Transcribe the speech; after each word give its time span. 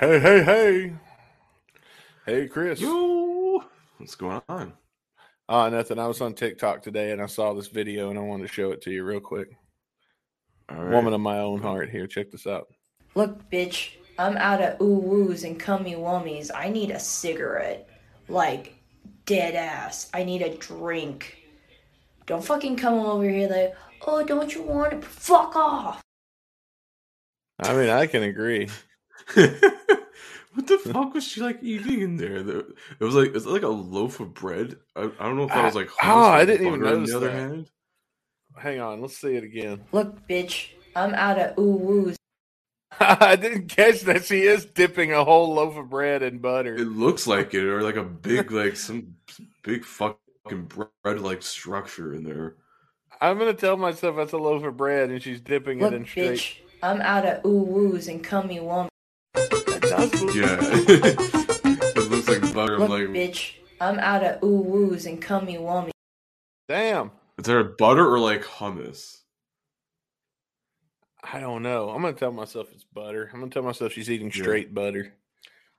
Hey, 0.00 0.18
hey, 0.18 0.42
hey. 0.42 0.92
Hey, 2.24 2.48
Chris. 2.48 2.80
Yo, 2.80 3.62
what's 3.98 4.14
going 4.14 4.40
on? 4.48 4.72
Uh, 5.46 5.68
nothing. 5.68 5.98
I 5.98 6.06
was 6.06 6.22
on 6.22 6.32
TikTok 6.32 6.82
today 6.82 7.10
and 7.10 7.20
I 7.20 7.26
saw 7.26 7.52
this 7.52 7.66
video 7.66 8.08
and 8.08 8.18
I 8.18 8.22
wanted 8.22 8.44
to 8.44 8.48
show 8.48 8.70
it 8.70 8.80
to 8.80 8.90
you 8.90 9.04
real 9.04 9.20
quick. 9.20 9.50
All 10.70 10.82
right. 10.82 10.90
Woman 10.90 11.12
of 11.12 11.20
my 11.20 11.40
own 11.40 11.60
heart 11.60 11.90
here. 11.90 12.06
Check 12.06 12.30
this 12.30 12.46
out. 12.46 12.68
Look, 13.14 13.50
bitch, 13.50 13.96
I'm 14.18 14.38
out 14.38 14.62
of 14.62 14.80
ooh 14.80 15.00
woos 15.00 15.44
and 15.44 15.60
cummy 15.60 15.96
wummies. 15.96 16.50
I 16.54 16.70
need 16.70 16.92
a 16.92 16.98
cigarette. 16.98 17.86
Like, 18.26 18.82
dead 19.26 19.54
ass. 19.54 20.08
I 20.14 20.24
need 20.24 20.40
a 20.40 20.56
drink. 20.56 21.44
Don't 22.24 22.42
fucking 22.42 22.76
come 22.76 22.94
over 22.94 23.28
here 23.28 23.50
like, 23.50 23.76
oh, 24.06 24.24
don't 24.24 24.54
you 24.54 24.62
want 24.62 24.94
it? 24.94 25.04
Fuck 25.04 25.54
off. 25.56 26.00
I 27.58 27.74
mean, 27.74 27.90
I 27.90 28.06
can 28.06 28.22
agree. 28.22 28.70
what 30.52 30.66
the 30.66 30.78
fuck 30.78 31.14
was 31.14 31.24
she 31.24 31.40
like 31.40 31.58
eating 31.62 32.00
in 32.00 32.16
there? 32.16 32.38
It 32.38 32.66
was 33.00 33.14
like 33.14 33.34
it's 33.34 33.46
like 33.46 33.62
a 33.62 33.68
loaf 33.68 34.20
of 34.20 34.34
bread. 34.34 34.76
I, 34.96 35.02
I 35.02 35.24
don't 35.24 35.36
know 35.36 35.44
if 35.44 35.50
that 35.50 35.64
was 35.64 35.74
like 35.74 35.90
ah, 36.02 36.06
I- 36.06 36.12
oh, 36.12 36.32
I 36.40 36.44
didn't 36.44 36.66
even 36.66 36.80
butter 36.80 36.92
on 36.92 36.98
notice 37.00 37.10
the 37.10 37.16
other 37.16 37.30
hand. 37.30 37.70
Hang 38.56 38.80
on. 38.80 39.00
Let's 39.00 39.16
see 39.16 39.36
it 39.36 39.44
again. 39.44 39.84
Look, 39.92 40.26
bitch, 40.28 40.70
I'm 40.96 41.14
out 41.14 41.38
of 41.38 41.56
ooh 41.58 41.76
woos. 41.76 42.16
I 43.00 43.36
didn't 43.36 43.68
catch 43.68 44.00
that 44.02 44.24
she 44.24 44.42
is 44.42 44.66
dipping 44.66 45.12
a 45.12 45.24
whole 45.24 45.54
loaf 45.54 45.76
of 45.76 45.88
bread 45.88 46.22
in 46.22 46.38
butter. 46.38 46.74
It 46.74 46.88
looks 46.88 47.26
like 47.26 47.54
it, 47.54 47.64
or 47.64 47.82
like 47.82 47.96
a 47.96 48.04
big 48.04 48.50
like 48.50 48.76
some 48.76 49.14
big 49.62 49.84
fucking 49.84 50.18
bread 50.64 51.20
like 51.20 51.42
structure 51.42 52.12
in 52.14 52.24
there. 52.24 52.56
I'm 53.20 53.38
going 53.38 53.54
to 53.54 53.58
tell 53.58 53.76
myself 53.76 54.16
that's 54.16 54.32
a 54.32 54.38
loaf 54.38 54.64
of 54.64 54.76
bread 54.76 55.10
and 55.10 55.22
she's 55.22 55.40
dipping 55.40 55.78
Look, 55.78 55.92
it 55.92 55.96
in 55.96 56.06
straight. 56.06 56.38
bitch, 56.38 56.56
I'm 56.82 57.00
out 57.00 57.24
of 57.24 57.44
ooh 57.46 57.62
woos 57.62 58.08
and 58.08 58.22
cummy 58.24 58.58
wummies. 58.58 58.89
That 59.90 60.12
Yeah, 60.34 60.58
it 62.02 62.10
looks 62.10 62.28
like 62.28 62.54
butter. 62.54 62.74
I'm 62.74 62.80
Look, 62.80 62.90
like, 62.90 63.08
bitch, 63.08 63.54
I'm 63.80 63.98
out 63.98 64.22
of 64.22 64.42
ooh 64.42 64.60
woos 64.62 65.06
and 65.06 65.20
cummy 65.20 65.56
wummies. 65.56 65.90
Damn. 66.68 67.10
is 67.38 67.44
there 67.46 67.62
butter 67.64 68.06
or 68.08 68.18
like 68.20 68.42
hummus? 68.44 69.18
I 71.22 71.40
don't 71.40 71.62
know. 71.62 71.90
I'm 71.90 72.00
going 72.02 72.14
to 72.14 72.18
tell 72.20 72.32
myself 72.32 72.68
it's 72.72 72.84
butter. 72.84 73.30
I'm 73.32 73.40
going 73.40 73.50
to 73.50 73.54
tell 73.54 73.62
myself 73.62 73.92
she's 73.92 74.10
eating 74.10 74.28
Yeah. 74.34 74.42
straight 74.42 74.72
butter. 74.72 75.12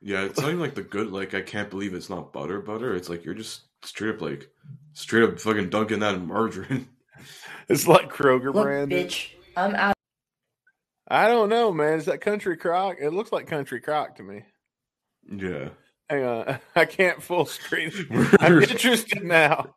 Yeah, 0.01 0.23
it's 0.23 0.39
not 0.39 0.47
even 0.49 0.59
like 0.59 0.75
the 0.75 0.81
good. 0.83 1.11
Like 1.11 1.33
I 1.33 1.41
can't 1.41 1.69
believe 1.69 1.93
it's 1.93 2.09
not 2.09 2.33
butter. 2.33 2.59
Butter. 2.59 2.95
It's 2.95 3.07
like 3.09 3.23
you're 3.23 3.33
just 3.33 3.61
straight 3.83 4.15
up 4.15 4.21
like 4.21 4.49
straight 4.93 5.23
up 5.23 5.39
fucking 5.39 5.69
dunking 5.69 5.99
that 5.99 6.15
in 6.15 6.27
margarine. 6.27 6.87
It's 7.69 7.87
like 7.87 8.11
Kroger 8.11 8.53
Look, 8.53 8.63
brand. 8.65 8.91
bitch, 8.91 9.29
I'm 9.55 9.75
out. 9.75 9.93
I 11.11 11.27
don't 11.27 11.49
know, 11.49 11.73
man. 11.73 11.99
Is 11.99 12.05
that 12.05 12.21
Country 12.21 12.55
Crock? 12.55 12.95
It 13.01 13.09
looks 13.09 13.33
like 13.33 13.45
Country 13.45 13.81
Crock 13.81 14.15
to 14.15 14.23
me. 14.23 14.43
Yeah. 15.29 15.69
Hang 16.09 16.23
on. 16.23 16.59
I 16.75 16.85
can't 16.85 17.21
full 17.21 17.45
screen. 17.45 17.91
I'm 18.39 18.63
interested 18.63 19.21
now. 19.21 19.75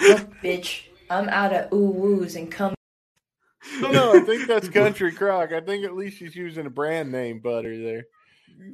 Look, 0.00 0.32
bitch, 0.42 0.84
I'm 1.10 1.28
out 1.28 1.52
of 1.52 1.70
ooh 1.74 1.90
woos 1.90 2.34
and 2.34 2.50
come. 2.50 2.72
No, 3.82 3.90
no, 3.90 4.14
I 4.14 4.20
think 4.20 4.48
that's 4.48 4.70
Country 4.70 5.12
Crock. 5.12 5.52
I 5.52 5.60
think 5.60 5.84
at 5.84 5.94
least 5.94 6.16
she's 6.16 6.34
using 6.34 6.64
a 6.64 6.70
brand 6.70 7.12
name 7.12 7.40
butter 7.40 7.76
there. 7.78 8.04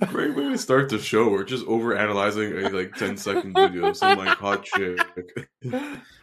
Great 0.07 0.37
way 0.37 0.45
to 0.45 0.59
start 0.59 0.89
the 0.89 1.01
show. 1.01 1.29
We're 1.29 1.43
just 1.43 1.67
over 1.67 1.97
analyzing 1.97 2.57
a 2.57 2.69
like 2.69 2.95
10 2.95 3.17
second 3.17 3.53
video 3.55 3.87
of 3.87 3.97
some 3.97 4.17
like 4.17 4.39
hot 4.39 4.62
chick. 4.77 5.01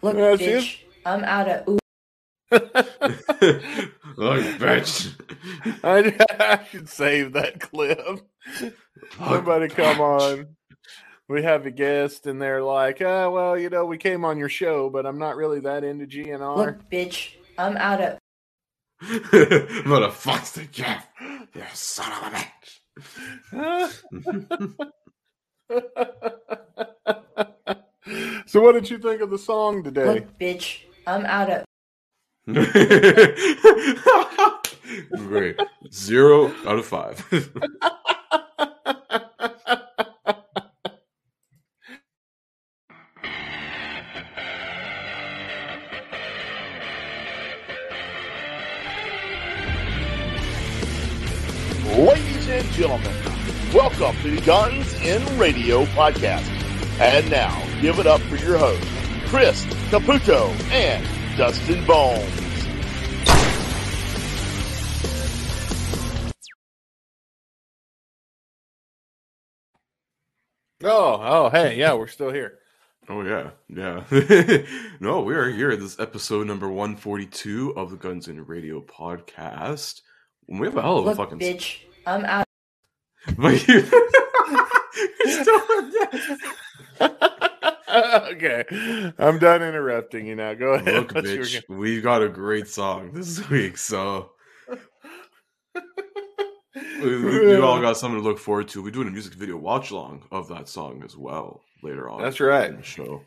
Look, 0.01 0.15
Yeah, 0.15 0.35
she 0.37 0.45
bitch, 0.45 0.77
I'm 1.05 1.25
out 1.25 1.49
of 1.49 1.67
ooh. 1.67 1.79
Like 2.51 2.61
bitch. 4.59 5.13
I, 5.83 6.15
I 6.39 6.63
should 6.69 6.89
save 6.89 7.33
that 7.33 7.59
clip. 7.59 7.99
Somebody 9.17 9.69
come 9.69 10.01
on. 10.01 10.55
We 11.29 11.43
have 11.43 11.65
a 11.65 11.71
guest, 11.71 12.27
and 12.27 12.41
they're 12.41 12.61
like, 12.61 13.01
"Ah, 13.01 13.29
well, 13.29 13.57
you 13.57 13.69
know, 13.69 13.85
we 13.85 13.97
came 13.97 14.25
on 14.25 14.37
your 14.37 14.49
show, 14.49 14.89
but 14.89 15.05
I'm 15.05 15.17
not 15.17 15.35
really 15.37 15.61
that 15.61 15.83
into 15.83 16.05
GNR." 16.05 16.57
Look, 16.57 16.89
bitch, 16.89 17.35
I'm 17.57 17.77
out 17.77 18.01
of. 18.01 18.17
I'm 19.01 19.83
gonna 19.85 20.11
fuck 20.11 20.43
the 20.47 20.65
Jeff. 20.71 21.07
You 21.55 21.63
son 21.73 22.11
of 22.11 22.33
a 22.33 22.35
bitch. 22.35 24.03
so, 28.47 28.61
what 28.61 28.73
did 28.73 28.89
you 28.89 28.97
think 28.97 29.21
of 29.21 29.29
the 29.29 29.37
song 29.37 29.83
today? 29.83 30.05
Look, 30.05 30.39
bitch, 30.39 30.81
I'm 31.07 31.25
out 31.25 31.49
of. 31.49 31.65
Great. 32.45 32.59
Zero 35.93 36.51
out 36.67 36.77
of 36.77 36.85
five. 36.85 37.25
Ladies 51.97 52.49
and 52.49 52.67
gentlemen, 52.73 53.13
welcome 53.73 54.21
to 54.21 54.31
the 54.31 54.41
Guns 54.45 54.93
and 54.99 55.23
Radio 55.39 55.85
podcast. 55.85 56.49
And 56.99 57.31
now, 57.31 57.57
give 57.79 57.99
it 57.99 58.07
up 58.07 58.19
for 58.23 58.35
your 58.35 58.57
hosts, 58.57 58.85
Chris 59.27 59.65
Caputo 59.89 60.49
and 60.73 61.12
Dustin 61.37 61.83
Bones. 61.85 62.29
Oh, 70.83 71.19
oh, 71.21 71.49
hey, 71.49 71.77
yeah, 71.77 71.93
we're 71.93 72.07
still 72.07 72.31
here. 72.31 72.59
Oh 73.09 73.21
yeah, 73.21 73.49
yeah. 73.67 74.05
no, 75.01 75.23
we 75.23 75.35
are 75.35 75.49
here. 75.49 75.75
This 75.75 75.95
is 75.95 75.99
episode 75.99 76.47
number 76.47 76.69
one 76.69 76.95
forty 76.95 77.25
two 77.25 77.73
of 77.75 77.91
the 77.91 77.97
Guns 77.97 78.29
and 78.29 78.47
Radio 78.47 78.79
podcast. 78.79 79.99
We 80.47 80.65
have 80.67 80.77
a 80.77 80.81
hell 80.81 80.99
of 80.99 81.03
a 81.03 81.07
Look, 81.09 81.17
fucking. 81.17 81.39
bitch, 81.39 81.79
I'm 82.07 82.23
out. 82.23 82.45
But 83.37 83.67
you- 83.67 83.83
You're 85.25 85.43
still- 85.43 87.29
okay, 88.33 89.13
I'm 89.19 89.39
done 89.39 89.61
interrupting 89.61 90.25
you 90.25 90.35
now. 90.35 90.53
Go 90.53 90.73
ahead. 90.73 90.93
Look, 90.95 91.13
What 91.15 91.25
you 91.25 91.39
were 91.39 91.45
bitch, 91.45 91.67
we 91.69 92.01
got 92.01 92.23
a 92.23 92.29
great 92.29 92.67
song 92.67 93.11
this 93.13 93.47
week, 93.49 93.77
so 93.77 94.31
we, 97.01 97.17
we- 97.23 97.39
we 97.47 97.55
all 97.57 97.79
got 97.81 97.97
something 97.97 98.21
to 98.21 98.27
look 98.27 98.39
forward 98.39 98.67
to. 98.69 98.81
We're 98.83 98.91
doing 98.91 99.07
a 99.07 99.11
music 99.11 99.33
video 99.33 99.57
watch 99.57 99.91
along 99.91 100.23
of 100.31 100.47
that 100.49 100.67
song 100.69 101.03
as 101.05 101.15
well 101.17 101.61
later 101.83 102.09
on. 102.09 102.21
That's 102.21 102.39
right. 102.39 102.83
show. 102.85 103.21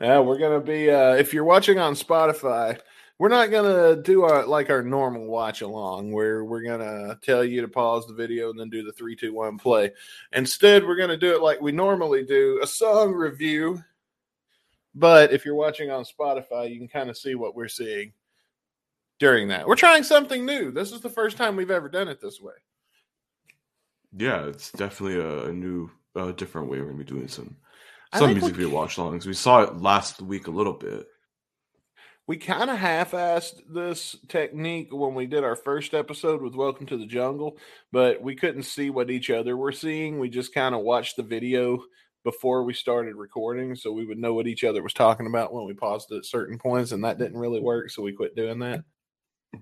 Yeah, 0.00 0.18
we're 0.20 0.38
gonna 0.38 0.60
be. 0.60 0.90
Uh, 0.90 1.14
if 1.14 1.32
you're 1.32 1.44
watching 1.44 1.78
on 1.78 1.94
Spotify, 1.94 2.78
we're 3.18 3.28
not 3.28 3.50
gonna 3.50 3.96
do 3.96 4.22
our 4.22 4.46
like 4.46 4.70
our 4.70 4.82
normal 4.82 5.26
watch 5.26 5.60
along, 5.60 6.12
where 6.12 6.44
we're 6.44 6.64
gonna 6.64 7.18
tell 7.22 7.44
you 7.44 7.60
to 7.60 7.68
pause 7.68 8.06
the 8.06 8.14
video 8.14 8.50
and 8.50 8.58
then 8.58 8.70
do 8.70 8.82
the 8.82 8.92
three, 8.92 9.14
two, 9.14 9.32
one, 9.32 9.56
play. 9.56 9.92
Instead, 10.32 10.84
we're 10.84 10.96
gonna 10.96 11.16
do 11.16 11.34
it 11.34 11.42
like 11.42 11.60
we 11.60 11.72
normally 11.72 12.24
do, 12.24 12.60
a 12.62 12.66
song 12.66 13.12
review. 13.12 13.82
But 14.96 15.32
if 15.32 15.44
you're 15.44 15.54
watching 15.54 15.90
on 15.90 16.04
Spotify, 16.04 16.70
you 16.70 16.78
can 16.78 16.88
kind 16.88 17.10
of 17.10 17.16
see 17.16 17.34
what 17.34 17.54
we're 17.56 17.68
seeing 17.68 18.12
during 19.18 19.48
that. 19.48 19.66
We're 19.66 19.76
trying 19.76 20.02
something 20.02 20.44
new. 20.44 20.70
This 20.70 20.92
is 20.92 21.00
the 21.00 21.10
first 21.10 21.36
time 21.36 21.56
we've 21.56 21.70
ever 21.70 21.88
done 21.88 22.08
it 22.08 22.20
this 22.20 22.40
way. 22.40 22.54
Yeah, 24.16 24.46
it's 24.46 24.70
definitely 24.72 25.20
a, 25.20 25.46
a 25.46 25.52
new, 25.52 25.90
uh, 26.14 26.32
different 26.32 26.68
way 26.68 26.78
we're 26.80 26.86
gonna 26.86 26.98
be 26.98 27.04
doing 27.04 27.28
some 27.28 27.56
some 28.14 28.32
music 28.32 28.56
we- 28.56 28.62
video 28.64 28.68
watch 28.70 28.96
alongs. 28.96 29.26
We 29.26 29.34
saw 29.34 29.62
it 29.62 29.76
last 29.76 30.20
week 30.20 30.46
a 30.46 30.52
little 30.52 30.72
bit. 30.72 31.06
We 32.26 32.36
kind 32.36 32.70
of 32.70 32.78
half-assed 32.78 33.60
this 33.68 34.16
technique 34.28 34.88
when 34.90 35.14
we 35.14 35.26
did 35.26 35.44
our 35.44 35.56
first 35.56 35.92
episode 35.92 36.40
with 36.40 36.54
welcome 36.54 36.86
to 36.86 36.96
the 36.96 37.06
jungle 37.06 37.58
but 37.92 38.22
we 38.22 38.34
couldn't 38.34 38.62
see 38.62 38.90
what 38.90 39.10
each 39.10 39.30
other 39.30 39.56
were 39.56 39.72
seeing. 39.72 40.18
We 40.18 40.28
just 40.30 40.54
kind 40.54 40.74
of 40.74 40.80
watched 40.82 41.16
the 41.16 41.22
video 41.22 41.84
before 42.24 42.64
we 42.64 42.72
started 42.72 43.14
recording 43.16 43.76
so 43.76 43.92
we 43.92 44.06
would 44.06 44.18
know 44.18 44.32
what 44.32 44.46
each 44.46 44.64
other 44.64 44.82
was 44.82 44.94
talking 44.94 45.26
about 45.26 45.52
when 45.52 45.66
we 45.66 45.74
paused 45.74 46.10
at 46.12 46.24
certain 46.24 46.58
points 46.58 46.92
and 46.92 47.04
that 47.04 47.18
didn't 47.18 47.38
really 47.38 47.60
work 47.60 47.90
so 47.90 48.02
we 48.02 48.12
quit 48.12 48.34
doing 48.34 48.58
that. 48.60 48.82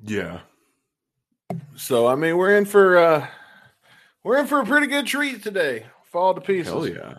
Yeah, 0.05 0.41
so 1.77 2.07
i 2.07 2.15
mean 2.15 2.39
we're 2.39 2.57
in 2.57 2.65
for 2.65 2.97
uh 2.97 3.27
we're 4.25 4.39
in 4.39 4.47
for 4.47 4.61
a 4.61 4.65
pretty 4.65 4.87
good 4.87 5.07
treat 5.07 5.43
today. 5.43 5.85
Fall 6.05 6.35
to 6.35 6.41
pieces. 6.41 6.73
hell 6.73 6.87
yeah. 6.87 7.15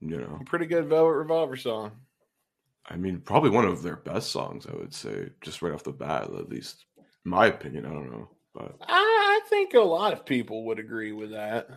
You 0.00 0.18
know, 0.18 0.38
a 0.40 0.44
pretty 0.44 0.66
good 0.66 0.86
velvet 0.86 1.14
revolver 1.14 1.56
song 1.56 1.92
I 2.88 2.96
mean, 2.96 3.20
probably 3.20 3.50
one 3.50 3.66
of 3.66 3.82
their 3.82 3.96
best 3.96 4.32
songs. 4.32 4.66
I 4.66 4.74
would 4.76 4.94
say, 4.94 5.30
just 5.40 5.62
right 5.62 5.74
off 5.74 5.84
the 5.84 5.92
bat, 5.92 6.24
at 6.24 6.48
least, 6.48 6.86
my 7.24 7.46
opinion. 7.46 7.86
I 7.86 7.90
don't 7.90 8.10
know, 8.10 8.28
but 8.54 8.76
i, 8.80 8.86
I 8.88 9.40
think 9.48 9.74
a 9.74 9.80
lot 9.80 10.12
of 10.12 10.24
people 10.24 10.64
would 10.64 10.78
agree 10.78 11.12
with 11.12 11.32
that 11.32 11.68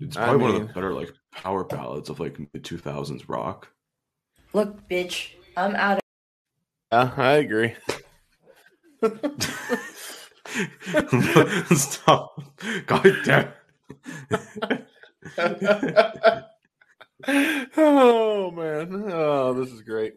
it's 0.00 0.16
I 0.16 0.24
probably 0.24 0.42
one 0.42 0.54
of 0.54 0.68
the 0.68 0.74
better 0.74 0.92
like 0.92 1.12
power 1.32 1.64
ballads 1.64 2.10
of 2.10 2.20
like 2.20 2.36
the 2.52 2.58
two 2.58 2.78
thousands 2.78 3.28
rock. 3.28 3.68
Look, 4.52 4.88
bitch, 4.88 5.30
I'm 5.56 5.74
out 5.76 5.98
of. 5.98 6.02
yeah 6.92 7.12
i 7.16 7.32
agree 7.34 7.74
Stop. 11.74 12.42
God 12.86 13.16
damn. 13.24 13.52
oh 17.76 18.50
man. 18.50 19.04
Oh, 19.12 19.54
this 19.54 19.70
is 19.70 19.82
great. 19.82 20.14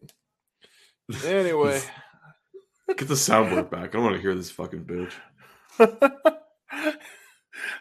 Anyway. 1.25 1.81
Get 2.87 3.07
the 3.07 3.13
soundboard 3.15 3.69
back. 3.69 3.89
I 3.89 3.93
don't 3.93 4.03
want 4.03 4.15
to 4.15 4.21
hear 4.21 4.35
this 4.35 4.51
fucking 4.51 4.85
bitch. 4.85 5.11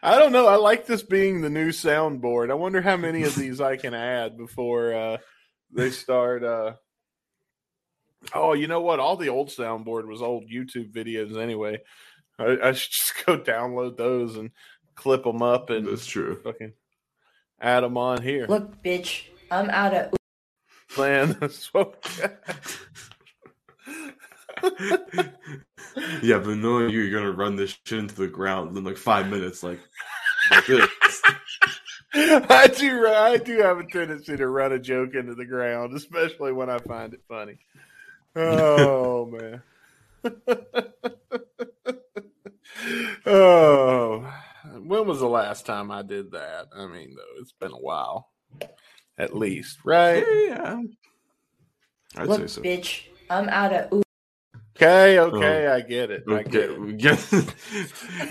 I 0.02 0.18
don't 0.18 0.32
know. 0.32 0.46
I 0.46 0.56
like 0.56 0.86
this 0.86 1.02
being 1.02 1.40
the 1.40 1.50
new 1.50 1.68
soundboard. 1.68 2.50
I 2.50 2.54
wonder 2.54 2.82
how 2.82 2.96
many 2.96 3.22
of 3.22 3.34
these 3.36 3.60
I 3.60 3.76
can 3.76 3.94
add 3.94 4.36
before 4.36 4.94
uh, 4.94 5.16
they 5.72 5.90
start. 5.90 6.42
Uh... 6.44 6.72
Oh, 8.34 8.52
you 8.54 8.66
know 8.66 8.80
what? 8.80 9.00
All 9.00 9.16
the 9.16 9.28
old 9.28 9.48
soundboard 9.48 10.06
was 10.08 10.22
old 10.22 10.50
YouTube 10.50 10.92
videos 10.92 11.40
anyway. 11.40 11.78
I, 12.38 12.58
I 12.62 12.72
should 12.72 12.92
just 12.92 13.24
go 13.26 13.38
download 13.38 13.96
those 13.96 14.36
and 14.36 14.50
clip 14.94 15.24
them 15.24 15.42
up 15.42 15.70
and 15.70 15.86
That's 15.86 16.06
true. 16.06 16.36
fucking 16.42 16.72
add 17.60 17.80
them 17.82 17.96
on 17.96 18.22
here. 18.22 18.46
Look, 18.48 18.82
bitch, 18.82 19.24
I'm 19.50 19.70
out 19.70 19.94
of. 19.94 20.12
Man, 20.98 21.36
that's 21.40 21.72
what- 21.72 21.96
yeah, 26.22 26.38
but 26.38 26.56
knowing 26.56 26.90
you, 26.90 27.00
you're 27.00 27.20
gonna 27.20 27.32
run 27.32 27.56
this 27.56 27.78
shit 27.84 27.98
into 27.98 28.14
the 28.14 28.28
ground 28.28 28.76
in 28.76 28.84
like 28.84 28.96
five 28.96 29.28
minutes, 29.28 29.62
like, 29.62 29.80
like 30.50 30.66
this. 30.66 30.88
I 32.14 32.66
do. 32.68 33.06
I 33.08 33.36
do 33.36 33.58
have 33.58 33.78
a 33.78 33.86
tendency 33.86 34.36
to 34.36 34.48
run 34.48 34.72
a 34.72 34.78
joke 34.78 35.14
into 35.14 35.34
the 35.34 35.44
ground, 35.44 35.94
especially 35.94 36.52
when 36.52 36.70
I 36.70 36.78
find 36.78 37.12
it 37.12 37.20
funny. 37.28 37.58
Oh 38.34 39.26
man. 39.26 39.62
oh, 43.26 44.32
when 44.78 45.06
was 45.06 45.20
the 45.20 45.28
last 45.28 45.66
time 45.66 45.90
I 45.90 46.02
did 46.02 46.32
that? 46.32 46.68
I 46.74 46.86
mean, 46.86 47.14
though, 47.16 47.40
it's 47.40 47.52
been 47.52 47.72
a 47.72 47.76
while, 47.76 48.30
at 49.18 49.36
least, 49.36 49.78
right? 49.84 50.24
yeah, 50.48 50.80
I'd 52.16 52.28
Look, 52.28 52.40
say 52.40 52.46
so. 52.46 52.62
bitch, 52.62 53.02
I'm 53.28 53.48
out 53.48 53.72
of. 53.72 54.02
Okay, 54.76 55.18
okay, 55.18 55.66
I 55.68 55.80
get 55.80 56.10
it. 56.10 56.24
I 56.28 56.42
get 56.42 56.70
it. 56.70 56.96
get- 56.98 57.54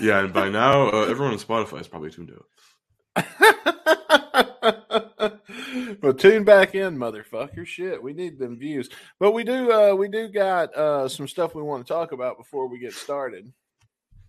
yeah, 0.00 0.20
and 0.20 0.32
by 0.32 0.48
now, 0.48 0.88
uh, 0.90 1.06
everyone 1.10 1.32
on 1.32 1.38
Spotify 1.40 1.80
is 1.80 1.88
probably 1.88 2.10
tuned 2.10 2.30
out. 2.30 2.46
well, 6.02 6.14
tune 6.14 6.44
back 6.44 6.74
in, 6.76 6.96
motherfucker. 6.96 7.66
Shit, 7.66 8.00
we 8.02 8.12
need 8.12 8.38
them 8.38 8.58
views. 8.58 8.88
But 9.18 9.32
we 9.32 9.42
do, 9.42 9.72
uh, 9.72 9.94
we 9.94 10.08
do 10.08 10.28
got 10.28 10.72
uh, 10.76 11.08
some 11.08 11.26
stuff 11.26 11.54
we 11.54 11.62
want 11.62 11.84
to 11.86 11.92
talk 11.92 12.12
about 12.12 12.38
before 12.38 12.68
we 12.68 12.78
get 12.78 12.92
started. 12.92 13.52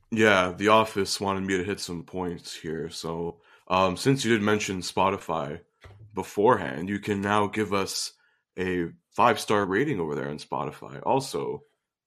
Yeah, 0.10 0.54
The 0.58 0.70
Office 0.70 1.20
wanted 1.22 1.44
me 1.44 1.58
to 1.58 1.64
hit 1.64 1.80
some 1.80 2.02
points 2.04 2.56
here. 2.56 2.90
So, 2.90 3.42
um, 3.68 3.96
since 3.98 4.26
you 4.26 4.32
did 4.32 4.42
mention 4.42 4.80
Spotify 4.82 5.60
beforehand, 6.16 6.90
you 6.90 6.98
can 7.00 7.22
now 7.22 7.46
give 7.48 7.74
us 7.74 8.14
a 8.58 8.88
five 9.12 9.40
star 9.40 9.66
rating 9.66 10.00
over 10.00 10.16
there 10.16 10.30
on 10.30 10.40
Spotify. 10.40 11.02
Also, 11.06 11.62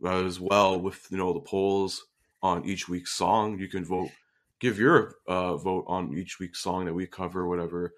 as 0.04 0.40
well 0.40 0.80
with 0.80 1.06
you 1.10 1.18
know 1.18 1.32
the 1.32 1.40
polls 1.40 2.04
on 2.42 2.64
each 2.64 2.88
week's 2.88 3.12
song, 3.12 3.58
you 3.58 3.68
can 3.68 3.84
vote, 3.84 4.10
give 4.58 4.78
your 4.78 5.16
uh, 5.26 5.56
vote 5.56 5.84
on 5.86 6.16
each 6.16 6.38
week's 6.38 6.62
song 6.62 6.86
that 6.86 6.94
we 6.94 7.06
cover, 7.06 7.46
whatever, 7.46 7.94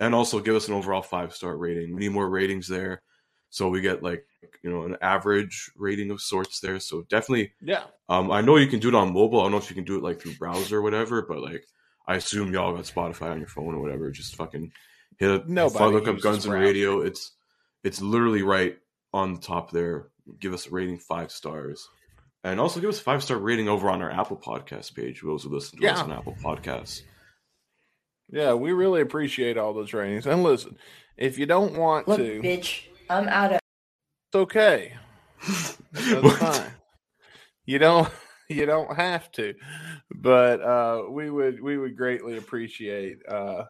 and 0.00 0.14
also 0.14 0.40
give 0.40 0.54
us 0.54 0.68
an 0.68 0.74
overall 0.74 1.02
five 1.02 1.34
star 1.34 1.56
rating. 1.56 1.94
We 1.94 2.00
need 2.00 2.12
more 2.12 2.28
ratings 2.28 2.68
there, 2.68 3.02
so 3.50 3.68
we 3.68 3.80
get 3.80 4.02
like 4.02 4.26
you 4.62 4.70
know 4.70 4.82
an 4.82 4.96
average 5.00 5.70
rating 5.76 6.10
of 6.10 6.20
sorts 6.20 6.60
there. 6.60 6.80
So 6.80 7.02
definitely 7.08 7.52
Yeah, 7.60 7.84
um, 8.08 8.30
I 8.30 8.40
know 8.40 8.56
you 8.56 8.68
can 8.68 8.80
do 8.80 8.88
it 8.88 8.94
on 8.94 9.12
mobile. 9.12 9.40
I 9.40 9.44
don't 9.44 9.52
know 9.52 9.58
if 9.58 9.70
you 9.70 9.76
can 9.76 9.84
do 9.84 9.96
it 9.96 10.02
like 10.02 10.20
through 10.20 10.34
browser 10.34 10.78
or 10.78 10.82
whatever, 10.82 11.22
but 11.22 11.40
like 11.40 11.64
I 12.06 12.16
assume 12.16 12.52
y'all 12.52 12.74
got 12.74 12.84
Spotify 12.84 13.30
on 13.30 13.38
your 13.38 13.48
phone 13.48 13.74
or 13.74 13.80
whatever. 13.80 14.10
Just 14.10 14.36
fucking 14.36 14.72
hit 15.18 15.30
it. 15.30 15.48
Nobody 15.48 15.74
If 15.74 15.80
I 15.80 15.86
look 15.86 16.08
up 16.08 16.20
Guns 16.20 16.44
and. 16.44 16.54
Radio, 16.54 17.00
it's 17.00 17.32
it's 17.82 18.00
literally 18.00 18.42
right 18.42 18.76
on 19.16 19.34
the 19.34 19.40
top 19.40 19.70
there. 19.70 20.08
Give 20.40 20.52
us 20.54 20.66
a 20.66 20.70
rating 20.70 20.98
five 20.98 21.30
stars, 21.30 21.88
and 22.44 22.58
also 22.60 22.80
give 22.80 22.90
us 22.90 23.00
a 23.00 23.02
five 23.02 23.22
star 23.22 23.36
rating 23.38 23.68
over 23.68 23.88
on 23.90 24.02
our 24.02 24.10
Apple 24.10 24.36
Podcast 24.36 24.94
page. 24.94 25.22
Those 25.22 25.42
who 25.44 25.50
listen 25.50 25.78
to 25.80 25.88
us 25.92 26.00
on 26.00 26.12
Apple 26.12 26.36
Podcasts. 26.42 27.02
yeah, 28.30 28.54
we 28.54 28.72
really 28.72 29.00
appreciate 29.00 29.56
all 29.56 29.72
those 29.72 29.92
ratings. 29.92 30.26
And 30.26 30.42
listen, 30.42 30.76
if 31.16 31.38
you 31.38 31.46
don't 31.46 31.74
want 31.78 32.08
Look, 32.08 32.18
to, 32.18 32.40
bitch, 32.42 32.82
I'm 33.08 33.28
out 33.28 33.52
of. 33.52 33.60
it's 34.28 34.36
okay. 34.36 34.94
That's 35.92 36.36
fine. 36.38 36.70
You 37.64 37.78
don't 37.78 38.08
you 38.48 38.66
don't 38.66 38.94
have 38.96 39.30
to. 39.32 39.54
But 40.14 40.60
uh 40.60 41.02
we 41.10 41.30
would 41.30 41.62
we 41.62 41.78
would 41.78 41.96
greatly 41.96 42.36
appreciate 42.36 43.18
uh 43.28 43.64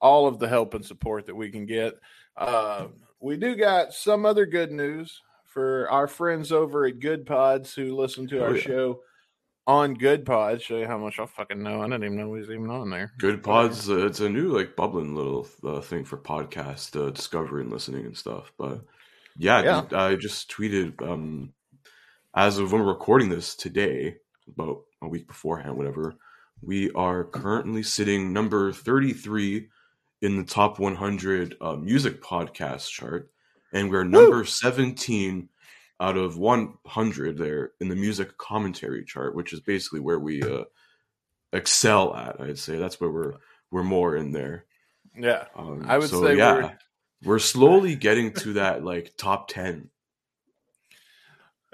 all 0.00 0.26
of 0.26 0.38
the 0.38 0.48
help 0.48 0.74
and 0.74 0.84
support 0.84 1.26
that 1.26 1.34
we 1.34 1.50
can 1.50 1.66
get. 1.66 1.94
Uh 2.36 2.86
we 3.20 3.36
do 3.36 3.54
got 3.56 3.92
some 3.92 4.26
other 4.26 4.46
good 4.46 4.72
news 4.72 5.20
for 5.44 5.88
our 5.90 6.06
friends 6.06 6.52
over 6.52 6.86
at 6.86 7.00
Good 7.00 7.26
Pods 7.26 7.74
who 7.74 7.96
listen 7.96 8.26
to 8.28 8.40
Oh, 8.40 8.44
our 8.44 8.54
yeah. 8.56 8.60
show 8.62 9.00
on 9.66 9.94
Good 9.94 10.24
Pods. 10.26 10.62
Show 10.62 10.78
you 10.78 10.86
how 10.86 10.98
much 10.98 11.18
I 11.18 11.26
fucking 11.26 11.62
know. 11.62 11.80
I 11.80 11.84
didn't 11.86 12.04
even 12.04 12.16
know 12.16 12.34
he 12.34 12.40
was 12.40 12.50
even 12.50 12.70
on 12.70 12.90
there. 12.90 13.12
Good 13.18 13.42
pods. 13.42 13.88
Uh, 13.88 14.06
it's 14.06 14.20
a 14.20 14.28
new 14.28 14.48
like 14.48 14.76
bubbling 14.76 15.14
little 15.14 15.48
uh, 15.64 15.80
thing 15.80 16.04
for 16.04 16.18
podcast 16.18 16.94
uh, 17.00 17.10
discovery 17.10 17.62
and 17.62 17.72
listening 17.72 18.06
and 18.06 18.16
stuff. 18.16 18.52
But 18.58 18.82
yeah, 19.38 19.62
Yeah. 19.62 19.80
dude, 19.82 19.94
I 19.94 20.14
just 20.16 20.50
tweeted 20.50 21.00
um, 21.02 21.52
as 22.34 22.58
of 22.58 22.70
when 22.72 22.82
we're 22.82 22.88
recording 22.92 23.28
this 23.30 23.54
today, 23.56 24.16
about 24.48 24.82
a 25.02 25.08
week 25.08 25.26
beforehand, 25.26 25.76
whatever. 25.76 26.14
We 26.62 26.90
are 26.92 27.24
currently 27.24 27.82
sitting 27.82 28.32
number 28.32 28.72
thirty 28.72 29.12
three 29.12 29.68
in 30.22 30.36
the 30.36 30.44
top 30.44 30.78
one 30.78 30.94
hundred 30.96 31.56
uh, 31.60 31.76
music 31.76 32.22
podcast 32.22 32.90
chart, 32.90 33.30
and 33.72 33.90
we're 33.90 34.04
number 34.04 34.44
seventeen 34.44 35.48
out 36.00 36.16
of 36.16 36.36
one 36.38 36.74
hundred 36.86 37.38
there 37.38 37.72
in 37.80 37.88
the 37.88 37.96
music 37.96 38.36
commentary 38.38 39.04
chart, 39.04 39.34
which 39.34 39.52
is 39.52 39.60
basically 39.60 40.00
where 40.00 40.18
we. 40.18 40.42
Uh, 40.42 40.64
excel 41.52 42.14
at. 42.14 42.40
I'd 42.40 42.58
say 42.58 42.76
that's 42.76 43.00
where 43.00 43.08
we're 43.08 43.34
we're 43.70 43.84
more 43.84 44.16
in 44.16 44.32
there. 44.32 44.66
Yeah. 45.16 45.44
Um, 45.54 45.86
I 45.86 45.96
would 45.96 46.10
so, 46.10 46.22
say 46.22 46.36
yeah, 46.36 46.54
we're- 46.54 46.76
we're 47.24 47.38
slowly 47.38 47.94
getting 47.94 48.32
to 48.34 48.54
that 48.54 48.84
like 48.84 49.14
top 49.16 49.48
ten. 49.48 49.88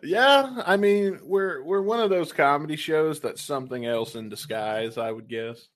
Yeah, 0.05 0.63
I 0.65 0.77
mean, 0.77 1.21
we're 1.25 1.65
we're 1.65 1.83
one 1.83 2.01
of 2.01 2.11
those 2.11 2.33
comedy 2.33 2.77
shows 2.77 3.21
that's 3.21 3.43
something 3.43 3.85
else 3.85 4.15
in 4.15 4.29
disguise, 4.29 4.99
I 4.99 5.11
would 5.11 5.27
guess. 5.27 5.69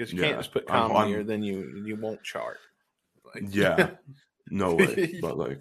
Because 0.00 0.14
you 0.14 0.20
Yeah, 0.22 0.28
can't 0.28 0.38
just 0.38 0.52
put 0.52 0.70
I'm- 0.70 0.88
comedy, 0.90 1.12
I'm- 1.12 1.20
or 1.20 1.24
then 1.24 1.42
you 1.42 1.82
you 1.84 1.94
won't 1.96 2.22
chart. 2.22 2.56
Like, 3.34 3.44
Yeah, 3.54 3.90
no 4.50 4.74
way. 4.74 5.18
But 5.20 5.36
like, 5.36 5.60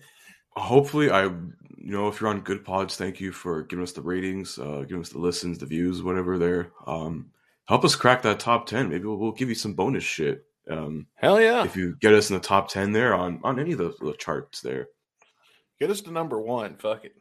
hopefully, 0.55 1.09
I 1.11 1.23
you 1.25 1.35
know 1.77 2.07
if 2.07 2.21
you're 2.21 2.29
on 2.29 2.39
Good 2.39 2.63
Pods, 2.63 2.95
thank 2.95 3.19
you 3.19 3.33
for 3.33 3.63
giving 3.63 3.83
us 3.83 3.91
the 3.91 4.01
ratings, 4.01 4.57
uh, 4.57 4.85
giving 4.87 5.01
us 5.01 5.09
the 5.09 5.19
listens, 5.19 5.57
the 5.57 5.65
views, 5.65 6.01
whatever. 6.01 6.37
There, 6.37 6.71
um, 6.87 7.31
help 7.65 7.83
us 7.83 7.97
crack 7.97 8.21
that 8.21 8.39
top 8.39 8.65
ten. 8.65 8.87
Maybe 8.87 9.03
we'll, 9.03 9.17
we'll 9.17 9.33
give 9.33 9.49
you 9.49 9.55
some 9.55 9.73
bonus 9.73 10.05
shit. 10.05 10.45
Um, 10.69 11.07
hell 11.15 11.41
yeah, 11.41 11.65
if 11.65 11.75
you 11.75 11.97
get 11.99 12.13
us 12.13 12.29
in 12.29 12.35
the 12.37 12.41
top 12.41 12.69
ten 12.69 12.93
there 12.93 13.13
on 13.13 13.41
on 13.43 13.59
any 13.59 13.73
of 13.73 13.77
the, 13.79 13.93
the 13.99 14.13
charts 14.13 14.61
there. 14.61 14.87
get 15.81 15.89
us 15.89 15.99
to 16.01 16.11
number 16.11 16.39
one. 16.39 16.77
Fuck 16.77 17.03
it. 17.03 17.11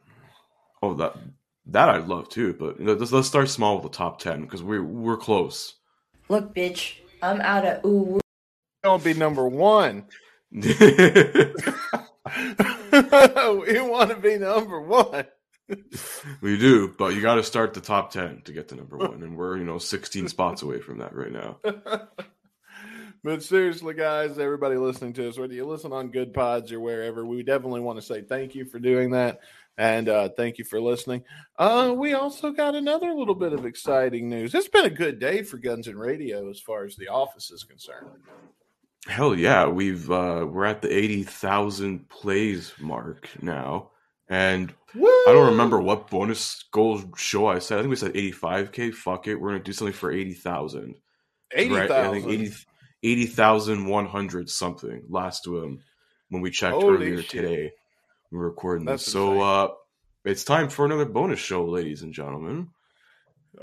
Oh, 0.81 0.93
that 0.93 1.17
that 1.65 1.89
I'd 1.89 2.07
love 2.07 2.29
too. 2.29 2.53
But 2.53 2.79
you 2.79 2.85
know, 2.85 2.93
let's 2.93 3.11
let's 3.11 3.27
start 3.27 3.49
small 3.49 3.75
with 3.75 3.83
the 3.91 3.97
top 3.97 4.19
ten 4.19 4.39
because 4.43 4.63
we're 4.63 4.81
we're 4.83 5.17
close. 5.17 5.75
Look, 6.31 6.53
bitch, 6.53 6.97
I'm 7.21 7.41
out 7.41 7.65
of. 7.65 7.85
Ooh, 7.85 8.03
woo. 8.03 8.19
Don't 8.83 9.03
be 9.03 9.13
number 9.13 9.47
one. 9.47 10.05
we 10.51 10.65
want 13.81 14.09
to 14.09 14.17
be 14.21 14.37
number 14.37 14.81
one. 14.81 15.25
we 16.41 16.57
do, 16.57 16.93
but 16.97 17.13
you 17.13 17.21
got 17.21 17.35
to 17.35 17.43
start 17.43 17.73
the 17.73 17.81
top 17.81 18.11
10 18.11 18.41
to 18.45 18.53
get 18.53 18.69
to 18.69 18.75
number 18.75 18.97
one. 18.97 19.23
And 19.23 19.37
we're, 19.37 19.57
you 19.57 19.63
know, 19.63 19.77
16 19.77 20.27
spots 20.27 20.61
away 20.61 20.79
from 20.79 20.99
that 20.99 21.15
right 21.15 21.31
now. 21.31 21.57
but 23.23 23.43
seriously, 23.43 23.93
guys, 23.93 24.39
everybody 24.39 24.77
listening 24.77 25.13
to 25.13 25.29
us, 25.29 25.37
whether 25.37 25.53
you 25.53 25.65
listen 25.65 25.93
on 25.93 26.09
Good 26.09 26.33
Pods 26.33 26.71
or 26.71 26.79
wherever, 26.79 27.25
we 27.25 27.43
definitely 27.43 27.81
want 27.81 27.99
to 27.99 28.05
say 28.05 28.21
thank 28.21 28.55
you 28.55 28.65
for 28.65 28.79
doing 28.79 29.11
that. 29.11 29.41
And 29.79 30.09
uh, 30.09 30.27
thank 30.35 30.57
you 30.57 30.65
for 30.65 30.81
listening. 30.81 31.23
Uh, 31.57 31.93
we 31.95 32.13
also 32.13 32.51
got 32.51 32.75
another 32.75 33.13
little 33.13 33.33
bit 33.33 33.53
of 33.53 33.65
exciting 33.65 34.27
news. 34.27 34.53
It's 34.53 34.67
been 34.67 34.83
a 34.83 34.89
good 34.89 35.19
day 35.19 35.41
for 35.41 35.57
Guns 35.57 35.87
and 35.87 35.97
Radio 35.97 36.49
as 36.49 36.59
far 36.59 36.83
as 36.83 36.97
the 36.97 37.07
office 37.07 37.49
is 37.49 37.63
concerned. 37.63 38.09
Hell 39.07 39.33
yeah. 39.33 39.67
We've, 39.67 40.11
uh, 40.11 40.45
we're 40.51 40.65
at 40.65 40.81
the 40.81 40.93
80,000 40.93 42.09
plays 42.09 42.73
mark 42.77 43.29
now. 43.41 43.91
And 44.27 44.73
I 44.93 45.23
don't 45.27 45.51
remember 45.51 45.79
what 45.79 46.09
bonus 46.09 46.65
goal 46.73 47.01
show 47.15 47.47
I 47.47 47.59
said. 47.59 47.77
I 47.79 47.81
think 47.83 47.89
we 47.89 47.95
said 47.95 48.13
85K. 48.15 48.93
Fuck 48.93 49.27
it. 49.27 49.35
We're 49.35 49.51
going 49.51 49.61
to 49.61 49.65
do 49.65 49.71
something 49.71 49.93
for 49.93 50.11
80,000. 50.11 50.95
Eighty 51.53 51.73
Right? 51.73 51.89
I 51.89 52.11
think 52.11 52.25
thousand. 52.25 52.41
80 52.41 52.53
80,100 53.01 54.49
something 54.49 55.03
last 55.07 55.47
um, 55.47 55.79
when 56.27 56.41
we 56.41 56.51
checked 56.51 56.75
Holy 56.75 56.95
earlier 56.95 57.21
shit. 57.21 57.29
today. 57.29 57.71
We 58.31 58.37
were 58.37 58.49
recording 58.49 58.85
That's 58.85 59.05
this. 59.05 59.13
So 59.13 59.41
uh, 59.41 59.69
it's 60.23 60.43
time 60.43 60.69
for 60.69 60.85
another 60.85 61.05
bonus 61.05 61.39
show, 61.39 61.65
ladies 61.65 62.03
and 62.03 62.13
gentlemen. 62.13 62.69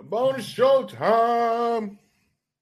Bonus 0.03 0.45
show 0.45 0.85
time. 0.85 1.99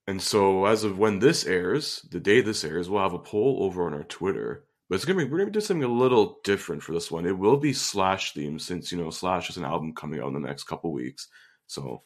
And 0.06 0.20
so, 0.20 0.66
as 0.66 0.84
of 0.84 0.98
when 0.98 1.18
this 1.18 1.46
airs, 1.46 2.06
the 2.10 2.20
day 2.20 2.42
this 2.42 2.62
airs, 2.62 2.90
we'll 2.90 3.02
have 3.02 3.14
a 3.14 3.18
poll 3.18 3.58
over 3.62 3.86
on 3.86 3.94
our 3.94 4.04
Twitter. 4.04 4.64
But 4.88 4.96
it's 4.96 5.06
gonna 5.06 5.24
be 5.24 5.24
we're 5.24 5.38
gonna 5.38 5.50
do 5.50 5.60
something 5.60 5.82
a 5.82 5.88
little 5.88 6.40
different 6.44 6.82
for 6.82 6.92
this 6.92 7.10
one. 7.10 7.24
It 7.24 7.38
will 7.38 7.56
be 7.56 7.72
Slash 7.72 8.34
themed 8.34 8.60
since 8.60 8.92
you 8.92 8.98
know 8.98 9.08
Slash 9.08 9.48
is 9.48 9.56
an 9.56 9.64
album 9.64 9.94
coming 9.94 10.20
out 10.20 10.28
in 10.28 10.34
the 10.34 10.40
next 10.40 10.64
couple 10.64 10.92
weeks. 10.92 11.28
So 11.66 12.02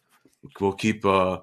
we'll 0.61 0.75
keep 0.75 1.05
uh 1.05 1.41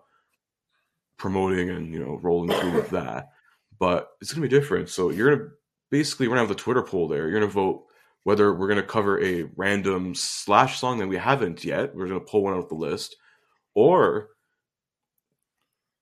promoting 1.18 1.70
and 1.72 1.94
you 1.94 2.00
know 2.00 2.18
rolling 2.22 2.58
through 2.58 2.72
with 2.72 2.92
that. 2.92 3.32
But 3.78 4.08
it's 4.22 4.32
gonna 4.32 4.48
be 4.48 4.58
different. 4.58 4.88
So 4.88 5.10
you're 5.10 5.36
gonna 5.36 5.50
basically 5.92 6.30
we're 6.30 6.36
gonna 6.36 6.48
have 6.48 6.56
the 6.58 6.64
Twitter 6.64 6.84
poll 6.84 7.10
there. 7.10 7.28
You're 7.28 7.42
gonna 7.42 7.52
vote 7.52 7.84
whether 8.26 8.52
we're 8.52 8.68
gonna 8.68 8.82
cover 8.84 9.24
a 9.24 9.44
random 9.56 10.16
Slash 10.16 10.80
song 10.80 10.98
that 10.98 11.08
we 11.08 11.16
haven't 11.16 11.64
yet. 11.64 11.96
We're 11.96 12.08
gonna 12.08 12.20
pull 12.20 12.44
one 12.44 12.56
out 12.56 12.64
of 12.64 12.70
the 12.70 12.76
list, 12.76 13.16
or 13.76 14.30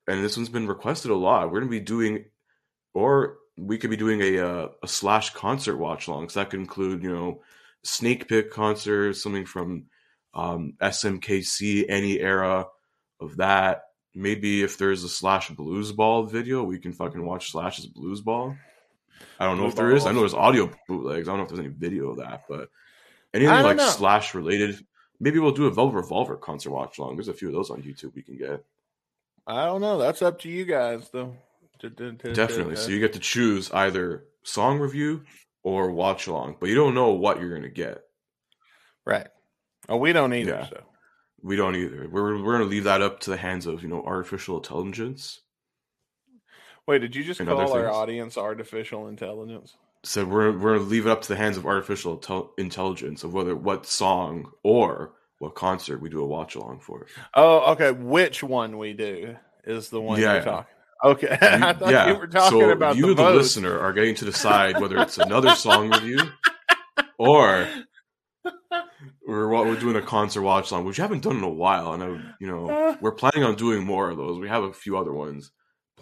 and 0.07 0.23
this 0.23 0.37
one's 0.37 0.47
been 0.47 0.67
requested 0.67 1.11
a 1.11 1.15
lot. 1.15 1.51
We're 1.51 1.59
gonna 1.59 1.69
be 1.69 1.81
doing, 1.81 2.23
or 2.93 3.39
we 3.57 3.77
could 3.77 3.89
be 3.89 3.97
doing 3.97 4.21
a 4.21 4.39
uh, 4.39 4.67
a 4.81 4.87
slash 4.87 5.31
concert 5.31 5.75
watch 5.75 6.07
along. 6.07 6.29
So 6.29 6.39
that 6.39 6.49
could 6.49 6.61
include, 6.61 7.03
you 7.03 7.13
know, 7.13 7.41
Snake 7.83 8.29
Pit 8.29 8.51
concert, 8.51 9.17
something 9.17 9.45
from 9.45 9.87
um, 10.33 10.75
SMKC, 10.81 11.85
any 11.89 12.21
era 12.21 12.67
of 13.19 13.35
that. 13.35 13.83
Maybe 14.15 14.63
if 14.63 14.77
there's 14.77 15.03
a 15.03 15.09
slash 15.09 15.49
blues 15.49 15.91
ball 15.91 16.23
video, 16.23 16.63
we 16.63 16.79
can 16.79 16.93
fucking 16.93 17.25
watch 17.25 17.51
Slash's 17.51 17.87
blues 17.87 18.21
ball. 18.21 18.55
I 19.39 19.45
don't 19.45 19.57
know 19.57 19.67
if 19.67 19.75
there 19.75 19.95
is. 19.95 20.05
I 20.05 20.11
know 20.11 20.19
there's 20.19 20.33
audio 20.33 20.69
bootlegs. 20.87 21.27
I 21.27 21.31
don't 21.31 21.37
know 21.37 21.43
if 21.43 21.49
there's 21.49 21.59
any 21.59 21.69
video 21.69 22.09
of 22.11 22.17
that, 22.17 22.43
but 22.47 22.69
anything 23.33 23.63
like 23.63 23.77
know. 23.77 23.87
slash 23.87 24.33
related. 24.33 24.85
Maybe 25.19 25.39
we'll 25.39 25.51
do 25.51 25.67
a 25.67 25.71
Velvet 25.71 25.95
Revolver 25.95 26.35
concert 26.35 26.71
watch 26.71 26.97
along. 26.97 27.15
There's 27.15 27.27
a 27.27 27.33
few 27.33 27.47
of 27.47 27.53
those 27.53 27.69
on 27.69 27.81
YouTube 27.81 28.15
we 28.15 28.21
can 28.21 28.37
get. 28.37 28.63
I 29.45 29.65
don't 29.65 29.81
know. 29.81 29.97
That's 29.97 30.21
up 30.21 30.39
to 30.41 30.49
you 30.49 30.65
guys, 30.65 31.09
though. 31.11 31.35
Definitely. 31.81 32.77
So 32.77 32.91
you 32.91 32.99
get 32.99 33.13
to 33.13 33.19
choose 33.19 33.71
either 33.71 34.25
song 34.43 34.79
review 34.79 35.23
or 35.63 35.91
watch 35.91 36.27
along, 36.27 36.57
but 36.59 36.69
you 36.69 36.75
don't 36.75 36.95
know 36.95 37.11
what 37.11 37.39
you're 37.39 37.49
going 37.49 37.63
to 37.63 37.69
get. 37.69 38.03
Right. 39.05 39.27
Oh, 39.89 39.97
we 39.97 40.13
don't 40.13 40.33
either. 40.33 40.51
Yeah. 40.51 40.69
So 40.69 40.83
we 41.41 41.57
don't 41.57 41.75
either. 41.75 42.07
We're 42.09 42.41
we're 42.41 42.57
going 42.57 42.67
to 42.67 42.69
leave 42.69 42.85
that 42.85 43.01
up 43.01 43.19
to 43.21 43.31
the 43.31 43.37
hands 43.37 43.65
of 43.65 43.83
you 43.83 43.89
know 43.89 44.01
artificial 44.03 44.57
intelligence. 44.57 45.41
Wait, 46.87 46.99
did 46.99 47.15
you 47.15 47.23
just 47.23 47.39
call 47.43 47.73
our 47.73 47.89
audience 47.89 48.37
artificial 48.37 49.07
intelligence? 49.07 49.75
So 50.03 50.25
we're 50.25 50.57
we're 50.57 50.79
leave 50.79 51.05
it 51.05 51.09
up 51.09 51.21
to 51.21 51.29
the 51.29 51.37
hands 51.37 51.55
of 51.55 51.65
artificial 51.65 52.17
tel- 52.17 52.51
intelligence 52.57 53.23
of 53.23 53.33
whether 53.33 53.55
what 53.55 53.85
song 53.85 54.51
or 54.63 55.13
what 55.39 55.55
concert 55.55 56.01
we 56.01 56.09
do 56.09 56.21
a 56.21 56.25
watch 56.25 56.55
along 56.55 56.81
for. 56.81 57.07
Oh, 57.35 57.71
okay. 57.71 57.91
Which 57.91 58.43
one 58.43 58.77
we 58.77 58.93
do 58.93 59.37
is 59.63 59.89
the 59.89 60.01
one 60.01 60.19
yeah, 60.19 60.33
you're 60.33 60.43
talking. 60.43 60.73
Okay, 61.05 61.37
you, 61.41 61.47
I 61.47 61.73
thought 61.73 61.91
yeah. 61.91 62.07
you 62.07 62.17
were 62.17 62.27
talking 62.27 62.61
so 62.61 62.69
about 62.69 62.95
you, 62.95 63.13
the, 63.13 63.23
the 63.23 63.29
listener, 63.31 63.77
are 63.79 63.91
getting 63.91 64.15
to 64.15 64.25
decide 64.25 64.79
whether 64.79 64.97
it's 64.99 65.17
another 65.17 65.55
song 65.55 65.89
review 65.89 66.19
or 67.17 67.67
we're 69.25 69.47
we're 69.47 69.79
doing 69.79 69.95
a 69.95 70.01
concert 70.01 70.41
watch 70.41 70.71
along, 70.71 70.85
which 70.85 70.97
we 70.97 71.01
haven't 71.01 71.23
done 71.23 71.37
in 71.37 71.43
a 71.43 71.49
while, 71.49 71.93
and 71.93 72.03
I, 72.03 72.07
you 72.39 72.47
know 72.47 72.97
we're 73.01 73.13
planning 73.13 73.43
on 73.43 73.55
doing 73.55 73.85
more 73.85 74.09
of 74.09 74.17
those. 74.17 74.39
We 74.39 74.49
have 74.49 74.63
a 74.63 74.73
few 74.73 74.97
other 74.97 75.13
ones 75.13 75.51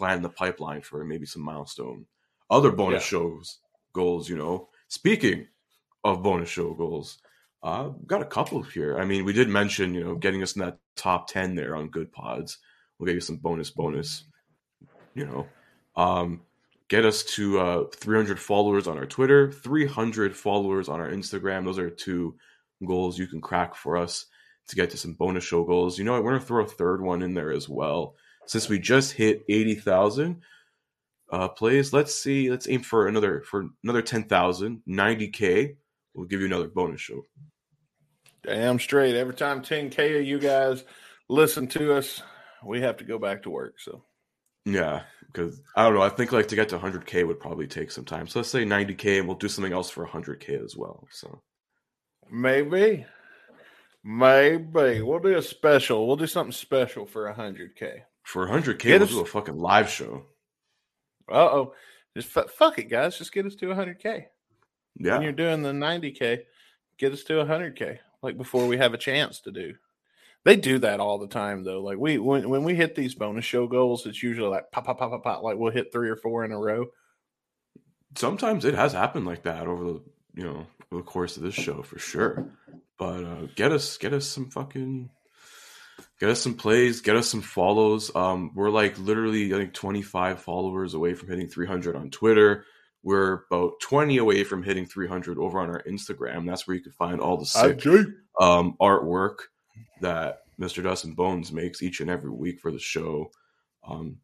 in 0.10 0.22
the 0.22 0.29
pipeline 0.29 0.81
for 0.81 1.03
maybe 1.03 1.25
some 1.25 1.43
milestone, 1.43 2.05
other 2.50 2.72
bonus 2.72 3.03
yeah. 3.03 3.20
shows 3.20 3.60
goals. 3.93 4.29
You 4.29 4.38
know, 4.38 4.70
speaking 4.88 5.48
of 6.03 6.24
bonus 6.24 6.50
show 6.50 6.74
goals, 6.74 7.20
uh, 7.63 7.89
got 8.05 8.22
a 8.22 8.25
couple 8.25 8.62
here. 8.63 8.98
I 8.98 9.05
mean, 9.05 9.25
we 9.25 9.34
did 9.34 9.50
mention 9.50 9.93
you 9.93 10.03
know 10.03 10.15
getting 10.15 10.43
us 10.43 10.55
in 10.55 10.62
that 10.62 10.79
top 10.96 11.27
ten 11.27 11.55
there 11.55 11.75
on 11.75 11.89
good 11.89 12.12
pods. 12.12 12.58
We'll 12.98 13.08
get 13.08 13.15
you 13.15 13.22
some 13.22 13.38
bonus 13.38 13.72
bonus 13.72 14.25
you 15.13 15.25
know, 15.25 15.48
um, 15.96 16.41
get 16.88 17.05
us 17.05 17.24
to 17.24 17.60
uh, 17.60 17.84
300 17.96 18.39
followers 18.39 18.88
on 18.88 18.98
our 18.98 19.05
Twitter, 19.05 19.51
300 19.51 20.36
followers 20.36 20.89
on 20.89 21.00
our 21.00 21.10
Instagram. 21.10 21.65
Those 21.65 21.79
are 21.79 21.89
two 21.89 22.36
goals 22.86 23.17
you 23.17 23.27
can 23.27 23.41
crack 23.41 23.75
for 23.75 23.98
us 23.98 24.25
to 24.67 24.75
get 24.75 24.89
to 24.91 24.98
some 24.98 25.13
bonus 25.13 25.43
show 25.43 25.63
goals. 25.63 25.98
You 25.98 26.05
know? 26.05 26.13
We're 26.13 26.31
going 26.31 26.41
to 26.41 26.46
throw 26.46 26.63
a 26.63 26.67
third 26.67 27.01
one 27.01 27.22
in 27.22 27.34
there 27.34 27.51
as 27.51 27.67
well. 27.67 28.15
Since 28.48 28.69
we 28.69 28.79
just 28.79 29.13
hit 29.13 29.43
80,000 29.48 30.41
uh, 31.31 31.48
plays, 31.50 31.93
let's 31.93 32.15
see. 32.15 32.50
Let's 32.50 32.67
aim 32.67 32.81
for 32.81 33.07
another 33.07 33.41
for 33.41 33.69
another 33.83 34.01
10,000, 34.01 34.81
90K. 34.88 35.75
We'll 36.13 36.27
give 36.27 36.41
you 36.41 36.48
another 36.48 36.67
bonus 36.67 37.01
show. 37.01 37.24
Damn 38.43 38.79
straight. 38.79 39.15
Every 39.15 39.36
time 39.36 39.62
10K 39.62 40.19
of 40.19 40.25
you 40.25 40.39
guys 40.39 40.83
listen 41.29 41.67
to 41.67 41.93
us, 41.93 42.21
we 42.65 42.81
have 42.81 42.98
to 42.98 43.03
go 43.03 43.17
back 43.17 43.43
to 43.43 43.50
work. 43.50 43.79
So 43.79 44.03
yeah, 44.65 45.03
because 45.31 45.62
I 45.75 45.86
don't 45.86 45.95
know. 45.95 46.01
I 46.01 46.10
think 46.10 46.31
like 46.31 46.48
to 46.50 46.55
get 46.55 46.69
to 46.69 46.77
100k 46.77 47.25
would 47.25 47.39
probably 47.39 47.67
take 47.67 47.91
some 47.91 48.05
time. 48.05 48.27
So 48.27 48.39
let's 48.39 48.50
say 48.50 48.63
90k, 48.63 49.19
and 49.19 49.27
we'll 49.27 49.38
do 49.38 49.48
something 49.48 49.74
else 49.74 49.89
for 49.89 50.05
100k 50.05 50.63
as 50.63 50.75
well. 50.75 51.07
So 51.10 51.41
maybe, 52.29 53.05
maybe 54.03 55.01
we'll 55.01 55.19
do 55.19 55.38
a 55.38 55.41
special. 55.41 56.07
We'll 56.07 56.15
do 56.15 56.27
something 56.27 56.51
special 56.51 57.05
for 57.05 57.33
100k. 57.33 58.01
For 58.23 58.47
100k, 58.47 58.79
get 58.79 58.99
we'll 59.01 59.09
do 59.09 59.19
a 59.21 59.25
fucking 59.25 59.57
live 59.57 59.89
show. 59.89 60.25
Uh 61.29 61.35
oh, 61.35 61.73
just 62.15 62.29
fuck 62.29 62.77
it, 62.77 62.89
guys. 62.89 63.17
Just 63.17 63.33
get 63.33 63.45
us 63.45 63.55
to 63.55 63.67
100k. 63.67 64.25
Yeah, 64.97 65.13
when 65.13 65.21
you're 65.23 65.31
doing 65.31 65.61
the 65.61 65.71
90k, 65.71 66.43
get 66.97 67.13
us 67.13 67.23
to 67.23 67.33
100k. 67.33 67.99
Like 68.21 68.37
before 68.37 68.67
we 68.67 68.77
have 68.77 68.93
a 68.93 68.97
chance 68.97 69.39
to 69.41 69.51
do. 69.51 69.73
They 70.43 70.55
do 70.55 70.79
that 70.79 70.99
all 70.99 71.19
the 71.19 71.27
time 71.27 71.63
though. 71.63 71.81
Like 71.81 71.97
we 71.97 72.17
when 72.17 72.49
when 72.49 72.63
we 72.63 72.75
hit 72.75 72.95
these 72.95 73.13
bonus 73.13 73.45
show 73.45 73.67
goals, 73.67 74.05
it's 74.05 74.23
usually 74.23 74.49
like 74.49 74.71
pop 74.71 74.85
pop 74.85 74.99
pop 74.99 75.11
pop 75.11 75.23
pop. 75.23 75.43
Like 75.43 75.57
we'll 75.57 75.71
hit 75.71 75.91
three 75.91 76.09
or 76.09 76.15
four 76.15 76.43
in 76.43 76.51
a 76.51 76.57
row. 76.57 76.87
Sometimes 78.15 78.65
it 78.65 78.73
has 78.73 78.93
happened 78.93 79.25
like 79.25 79.43
that 79.43 79.67
over 79.67 79.83
the 79.83 80.01
you 80.33 80.43
know 80.43 80.65
the 80.91 81.01
course 81.03 81.37
of 81.37 81.43
this 81.43 81.53
show 81.53 81.83
for 81.83 81.99
sure. 81.99 82.49
But 82.97 83.23
uh, 83.23 83.47
get 83.55 83.71
us 83.71 83.97
get 83.97 84.13
us 84.13 84.27
some 84.27 84.49
fucking 84.49 85.09
get 86.21 86.29
us 86.29 86.39
some 86.39 86.53
plays, 86.53 87.01
get 87.01 87.15
us 87.15 87.27
some 87.27 87.41
follows. 87.41 88.15
Um, 88.15 88.51
we're 88.53 88.69
like 88.69 88.97
literally 88.99 89.51
I 89.55 89.57
think 89.57 89.73
25 89.73 90.39
followers 90.39 90.93
away 90.93 91.15
from 91.15 91.29
hitting 91.29 91.47
300 91.47 91.95
on 91.95 92.11
Twitter. 92.11 92.63
We're 93.01 93.41
about 93.49 93.79
20 93.81 94.17
away 94.17 94.43
from 94.43 94.61
hitting 94.61 94.85
300 94.85 95.39
over 95.39 95.59
on 95.59 95.71
our 95.71 95.81
Instagram. 95.81 96.45
That's 96.45 96.67
where 96.67 96.77
you 96.77 96.83
can 96.83 96.91
find 96.91 97.19
all 97.19 97.37
the 97.37 97.47
sick 97.47 97.83
um, 98.39 98.75
artwork 98.79 99.37
that 100.01 100.41
Mr. 100.59 100.83
Dustin 100.83 101.15
Bones 101.15 101.51
makes 101.51 101.81
each 101.81 102.01
and 102.01 102.09
every 102.11 102.29
week 102.29 102.59
for 102.59 102.71
the 102.71 102.77
show. 102.77 103.31
Um, 103.83 104.17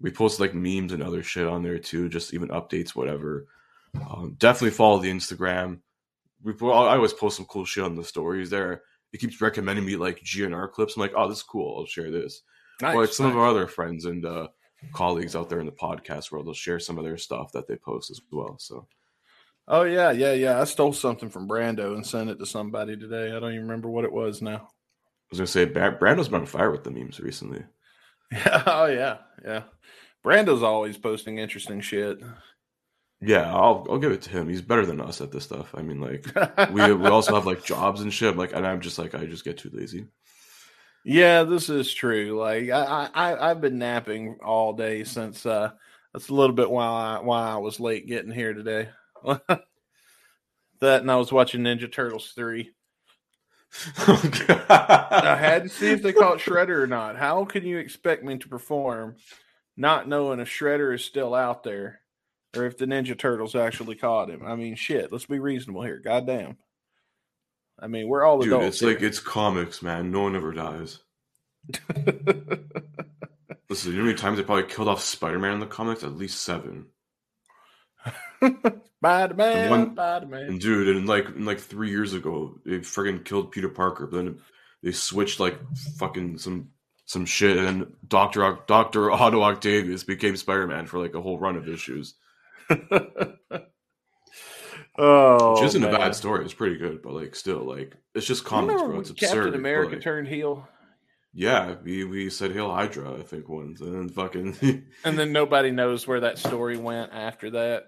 we 0.00 0.12
post 0.12 0.38
like 0.38 0.54
memes 0.54 0.92
and 0.92 1.02
other 1.02 1.24
shit 1.24 1.48
on 1.48 1.64
there 1.64 1.78
too, 1.78 2.08
just 2.08 2.32
even 2.34 2.50
updates, 2.50 2.90
whatever. 2.90 3.48
Um, 3.96 4.36
definitely 4.38 4.76
follow 4.76 5.00
the 5.00 5.10
Instagram. 5.10 5.80
We 6.44 6.52
I 6.62 6.94
always 6.94 7.12
post 7.12 7.36
some 7.36 7.46
cool 7.46 7.64
shit 7.64 7.82
on 7.82 7.96
the 7.96 8.04
stories 8.04 8.50
there. 8.50 8.82
It 9.12 9.20
keeps 9.20 9.40
recommending 9.40 9.84
me 9.84 9.96
like 9.96 10.20
GNR 10.20 10.70
clips. 10.72 10.96
I'm 10.96 11.00
like, 11.02 11.12
oh, 11.16 11.28
this 11.28 11.38
is 11.38 11.42
cool. 11.42 11.78
I'll 11.78 11.86
share 11.86 12.10
this. 12.10 12.42
Nice, 12.80 12.94
or 12.94 13.02
like 13.02 13.12
some 13.12 13.26
nice. 13.26 13.34
of 13.34 13.38
our 13.38 13.48
other 13.48 13.66
friends 13.66 14.06
and 14.06 14.24
uh, 14.24 14.48
colleagues 14.92 15.36
out 15.36 15.48
there 15.48 15.60
in 15.60 15.66
the 15.66 15.72
podcast 15.72 16.32
world, 16.32 16.46
they'll 16.46 16.54
share 16.54 16.80
some 16.80 16.98
of 16.98 17.04
their 17.04 17.18
stuff 17.18 17.52
that 17.52 17.68
they 17.68 17.76
post 17.76 18.10
as 18.10 18.20
well. 18.30 18.56
So. 18.58 18.86
Oh 19.68 19.82
yeah, 19.82 20.10
yeah, 20.10 20.32
yeah. 20.32 20.60
I 20.60 20.64
stole 20.64 20.92
something 20.92 21.28
from 21.28 21.46
Brando 21.46 21.94
and 21.94 22.04
sent 22.04 22.30
it 22.30 22.38
to 22.40 22.46
somebody 22.46 22.96
today. 22.96 23.28
I 23.28 23.38
don't 23.38 23.52
even 23.52 23.62
remember 23.62 23.88
what 23.88 24.04
it 24.04 24.12
was 24.12 24.42
now 24.42 24.68
I 25.32 25.38
was 25.38 25.38
gonna 25.38 25.46
say 25.46 25.66
Brando's 25.66 26.28
been 26.28 26.40
on 26.40 26.46
fire 26.46 26.70
with 26.70 26.84
the 26.84 26.90
memes 26.90 27.18
recently. 27.18 27.62
Yeah, 28.30 28.62
oh 28.66 28.84
yeah, 28.84 29.18
yeah. 29.42 29.62
Brando's 30.22 30.62
always 30.62 30.98
posting 30.98 31.38
interesting 31.38 31.80
shit. 31.80 32.20
Yeah, 33.24 33.54
I'll 33.54 33.86
I'll 33.88 33.98
give 33.98 34.10
it 34.10 34.22
to 34.22 34.30
him. 34.30 34.48
He's 34.48 34.62
better 34.62 34.84
than 34.84 35.00
us 35.00 35.20
at 35.20 35.30
this 35.30 35.44
stuff. 35.44 35.72
I 35.76 35.82
mean, 35.82 36.00
like 36.00 36.26
we 36.72 36.92
we 36.92 37.06
also 37.06 37.36
have 37.36 37.46
like 37.46 37.64
jobs 37.64 38.00
and 38.00 38.12
shit. 38.12 38.36
Like, 38.36 38.52
and 38.52 38.66
I'm 38.66 38.80
just 38.80 38.98
like 38.98 39.14
I 39.14 39.26
just 39.26 39.44
get 39.44 39.58
too 39.58 39.70
lazy. 39.72 40.06
Yeah, 41.04 41.44
this 41.44 41.68
is 41.68 41.94
true. 41.94 42.36
Like 42.38 42.68
I 42.70 43.08
I 43.14 43.50
I've 43.50 43.60
been 43.60 43.78
napping 43.78 44.38
all 44.44 44.72
day 44.72 45.04
since 45.04 45.46
uh 45.46 45.70
that's 46.12 46.30
a 46.30 46.34
little 46.34 46.54
bit 46.54 46.68
why 46.70 46.84
I 46.84 47.20
why 47.20 47.48
I 47.48 47.56
was 47.58 47.78
late 47.78 48.08
getting 48.08 48.32
here 48.32 48.54
today. 48.54 48.88
that 49.38 49.62
and 50.80 51.10
I 51.10 51.16
was 51.16 51.32
watching 51.32 51.62
Ninja 51.62 51.90
Turtles 51.90 52.32
three. 52.34 52.72
I 53.96 55.36
had 55.40 55.62
to 55.62 55.68
see 55.68 55.92
if 55.92 56.02
they 56.02 56.12
caught 56.12 56.38
Shredder 56.38 56.82
or 56.82 56.86
not. 56.88 57.16
How 57.16 57.44
can 57.44 57.64
you 57.64 57.78
expect 57.78 58.24
me 58.24 58.36
to 58.38 58.48
perform 58.48 59.16
not 59.76 60.08
knowing 60.08 60.40
if 60.40 60.48
Shredder 60.48 60.92
is 60.94 61.04
still 61.04 61.34
out 61.34 61.62
there 61.62 62.01
or 62.56 62.66
if 62.66 62.76
the 62.76 62.86
Ninja 62.86 63.18
Turtles 63.18 63.54
actually 63.54 63.96
caught 63.96 64.30
him? 64.30 64.44
I 64.44 64.56
mean, 64.56 64.74
shit, 64.74 65.12
let's 65.12 65.26
be 65.26 65.38
reasonable 65.38 65.82
here. 65.82 65.98
Goddamn. 65.98 66.56
I 67.78 67.86
mean, 67.88 68.08
we're 68.08 68.24
all 68.24 68.38
Dude, 68.38 68.48
adults. 68.48 68.66
It's 68.66 68.80
here. 68.80 68.90
like 68.90 69.02
it's 69.02 69.18
comics, 69.18 69.82
man. 69.82 70.10
No 70.10 70.22
one 70.22 70.36
ever 70.36 70.52
dies. 70.52 71.00
Listen, 73.68 73.92
you 73.92 73.98
know 73.98 74.02
how 74.02 74.06
many 74.06 74.14
times 74.14 74.36
they 74.38 74.44
probably 74.44 74.64
killed 74.64 74.88
off 74.88 75.00
Spider 75.00 75.38
Man 75.38 75.54
in 75.54 75.60
the 75.60 75.66
comics? 75.66 76.04
At 76.04 76.16
least 76.16 76.42
seven. 76.42 76.86
Spider 78.42 79.34
Man, 79.34 79.92
Spider 79.92 80.26
Man. 80.26 80.42
And 80.42 80.60
Dude, 80.60 80.96
and 80.96 81.08
like 81.08 81.26
like 81.36 81.58
three 81.58 81.90
years 81.90 82.12
ago, 82.14 82.58
they 82.64 82.78
friggin' 82.78 83.24
killed 83.24 83.50
Peter 83.50 83.68
Parker. 83.68 84.06
But 84.06 84.16
then 84.16 84.38
they 84.82 84.92
switched 84.92 85.40
like 85.40 85.58
fucking 85.96 86.38
some 86.38 86.70
some 87.06 87.24
shit, 87.24 87.56
and 87.56 87.94
Doctor 88.06 88.58
Doctor 88.66 89.10
Otto 89.10 89.42
Octavius 89.42 90.04
became 90.04 90.36
Spider 90.36 90.66
Man 90.66 90.86
for 90.86 90.98
like 90.98 91.14
a 91.14 91.22
whole 91.22 91.38
run 91.38 91.56
of 91.56 91.68
issues. 91.68 92.14
oh, 94.98 95.54
Which 95.54 95.64
isn't 95.68 95.82
man. 95.82 95.94
a 95.94 95.98
bad 95.98 96.14
story. 96.14 96.44
It's 96.44 96.54
pretty 96.54 96.76
good, 96.76 97.02
but 97.02 97.12
like 97.12 97.34
still, 97.34 97.64
like 97.64 97.96
it's 98.14 98.26
just 98.26 98.44
comics, 98.44 98.80
bro. 98.82 98.90
when 98.90 99.00
It's 99.00 99.10
Captain 99.10 99.28
absurd. 99.38 99.50
but, 99.52 99.58
America 99.58 99.92
like, 99.94 100.02
turned 100.02 100.28
heel, 100.28 100.68
yeah, 101.34 101.76
we 101.82 102.04
we 102.04 102.30
said 102.30 102.52
Hail 102.52 102.70
Hydra, 102.70 103.18
I 103.18 103.22
think 103.22 103.48
once, 103.48 103.80
and 103.80 103.94
then 103.94 104.08
fucking 104.08 104.84
and 105.04 105.18
then 105.18 105.32
nobody 105.32 105.70
knows 105.70 106.06
where 106.06 106.20
that 106.20 106.38
story 106.38 106.76
went 106.76 107.12
after 107.12 107.50
that. 107.50 107.84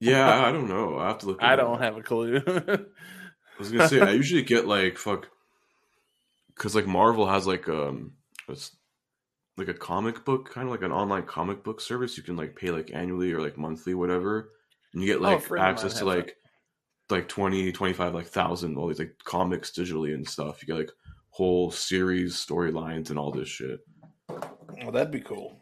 yeah, 0.00 0.46
I 0.46 0.52
don't 0.52 0.68
know. 0.68 0.98
I 0.98 1.08
have 1.08 1.18
to 1.20 1.26
look. 1.26 1.42
it 1.42 1.44
I 1.44 1.54
up. 1.54 1.60
don't 1.60 1.82
have 1.82 1.96
a 1.96 2.02
clue. 2.02 2.42
I 2.46 2.78
was 3.58 3.70
gonna 3.70 3.88
say 3.88 4.00
I 4.00 4.10
usually 4.12 4.42
get 4.42 4.66
like 4.66 4.98
fuck, 4.98 5.28
because 6.54 6.74
like 6.74 6.86
Marvel 6.86 7.26
has 7.26 7.46
like 7.46 7.68
um, 7.68 8.12
it's 8.48 8.76
like 9.56 9.68
a 9.68 9.74
comic 9.74 10.24
book 10.24 10.52
kind 10.52 10.66
of 10.66 10.72
like 10.72 10.82
an 10.82 10.92
online 10.92 11.24
comic 11.24 11.62
book 11.62 11.80
service. 11.80 12.16
You 12.16 12.22
can 12.22 12.36
like 12.36 12.56
pay 12.56 12.70
like 12.70 12.90
annually 12.92 13.32
or 13.32 13.40
like 13.40 13.56
monthly, 13.56 13.94
whatever, 13.94 14.50
and 14.92 15.02
you 15.02 15.08
get 15.08 15.20
Oh, 15.20 15.22
like 15.22 15.50
of 15.50 15.58
access 15.58 15.98
to 15.98 16.04
like 16.04 16.36
like 17.10 17.28
20, 17.28 17.70
25, 17.72 18.14
like 18.14 18.26
thousand 18.26 18.76
all 18.76 18.88
these 18.88 18.98
like 18.98 19.16
comics 19.24 19.70
digitally 19.70 20.14
and 20.14 20.26
stuff. 20.28 20.62
You 20.62 20.66
get 20.66 20.78
like 20.78 20.90
whole 21.30 21.70
series 21.70 22.34
storylines 22.34 23.10
and 23.10 23.18
all 23.18 23.30
this 23.30 23.48
shit. 23.48 23.80
well, 24.28 24.92
that'd 24.92 25.10
be 25.10 25.20
cool. 25.20 25.60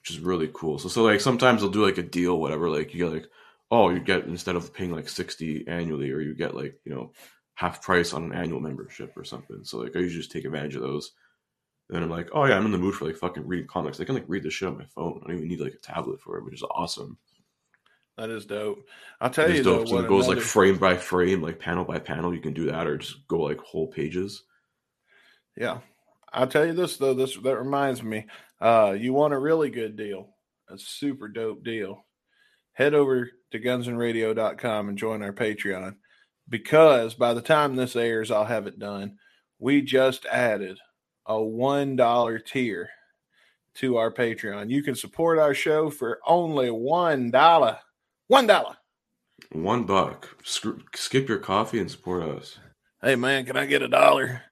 which 0.00 0.10
is 0.10 0.20
really 0.20 0.50
cool. 0.54 0.78
So, 0.78 0.88
so 0.88 1.02
like 1.02 1.20
sometimes 1.20 1.60
they'll 1.60 1.70
do 1.70 1.84
like 1.84 1.98
a 1.98 2.02
deal, 2.02 2.38
whatever. 2.38 2.70
Like 2.70 2.94
you 2.94 3.04
get 3.04 3.12
like, 3.12 3.26
oh, 3.70 3.90
you 3.90 4.00
get 4.00 4.24
instead 4.26 4.56
of 4.56 4.72
paying 4.72 4.92
like 4.92 5.08
sixty 5.08 5.66
annually, 5.66 6.10
or 6.10 6.20
you 6.20 6.34
get 6.34 6.54
like 6.54 6.78
you 6.84 6.94
know 6.94 7.12
half 7.54 7.82
price 7.82 8.12
on 8.12 8.24
an 8.24 8.32
annual 8.32 8.60
membership 8.60 9.12
or 9.16 9.24
something. 9.24 9.60
So 9.64 9.78
like 9.78 9.96
I 9.96 10.00
usually 10.00 10.20
just 10.20 10.32
take 10.32 10.44
advantage 10.44 10.76
of 10.76 10.82
those. 10.82 11.12
And 11.88 11.96
then 11.96 12.02
I'm 12.02 12.10
like, 12.10 12.28
oh 12.32 12.44
yeah, 12.44 12.56
I'm 12.56 12.66
in 12.66 12.72
the 12.72 12.78
mood 12.78 12.94
for 12.94 13.04
like 13.04 13.16
fucking 13.16 13.46
reading 13.46 13.68
comics. 13.68 14.00
I 14.00 14.04
can 14.04 14.14
like 14.16 14.24
read 14.26 14.42
this 14.42 14.54
shit 14.54 14.68
on 14.68 14.78
my 14.78 14.86
phone. 14.86 15.20
I 15.22 15.28
don't 15.28 15.36
even 15.36 15.48
need 15.48 15.60
like 15.60 15.74
a 15.74 15.78
tablet 15.78 16.20
for 16.20 16.36
it, 16.38 16.44
which 16.44 16.54
is 16.54 16.64
awesome. 16.70 17.16
That 18.18 18.30
is 18.30 18.46
dope. 18.46 18.78
I'll 19.20 19.30
tell 19.30 19.46
It's 19.46 19.58
you 19.58 19.62
dope. 19.64 19.80
though, 19.86 19.98
So 19.98 19.98
it 20.00 20.08
goes 20.08 20.24
another- 20.24 20.40
like 20.40 20.48
frame 20.48 20.78
by 20.78 20.96
frame, 20.96 21.42
like 21.42 21.58
panel 21.60 21.84
by 21.84 21.98
panel. 21.98 22.34
You 22.34 22.40
can 22.40 22.54
do 22.54 22.64
that, 22.66 22.86
or 22.86 22.96
just 22.98 23.28
go 23.28 23.40
like 23.40 23.60
whole 23.60 23.86
pages. 23.88 24.42
Yeah. 25.56 25.78
I'll 26.32 26.46
tell 26.48 26.66
you 26.66 26.72
this 26.72 26.96
though, 26.96 27.14
this 27.14 27.36
that 27.36 27.56
reminds 27.58 28.02
me. 28.02 28.26
Uh 28.60 28.96
you 28.98 29.12
want 29.12 29.34
a 29.34 29.38
really 29.38 29.70
good 29.70 29.96
deal, 29.96 30.30
a 30.68 30.78
super 30.78 31.28
dope 31.28 31.62
deal. 31.62 32.04
Head 32.72 32.94
over 32.94 33.30
to 33.52 33.58
gunsandradio.com 33.60 34.88
and 34.88 34.98
join 34.98 35.22
our 35.22 35.32
Patreon 35.32 35.96
because 36.48 37.14
by 37.14 37.32
the 37.32 37.40
time 37.42 37.76
this 37.76 37.96
airs, 37.96 38.30
I'll 38.30 38.44
have 38.44 38.66
it 38.66 38.78
done. 38.78 39.16
We 39.58 39.82
just 39.82 40.26
added 40.26 40.78
a 41.28 41.40
one 41.42 41.96
dollar 41.96 42.38
tier 42.38 42.88
to 43.74 43.96
our 43.96 44.10
Patreon. 44.12 44.70
You 44.70 44.82
can 44.82 44.94
support 44.94 45.38
our 45.38 45.54
show 45.54 45.90
for 45.90 46.20
only 46.26 46.70
one 46.70 47.30
dollar. 47.30 47.78
One 48.28 48.46
dollar. 48.46 48.76
One 49.52 49.84
buck. 49.84 50.28
Skip 50.94 51.28
your 51.28 51.38
coffee 51.38 51.78
and 51.80 51.90
support 51.90 52.22
us. 52.22 52.58
Hey 53.02 53.16
man, 53.16 53.44
can 53.44 53.56
I 53.56 53.66
get 53.66 53.82
a 53.82 53.88
dollar? 53.88 54.42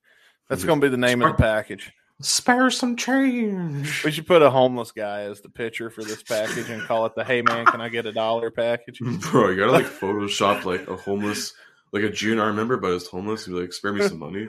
That's 0.49 0.63
Mhm. 0.63 0.67
gonna 0.67 0.81
be 0.83 0.89
the 0.89 0.97
name 0.99 1.23
of 1.23 1.37
the 1.37 1.43
package. 1.43 1.91
Spare 2.21 2.71
some 2.71 2.95
change. 2.97 4.05
We 4.05 4.11
should 4.13 4.27
put 4.27 4.43
a 4.43 4.51
homeless 4.51 4.93
guy 4.93 5.23
as 5.23 5.41
the 5.41 5.49
pitcher 5.49 5.91
for 5.91 6.05
this 6.05 6.23
package 6.23 6.69
and 6.71 6.83
call 6.83 7.07
it 7.07 7.15
the 7.17 7.25
"Hey 7.25 7.43
man, 7.43 7.67
can 7.67 7.81
I 7.81 7.89
get 7.89 8.07
a 8.07 8.13
dollar?" 8.13 8.51
package. 8.51 8.99
Bro, 9.33 9.51
you 9.51 9.57
gotta 9.57 9.73
like 9.73 9.87
Photoshop 9.87 10.65
like 10.65 10.87
a 10.87 10.97
homeless, 10.97 11.55
like 11.93 12.05
a 12.05 12.11
GNR 12.11 12.53
member, 12.55 12.77
but 12.77 12.93
it's 12.93 13.09
homeless. 13.09 13.49
You 13.49 13.59
like 13.61 13.73
spare 13.73 13.93
me 13.93 14.07
some 14.07 14.19
money. 14.21 14.49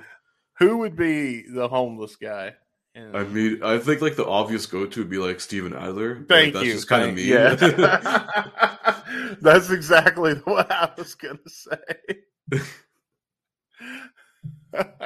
Who 0.59 0.77
would 0.79 0.95
be 0.95 1.43
the 1.50 1.67
homeless 1.67 2.15
guy? 2.15 2.55
And- 2.95 3.15
I 3.17 3.24
mean, 3.24 3.62
I 3.63 3.77
think 3.77 4.01
like 4.01 4.15
the 4.15 4.25
obvious 4.25 4.65
go 4.65 4.85
to 4.85 5.00
would 5.01 5.09
be 5.09 5.17
like 5.17 5.39
Steven 5.41 5.74
Adler. 5.75 6.24
thank 6.29 6.29
like, 6.29 6.53
that's 6.53 6.65
you. 6.65 6.74
Just 6.74 6.88
kind 6.88 7.09
of 7.09 7.15
me. 7.15 7.24
Yeah. 7.24 7.55
That's 9.41 9.70
exactly 9.70 10.33
what 10.46 10.72
I 10.72 10.91
was 10.98 11.13
gonna 11.15 11.37
say. 11.48 11.77
but 14.72 15.00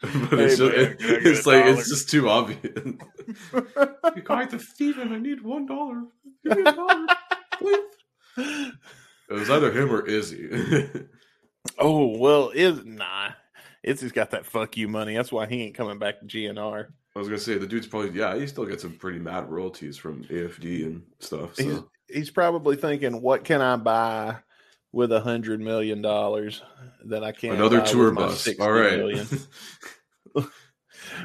it's, 0.00 0.30
Hey, 0.30 0.46
just, 0.56 0.60
man, 0.60 0.72
it, 0.72 0.96
it's 1.26 1.46
like 1.46 1.64
dollar? 1.64 1.78
it's 1.78 1.88
just 1.88 2.08
too 2.10 2.28
obvious. 2.28 2.60
you 2.74 4.22
guys, 4.24 4.50
the 4.50 4.58
Steven, 4.60 5.12
I 5.12 5.18
need 5.18 5.42
one 5.42 5.66
dollar. 5.66 6.02
Give 6.44 6.56
me 6.56 6.62
a 6.62 6.72
dollar, 6.72 7.06
please. 7.54 7.80
It 9.30 9.32
was 9.34 9.50
either 9.50 9.72
him 9.72 9.90
or 9.92 10.06
Izzy. 10.06 10.48
Oh 11.78 12.18
well, 12.18 12.50
is 12.54 12.84
nah. 12.84 13.30
Izzy's 13.82 14.12
got 14.12 14.32
that 14.32 14.44
fuck 14.44 14.76
you 14.76 14.88
money. 14.88 15.14
That's 15.14 15.32
why 15.32 15.46
he 15.46 15.62
ain't 15.62 15.74
coming 15.74 15.98
back 15.98 16.20
to 16.20 16.26
GNR. 16.26 16.88
I 17.14 17.18
was 17.18 17.28
gonna 17.28 17.38
say 17.38 17.56
the 17.58 17.66
dude's 17.66 17.86
probably 17.86 18.10
yeah. 18.10 18.36
He 18.36 18.46
still 18.46 18.66
gets 18.66 18.82
some 18.82 18.92
pretty 18.92 19.18
mad 19.18 19.50
royalties 19.50 19.96
from 19.96 20.24
AFD 20.24 20.84
and 20.84 21.02
stuff. 21.20 21.54
So. 21.54 21.64
He's 21.64 21.82
he's 22.08 22.30
probably 22.30 22.76
thinking, 22.76 23.20
what 23.20 23.44
can 23.44 23.60
I 23.60 23.76
buy 23.76 24.36
with 24.92 25.12
a 25.12 25.20
hundred 25.20 25.60
million 25.60 26.02
dollars 26.02 26.62
that 27.06 27.22
I 27.22 27.32
can't 27.32 27.56
Another 27.56 27.80
tour 27.80 28.10
bus. 28.10 28.40
60 28.40 28.62
All 28.62 28.72
right. 28.72 29.26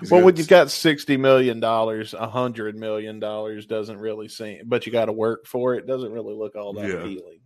well, 0.09 0.23
when 0.23 0.35
you've 0.35 0.47
got 0.47 0.71
sixty 0.71 1.17
million 1.17 1.59
dollars, 1.59 2.13
a 2.13 2.27
hundred 2.27 2.75
million 2.75 3.19
dollars 3.19 3.65
doesn't 3.65 3.97
really 3.97 4.27
seem, 4.27 4.61
but 4.65 4.85
you 4.85 4.91
got 4.91 5.05
to 5.05 5.13
work 5.13 5.45
for 5.45 5.75
it. 5.75 5.85
Doesn't 5.85 6.11
really 6.11 6.33
look 6.33 6.55
all 6.55 6.73
that 6.73 6.87
Yeah. 6.87 6.95
appealing 6.95 7.39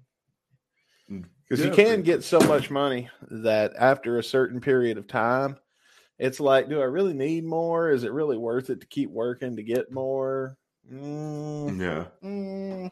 because 1.47 1.63
yeah, 1.63 1.71
you 1.71 1.75
can 1.75 2.01
get 2.01 2.23
so 2.23 2.39
much 2.41 2.69
money 2.69 3.09
that 3.29 3.73
after 3.77 4.17
a 4.19 4.23
certain 4.23 4.59
period 4.59 4.97
of 4.97 5.07
time, 5.07 5.57
it's 6.19 6.39
like, 6.39 6.67
do 6.69 6.81
I 6.81 6.85
really 6.85 7.13
need 7.13 7.45
more? 7.45 7.91
Is 7.91 8.03
it 8.03 8.11
really 8.11 8.37
worth 8.37 8.69
it 8.69 8.81
to 8.81 8.87
keep 8.87 9.09
working 9.11 9.55
to 9.55 9.63
get 9.63 9.91
more? 9.91 10.57
Mm, 10.91 11.79
yeah, 11.79 12.05
mm. 12.23 12.91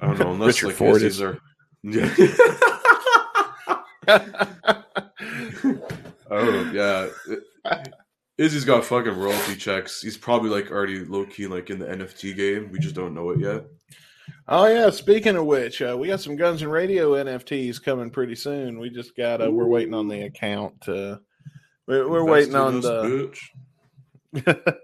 I 0.00 0.06
don't 0.06 0.18
know. 0.18 0.32
Unless 0.32 0.62
Richard 0.62 0.66
like 0.66 0.76
Ford 0.76 1.02
is- 1.02 1.20
are. 1.22 1.38
Yeah. 1.84 2.12
oh 6.30 6.70
yeah. 6.72 7.08
Izzy's 8.36 8.64
got 8.64 8.84
fucking 8.84 9.16
royalty 9.16 9.54
checks. 9.54 10.00
He's 10.00 10.16
probably 10.16 10.50
like 10.50 10.72
already 10.72 11.04
low 11.04 11.24
key 11.24 11.46
like 11.46 11.70
in 11.70 11.78
the 11.78 11.86
NFT 11.86 12.34
game. 12.36 12.70
We 12.72 12.80
just 12.80 12.96
don't 12.96 13.14
know 13.14 13.30
it 13.30 13.38
yet. 13.38 13.64
Oh 14.50 14.66
yeah. 14.66 14.88
Speaking 14.88 15.36
of 15.36 15.44
which, 15.44 15.82
uh, 15.82 15.94
we 15.98 16.08
got 16.08 16.20
some 16.20 16.36
Guns 16.36 16.62
and 16.62 16.72
Radio 16.72 17.12
NFTs 17.12 17.82
coming 17.82 18.08
pretty 18.08 18.34
soon. 18.34 18.78
We 18.78 18.88
just 18.88 19.14
got. 19.14 19.38
to 19.38 19.50
We're 19.50 19.66
waiting 19.66 19.92
on 19.92 20.08
the 20.08 20.22
account. 20.22 20.80
To, 20.82 21.20
we're 21.86 22.08
we're 22.08 22.24
waiting 22.24 22.54
on 22.54 22.80
the. 22.80 23.30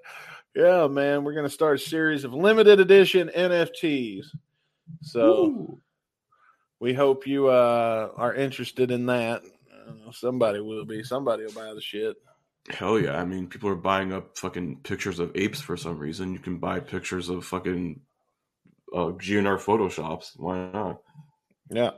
yeah, 0.55 0.87
man. 0.87 1.25
We're 1.25 1.35
gonna 1.35 1.49
start 1.49 1.77
a 1.77 1.83
series 1.83 2.25
of 2.25 2.35
limited 2.35 2.79
edition 2.79 3.31
NFTs. 3.35 4.27
So 5.01 5.47
Ooh. 5.47 5.81
we 6.79 6.93
hope 6.93 7.27
you 7.27 7.49
uh, 7.49 8.11
are 8.17 8.35
interested 8.35 8.91
in 8.91 9.07
that. 9.07 9.41
Uh, 9.73 10.13
somebody 10.13 10.61
will 10.61 10.85
be. 10.85 11.03
Somebody 11.03 11.45
will 11.45 11.53
buy 11.53 11.73
the 11.73 11.81
shit. 11.81 12.17
Hell 12.69 12.99
yeah! 12.99 13.19
I 13.19 13.25
mean, 13.25 13.47
people 13.47 13.71
are 13.71 13.77
buying 13.77 14.13
up 14.13 14.37
fucking 14.37 14.81
pictures 14.83 15.21
of 15.21 15.33
apes 15.35 15.63
for 15.63 15.79
some 15.79 15.99
reason. 15.99 16.35
You 16.35 16.39
can 16.39 16.59
buy 16.59 16.81
pictures 16.81 17.31
of 17.31 17.47
fucking 17.47 18.01
uh, 18.95 19.13
GNR 19.13 19.59
photoshops. 19.59 20.39
Why 20.39 20.71
not? 20.73 21.01
Yeah. 21.71 21.91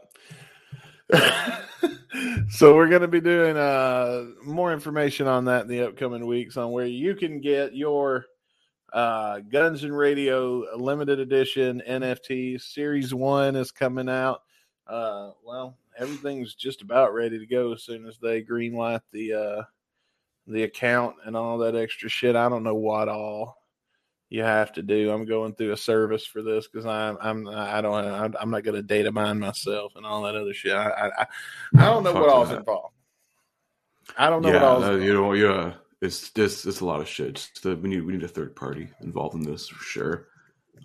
so 2.48 2.74
we're 2.74 2.88
going 2.88 3.02
to 3.02 3.08
be 3.08 3.20
doing 3.20 3.56
uh, 3.56 4.24
more 4.44 4.72
information 4.72 5.26
on 5.26 5.44
that 5.44 5.62
in 5.62 5.68
the 5.68 5.86
upcoming 5.86 6.26
weeks 6.26 6.56
on 6.56 6.72
where 6.72 6.86
you 6.86 7.14
can 7.14 7.40
get 7.40 7.76
your 7.76 8.24
uh, 8.92 9.40
Guns 9.40 9.84
and 9.84 9.96
Radio 9.96 10.74
limited 10.76 11.20
edition 11.20 11.82
NFT. 11.86 12.60
Series 12.60 13.12
one 13.12 13.56
is 13.56 13.70
coming 13.70 14.08
out. 14.08 14.40
Uh, 14.86 15.32
well, 15.44 15.76
everything's 15.98 16.54
just 16.54 16.80
about 16.80 17.12
ready 17.12 17.38
to 17.38 17.46
go 17.46 17.74
as 17.74 17.82
soon 17.82 18.06
as 18.06 18.18
they 18.18 18.42
greenlight 18.42 19.00
the 19.12 19.34
uh, 19.34 19.62
the 20.46 20.62
account 20.62 21.16
and 21.24 21.36
all 21.36 21.58
that 21.58 21.76
extra 21.76 22.08
shit. 22.08 22.36
I 22.36 22.48
don't 22.48 22.62
know 22.62 22.74
what 22.74 23.08
all 23.08 23.55
you 24.28 24.42
have 24.42 24.72
to 24.72 24.82
do. 24.82 25.10
I'm 25.10 25.24
going 25.24 25.54
through 25.54 25.72
a 25.72 25.76
service 25.76 26.26
for 26.26 26.42
this 26.42 26.66
because 26.66 26.86
I'm 26.86 27.16
I'm 27.20 27.48
I 27.48 27.80
don't 27.80 28.34
I'm, 28.38 28.50
not 28.50 28.64
going 28.64 28.74
to 28.74 28.82
data 28.82 29.12
mine 29.12 29.38
myself 29.38 29.92
and 29.96 30.04
all 30.04 30.22
that 30.22 30.34
other 30.34 30.52
shit. 30.54 30.72
I 30.74 30.88
I, 30.90 31.06
I- 31.22 31.26
I 31.78 31.84
don't 31.86 32.02
know 32.04 32.12
what 32.12 32.28
all's 32.28 32.48
that. 32.50 32.58
involved. 32.58 32.94
I 34.18 34.28
don't 34.30 34.42
know 34.42 34.48
yeah, 34.48 34.54
what 34.54 34.62
all's 34.64 34.82
involved. 34.84 35.04
you 35.04 35.14
know, 35.14 35.32
yeah, 35.32 35.74
it's 36.00 36.30
this. 36.30 36.64
It's 36.66 36.80
a 36.80 36.84
lot 36.84 37.00
of 37.00 37.08
shit. 37.08 37.50
The, 37.62 37.76
we 37.76 37.88
need 37.88 38.02
we 38.04 38.12
need 38.12 38.22
a 38.24 38.28
third 38.28 38.54
party 38.56 38.88
involved 39.00 39.34
in 39.34 39.42
this 39.42 39.68
for 39.68 39.82
sure. 39.84 40.28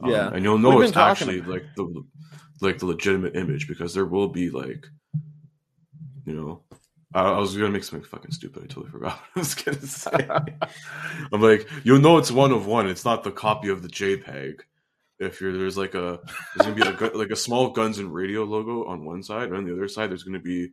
Um, 0.01 0.09
Yeah. 0.09 0.29
and 0.33 0.43
you'll 0.43 0.57
know 0.57 0.75
We've 0.75 0.87
it's 0.89 0.97
actually 0.97 1.41
like 1.41 1.65
the 1.75 2.03
like 2.61 2.77
the 2.79 2.85
legitimate 2.85 3.35
image 3.35 3.67
because 3.67 3.93
there 3.93 4.05
will 4.05 4.27
be 4.29 4.49
like, 4.49 4.87
you 6.25 6.33
know, 6.33 6.61
I, 7.13 7.23
I 7.23 7.39
was 7.39 7.55
gonna 7.55 7.69
make 7.69 7.83
something 7.83 8.07
fucking 8.07 8.31
stupid. 8.31 8.63
I 8.63 8.67
totally 8.67 8.91
forgot 8.91 9.19
what 9.33 9.37
I 9.37 9.39
was 9.39 9.55
gonna 9.55 9.81
say. 9.81 10.27
I'm 11.31 11.41
like, 11.41 11.67
you'll 11.83 11.99
know 11.99 12.17
it's 12.17 12.31
one 12.31 12.51
of 12.51 12.65
one. 12.65 12.87
It's 12.87 13.05
not 13.05 13.23
the 13.23 13.31
copy 13.31 13.69
of 13.69 13.81
the 13.81 13.89
JPEG. 13.89 14.61
If 15.19 15.39
you're 15.39 15.55
there's 15.55 15.77
like 15.77 15.93
a 15.93 16.19
there's 16.55 16.67
gonna 16.67 16.75
be 16.75 16.83
like 16.83 17.01
a, 17.01 17.17
like 17.17 17.29
a 17.29 17.35
small 17.35 17.69
Guns 17.69 17.99
and 17.99 18.13
Radio 18.13 18.43
logo 18.43 18.85
on 18.85 19.05
one 19.05 19.23
side, 19.23 19.49
and 19.49 19.57
on 19.57 19.65
the 19.65 19.73
other 19.73 19.87
side 19.87 20.09
there's 20.09 20.23
gonna 20.23 20.39
be 20.39 20.69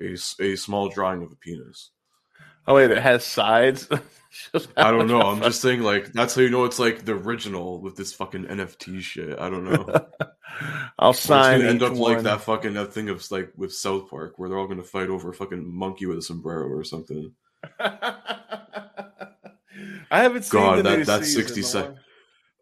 a, 0.00 0.16
a 0.40 0.56
small 0.56 0.88
drawing 0.88 1.22
of 1.22 1.32
a 1.32 1.36
penis. 1.36 1.90
Oh 2.66 2.74
wait, 2.74 2.90
it 2.90 2.98
has 2.98 3.24
sides. 3.24 3.88
I 4.76 4.90
don't 4.90 5.08
know. 5.08 5.20
I'm 5.20 5.42
just 5.42 5.60
saying, 5.60 5.82
like 5.82 6.12
that's 6.12 6.34
how 6.34 6.42
you 6.42 6.50
know 6.50 6.64
it's 6.64 6.78
like 6.78 7.04
the 7.04 7.12
original 7.12 7.80
with 7.80 7.96
this 7.96 8.12
fucking 8.12 8.44
NFT 8.44 9.00
shit. 9.00 9.38
I 9.38 9.50
don't 9.50 9.64
know. 9.64 9.86
I'll 10.98 11.08
Or 11.08 11.10
it's 11.12 11.20
sign. 11.20 11.58
gonna 11.60 11.70
end 11.70 11.82
each 11.82 11.90
up 11.90 11.96
like 11.96 12.22
that 12.22 12.42
fucking 12.42 12.74
that 12.74 12.92
thing 12.92 13.08
of 13.08 13.28
like 13.30 13.52
with 13.56 13.72
South 13.72 14.10
Park 14.10 14.38
where 14.38 14.48
they're 14.48 14.58
all 14.58 14.66
gonna 14.68 14.82
fight 14.82 15.08
over 15.08 15.30
a 15.30 15.34
fucking 15.34 15.64
monkey 15.72 16.06
with 16.06 16.18
a 16.18 16.22
sombrero 16.22 16.68
or 16.68 16.84
something. 16.84 17.32
I 20.12 20.22
haven't 20.22 20.42
seen 20.44 20.60
God, 20.60 20.78
the 20.78 20.82
that- 20.82 20.98
new 20.98 21.04
that's 21.04 21.26
season, 21.26 21.42
60 21.42 21.62
seconds. 21.62 21.72
sec- 21.72 21.88
one- 21.90 22.00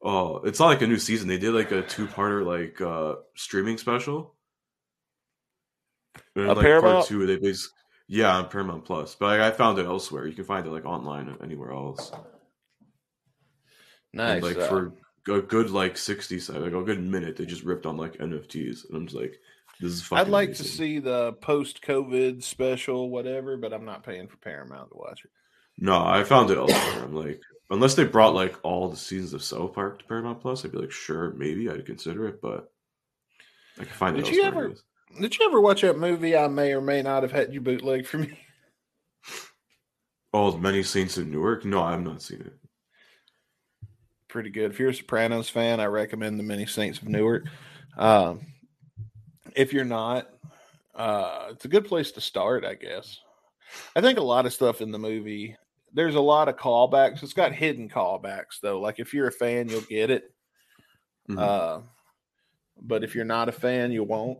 Oh, 0.00 0.36
it's 0.44 0.60
not 0.60 0.66
like 0.66 0.82
a 0.82 0.86
new 0.86 0.98
season. 0.98 1.26
They 1.26 1.38
did 1.38 1.52
like 1.54 1.72
a 1.72 1.82
two-parter 1.82 2.46
like 2.46 2.80
uh 2.80 3.16
streaming 3.34 3.78
special. 3.78 4.36
And, 6.36 6.46
A 6.46 6.52
like 6.54 6.64
Paramount? 6.64 6.94
part 6.98 7.06
two, 7.08 7.26
they 7.26 7.36
basically 7.36 7.74
yeah 8.06 8.36
on 8.36 8.48
Paramount 8.48 8.84
Plus, 8.84 9.16
but 9.16 9.26
like, 9.26 9.40
I 9.40 9.50
found 9.50 9.78
it 9.80 9.86
elsewhere. 9.86 10.26
You 10.28 10.34
can 10.34 10.44
find 10.44 10.64
it 10.66 10.70
like 10.70 10.84
online 10.84 11.36
anywhere 11.42 11.72
else. 11.72 12.12
Nice. 14.12 14.34
And, 14.36 14.42
like 14.44 14.56
uh, 14.58 14.68
for 14.68 14.92
a 15.28 15.40
good 15.42 15.70
like 15.70 15.96
sixty 15.96 16.38
sec- 16.40 16.56
like 16.56 16.72
a 16.72 16.82
good 16.82 17.02
minute, 17.02 17.36
they 17.36 17.46
just 17.46 17.64
ripped 17.64 17.86
on 17.86 17.96
like 17.96 18.14
NFTs, 18.18 18.88
and 18.88 18.96
I'm 18.96 19.06
just 19.06 19.16
like, 19.20 19.38
this 19.80 19.92
is. 19.92 20.02
Fucking 20.02 20.26
I'd 20.26 20.30
like 20.30 20.54
to 20.54 20.64
see 20.64 20.98
the 20.98 21.32
post-COVID 21.34 22.42
special, 22.42 23.10
whatever, 23.10 23.56
but 23.56 23.72
I'm 23.72 23.84
not 23.84 24.04
paying 24.04 24.28
for 24.28 24.36
Paramount 24.38 24.90
to 24.90 24.96
watch 24.96 25.24
it. 25.24 25.30
No, 25.78 26.02
I 26.04 26.24
found 26.24 26.50
it 26.50 26.58
elsewhere. 26.58 27.04
I'm 27.04 27.14
like, 27.14 27.40
unless 27.70 27.94
they 27.94 28.04
brought 28.04 28.34
like 28.34 28.56
all 28.64 28.88
the 28.88 28.96
seasons 28.96 29.32
of 29.34 29.42
South 29.44 29.74
Park 29.74 29.98
to 30.00 30.04
Paramount 30.06 30.40
Plus, 30.40 30.64
I'd 30.64 30.72
be 30.72 30.78
like, 30.78 30.90
sure, 30.90 31.32
maybe 31.36 31.70
I'd 31.70 31.86
consider 31.86 32.26
it, 32.26 32.40
but 32.42 32.72
I 33.78 33.84
can 33.84 33.92
find 33.92 34.16
it 34.18 34.24
Did 34.24 34.34
you 34.34 34.42
elsewhere. 34.42 34.64
ever- 34.64 35.20
Did 35.20 35.38
you 35.38 35.46
ever 35.46 35.60
watch 35.60 35.82
that 35.82 35.98
movie? 35.98 36.36
I 36.36 36.48
may 36.48 36.72
or 36.72 36.80
may 36.80 37.00
not 37.02 37.22
have 37.22 37.32
had 37.32 37.54
you 37.54 37.60
bootleg 37.60 38.06
for 38.06 38.18
me. 38.18 38.36
Oh, 40.34 40.56
Many 40.58 40.82
Saints 40.82 41.16
in 41.16 41.30
Newark? 41.30 41.64
No, 41.64 41.82
I've 41.82 42.02
not 42.02 42.20
seen 42.22 42.40
it. 42.42 42.52
Pretty 44.28 44.50
good. 44.50 44.70
If 44.70 44.78
you're 44.78 44.90
a 44.90 44.94
Sopranos 44.94 45.48
fan, 45.48 45.80
I 45.80 45.86
recommend 45.86 46.38
the 46.38 46.42
Many 46.44 46.66
Saints 46.66 47.00
of 47.00 47.08
Newark. 47.08 47.46
Um, 47.96 48.46
if 49.56 49.72
you're 49.72 49.84
not, 49.84 50.28
uh, 50.94 51.48
it's 51.50 51.64
a 51.64 51.68
good 51.68 51.86
place 51.86 52.12
to 52.12 52.20
start, 52.20 52.64
I 52.64 52.74
guess. 52.74 53.18
I 53.96 54.00
think 54.00 54.18
a 54.18 54.22
lot 54.22 54.46
of 54.46 54.52
stuff 54.52 54.80
in 54.80 54.92
the 54.92 54.98
movie. 54.98 55.56
There's 55.94 56.14
a 56.14 56.20
lot 56.20 56.48
of 56.48 56.56
callbacks. 56.56 57.22
It's 57.22 57.32
got 57.32 57.52
hidden 57.52 57.88
callbacks 57.88 58.60
though. 58.62 58.80
Like 58.80 58.98
if 58.98 59.14
you're 59.14 59.28
a 59.28 59.32
fan, 59.32 59.68
you'll 59.68 59.80
get 59.82 60.10
it. 60.10 60.30
Mhm. 61.30 61.38
Uh, 61.38 61.80
but 62.80 63.02
if 63.04 63.14
you're 63.14 63.24
not 63.24 63.48
a 63.48 63.52
fan, 63.52 63.92
you 63.92 64.04
won't. 64.04 64.38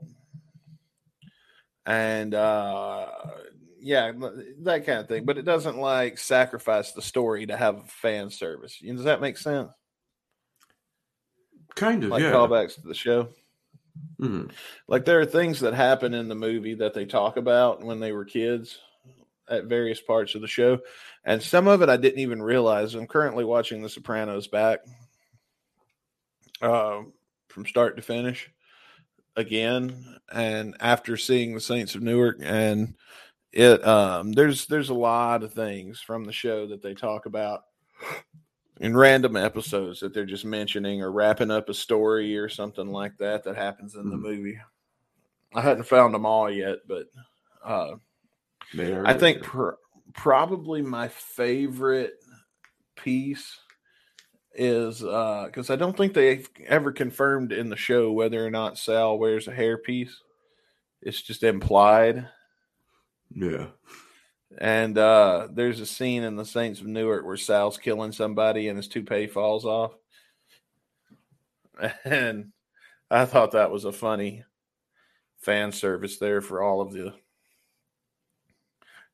And 1.87 2.35
uh, 2.35 3.09
yeah, 3.81 4.12
that 4.62 4.85
kind 4.85 4.98
of 5.01 5.09
thing. 5.09 5.24
But 5.24 5.38
it 5.38 5.44
doesn't 5.44 5.79
like 5.79 6.18
sacrifice 6.18 6.92
the 6.92 7.03
story 7.03 7.46
to 7.46 7.57
have 7.57 7.90
fan 7.90 8.31
service. 8.31 8.79
Does 8.79 9.05
that 9.05 9.20
make 9.22 9.38
sense? 9.38 9.70
Kind 11.79 12.05
of, 12.05 12.11
Like 12.11 12.23
yeah. 12.23 12.33
callbacks 12.33 12.75
to 12.77 12.83
the 12.83 12.95
show. 12.95 13.29
Mhm. 14.21 14.51
Like 14.87 15.05
there 15.05 15.21
are 15.21 15.27
things 15.27 15.61
that 15.61 15.75
happen 15.75 16.14
in 16.14 16.29
the 16.29 16.35
movie 16.35 16.75
that 16.75 16.95
they 16.95 17.05
talk 17.05 17.37
about 17.37 17.83
when 17.83 18.01
they 18.01 18.12
were 18.12 18.25
kids 18.25 18.79
at 19.49 19.64
various 19.64 20.01
parts 20.01 20.35
of 20.35 20.41
the 20.41 20.47
show. 20.47 20.79
And 21.25 21.43
some 21.43 21.67
of 21.69 21.83
it 21.83 21.88
I 21.88 21.97
didn't 21.97 22.21
even 22.21 22.43
realize. 22.43 22.95
I'm 22.95 23.07
currently 23.07 23.45
watching 23.45 23.83
The 23.83 23.88
Sopranos 23.88 24.47
back 24.47 24.81
uh, 26.61 27.03
from 27.49 27.67
start 27.67 27.97
to 27.97 28.03
finish 28.03 28.51
again. 29.37 30.19
And 30.33 30.77
after 30.81 31.17
seeing 31.17 31.55
The 31.55 31.61
Saints 31.61 31.95
of 31.95 32.03
Newark 32.03 32.38
and 32.43 32.95
it 33.51 33.83
um 33.87 34.33
there's 34.33 34.67
there's 34.67 34.91
a 34.91 34.95
lot 34.95 35.43
of 35.43 35.55
things 35.55 36.01
from 36.03 36.25
the 36.25 36.33
show 36.33 36.67
that 36.67 36.83
they 36.83 36.93
talk 36.93 37.25
about 37.25 37.62
in 38.81 38.97
random 38.97 39.37
episodes 39.37 40.01
that 40.01 40.14
they're 40.14 40.25
just 40.27 40.45
mentioning 40.45 41.03
or 41.03 41.11
wrapping 41.12 41.51
up 41.51 41.69
a 41.69 41.75
story 41.75 42.37
or 42.37 42.49
something 42.49 42.88
like 42.88 43.17
that 43.19 43.45
that 43.45 43.57
happens 43.57 43.95
in 43.95 44.09
the 44.11 44.17
Mhm. 44.17 44.21
movie. 44.23 44.59
I 45.55 45.61
hadn't 45.61 45.85
found 45.85 46.14
them 46.14 46.27
all 46.27 46.51
yet, 46.51 46.79
but 46.87 47.07
uh, 47.64 47.97
They 48.75 48.93
are 48.93 49.07
I 49.07 49.14
think 49.14 49.43
pr- 49.43 49.71
probably 50.14 50.83
my 50.83 51.09
favorite 51.09 52.14
piece 52.97 53.59
is 54.55 55.01
because 55.01 55.71
I 55.71 55.77
don't 55.77 55.97
think 55.97 56.12
they've 56.14 56.49
ever 56.67 56.93
confirmed 56.93 57.53
in 57.53 57.69
the 57.71 57.77
show 57.77 58.12
whether 58.12 58.45
or 58.45 58.51
not 58.51 58.77
Sal 58.79 59.19
wears 59.19 59.49
a 59.49 59.53
hairpiece. 59.53 60.12
It's 61.03 61.23
just 61.23 61.43
implied. 61.45 62.29
yeah. 63.31 63.69
And 64.56 64.96
uh, 64.96 65.48
there's 65.50 65.80
a 65.80 65.87
scene 65.87 66.22
in 66.22 66.37
the 66.37 66.44
Saints 66.44 66.80
of 66.80 66.87
Newark 66.87 67.26
where 67.26 67.37
Sal's 67.37 67.76
killing 67.76 68.12
somebody 68.12 68.68
and 68.68 68.78
his 68.78 68.88
toupee 68.88 69.26
falls 69.26 69.64
off. 69.64 69.92
And 72.04 72.52
I 73.08 73.24
thought 73.24 73.52
that 73.52 73.70
was 73.70 73.84
a 73.84 73.92
funny 73.92 74.42
fan 75.38 75.70
service 75.70 76.18
there 76.18 76.40
for 76.40 76.61
all 76.61 76.80
of 76.80 76.92
the 76.92 77.14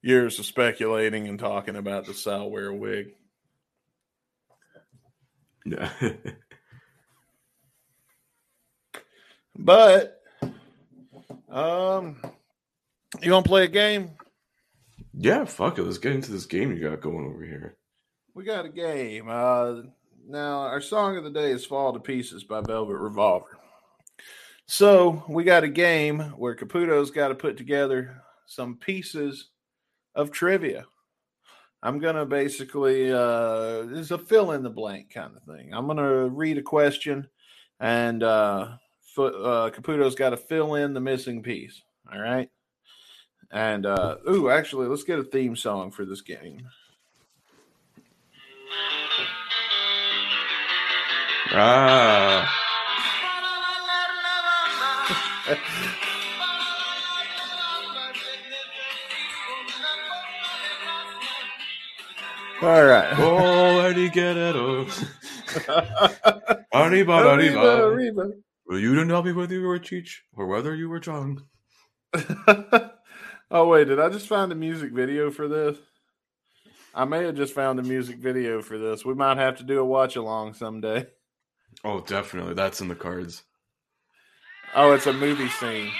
years 0.00 0.38
of 0.38 0.46
speculating 0.46 1.28
and 1.28 1.38
talking 1.38 1.76
about 1.76 2.06
the 2.06 2.14
Sal 2.14 2.50
wear 2.50 2.72
wig. 2.72 3.14
Yeah. 5.66 5.90
But 9.56 10.20
um 11.48 12.16
you 13.22 13.30
want 13.30 13.44
to 13.44 13.48
play 13.48 13.64
a 13.64 13.68
game? 13.68 14.10
Yeah, 15.16 15.44
fuck 15.44 15.78
it. 15.78 15.82
Let's 15.82 15.98
get 15.98 16.12
into 16.12 16.32
this 16.32 16.46
game 16.46 16.72
you 16.72 16.88
got 16.88 17.00
going 17.00 17.26
over 17.26 17.44
here. 17.44 17.76
We 18.34 18.44
got 18.44 18.66
a 18.66 18.70
game. 18.70 19.28
Uh, 19.28 19.82
now, 20.26 20.60
our 20.60 20.80
song 20.80 21.16
of 21.16 21.24
the 21.24 21.30
day 21.30 21.50
is 21.50 21.64
Fall 21.64 21.92
to 21.92 22.00
Pieces 22.00 22.44
by 22.44 22.60
Velvet 22.60 22.96
Revolver. 22.96 23.58
So, 24.66 25.22
we 25.28 25.44
got 25.44 25.62
a 25.62 25.68
game 25.68 26.20
where 26.36 26.54
Caputo's 26.54 27.10
got 27.10 27.28
to 27.28 27.34
put 27.34 27.56
together 27.56 28.22
some 28.46 28.76
pieces 28.76 29.50
of 30.14 30.30
trivia. 30.30 30.86
I'm 31.82 31.98
going 31.98 32.16
to 32.16 32.24
basically, 32.24 33.12
uh, 33.12 33.84
it's 33.90 34.10
a 34.10 34.18
fill 34.18 34.52
in 34.52 34.62
the 34.62 34.70
blank 34.70 35.12
kind 35.12 35.32
of 35.36 35.42
thing. 35.42 35.74
I'm 35.74 35.84
going 35.84 35.98
to 35.98 36.30
read 36.30 36.56
a 36.56 36.62
question, 36.62 37.28
and 37.78 38.22
uh, 38.22 38.68
uh, 39.18 39.70
Caputo's 39.70 40.14
got 40.14 40.30
to 40.30 40.38
fill 40.38 40.76
in 40.76 40.94
the 40.94 41.00
missing 41.00 41.42
piece. 41.42 41.82
All 42.10 42.20
right. 42.20 42.48
And, 43.50 43.86
uh, 43.86 44.16
ooh, 44.28 44.48
actually, 44.50 44.88
let's 44.88 45.04
get 45.04 45.18
a 45.18 45.24
theme 45.24 45.56
song 45.56 45.90
for 45.90 46.04
this 46.04 46.20
game. 46.20 46.68
Ah. 51.52 52.50
All 62.62 62.84
right. 62.84 63.12
Oh, 63.18 63.76
where 63.76 63.92
do 63.92 64.00
you 64.00 64.10
get 64.10 64.36
it? 64.36 64.56
Oh. 64.56 64.86
Arriba, 66.72 67.12
Arriba, 67.12 67.32
arriba. 67.34 67.84
arriba. 67.86 68.30
Well, 68.66 68.78
you 68.78 68.94
didn't 68.94 69.08
tell 69.08 69.22
me 69.22 69.32
whether 69.32 69.54
you 69.54 69.62
were 69.62 69.78
Cheech 69.78 70.16
or 70.34 70.46
whether 70.46 70.74
you 70.74 70.88
were 70.88 70.98
Chong. 70.98 71.42
oh 73.54 73.68
wait, 73.68 73.88
did 73.88 74.00
I 74.00 74.10
just 74.10 74.26
find 74.26 74.52
a 74.52 74.54
music 74.54 74.92
video 74.92 75.30
for 75.30 75.48
this? 75.48 75.78
I 76.94 77.04
may 77.04 77.24
have 77.24 77.36
just 77.36 77.54
found 77.54 77.78
a 77.78 77.82
music 77.82 78.18
video 78.18 78.60
for 78.60 78.78
this. 78.78 79.04
We 79.04 79.14
might 79.14 79.38
have 79.38 79.56
to 79.58 79.64
do 79.64 79.80
a 79.80 79.84
watch 79.84 80.16
along 80.16 80.54
someday. 80.54 81.06
Oh, 81.82 82.00
definitely. 82.00 82.54
That's 82.54 82.80
in 82.80 82.88
the 82.88 82.94
cards. 82.94 83.42
Oh, 84.76 84.92
it's 84.92 85.06
a 85.06 85.12
movie 85.12 85.48
scene. 85.48 85.90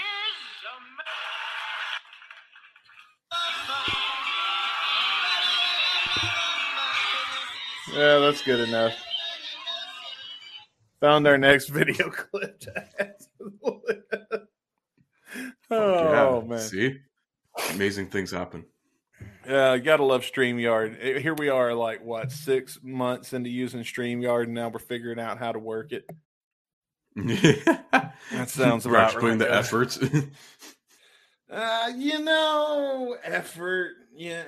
Yeah, 7.93 8.19
that's 8.19 8.41
good 8.41 8.67
enough. 8.67 8.93
Found 10.99 11.27
our 11.27 11.37
next 11.37 11.69
video 11.69 12.09
clip. 12.09 12.59
to 12.61 12.85
add 12.99 13.15
to 13.19 13.27
the 13.39 13.79
list. 13.87 14.47
oh 15.71 16.41
man. 16.41 16.59
See? 16.59 16.97
Amazing 17.71 18.07
things 18.07 18.31
happen. 18.31 18.65
Yeah, 19.47 19.75
you 19.75 19.81
gotta 19.81 20.03
love 20.03 20.23
StreamYard. 20.23 20.97
Eh, 20.99 21.19
Here 21.19 21.33
we 21.35 21.49
are, 21.49 21.73
like 21.73 22.03
what, 22.03 22.31
six 22.31 22.79
months 22.83 23.33
into 23.33 23.49
using 23.49 23.81
StreamYard, 23.81 24.43
and 24.43 24.53
now 24.53 24.69
we're 24.69 24.79
figuring 24.79 25.19
out 25.19 25.37
how 25.37 25.51
to 25.51 25.59
work 25.59 25.91
it. 25.91 26.09
that 27.15 28.49
sounds 28.49 28.85
about 28.85 29.05
actually 29.05 29.21
putting 29.21 29.37
the 29.37 29.45
yeah. 29.45 29.57
effort. 29.57 29.97
Uh, 31.49 31.91
you 31.95 32.19
know, 32.19 33.15
effort. 33.23 33.93
Yeah, 34.15 34.43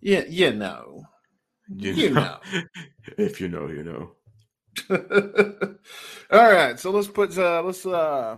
yeah, 0.00 0.24
you 0.26 0.52
know. 0.52 1.04
You 1.68 2.10
know. 2.10 2.38
if 3.18 3.40
you 3.40 3.48
know, 3.48 3.68
you 3.68 3.84
know. 3.84 4.12
All 6.30 6.50
right, 6.52 6.78
so 6.78 6.90
let's 6.90 7.08
put 7.08 7.36
uh 7.36 7.62
let's 7.62 7.84
uh 7.84 8.36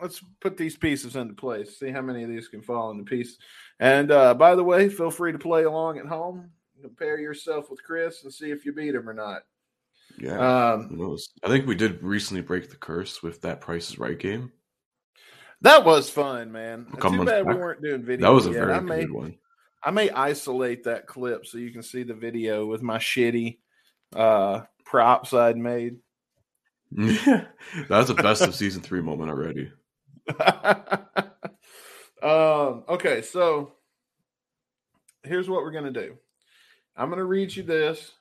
let's 0.00 0.22
put 0.40 0.56
these 0.56 0.76
pieces 0.76 1.16
into 1.16 1.34
place. 1.34 1.78
See 1.78 1.90
how 1.90 2.00
many 2.02 2.22
of 2.22 2.28
these 2.30 2.48
can 2.48 2.62
fall 2.62 2.90
into 2.90 3.04
pieces. 3.04 3.38
And 3.78 4.10
uh, 4.10 4.34
by 4.34 4.54
the 4.54 4.64
way, 4.64 4.88
feel 4.88 5.10
free 5.10 5.32
to 5.32 5.38
play 5.38 5.64
along 5.64 5.98
at 5.98 6.06
home. 6.06 6.50
Compare 6.82 7.18
yourself 7.18 7.70
with 7.70 7.82
Chris 7.82 8.24
and 8.24 8.32
see 8.32 8.50
if 8.50 8.64
you 8.64 8.72
beat 8.72 8.94
him 8.94 9.08
or 9.08 9.14
not. 9.14 9.42
Yeah. 10.18 10.72
Um? 10.72 11.16
I 11.44 11.48
think 11.48 11.66
we 11.66 11.74
did 11.74 12.02
recently 12.02 12.42
break 12.42 12.70
the 12.70 12.76
curse 12.76 13.22
with 13.22 13.42
that 13.42 13.60
Price 13.60 13.90
is 13.90 13.98
Right 13.98 14.18
game. 14.18 14.52
that 15.60 15.84
was 15.84 16.10
fun, 16.10 16.50
man. 16.52 16.86
Too 17.00 17.24
bad 17.24 17.46
we 17.46 17.54
weren't 17.54 17.82
doing 17.82 18.02
video. 18.02 18.28
That 18.28 18.34
was 18.34 18.46
a 18.46 18.50
yet. 18.50 18.58
very 18.60 18.72
I 18.72 18.80
may, 18.80 19.00
good 19.02 19.12
one. 19.12 19.38
I 19.82 19.90
may 19.90 20.10
isolate 20.10 20.84
that 20.84 21.06
clip 21.06 21.46
so 21.46 21.58
you 21.58 21.70
can 21.70 21.82
see 21.82 22.02
the 22.02 22.14
video 22.14 22.66
with 22.66 22.82
my 22.82 22.98
shitty 22.98 23.58
uh, 24.14 24.62
props 24.84 25.32
I'd 25.32 25.56
made. 25.56 25.96
That's 26.92 28.08
the 28.08 28.18
best 28.20 28.42
of 28.42 28.54
season 28.54 28.82
three 28.82 29.00
moment 29.00 29.30
already. 29.30 29.70
um, 32.22 32.84
okay, 32.88 33.22
so 33.22 33.72
here's 35.22 35.48
what 35.48 35.62
we're 35.62 35.72
gonna 35.72 35.90
do. 35.90 36.16
I'm 36.96 37.10
gonna 37.10 37.24
read 37.24 37.54
you 37.54 37.62
this, 37.62 38.12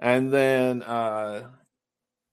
and 0.00 0.32
then 0.32 0.82
uh, 0.82 1.48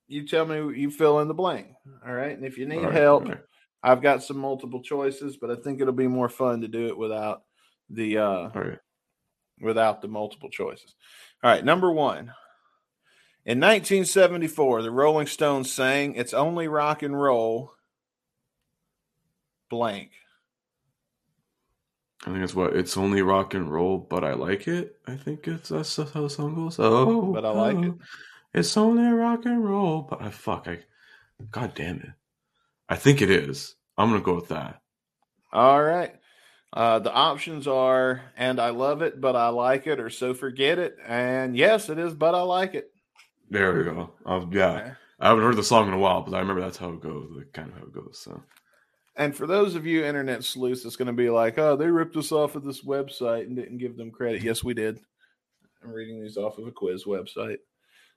you 0.08 0.28
tell 0.28 0.46
me 0.46 0.80
you 0.80 0.90
fill 0.92 1.20
in 1.20 1.28
the 1.28 1.34
blank. 1.34 1.68
All 2.06 2.14
right, 2.14 2.36
and 2.36 2.46
if 2.46 2.58
you 2.58 2.66
need 2.66 2.84
right, 2.84 2.94
help, 2.94 3.28
right. 3.28 3.40
I've 3.82 4.02
got 4.02 4.24
some 4.24 4.38
multiple 4.38 4.82
choices, 4.82 5.38
but 5.38 5.52
I 5.52 5.56
think 5.56 5.82
it'll 5.82 5.94
be 5.94 6.08
more 6.08 6.30
fun 6.30 6.62
to 6.62 6.68
do 6.68 6.88
it 6.88 6.98
without 6.98 7.44
the 7.90 8.18
uh, 8.18 8.50
right. 8.56 8.80
without 9.62 10.02
the 10.02 10.08
multiple 10.08 10.50
choices. 10.50 10.96
All 11.44 11.52
right, 11.52 11.64
number 11.64 11.92
one. 11.92 12.34
In 13.46 13.60
1974, 13.60 14.84
the 14.84 14.92
Rolling 14.92 15.28
Stones 15.28 15.72
sang 15.72 16.16
"It's 16.16 16.34
Only 16.34 16.68
Rock 16.68 17.04
and 17.04 17.20
Roll." 17.20 17.74
Blank. 19.74 20.12
I 22.26 22.30
think 22.30 22.44
it's 22.44 22.54
what 22.54 22.76
it's 22.76 22.96
only 22.96 23.24
rock 23.24 23.56
and 23.56 23.72
roll, 23.72 23.98
but 23.98 24.24
I 24.24 24.34
like 24.36 24.68
it. 24.68 24.96
I 25.08 25.16
think 25.16 25.48
it's 25.48 25.70
that's 25.70 25.96
how 25.98 26.22
the 26.22 26.30
song 26.30 26.54
goes. 26.56 26.78
Oh, 26.80 27.34
But 27.34 27.44
I 27.44 27.50
like 27.50 27.78
it. 27.80 27.92
oh, 27.92 28.00
It's 28.54 28.78
only 28.78 29.04
rock 29.12 29.46
and 29.46 29.66
roll, 29.66 30.04
but 30.04 30.22
I 30.22 30.30
fuck. 30.30 30.68
I, 30.68 30.80
god 31.52 31.74
damn 31.74 31.98
it. 31.98 32.12
I 32.88 32.96
think 32.98 33.22
it 33.24 33.32
is. 33.32 33.76
I'm 33.98 34.10
gonna 34.12 34.22
go 34.22 34.36
with 34.36 34.50
that. 34.50 34.82
All 35.52 35.82
right. 35.84 36.14
Uh, 36.72 37.00
the 37.00 37.12
options 37.12 37.68
are, 37.68 38.22
and 38.38 38.60
I 38.60 38.70
love 38.70 39.02
it, 39.02 39.20
but 39.20 39.36
I 39.36 39.50
like 39.50 39.86
it, 39.88 40.00
or 40.00 40.10
so 40.10 40.34
forget 40.34 40.80
it. 40.80 40.98
And 41.06 41.58
yes, 41.58 41.90
it 41.90 41.98
is, 42.00 42.14
but 42.14 42.36
I 42.36 42.42
like 42.42 42.74
it. 42.76 42.92
There 43.50 43.74
we 43.76 43.84
go. 43.84 44.12
Um, 44.26 44.52
yeah, 44.54 44.72
Okay. 44.72 44.92
I 45.20 45.28
haven't 45.30 45.44
heard 45.44 45.56
the 45.56 45.64
song 45.64 45.88
in 45.88 45.94
a 45.94 46.00
while, 46.00 46.22
but 46.22 46.34
I 46.36 46.40
remember 46.40 46.62
that's 46.62 46.78
how 46.78 46.90
it 46.90 47.02
goes. 47.02 47.30
Like, 47.36 47.54
kind 47.54 47.70
of 47.72 47.78
how 47.78 47.84
it 47.84 47.94
goes. 47.94 48.20
So 48.24 48.42
And 49.16 49.36
for 49.36 49.46
those 49.46 49.76
of 49.76 49.86
you 49.86 50.04
internet 50.04 50.44
sleuths, 50.44 50.86
it's 50.86 50.96
going 50.96 51.06
to 51.08 51.14
be 51.14 51.30
like, 51.30 51.58
oh, 51.60 51.76
they 51.76 51.88
ripped 51.88 52.16
us 52.18 52.32
off 52.32 52.56
of 52.56 52.64
this 52.64 52.84
website 52.84 53.44
and 53.46 53.56
didn't 53.56 53.78
give 53.78 53.96
them 53.96 54.10
credit. 54.12 54.42
Yes, 54.42 54.64
we 54.64 54.74
did. 54.74 55.00
I'm 55.84 55.92
reading 55.92 56.22
these 56.22 56.38
off 56.38 56.58
of 56.58 56.66
a 56.66 56.72
quiz 56.72 57.04
website. 57.06 57.58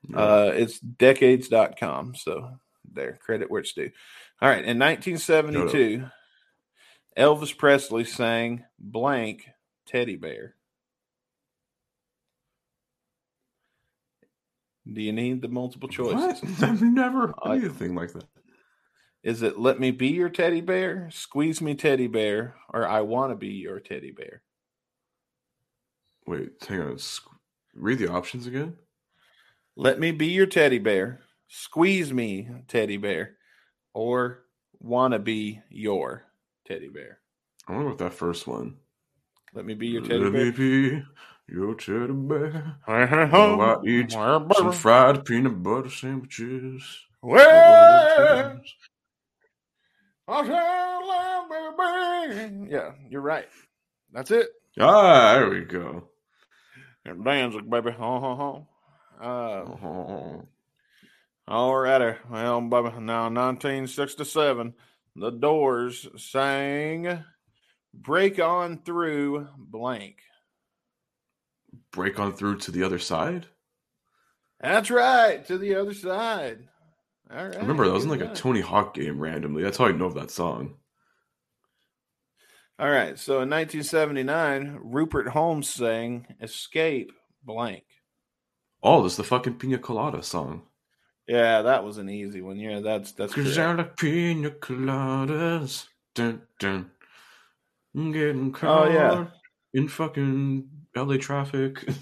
yeah. 0.08 0.16
Uh, 0.18 0.52
it's 0.54 0.78
decades.com. 0.80 2.14
So 2.14 2.48
there, 2.90 3.18
credit 3.20 3.50
where 3.50 3.60
it's 3.60 3.72
due. 3.74 3.90
All 4.40 4.48
right. 4.48 4.64
In 4.64 4.78
1972, 4.78 6.06
Elvis 7.18 7.56
Presley 7.56 8.04
sang 8.04 8.64
blank 8.78 9.46
teddy 9.86 10.16
bear. 10.16 10.54
Do 14.90 15.02
you 15.02 15.12
need 15.12 15.42
the 15.42 15.48
multiple 15.48 15.88
choices? 15.88 16.40
what? 16.42 16.62
I've 16.70 16.80
never 16.82 17.26
heard 17.28 17.34
I- 17.42 17.56
anything 17.56 17.94
like 17.94 18.12
that. 18.12 18.24
Is 19.26 19.42
it 19.42 19.58
let 19.58 19.80
me 19.80 19.90
be 19.90 20.06
your 20.06 20.28
teddy 20.28 20.60
bear, 20.60 21.08
squeeze 21.10 21.60
me 21.60 21.74
teddy 21.74 22.06
bear, 22.06 22.54
or 22.72 22.86
I 22.86 23.00
want 23.00 23.32
to 23.32 23.34
be 23.36 23.48
your 23.48 23.80
teddy 23.80 24.12
bear? 24.12 24.40
Wait, 26.28 26.50
hang 26.68 26.80
on. 26.80 26.98
Read 27.74 27.98
the 27.98 28.06
options 28.08 28.46
again. 28.46 28.76
Let 29.74 29.98
me 29.98 30.12
be 30.12 30.28
your 30.28 30.46
teddy 30.46 30.78
bear, 30.78 31.22
squeeze 31.48 32.12
me 32.12 32.48
teddy 32.68 32.98
bear, 32.98 33.34
or 33.94 34.44
want 34.78 35.12
to 35.12 35.18
be 35.18 35.60
your 35.70 36.22
teddy 36.64 36.88
bear. 36.88 37.18
I 37.66 37.72
wonder 37.72 37.88
what 37.88 37.98
that 37.98 38.14
first 38.14 38.46
one. 38.46 38.76
Let 39.54 39.64
me 39.64 39.74
be 39.74 39.88
your 39.88 40.02
teddy 40.02 40.20
Let 40.20 40.32
bear. 40.34 40.44
me 40.44 40.50
be 40.52 41.02
your 41.48 41.74
teddy 41.74 42.12
bear. 42.12 42.76
Uh-huh. 42.86 43.28
Well, 43.32 43.60
Oh, 43.60 43.82
I 43.82 43.86
eat 43.88 44.12
some 44.12 44.70
fried 44.70 45.24
peanut 45.24 45.60
butter 45.64 45.90
sandwiches. 45.90 46.82
Yeah, 52.68 52.92
you're 53.08 53.20
right. 53.20 53.46
That's 54.12 54.30
it. 54.30 54.48
Ah, 54.78 55.34
there 55.34 55.50
we 55.50 55.60
go. 55.64 56.08
And 57.04 57.24
Danzig, 57.24 57.68
baby. 57.70 57.94
Uh, 57.98 58.04
uh, 58.16 58.62
uh. 59.22 59.24
Oh, 59.24 60.48
All 61.48 61.76
righty. 61.76 62.18
Well, 62.30 62.60
baby, 62.62 62.90
now 63.00 63.24
1967, 63.28 64.74
the 65.14 65.30
Doors 65.30 66.08
sang 66.16 67.24
Break 67.94 68.40
On 68.40 68.82
Through 68.82 69.46
Blank. 69.56 70.16
break 71.92 72.18
on 72.18 72.32
through 72.32 72.58
to 72.58 72.70
the 72.72 72.82
other 72.82 72.98
side. 72.98 73.46
That's 74.60 74.90
right, 74.90 75.46
to 75.46 75.56
the 75.56 75.76
other 75.76 75.94
side. 75.94 76.68
All 77.30 77.44
right. 77.44 77.56
I 77.56 77.58
remember 77.60 77.86
that 77.86 77.92
was 77.92 78.04
in 78.04 78.10
like 78.10 78.20
a. 78.20 78.34
Tony 78.34 78.60
Hawk 78.60 78.94
game 78.94 79.18
randomly. 79.18 79.62
That's 79.62 79.78
how 79.78 79.86
I 79.86 79.92
know 79.92 80.06
of 80.06 80.14
that 80.14 80.30
song. 80.30 80.74
All 82.78 82.90
right, 82.90 83.18
so 83.18 83.40
in 83.40 83.48
1979, 83.48 84.80
Rupert 84.82 85.28
Holmes 85.28 85.66
sang 85.68 86.26
Escape 86.42 87.10
Blank. 87.42 87.84
Oh, 88.82 89.02
this 89.02 89.12
is 89.12 89.16
the 89.16 89.24
fucking 89.24 89.54
Pina 89.54 89.78
Colada 89.78 90.22
song. 90.22 90.62
Yeah, 91.26 91.62
that 91.62 91.84
was 91.84 91.96
an 91.98 92.10
easy 92.10 92.42
one. 92.42 92.58
Yeah, 92.58 92.80
that's 92.80 93.12
that's 93.12 93.34
Cause. 93.34 93.56
I 93.58 93.72
like 93.72 93.96
pina 93.96 94.50
coladas. 94.50 95.86
Dun, 96.14 96.42
dun. 96.60 96.90
Getting 97.96 98.48
Oh, 98.48 98.58
caught 98.58 98.92
yeah. 98.92 99.26
in 99.74 99.88
fucking 99.88 100.68
LA 100.94 101.16
traffic. 101.16 101.88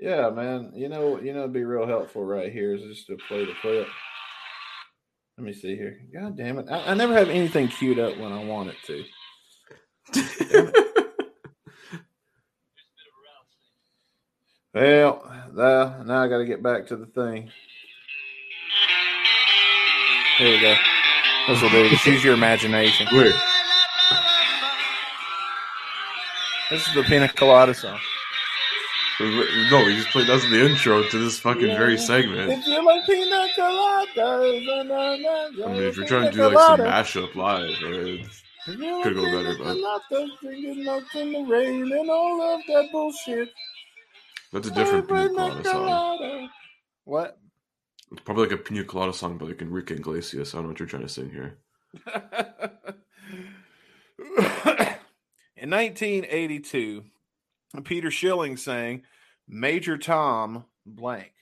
Yeah, 0.00 0.30
man. 0.30 0.70
You 0.76 0.88
know, 0.88 1.20
you 1.20 1.32
know, 1.32 1.40
it'd 1.40 1.52
be 1.52 1.64
real 1.64 1.84
helpful 1.84 2.24
right 2.24 2.52
here 2.52 2.72
is 2.72 2.82
just 2.82 3.08
to 3.08 3.16
play 3.26 3.44
the 3.44 3.54
clip. 3.60 3.88
Let 5.38 5.46
me 5.46 5.54
see 5.54 5.76
here. 5.76 6.00
God 6.12 6.36
damn 6.36 6.58
it! 6.58 6.66
I, 6.70 6.92
I 6.92 6.94
never 6.94 7.14
have 7.14 7.30
anything 7.30 7.68
queued 7.68 8.00
up 8.00 8.18
when 8.18 8.32
I 8.32 8.44
want 8.44 8.70
it 8.70 8.76
to. 8.88 9.04
Well, 14.74 15.22
uh, 15.58 16.04
now 16.04 16.22
I 16.22 16.28
got 16.28 16.38
to 16.38 16.46
get 16.46 16.62
back 16.62 16.86
to 16.88 16.96
the 16.96 17.06
thing. 17.06 17.50
Here 20.38 20.50
we 20.50 20.60
go. 20.60 20.76
This 21.48 21.62
will 21.62 21.70
do. 21.70 21.88
Just 21.88 22.06
use 22.06 22.24
your 22.24 22.34
imagination. 22.34 23.08
Wait, 23.12 23.34
This 26.70 26.86
is 26.86 26.94
the 26.94 27.02
Pina 27.04 27.28
Colada 27.28 27.74
song. 27.74 27.98
No, 29.20 29.84
we 29.84 29.96
just 29.96 30.08
played. 30.08 30.28
That's 30.28 30.48
the 30.48 30.64
intro 30.64 31.02
to 31.02 31.18
this 31.18 31.38
fucking 31.40 31.76
very 31.76 31.98
segment. 31.98 32.50
If 32.52 32.66
you 32.66 32.84
like 32.84 33.04
pina 33.04 33.48
coladas, 33.56 35.64
I 35.64 35.72
mean, 35.72 35.82
if 35.82 35.96
you're 35.96 36.06
trying 36.06 36.30
to 36.30 36.36
do 36.36 36.48
like 36.48 36.66
some 36.66 36.80
mashup 36.80 37.34
live, 37.34 37.70
uh, 37.82 39.02
could 39.02 39.14
go 39.16 39.24
better, 39.24 39.56
but- 39.58 39.76
Drinking 40.40 40.86
in 41.14 41.32
the 41.32 41.44
rain 41.48 41.92
and 41.92 42.10
all 42.10 42.54
of 42.54 42.60
that 42.68 42.88
bullshit. 42.92 43.48
that's 44.52 44.68
a 44.68 44.70
different 44.70 45.08
Pina 45.08 45.28
Pina 45.28 45.62
Colada 45.62 45.64
song. 45.64 46.48
What? 47.04 47.38
It's 48.12 48.20
probably 48.22 48.44
like 48.44 48.52
a 48.52 48.56
Pina 48.62 48.84
Colada 48.84 49.12
song, 49.12 49.36
but 49.38 49.48
like 49.48 49.60
Enrique 49.62 49.96
Iglesias. 49.96 50.54
I 50.54 50.58
don't 50.58 50.64
know 50.64 50.68
what 50.70 50.78
you're 50.78 50.88
trying 50.88 51.02
to 51.02 51.08
sing 51.08 51.30
here. 51.30 51.58
In 55.56 55.70
1982, 55.70 57.04
Peter 57.84 58.10
Schilling 58.10 58.56
saying 58.56 59.02
Major 59.46 59.98
Tom 59.98 60.64
blank. 60.86 61.32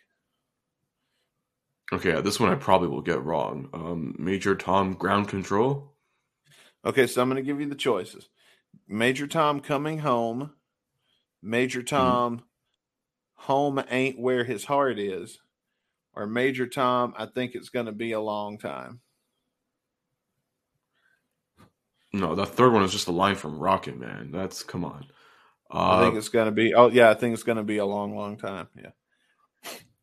Okay, 1.92 2.20
this 2.20 2.40
one 2.40 2.50
I 2.50 2.56
probably 2.56 2.88
will 2.88 3.02
get 3.02 3.22
wrong. 3.22 3.68
Um, 3.72 4.16
Major 4.18 4.56
Tom 4.56 4.94
Ground 4.94 5.28
Control. 5.28 5.92
Okay, 6.84 7.06
so 7.06 7.22
I'm 7.22 7.28
going 7.28 7.36
to 7.36 7.46
give 7.46 7.60
you 7.60 7.68
the 7.68 7.74
choices 7.74 8.28
Major 8.88 9.26
Tom 9.26 9.60
coming 9.60 9.98
home, 9.98 10.52
Major 11.42 11.82
Tom 11.82 12.42
home 13.34 13.82
ain't 13.90 14.18
where 14.18 14.44
his 14.44 14.64
heart 14.64 14.98
is, 14.98 15.38
or 16.14 16.26
Major 16.26 16.66
Tom, 16.66 17.14
I 17.16 17.26
think 17.26 17.54
it's 17.54 17.68
going 17.68 17.86
to 17.86 17.92
be 17.92 18.12
a 18.12 18.20
long 18.20 18.58
time. 18.58 19.00
No, 22.12 22.34
that 22.34 22.46
third 22.46 22.72
one 22.72 22.82
is 22.82 22.92
just 22.92 23.08
a 23.08 23.12
line 23.12 23.34
from 23.34 23.58
Rocket 23.58 23.98
Man. 23.98 24.30
That's 24.32 24.62
come 24.62 24.84
on. 24.84 25.06
I 25.70 26.02
think 26.02 26.14
Uh, 26.14 26.18
it's 26.18 26.28
going 26.28 26.46
to 26.46 26.52
be, 26.52 26.74
oh, 26.74 26.88
yeah, 26.88 27.10
I 27.10 27.14
think 27.14 27.34
it's 27.34 27.42
going 27.42 27.58
to 27.58 27.64
be 27.64 27.78
a 27.78 27.86
long, 27.86 28.16
long 28.16 28.36
time. 28.36 28.68
Yeah. 28.76 28.90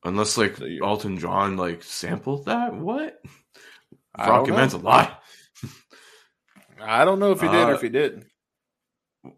unless 0.04 0.38
like 0.38 0.58
So 0.58 0.66
Elton 0.84 1.18
John 1.18 1.58
like 1.58 1.84
sampled 1.84 2.46
that. 2.46 2.76
What? 2.76 3.22
I 4.16 4.28
don't 4.28 4.48
know. 4.50 4.56
Man's 4.56 4.74
a 4.74 4.78
lie. 4.78 5.16
I 6.82 7.06
don't 7.06 7.20
know 7.20 7.32
if 7.32 7.40
he 7.42 7.48
did 7.48 7.56
or 7.56 7.72
Uh, 7.72 7.76
if 7.76 7.82
he 7.82 7.90
didn't. 7.90 8.26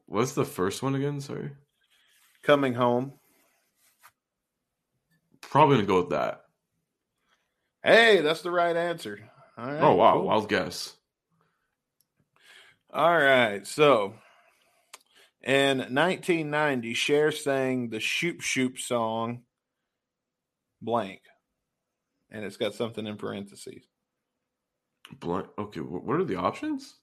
What's 0.07 0.33
the 0.33 0.45
first 0.45 0.81
one 0.81 0.95
again? 0.95 1.21
Sorry. 1.21 1.51
Coming 2.41 2.73
home. 2.73 3.13
Probably 5.41 5.75
gonna 5.77 5.87
go 5.87 6.01
with 6.01 6.09
that. 6.09 6.41
Hey, 7.83 8.21
that's 8.21 8.41
the 8.41 8.49
right 8.49 8.75
answer. 8.75 9.19
All 9.57 9.65
right, 9.71 9.81
oh 9.81 9.93
wow, 9.93 10.13
cool. 10.13 10.23
wild 10.25 10.49
guess. 10.49 10.95
All 12.91 13.15
right. 13.15 13.65
So 13.67 14.15
in 15.45 15.77
1990, 15.77 16.93
Cher 16.93 17.31
sang 17.31 17.89
the 17.89 17.99
Shoop 17.99 18.41
Shoop 18.41 18.79
song 18.79 19.43
blank. 20.81 21.21
And 22.31 22.43
it's 22.43 22.57
got 22.57 22.73
something 22.73 23.05
in 23.05 23.17
parentheses. 23.17 23.85
Blank. 25.19 25.47
Okay, 25.57 25.79
what 25.81 26.19
are 26.19 26.23
the 26.25 26.35
options? 26.37 26.95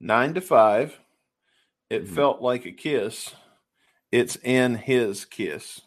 Nine 0.00 0.34
to 0.34 0.40
five. 0.40 0.98
It 1.90 2.04
Mhm. 2.04 2.14
felt 2.14 2.40
like 2.40 2.64
a 2.64 2.72
kiss. 2.72 3.34
It's 4.10 4.36
in 4.36 4.76
his 4.76 5.24
kiss. 5.24 5.80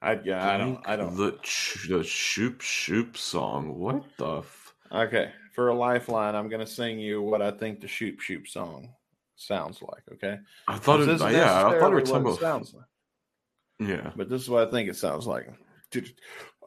I 0.00 0.20
yeah, 0.24 0.52
I 0.52 0.58
don't 0.58 0.88
I 0.88 0.96
don't 0.96 1.16
The 1.16 1.38
ch- 1.42 1.86
the 1.88 2.02
shoop 2.02 2.60
shoop 2.60 3.16
song. 3.16 3.78
What 3.78 4.04
the? 4.16 4.38
F- 4.38 4.74
Okay, 4.90 5.32
for 5.52 5.68
a 5.68 5.74
lifeline, 5.74 6.34
I'm 6.34 6.48
gonna 6.48 6.66
sing 6.66 6.98
you 6.98 7.22
what 7.22 7.42
I 7.42 7.50
think 7.50 7.80
the 7.80 7.88
Shoop 7.88 8.20
Shoop 8.20 8.48
song 8.48 8.88
sounds 9.36 9.80
like. 9.82 10.02
Okay, 10.14 10.38
I 10.68 10.76
thought 10.78 11.00
it. 11.00 11.08
Isn't 11.08 11.32
Yeah, 11.32 11.66
I 11.66 11.78
thought 11.78 11.90
we 11.90 11.94
were 11.96 12.00
necessarily 12.00 12.04
talking 12.04 12.26
it 12.26 12.38
about. 12.38 12.40
sounds 12.40 12.74
like, 12.74 13.88
Yeah. 13.88 14.10
but 14.16 14.28
this 14.28 14.42
is 14.42 14.48
what 14.50 14.66
I 14.66 14.70
think 14.70 14.88
it 14.88 14.96
sounds 14.96 15.26
like. 15.26 15.48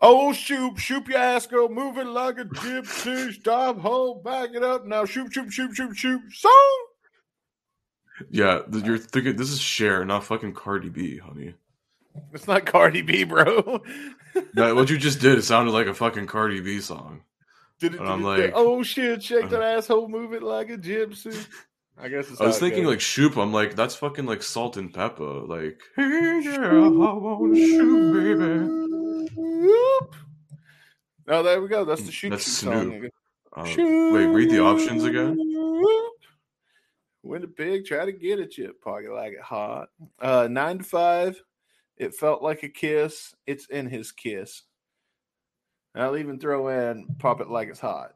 Oh, 0.02 0.34
shoop, 0.34 0.78
shoop 0.78 1.08
your 1.08 1.18
ass, 1.18 1.48
go 1.48 1.68
move 1.70 1.98
it 1.98 2.06
like 2.06 2.38
a 2.38 2.46
gypsy. 2.46 3.34
Stop, 3.34 3.80
hold, 3.80 4.24
back 4.24 4.50
it 4.54 4.62
up 4.62 4.86
now. 4.86 5.06
Shoop, 5.06 5.32
shoop, 5.32 5.52
shoop, 5.52 5.74
shoop, 5.74 5.96
shoop. 5.96 6.22
Song. 6.34 6.86
Yeah, 8.30 8.62
you're 8.72 8.98
thinking 8.98 9.36
this 9.36 9.50
is 9.52 9.60
Cher, 9.60 10.06
not 10.06 10.24
fucking 10.26 10.54
Cardi 10.54 10.90
B, 10.90 11.18
honey. 11.18 11.54
It's 12.34 12.48
not 12.48 12.66
Cardi 12.66 13.02
B, 13.02 13.24
bro. 13.24 13.82
That, 14.54 14.76
what 14.76 14.90
you 14.90 14.98
just 14.98 15.22
did, 15.22 15.38
it 15.38 15.44
sounded 15.44 15.72
like 15.72 15.88
a 15.88 15.94
fucking 15.94 16.28
Cardi 16.28 16.60
B 16.60 16.82
song. 16.82 17.22
Did 17.80 17.96
it, 17.96 18.00
And 18.00 18.10
I'm 18.10 18.24
like- 18.24 18.52
oh 18.56 18.84
shit, 18.84 19.22
shake 19.24 19.50
that 19.50 19.62
asshole, 19.62 20.08
move 20.08 20.34
it 20.34 20.44
like 20.44 20.70
a 20.70 20.78
gypsy. 20.78 21.46
I 21.98 22.10
guess 22.10 22.30
it's 22.30 22.42
I 22.42 22.46
was 22.48 22.60
thinking 22.60 22.84
goes. 22.84 22.92
like 22.92 23.02
shoop. 23.02 23.38
I'm 23.38 23.54
like, 23.54 23.76
that's 23.76 23.96
fucking 23.96 24.26
like 24.26 24.44
salt 24.44 24.76
and 24.78 24.94
pepper. 24.94 25.24
Like, 25.24 25.80
hey 25.96 26.42
yeah, 26.44 26.58
I 26.72 26.88
want 26.90 27.56
to 27.56 27.68
shoot, 27.68 28.14
baby. 28.14 29.32
Whoop. 29.36 30.16
Oh, 31.28 31.42
there 31.44 31.62
we 31.62 31.68
go. 31.68 31.86
That's 31.86 32.04
the 32.04 32.12
shoot 32.12 32.32
That's 32.32 32.44
shoot. 32.44 32.70
Snoop. 32.70 33.12
Uh, 33.56 33.64
wait, 33.64 34.26
read 34.26 34.50
the 34.50 34.62
options 34.62 35.04
again. 35.06 35.38
Win 37.24 37.42
the 37.42 37.48
pig, 37.48 37.86
try 37.86 38.06
to 38.06 38.12
get 38.12 38.40
it, 38.40 38.58
you 38.58 38.72
pocket 38.84 39.12
like 39.12 39.34
it 39.34 39.42
hot. 39.42 39.88
Uh, 40.20 40.48
nine 40.52 40.80
to 40.80 40.84
five. 40.84 41.42
It 41.98 42.14
felt 42.14 42.44
like 42.44 42.62
a 42.64 42.70
kiss. 42.70 43.34
It's 43.48 43.66
in 43.68 43.88
his 43.88 44.12
kiss. 44.12 44.64
And 45.96 46.04
I'll 46.04 46.18
even 46.18 46.38
throw 46.40 46.68
in 46.68 47.08
pop 47.18 47.42
it 47.42 47.50
like 47.50 47.70
it's 47.70 47.80
hot. 47.80 48.14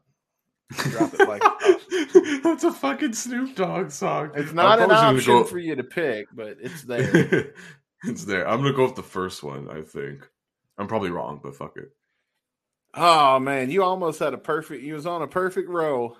Drop 0.72 1.12
it 1.14 1.28
like 1.28 1.42
it's 1.62 2.12
hot. 2.34 2.42
That's 2.44 2.64
a 2.64 2.72
fucking 2.72 3.14
Snoop 3.14 3.56
Dogg 3.56 3.90
song. 3.90 4.30
It's 4.36 4.52
not 4.52 4.78
an 4.78 4.92
option 4.92 5.32
go- 5.38 5.44
for 5.44 5.58
you 5.58 5.74
to 5.74 5.82
pick, 5.82 6.26
but 6.32 6.58
it's 6.60 6.82
there. 6.84 7.52
it's 8.04 8.24
there. 8.24 8.46
I'm 8.46 8.60
gonna 8.62 8.74
go 8.74 8.84
with 8.84 8.94
the 8.94 9.02
first 9.02 9.42
one. 9.42 9.68
I 9.70 9.82
think 9.82 10.28
I'm 10.78 10.86
probably 10.86 11.10
wrong, 11.10 11.40
but 11.42 11.56
fuck 11.56 11.76
it. 11.76 11.90
oh 12.94 13.38
man, 13.40 13.70
you 13.70 13.82
almost 13.82 14.20
had 14.20 14.34
a 14.34 14.38
perfect. 14.38 14.82
You 14.84 14.94
was 14.94 15.06
on 15.06 15.22
a 15.22 15.26
perfect 15.26 15.68
roll, 15.68 16.16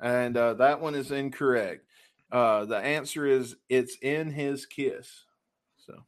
and 0.00 0.36
uh, 0.36 0.54
that 0.54 0.80
one 0.80 0.94
is 0.94 1.10
incorrect. 1.10 1.84
Uh, 2.32 2.64
the 2.64 2.76
answer 2.78 3.26
is 3.26 3.56
it's 3.68 3.96
in 4.00 4.30
his 4.30 4.64
kiss. 4.64 5.24
So 5.86 6.04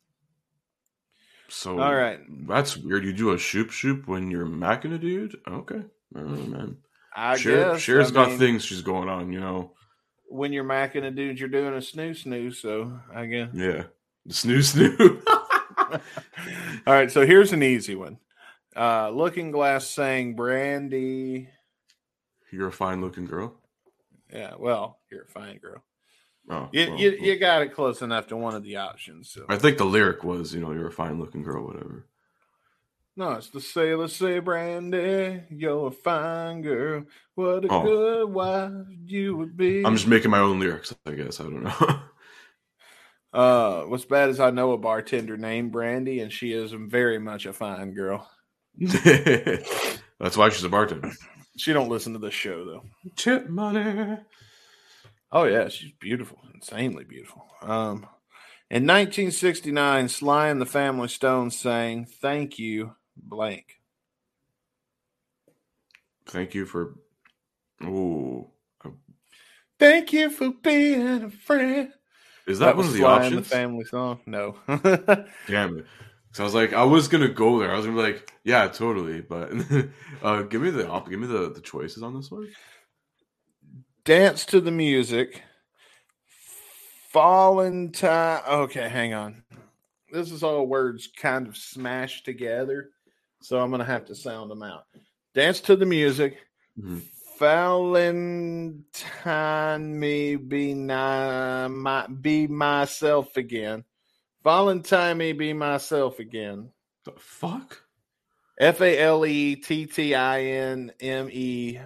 So 1.48 1.78
All 1.80 1.94
right. 1.94 2.18
that's 2.48 2.76
weird. 2.76 3.04
You 3.04 3.12
do 3.12 3.32
a 3.32 3.38
shoop 3.38 3.70
shoop 3.70 4.09
when 4.09 4.30
you're 4.30 4.46
macking 4.46 4.94
a 4.94 4.98
dude. 4.98 5.37
Okay, 5.46 5.82
don't 6.12 6.50
man. 6.50 6.76
I 7.14 7.37
Cher, 7.37 7.72
guess 7.72 7.82
Cher's 7.82 8.11
I 8.11 8.14
got 8.14 8.28
mean, 8.30 8.38
things 8.38 8.64
she's 8.64 8.82
going 8.82 9.09
on. 9.09 9.32
You 9.32 9.40
know. 9.40 9.72
when 10.28 10.52
you're 10.52 10.64
macking 10.64 11.04
a 11.04 11.11
dude, 11.11 11.38
you're 11.38 11.48
doing 11.48 11.74
a 11.74 11.78
snoo 11.78 12.11
snoo. 12.11 12.54
So 12.54 12.98
I 13.14 13.26
guess. 13.26 13.50
Yeah. 13.54 13.85
Snoo 14.28 14.59
snoo. 14.59 15.22
All 16.87 16.92
right, 16.94 17.11
so 17.11 17.24
here's 17.24 17.52
an 17.52 17.62
easy 17.62 17.94
one. 17.94 18.18
Uh, 18.74 19.09
Looking 19.11 19.50
Glass 19.52 19.87
saying 19.87 20.35
Brandy. 20.35 21.48
You're 22.50 22.68
a 22.68 22.72
fine 22.72 23.00
looking 23.00 23.24
girl. 23.26 23.54
Yeah, 24.32 24.54
well, 24.59 24.98
you're 25.11 25.22
a 25.22 25.28
fine 25.28 25.59
girl. 25.59 25.82
Oh, 26.48 26.68
You, 26.72 26.90
well, 26.90 26.98
you, 27.00 27.16
well. 27.18 27.28
you 27.28 27.38
got 27.38 27.62
it 27.62 27.74
close 27.74 28.02
enough 28.02 28.28
to 28.28 28.37
one 28.37 28.54
of 28.54 28.62
the 28.62 28.76
options. 28.76 29.30
So. 29.30 29.44
I 29.48 29.56
think 29.56 29.78
the 29.78 29.85
lyric 29.85 30.22
was, 30.24 30.54
you 30.54 30.61
know, 30.61 30.72
you're 30.72 30.88
a 30.88 30.92
fine 30.92 31.18
looking 31.20 31.42
girl, 31.42 31.64
whatever. 31.66 32.06
No, 33.16 33.32
it's 33.32 33.48
the 33.48 33.61
sailor 33.62 34.09
say, 34.09 34.40
Brandy, 34.40 35.42
you're 35.50 35.87
a 35.88 35.90
fine 35.90 36.61
girl. 36.62 37.04
What 37.35 37.64
a 37.64 37.68
Oh. 37.70 37.82
good 37.82 38.28
wife 38.30 38.72
you 39.06 39.37
would 39.37 39.56
be. 39.56 39.85
I'm 39.85 39.96
just 39.96 40.06
making 40.06 40.30
my 40.30 40.38
own 40.40 40.61
lyrics, 40.61 40.94
I 41.06 41.12
guess. 41.12 41.40
I 41.40 41.44
don't 41.44 41.62
know. 41.64 42.00
Uh, 43.32 43.82
what's 43.82 44.06
bad 44.06 44.30
is 44.30 44.40
I 44.40 44.50
know 44.50 44.72
a 44.72 44.78
bartender 44.78 45.37
named 45.37 45.70
Brandy, 45.70 46.20
and 46.20 46.32
she 46.32 46.52
is 46.54 46.72
very 46.72 47.18
much 47.18 47.44
a 47.44 47.52
fine 47.52 47.92
girl. 47.92 48.26
That's 48.78 50.37
why 50.37 50.48
she's 50.48 50.64
a 50.64 50.70
bartender. 50.70 51.11
She 51.59 51.74
don't 51.74 51.90
listen 51.90 52.14
to 52.14 52.18
this 52.18 52.32
show 52.32 52.64
though. 52.64 52.82
Chip 53.14 53.48
money. 53.50 54.16
Oh 55.32 55.44
yeah, 55.44 55.68
she's 55.68 55.92
beautiful, 55.92 56.38
insanely 56.54 57.04
beautiful. 57.04 57.44
Um, 57.62 58.06
in 58.70 58.86
1969, 58.86 60.08
Sly 60.08 60.48
and 60.48 60.60
the 60.60 60.66
Family 60.66 61.08
Stone 61.08 61.50
sang 61.50 62.06
"Thank 62.06 62.58
You" 62.58 62.94
blank. 63.16 63.80
Thank 66.26 66.54
you 66.54 66.66
for. 66.66 66.96
Ooh. 67.82 68.50
Thank 69.78 70.12
you 70.12 70.30
for 70.30 70.52
being 70.62 71.24
a 71.24 71.30
friend. 71.30 71.92
Is 72.46 72.60
that, 72.60 72.76
one 72.76 72.78
was 72.78 72.86
of 72.86 72.92
the 72.94 72.98
Sly 73.00 73.26
and 73.26 73.36
the? 73.38 73.42
Family 73.42 73.84
song. 73.84 74.20
No. 74.26 74.56
Damn 75.48 75.78
it. 75.78 75.86
So 76.32 76.42
I 76.42 76.44
was 76.44 76.54
like, 76.54 76.72
I 76.72 76.84
was 76.84 77.08
gonna 77.08 77.28
go 77.28 77.58
there. 77.58 77.72
I 77.72 77.76
was 77.76 77.86
gonna 77.86 77.96
be 77.96 78.12
like, 78.12 78.32
yeah, 78.44 78.68
totally. 78.68 79.20
But 79.20 79.52
uh, 80.22 80.42
give 80.42 80.62
me 80.62 80.70
the 80.70 80.88
op- 80.88 81.08
give 81.08 81.18
me 81.18 81.26
the, 81.26 81.52
the 81.52 81.60
choices 81.60 82.02
on 82.02 82.14
this 82.14 82.30
one. 82.30 82.48
Dance 84.06 84.46
to 84.46 84.60
the 84.60 84.70
music. 84.70 85.42
Fallen 87.10 87.90
time. 87.90 88.40
Okay, 88.48 88.88
hang 88.88 89.14
on. 89.14 89.42
This 90.12 90.30
is 90.30 90.44
all 90.44 90.68
words 90.68 91.08
kind 91.08 91.48
of 91.48 91.56
smashed 91.56 92.24
together, 92.24 92.90
so 93.42 93.58
I'm 93.58 93.72
gonna 93.72 93.84
have 93.84 94.04
to 94.04 94.14
sound 94.14 94.48
them 94.52 94.62
out. 94.62 94.84
Dance 95.34 95.58
to 95.62 95.74
the 95.74 95.86
music. 95.86 96.38
Mhm. 96.78 97.02
Valentine 97.40 98.78
me 99.98 100.36
be 100.36 100.72
ni- 100.72 100.86
my, 101.68 102.06
be 102.06 102.46
myself 102.46 103.36
again. 103.36 103.82
Valentine 104.44 105.18
me 105.18 105.32
be 105.32 105.52
myself 105.52 106.20
again. 106.20 106.70
The 107.04 107.12
fuck? 107.18 107.82
F 108.60 108.80
A 108.80 109.00
L 109.00 109.26
E 109.26 109.56
T 109.56 109.86
T 109.86 110.14
I 110.14 110.42
N 110.42 110.92
M 111.00 111.28
E 111.28 111.80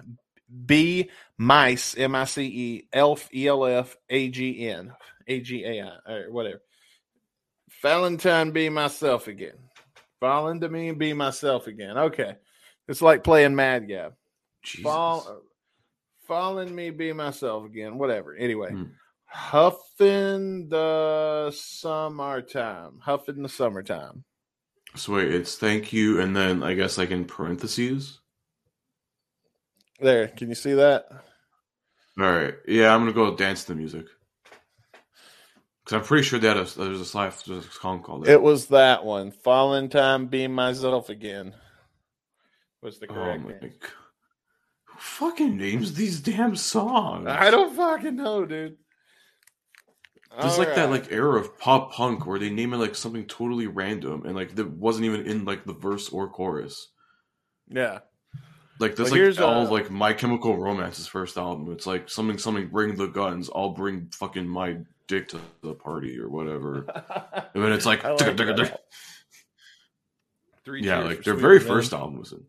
B 0.65 1.09
mice 1.37 1.97
M 1.97 2.15
I 2.15 2.25
C 2.25 2.43
E 2.45 2.87
elf 2.93 3.29
E 3.33 3.47
L 3.47 3.65
F 3.65 3.95
A 4.09 4.29
G 4.29 4.67
N 4.67 4.93
A 5.27 5.39
G 5.39 5.63
A 5.63 5.83
I 5.83 6.11
or 6.11 6.31
whatever. 6.31 6.61
Valentine 7.81 8.51
be 8.51 8.69
myself 8.69 9.27
again. 9.27 9.57
Fall 10.19 10.49
into 10.49 10.69
me 10.69 10.89
and 10.89 10.99
be 10.99 11.13
myself 11.13 11.67
again. 11.67 11.97
Okay. 11.97 12.35
It's 12.87 13.01
like 13.01 13.23
playing 13.23 13.55
Mad 13.55 13.87
Gab. 13.87 14.13
Jesus. 14.63 14.83
Fall, 14.83 15.41
falling 16.27 16.73
me 16.73 16.91
be 16.91 17.13
myself 17.13 17.65
again. 17.65 17.97
Whatever. 17.97 18.35
Anyway. 18.35 18.71
Hmm. 18.71 18.83
Huffing 19.25 20.67
the 20.67 21.51
summertime. 21.55 22.99
Huffing 23.01 23.41
the 23.41 23.49
summertime. 23.49 24.25
So 24.95 25.13
wait, 25.13 25.33
it's 25.33 25.55
thank 25.55 25.93
you, 25.93 26.19
and 26.19 26.35
then 26.35 26.63
I 26.63 26.73
guess 26.73 26.97
like 26.97 27.11
in 27.11 27.23
parentheses. 27.25 28.19
There. 30.01 30.27
Can 30.29 30.49
you 30.49 30.55
see 30.55 30.73
that? 30.73 31.05
All 32.19 32.31
right, 32.31 32.55
yeah, 32.67 32.93
I'm 32.93 33.01
gonna 33.01 33.13
go 33.13 33.35
dance 33.35 33.63
to 33.63 33.73
the 33.73 33.77
music 33.77 34.05
because 35.83 35.97
I'm 35.97 36.03
pretty 36.03 36.23
sure 36.23 36.39
that 36.39 36.57
is, 36.57 36.75
there's 36.75 36.99
a 36.99 37.03
sli- 37.05 37.45
there's 37.45 37.65
a 37.65 37.71
song 37.71 38.03
called 38.03 38.27
it. 38.27 38.31
It 38.31 38.41
was 38.41 38.67
that 38.67 39.05
one. 39.05 39.31
Falling 39.31 39.89
time, 39.89 40.27
be 40.27 40.47
myself 40.47 41.09
again. 41.09 41.53
Was 42.81 42.99
the 42.99 43.07
oh 43.09 43.13
correct 43.13 43.43
answer. 43.45 43.59
god! 43.79 43.89
Who 44.85 44.99
fucking 44.99 45.57
names 45.57 45.93
these 45.93 46.19
damn 46.19 46.55
songs? 46.55 47.27
I 47.29 47.49
don't 47.49 47.75
fucking 47.75 48.15
know, 48.15 48.45
dude. 48.45 48.77
There's 50.39 50.53
All 50.53 50.59
like 50.59 50.75
that 50.75 50.89
like 50.89 51.11
era 51.11 51.39
of 51.39 51.57
pop 51.59 51.91
punk 51.93 52.25
where 52.25 52.39
they 52.39 52.49
name 52.49 52.73
it 52.73 52.77
like 52.77 52.95
something 52.95 53.25
totally 53.25 53.67
random 53.67 54.25
and 54.25 54.35
like 54.35 54.55
that 54.55 54.69
wasn't 54.69 55.05
even 55.05 55.25
in 55.25 55.45
like 55.45 55.65
the 55.65 55.73
verse 55.73 56.09
or 56.09 56.29
chorus. 56.29 56.89
yeah. 57.67 57.99
Like 58.81 58.95
that's 58.95 59.11
here's, 59.11 59.37
like 59.37 59.47
all 59.47 59.67
uh, 59.67 59.69
like 59.69 59.91
My 59.91 60.11
Chemical 60.11 60.57
Romance's 60.57 61.07
first 61.07 61.37
album. 61.37 61.71
It's 61.71 61.85
like 61.85 62.09
something 62.09 62.39
something 62.39 62.67
bring 62.67 62.95
the 62.95 63.07
guns. 63.07 63.49
I'll 63.53 63.69
bring 63.69 64.09
fucking 64.11 64.47
my 64.47 64.77
dick 65.07 65.27
to 65.29 65.39
the 65.61 65.75
party 65.75 66.19
or 66.19 66.29
whatever. 66.29 66.85
And 67.53 67.61
then 67.61 67.73
it's 67.73 67.85
like, 67.85 68.01
like 68.05 68.17
"Ticka, 68.17 68.33
ticka, 68.37 68.53
that. 68.55 68.83
Three 70.63 70.83
yeah, 70.83 70.99
like 70.99 71.23
their 71.23 71.33
very 71.33 71.59
first 71.59 71.91
album 71.91 72.19
was 72.19 72.31
in. 72.31 72.45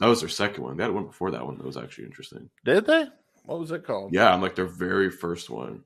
That 0.00 0.08
was 0.08 0.18
their 0.18 0.28
second 0.28 0.64
one. 0.64 0.76
They 0.76 0.82
had 0.82 0.92
one 0.92 1.06
before 1.06 1.30
that 1.30 1.46
one 1.46 1.58
that 1.58 1.64
was 1.64 1.76
actually 1.76 2.06
interesting. 2.06 2.50
Did 2.64 2.86
they? 2.86 3.06
What 3.44 3.60
was 3.60 3.70
it 3.70 3.84
called? 3.84 4.12
Yeah, 4.12 4.34
I'm 4.34 4.42
like 4.42 4.56
their 4.56 4.66
very 4.66 5.10
first 5.10 5.48
one. 5.48 5.84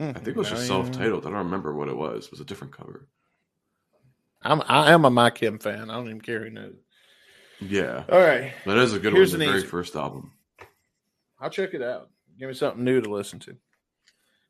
Hmm. 0.00 0.10
I 0.10 0.12
think 0.14 0.28
it 0.28 0.36
was 0.36 0.50
just 0.50 0.66
self-titled. 0.66 1.26
I 1.26 1.30
don't 1.30 1.38
remember 1.38 1.74
what 1.74 1.88
it 1.88 1.96
was. 1.96 2.26
It 2.26 2.32
was 2.32 2.40
a 2.40 2.44
different 2.44 2.76
cover. 2.76 3.06
I'm 4.42 4.62
I 4.66 4.92
am 4.92 5.04
a 5.04 5.10
My 5.10 5.30
Chem 5.30 5.60
fan. 5.60 5.90
I 5.90 5.94
don't 5.94 6.06
even 6.06 6.20
care 6.20 6.42
who 6.42 6.50
knows. 6.50 6.74
Yeah, 7.60 8.04
All 8.10 8.20
right, 8.20 8.52
that 8.66 8.76
is 8.78 8.92
a 8.92 8.98
good 8.98 9.12
Here's 9.14 9.32
one. 9.32 9.40
Their 9.40 9.48
very 9.50 9.62
first 9.62 9.96
album. 9.96 10.32
I'll 11.40 11.50
check 11.50 11.72
it 11.74 11.82
out. 11.82 12.10
Give 12.38 12.48
me 12.48 12.54
something 12.54 12.84
new 12.84 13.00
to 13.00 13.10
listen 13.10 13.38
to. 13.40 13.56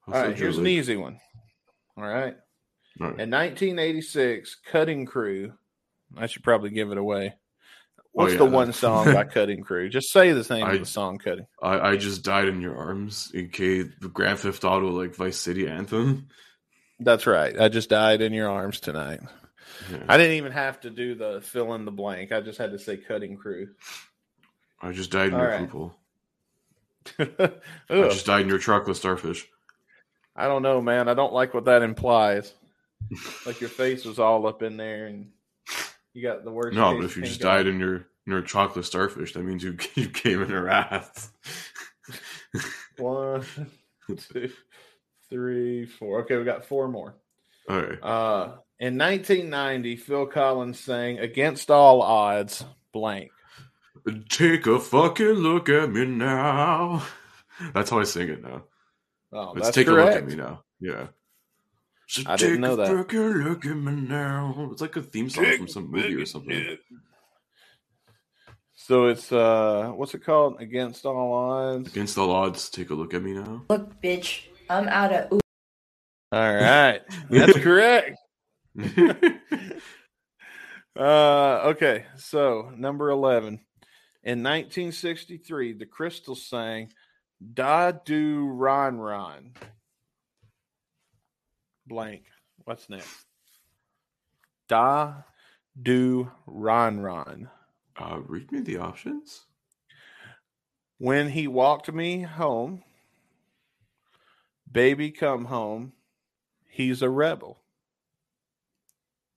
All 0.09 0.15
Also 0.15 0.33
here's 0.35 0.59
an 0.59 0.67
easy 0.67 0.97
one. 0.97 1.21
All 1.97 2.05
right. 2.05 2.37
All 3.01 3.09
right. 3.09 3.21
In 3.21 3.31
1986, 3.31 4.57
Cutting 4.71 5.07
Crew. 5.07 5.53
I 6.17 6.27
should 6.27 6.43
probably 6.43 6.71
give 6.71 6.91
it 6.93 6.99
away. 6.99 7.35
Oh, 7.99 8.03
What's 8.13 8.31
Oh, 8.31 8.33
yeah, 8.33 8.39
the 8.39 8.45
one 8.47 8.73
song 8.73 9.13
by 9.13 9.25
Cutting 9.35 9.63
Crew? 9.63 9.89
Just 9.89 10.11
say 10.11 10.33
the 10.33 10.55
name 10.55 10.65
I- 10.65 10.73
of 10.75 10.81
the 10.81 10.87
song, 10.87 11.19
Cutting. 11.19 11.47
I, 11.63 11.91
I 11.91 11.97
just 11.97 12.23
died 12.25 12.49
in 12.49 12.61
your 12.61 12.77
arms. 12.77 13.31
The 13.33 13.91
Grand 14.13 14.39
Theft 14.41 14.65
Auto 14.65 14.89
like 14.91 15.15
Vice 15.15 15.39
City 15.39 15.69
anthem. 15.69 16.29
That's 16.99 17.27
right. 17.27 17.59
I 17.61 17.69
just 17.69 17.91
died 17.91 18.23
in 18.23 18.33
your 18.33 18.49
arms 18.51 18.81
tonight. 18.81 19.21
Yeah. 19.91 20.05
I 20.09 20.17
didn't 20.17 20.37
even 20.37 20.53
have 20.53 20.81
to 20.81 20.91
do 20.91 21.15
the 21.15 21.41
fill 21.43 21.75
in 21.75 21.85
the 21.85 21.91
blank. 21.91 22.33
I 22.33 22.41
just 22.41 22.59
had 22.59 22.73
to 22.73 22.79
say 22.79 22.97
Cutting 22.97 23.37
Crew. 23.37 23.69
I 24.81 24.93
just 24.93 25.11
died 25.11 25.29
in 25.29 25.35
All 25.35 25.41
your 25.41 25.51
right. 25.51 25.93
Ugh. 27.19 27.53
I 27.91 28.09
just 28.09 28.27
died 28.27 28.43
in 28.43 28.49
your 28.49 28.59
chocolate 28.59 28.97
starfish. 28.97 29.47
I 30.35 30.47
don't 30.49 30.63
know, 30.63 30.81
man. 30.83 31.09
I 31.09 31.15
don't 31.15 31.33
like 31.33 31.55
what 31.55 31.65
that 31.65 31.83
implies. 31.83 32.53
like 33.47 33.61
your 33.61 33.71
face 33.71 34.05
was 34.05 34.19
all 34.19 34.47
up 34.47 34.63
in 34.63 34.77
there, 34.77 35.07
and 35.07 35.31
you 36.13 36.23
got 36.23 36.45
the 36.45 36.51
worst. 36.51 36.77
No, 36.77 36.95
but 36.95 37.05
if 37.05 37.17
you 37.17 37.23
just 37.23 37.41
died 37.41 37.67
in 37.67 37.79
your 37.79 37.97
in 37.97 38.33
your 38.33 38.43
chocolate 38.43 38.85
starfish, 38.85 39.33
that 39.33 39.43
means 39.43 39.63
you 39.63 39.77
you 39.95 40.09
came 40.09 40.43
in 40.43 40.51
her 40.51 40.69
ass. 40.69 41.31
one, 42.99 43.45
two, 44.07 44.51
three, 45.31 45.87
four. 45.87 46.23
Okay, 46.23 46.37
we 46.37 46.45
got 46.45 46.65
four 46.65 46.89
more. 46.89 47.15
All 47.69 47.81
right. 47.81 48.03
Uh, 48.03 48.57
in 48.79 48.99
1990, 48.99 49.97
Phil 49.97 50.27
Collins 50.27 50.79
sang 50.81 51.19
"Against 51.19 51.71
All 51.71 52.03
Odds." 52.03 52.65
Blank. 52.93 53.31
Take 54.31 54.67
a 54.67 54.79
fucking 54.79 55.27
look 55.27 55.69
at 55.69 55.91
me 55.91 56.07
now. 56.07 57.03
That's 57.75 57.91
how 57.91 57.99
I 58.01 58.05
sing 58.05 58.29
it 58.29 58.43
now. 58.43 58.65
Oh, 59.33 59.53
Let's 59.55 59.71
take 59.75 59.87
correct. 59.87 60.09
a 60.09 60.15
look 60.15 60.23
at 60.23 60.29
me 60.29 60.35
now. 60.37 60.63
Yeah. 60.81 61.09
So 62.09 62.23
I 62.27 62.37
didn't 62.37 62.53
take 62.55 62.61
know 62.61 62.73
a 62.75 62.77
that. 62.77 62.87
fucking 62.89 63.21
look 63.21 63.67
at 63.67 63.77
me 63.77 63.93
now. 63.93 64.69
It's 64.73 64.81
like 64.81 64.97
a 64.97 65.03
theme 65.03 65.29
song 65.29 65.45
from 65.57 65.69
some 65.69 65.91
movie 65.91 66.15
or 66.15 66.25
something. 66.27 66.79
So 68.75 69.07
it's 69.07 69.33
uh, 69.33 69.91
what's 69.95 70.15
it 70.15 70.25
called? 70.25 70.61
"Against 70.61 71.05
All 71.05 71.33
Odds." 71.33 71.89
Against 71.91 72.17
all 72.17 72.31
odds, 72.31 72.71
take 72.71 72.91
a 72.91 72.95
look 72.95 73.13
at 73.15 73.23
me 73.23 73.33
now. 73.33 73.65
Look, 73.69 74.01
bitch, 74.01 74.43
I'm 74.71 74.87
out 74.87 75.13
of 75.13 75.33
ooh. 75.33 75.41
All 76.31 76.55
right, 76.55 77.01
that's 77.29 77.59
correct. 77.59 78.17
Uh, 80.99 81.61
okay, 81.67 82.07
so 82.17 82.73
number 82.75 83.11
11. 83.11 83.61
In 84.23 84.43
1963, 84.43 85.75
the 85.75 85.85
Crystals 85.85 86.47
sang 86.47 86.91
Da 87.53 87.93
Do 87.93 88.47
Ron 88.47 88.97
Ron. 88.97 89.53
Blank. 91.87 92.25
What's 92.65 92.89
next? 92.89 93.27
Da 94.69 95.17
Do 95.81 96.31
Ron 96.47 97.01
Ron. 97.01 97.51
uh, 97.99 98.21
read 98.25 98.51
me 98.51 98.61
the 98.61 98.79
options. 98.79 99.45
When 100.97 101.29
he 101.29 101.47
walked 101.47 101.93
me 101.93 102.23
home, 102.23 102.83
baby 104.73 105.11
come 105.11 105.45
home, 105.45 105.93
he's 106.71 107.03
a 107.03 107.11
rebel. 107.11 107.59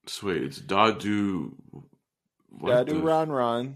So 0.09 0.27
wait, 0.27 0.43
it's 0.43 0.57
Da 0.59 0.91
Do. 0.91 1.55
what 2.49 2.69
Da 2.71 2.83
Do 2.83 2.93
the- 2.95 3.01
Ron 3.03 3.29
Ron. 3.31 3.75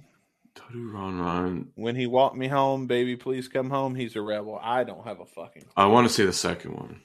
Da 0.55 0.63
Do 0.71 0.89
Ron 0.91 1.19
Ron. 1.19 1.71
When 1.75 1.95
he 1.95 2.07
walked 2.07 2.35
me 2.35 2.47
home, 2.47 2.87
baby, 2.87 3.15
please 3.15 3.47
come 3.47 3.69
home. 3.69 3.93
He's 3.95 4.15
a 4.15 4.21
rebel. 4.21 4.59
I 4.61 4.83
don't 4.83 5.05
have 5.05 5.19
a 5.19 5.25
fucking. 5.25 5.65
I 5.77 5.85
want 5.87 6.07
to 6.07 6.13
say 6.13 6.25
the 6.25 6.33
second 6.33 6.73
one. 6.73 7.01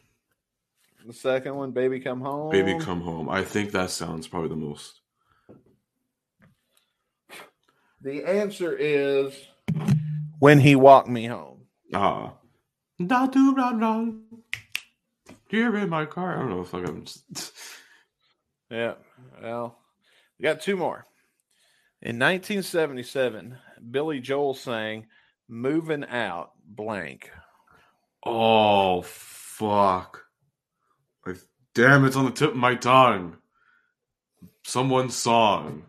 The 1.07 1.13
second 1.13 1.55
one, 1.57 1.71
baby, 1.73 2.01
come 2.01 2.21
home. 2.21 2.51
Baby 2.51 2.79
Come 2.81 3.01
Home. 3.01 3.31
I 3.31 3.43
think 3.43 3.71
that 3.71 3.89
sounds 3.91 4.29
probably 4.29 4.51
the 4.51 4.57
most. 4.57 5.01
The 8.03 8.25
answer 8.25 8.77
is 8.77 9.33
when 10.39 10.61
he 10.61 10.77
walked 10.77 11.09
me 11.09 11.25
home. 11.27 11.63
Ah. 11.95 12.35
Da 13.05 13.27
Do 13.27 13.55
Ron 13.55 13.81
Ron. 13.81 14.23
You're 15.51 15.77
in 15.79 15.89
my 15.89 16.05
car. 16.05 16.35
I 16.37 16.41
don't 16.41 16.51
know 16.51 16.61
if 16.61 16.75
I'm 16.75 17.05
just. 17.05 17.53
Yeah. 18.71 18.95
Well, 19.43 19.79
we 20.39 20.43
got 20.43 20.61
two 20.61 20.77
more. 20.77 21.07
In 22.01 22.19
1977, 22.19 23.59
Billy 23.91 24.21
Joel 24.21 24.55
sang 24.55 25.07
"Moving 25.49 26.05
Out" 26.05 26.53
blank. 26.65 27.31
Oh, 28.25 29.03
fuck. 29.03 30.25
Like, 31.27 31.39
damn, 31.75 32.05
it's 32.05 32.17
on 32.17 32.27
the 32.27 32.31
tip 32.31 32.51
of 32.51 32.57
my 32.57 32.75
tongue. 32.75 33.37
Someone's 34.65 35.17
song. 35.17 35.85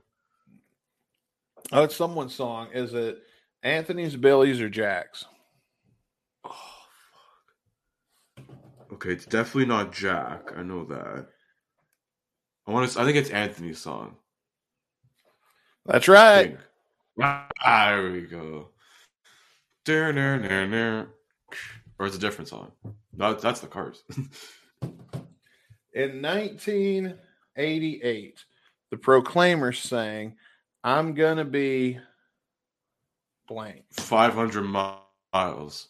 Oh, 1.71 1.84
it's 1.84 1.95
someone's 1.95 2.34
song. 2.34 2.69
Is 2.73 2.93
it 2.93 3.19
Anthony's, 3.61 4.15
Billy's, 4.15 4.61
or 4.61 4.69
Jack's? 4.69 5.25
Oh, 6.43 6.55
fuck. 8.36 8.47
Okay, 8.93 9.11
it's 9.11 9.25
definitely 9.25 9.65
not 9.67 9.93
Jack. 9.93 10.51
I 10.55 10.63
know 10.63 10.86
that. 10.86 11.27
I 12.70 12.72
want 12.72 12.89
to. 12.91 13.01
I 13.01 13.03
think 13.03 13.17
it's 13.17 13.32
Anthony's 13.32 13.80
song. 13.80 14.15
That's 15.88 16.07
right. 16.07 16.55
Ah, 17.20 17.47
there 17.63 18.11
we 18.11 18.22
go. 18.22 18.67
There, 19.88 20.13
there, 20.13 20.38
there, 20.38 20.67
there. 20.67 21.07
Or 21.97 22.05
it's 22.05 22.15
a 22.15 22.20
different 22.20 22.47
song. 22.47 22.72
No, 23.11 23.34
that's 23.34 23.61
the 23.61 23.65
Cars. 23.65 24.03
In 25.93 26.22
1988, 26.22 28.45
the 28.91 28.97
Proclaimers 28.97 29.80
sang 29.80 30.36
"I'm 30.84 31.15
gonna 31.15 31.45
be 31.45 31.97
blank." 33.47 33.86
Five 33.93 34.36
hundred 34.36 34.61
miles. 34.61 35.88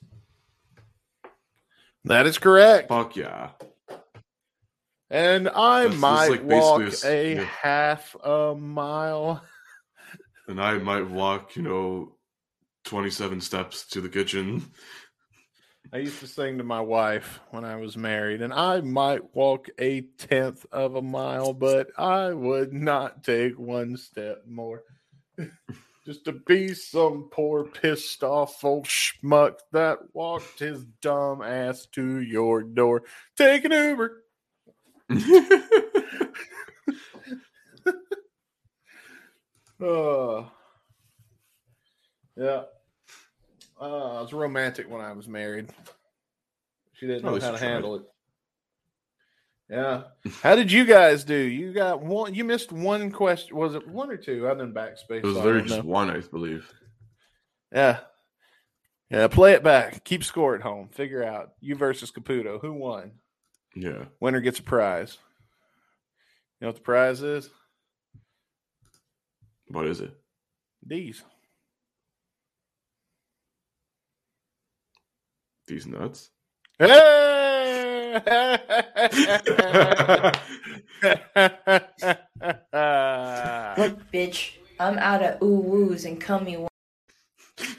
That 2.06 2.26
is 2.26 2.38
correct. 2.38 2.88
Fuck 2.88 3.18
yeah. 3.18 3.50
And 5.10 5.50
I 5.50 5.88
That's 5.88 5.98
might 5.98 6.28
like 6.30 6.44
walk 6.44 7.04
a, 7.04 7.36
yeah. 7.36 7.44
half 7.44 8.16
a 8.24 8.56
mile. 8.56 9.44
And 10.48 10.60
I 10.60 10.80
might 10.80 11.08
walk, 11.08 11.56
you 11.56 11.62
know, 11.62 12.16
twenty-seven 12.84 13.40
steps 13.40 13.86
to 13.90 14.02
the 14.02 14.10
kitchen. 14.10 14.72
I 15.94 15.98
used 15.98 16.20
to 16.22 16.28
sing 16.28 16.58
to 16.58 16.64
my 16.64 16.82
wife 16.82 17.40
when 17.52 17.64
I 17.66 17.76
was 17.76 17.96
married, 17.96 18.42
and 18.42 18.52
I 18.52 18.82
might 18.82 19.36
walk 19.36 19.70
a 19.78 20.02
tenth 20.18 20.66
of 20.72 20.96
a 20.96 21.04
mile, 21.04 21.54
but 21.54 21.90
I 22.00 22.34
would 22.34 22.74
not 22.74 23.24
take 23.24 23.60
one 23.60 23.96
step 23.96 24.42
more. 24.48 24.82
Just 26.06 26.26
to 26.26 26.32
be 26.32 26.74
some 26.74 27.30
poor 27.32 27.66
pissed 27.66 28.24
off 28.24 28.64
old 28.64 28.86
schmuck 28.86 29.60
that 29.72 30.00
walked 30.14 30.58
his 30.58 30.84
dumb 31.02 31.44
ass 31.44 31.86
to 31.92 32.22
your 32.22 32.64
door. 32.64 33.04
Take 33.38 33.66
an 33.66 33.72
Uber. 33.72 34.24
Uh, 39.82 40.44
yeah. 42.36 42.64
Uh, 43.80 44.18
I 44.18 44.22
was 44.22 44.34
romantic 44.34 44.90
when 44.90 45.02
I 45.02 45.14
was 45.14 45.28
married. 45.28 45.70
She 46.94 47.08
didn't 47.08 47.24
know 47.24 47.34
least 47.34 47.46
how 47.46 47.54
to 47.54 47.58
tried. 47.58 47.68
handle 47.70 47.96
it. 47.96 48.02
Yeah. 49.70 50.04
How 50.42 50.56
did 50.56 50.72
you 50.72 50.84
guys 50.84 51.24
do? 51.24 51.36
You 51.36 51.72
got 51.72 52.02
one. 52.02 52.34
You 52.34 52.44
missed 52.44 52.72
one 52.72 53.12
question. 53.12 53.56
Was 53.56 53.76
it 53.76 53.88
one 53.88 54.10
or 54.10 54.18
two? 54.18 54.50
I 54.50 54.54
didn't 54.54 54.74
backspace. 54.74 55.20
It 55.20 55.26
was 55.26 55.36
literally 55.36 55.62
just 55.68 55.84
know. 55.84 55.90
one, 55.90 56.10
I 56.10 56.20
believe. 56.20 56.70
Yeah. 57.74 58.00
Yeah. 59.10 59.28
Play 59.28 59.54
it 59.54 59.64
back. 59.64 60.04
Keep 60.04 60.24
score 60.24 60.56
at 60.56 60.62
home. 60.62 60.90
Figure 60.90 61.24
out 61.24 61.52
you 61.62 61.76
versus 61.76 62.12
Caputo. 62.12 62.60
Who 62.60 62.74
won? 62.74 63.12
Yeah. 63.76 64.06
Winner 64.20 64.42
gets 64.42 64.60
a 64.60 64.64
prize. 64.64 65.18
You 66.60 66.66
know 66.66 66.70
what 66.70 66.76
the 66.76 66.82
prize 66.82 67.22
is? 67.22 67.50
What 69.68 69.86
is 69.86 70.02
it? 70.02 70.12
These. 70.86 71.24
These 75.68 75.88
nuts. 75.88 76.32
Hey! 76.80 78.14
Look, 83.78 84.12
bitch, 84.12 84.54
I'm 84.80 84.98
out 84.98 85.22
of 85.22 85.42
ooh 85.44 85.60
woos 85.60 86.06
and 86.06 86.20
come 86.20 86.46
me. 86.46 86.66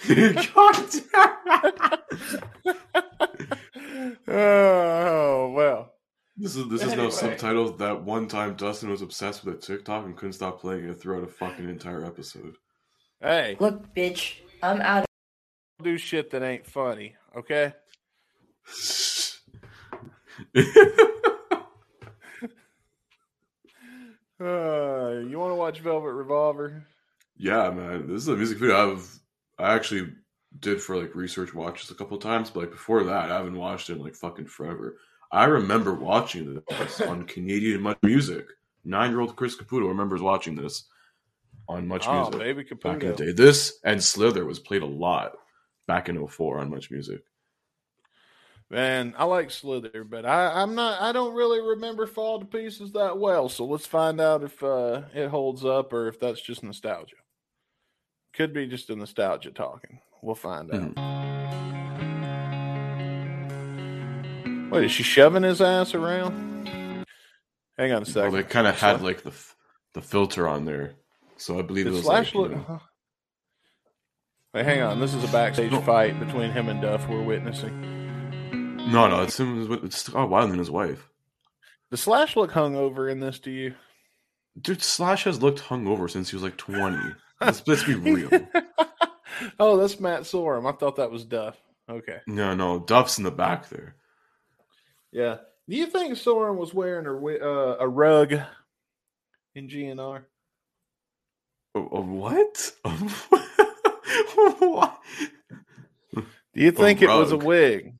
God 0.06 0.86
oh 4.30 5.50
well. 5.54 5.92
This 6.36 6.56
is 6.56 6.68
this 6.68 6.80
is 6.82 6.88
no 6.88 6.92
Anyway. 7.04 7.10
subtitle. 7.10 7.72
That 7.76 8.02
one 8.02 8.26
time 8.28 8.54
Dustin 8.54 8.88
was 8.90 9.02
obsessed 9.02 9.44
with 9.44 9.54
a 9.54 9.58
TikTok 9.58 10.04
and 10.06 10.16
couldn't 10.16 10.32
stop 10.34 10.60
playing 10.60 10.88
it 10.88 10.94
throughout 11.00 11.24
a 11.24 11.26
fucking 11.28 11.68
entire 11.68 12.04
episode. 12.04 12.54
Hey, 13.20 13.56
Look, 13.60 13.94
bitch, 13.94 14.36
I'm 14.62 14.80
out 14.80 15.00
of 15.02 15.84
do 15.84 15.98
shit 15.98 16.30
that 16.30 16.42
ain't 16.42 16.66
funny, 16.66 17.14
okay? 17.36 17.74
Uh, 24.40 25.20
you 25.28 25.38
want 25.38 25.50
to 25.50 25.54
watch 25.56 25.80
Velvet 25.80 26.12
Revolver? 26.12 26.86
yeah, 27.36 27.70
man, 27.70 28.06
this 28.06 28.22
is 28.22 28.28
a 28.28 28.36
music 28.36 28.58
video 28.58 28.92
I've 28.92 29.18
I 29.58 29.74
actually 29.74 30.12
did 30.58 30.82
for 30.82 30.96
like 30.96 31.14
research 31.14 31.54
watches 31.54 31.90
a 31.90 31.94
couple 31.94 32.18
times, 32.18 32.50
but 32.50 32.60
like 32.60 32.70
before 32.70 33.04
that, 33.04 33.30
I 33.30 33.36
haven't 33.36 33.56
watched 33.56 33.90
it 33.90 33.94
in 33.94 34.02
like 34.02 34.14
fucking 34.14 34.46
forever. 34.46 34.96
I 35.32 35.44
remember 35.44 35.94
watching 35.94 36.60
this 36.68 37.00
on 37.00 37.24
Canadian 37.26 37.82
Much 37.82 37.98
Music. 38.02 38.46
Nine 38.84 39.10
year 39.10 39.20
old 39.20 39.36
Chris 39.36 39.56
Caputo 39.56 39.88
remembers 39.88 40.22
watching 40.22 40.56
this 40.56 40.84
on 41.68 41.86
Much 41.86 42.06
Music. 42.08 42.34
oh, 42.34 42.38
Music 42.38 42.40
baby 42.40 42.64
back 42.82 43.02
in 43.02 43.10
the 43.10 43.16
day. 43.26 43.32
This 43.32 43.78
and 43.84 44.02
Slither 44.02 44.44
was 44.44 44.58
played 44.58 44.82
a 44.82 44.86
lot 44.86 45.32
back 45.86 46.08
in 46.08 46.26
04 46.26 46.58
on 46.58 46.70
Much 46.70 46.90
Music. 46.90 47.22
Man, 48.70 49.14
I 49.18 49.24
like 49.24 49.50
Slither, 49.50 50.04
but 50.04 50.24
I, 50.24 50.62
I'm 50.62 50.76
not. 50.76 51.00
I 51.00 51.10
don't 51.10 51.34
really 51.34 51.60
remember 51.60 52.06
Fall 52.06 52.38
to 52.38 52.46
Pieces 52.46 52.92
that 52.92 53.18
well. 53.18 53.48
So 53.48 53.64
let's 53.64 53.86
find 53.86 54.20
out 54.20 54.44
if 54.44 54.62
uh, 54.62 55.02
it 55.12 55.28
holds 55.28 55.64
up 55.64 55.92
or 55.92 56.06
if 56.06 56.20
that's 56.20 56.40
just 56.40 56.62
nostalgia. 56.62 57.16
Could 58.32 58.52
be 58.52 58.68
just 58.68 58.90
a 58.90 58.96
nostalgia 58.96 59.50
talking. 59.50 60.00
We'll 60.22 60.34
find 60.34 60.70
out. 60.72 60.94
Mm-hmm. 60.94 61.10
Wait, 64.70 64.84
is 64.84 64.92
she 64.92 65.02
shoving 65.02 65.42
his 65.42 65.60
ass 65.60 65.94
around? 65.94 67.04
Hang 67.78 67.92
on 67.92 67.98
a 67.98 68.00
Well, 68.00 68.04
second. 68.04 68.32
they 68.34 68.42
kind 68.42 68.66
of 68.66 68.78
had 68.78 68.98
Sla- 68.98 69.02
like 69.02 69.22
the 69.22 69.32
the 69.94 70.02
filter 70.02 70.46
on 70.46 70.64
there, 70.66 70.94
so 71.36 71.58
I 71.58 71.62
believe 71.62 71.86
it 71.86 71.90
was 71.90 72.04
Slash 72.04 72.26
like, 72.26 72.34
you 72.34 72.40
look? 72.42 72.50
know- 72.52 72.64
huh? 72.68 72.78
Wait, 74.54 74.64
hang 74.64 74.82
on. 74.82 75.00
This 75.00 75.14
is 75.14 75.24
a 75.24 75.28
backstage 75.28 75.72
No. 75.72 75.80
fight 75.80 76.18
between 76.20 76.50
him 76.52 76.68
and 76.68 76.80
Duff. 76.82 77.08
We're 77.08 77.22
witnessing. 77.22 77.80
no, 78.90 79.08
no, 79.08 79.22
it's 79.22 79.38
him. 79.40 79.72
It's 79.84 79.96
Scott 79.98 80.28
Weiland 80.28 80.50
and 80.50 80.58
his 80.58 80.70
wife. 80.70 81.08
Does 81.90 82.00
Slash 82.02 82.36
look 82.36 82.52
hungover 82.52 83.10
in 83.10 83.20
this 83.20 83.38
to 83.40 83.50
you? 83.50 83.74
Dude, 84.60 84.82
Slash 84.82 85.24
has 85.24 85.42
looked 85.42 85.60
hungover 85.60 86.10
since 86.10 86.30
he 86.30 86.36
was 86.36 86.42
like 86.42 86.56
20. 86.56 86.96
let's, 87.40 87.66
let's 87.66 87.84
be 87.84 87.94
real. 87.94 88.28
oh, 89.58 89.76
that's 89.76 90.00
Matt 90.00 90.22
Sorum. 90.22 90.68
I 90.68 90.76
thought 90.76 90.96
that 90.96 91.10
was 91.10 91.24
Duff. 91.24 91.56
Okay. 91.88 92.18
No, 92.26 92.54
no, 92.54 92.78
Duff's 92.78 93.18
in 93.18 93.24
the 93.24 93.30
back 93.30 93.68
there. 93.68 93.96
Yeah. 95.12 95.38
Do 95.68 95.76
you 95.76 95.86
think 95.86 96.14
Sorum 96.14 96.56
was 96.56 96.74
wearing 96.74 97.06
a 97.06 97.12
uh, 97.12 97.76
a 97.80 97.88
rug 97.88 98.34
in 99.54 99.68
GNR? 99.68 100.22
A, 101.74 101.78
a 101.78 102.00
what? 102.00 102.72
what? 104.58 104.98
Do 106.14 106.24
you 106.54 106.72
think 106.72 107.02
it 107.02 107.08
was 107.08 107.32
a 107.32 107.36
wig 107.36 107.94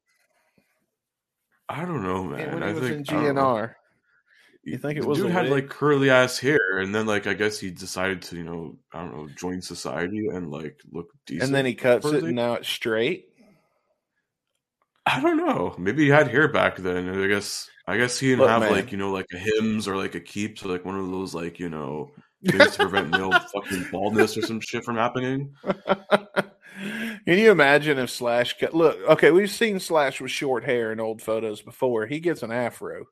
I 1.71 1.85
don't 1.85 2.03
know, 2.03 2.25
man. 2.25 2.55
when 2.55 2.63
I 2.65 2.73
was 2.73 2.81
think 2.81 3.09
in. 3.09 3.17
GNR? 3.17 3.75
You 4.63 4.77
think 4.77 4.99
it 4.99 5.05
was 5.05 5.19
dude 5.19 5.29
a 5.29 5.33
had 5.33 5.49
like 5.49 5.69
curly 5.71 6.11
ass 6.11 6.39
hair, 6.39 6.79
and 6.79 6.95
then 6.95 7.07
like 7.07 7.27
I 7.27 7.35
guess 7.35 7.59
he 7.59 7.71
decided 7.71 8.23
to 8.23 8.37
you 8.37 8.45
know 8.45 8.77
I 8.93 9.01
don't 9.01 9.17
know 9.17 9.29
join 9.39 9.63
society 9.63 10.29
and 10.29 10.51
like 10.51 10.79
look 10.93 11.09
decent. 11.27 11.45
and 11.45 11.55
then 11.55 11.65
he 11.65 11.75
cuts 11.75 12.07
it, 12.07 12.25
and 12.25 12.37
now 12.37 12.55
it's 12.55 12.69
straight. 12.69 13.27
I 15.07 15.21
don't 15.21 15.39
know. 15.39 15.75
Maybe 15.79 16.05
he 16.05 16.11
had 16.11 16.29
hair 16.29 16.47
back 16.47 16.77
then. 16.77 17.09
I 17.09 17.27
guess 17.27 17.71
I 17.87 17.97
guess 17.97 18.19
he 18.19 18.29
didn't 18.29 18.41
Look, 18.41 18.51
have 18.51 18.61
man. 18.61 18.73
like 18.73 18.93
you 18.93 18.99
know 18.99 19.11
like 19.11 19.27
a 19.33 19.39
Hims 19.39 19.89
or 19.89 19.97
like 19.97 20.15
a 20.15 20.21
Keeps 20.21 20.63
or 20.63 20.69
like 20.69 20.85
one 20.85 20.99
of 20.99 21.11
those 21.11 21.35
like 21.35 21.59
you 21.59 21.71
know 21.71 22.11
things 22.47 22.77
to 22.77 22.89
prevent 22.89 23.11
male 23.11 23.33
fucking 23.33 23.89
baldness 23.91 24.37
or 24.37 24.43
some 24.43 24.61
shit 24.61 24.85
from 24.85 24.97
happening. 24.97 25.55
Can 27.27 27.39
you 27.39 27.51
imagine 27.51 27.99
if 27.99 28.11
Slash 28.11 28.59
cut? 28.59 28.75
Look, 28.75 28.99
okay, 29.09 29.31
we've 29.31 29.51
seen 29.51 29.81
Slash 29.81 30.21
with 30.21 30.31
short 30.31 30.65
hair 30.65 30.93
in 30.93 31.01
old 31.01 31.21
photos 31.21 31.61
before. 31.63 32.07
He 32.07 32.21
gets 32.21 32.43
an 32.43 32.53
afro. 32.53 33.07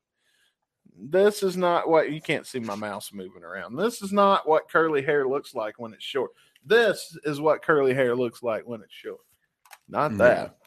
This 1.01 1.43
is 1.43 1.55
not 1.55 1.87
what 1.87 2.11
you 2.11 2.21
can't 2.21 2.45
see 2.45 2.59
my 2.59 2.75
mouse 2.75 3.13
moving 3.13 3.43
around. 3.43 3.75
This 3.75 4.01
is 4.01 4.11
not 4.11 4.47
what 4.47 4.69
curly 4.69 5.01
hair 5.01 5.27
looks 5.27 5.55
like 5.55 5.79
when 5.79 5.93
it's 5.93 6.03
short. 6.03 6.31
This 6.65 7.17
is 7.23 7.39
what 7.39 7.61
curly 7.61 7.93
hair 7.93 8.15
looks 8.15 8.43
like 8.43 8.67
when 8.67 8.81
it's 8.81 8.93
short. 8.93 9.21
Not 9.87 10.11
hmm. 10.11 10.17
that. 10.17 10.57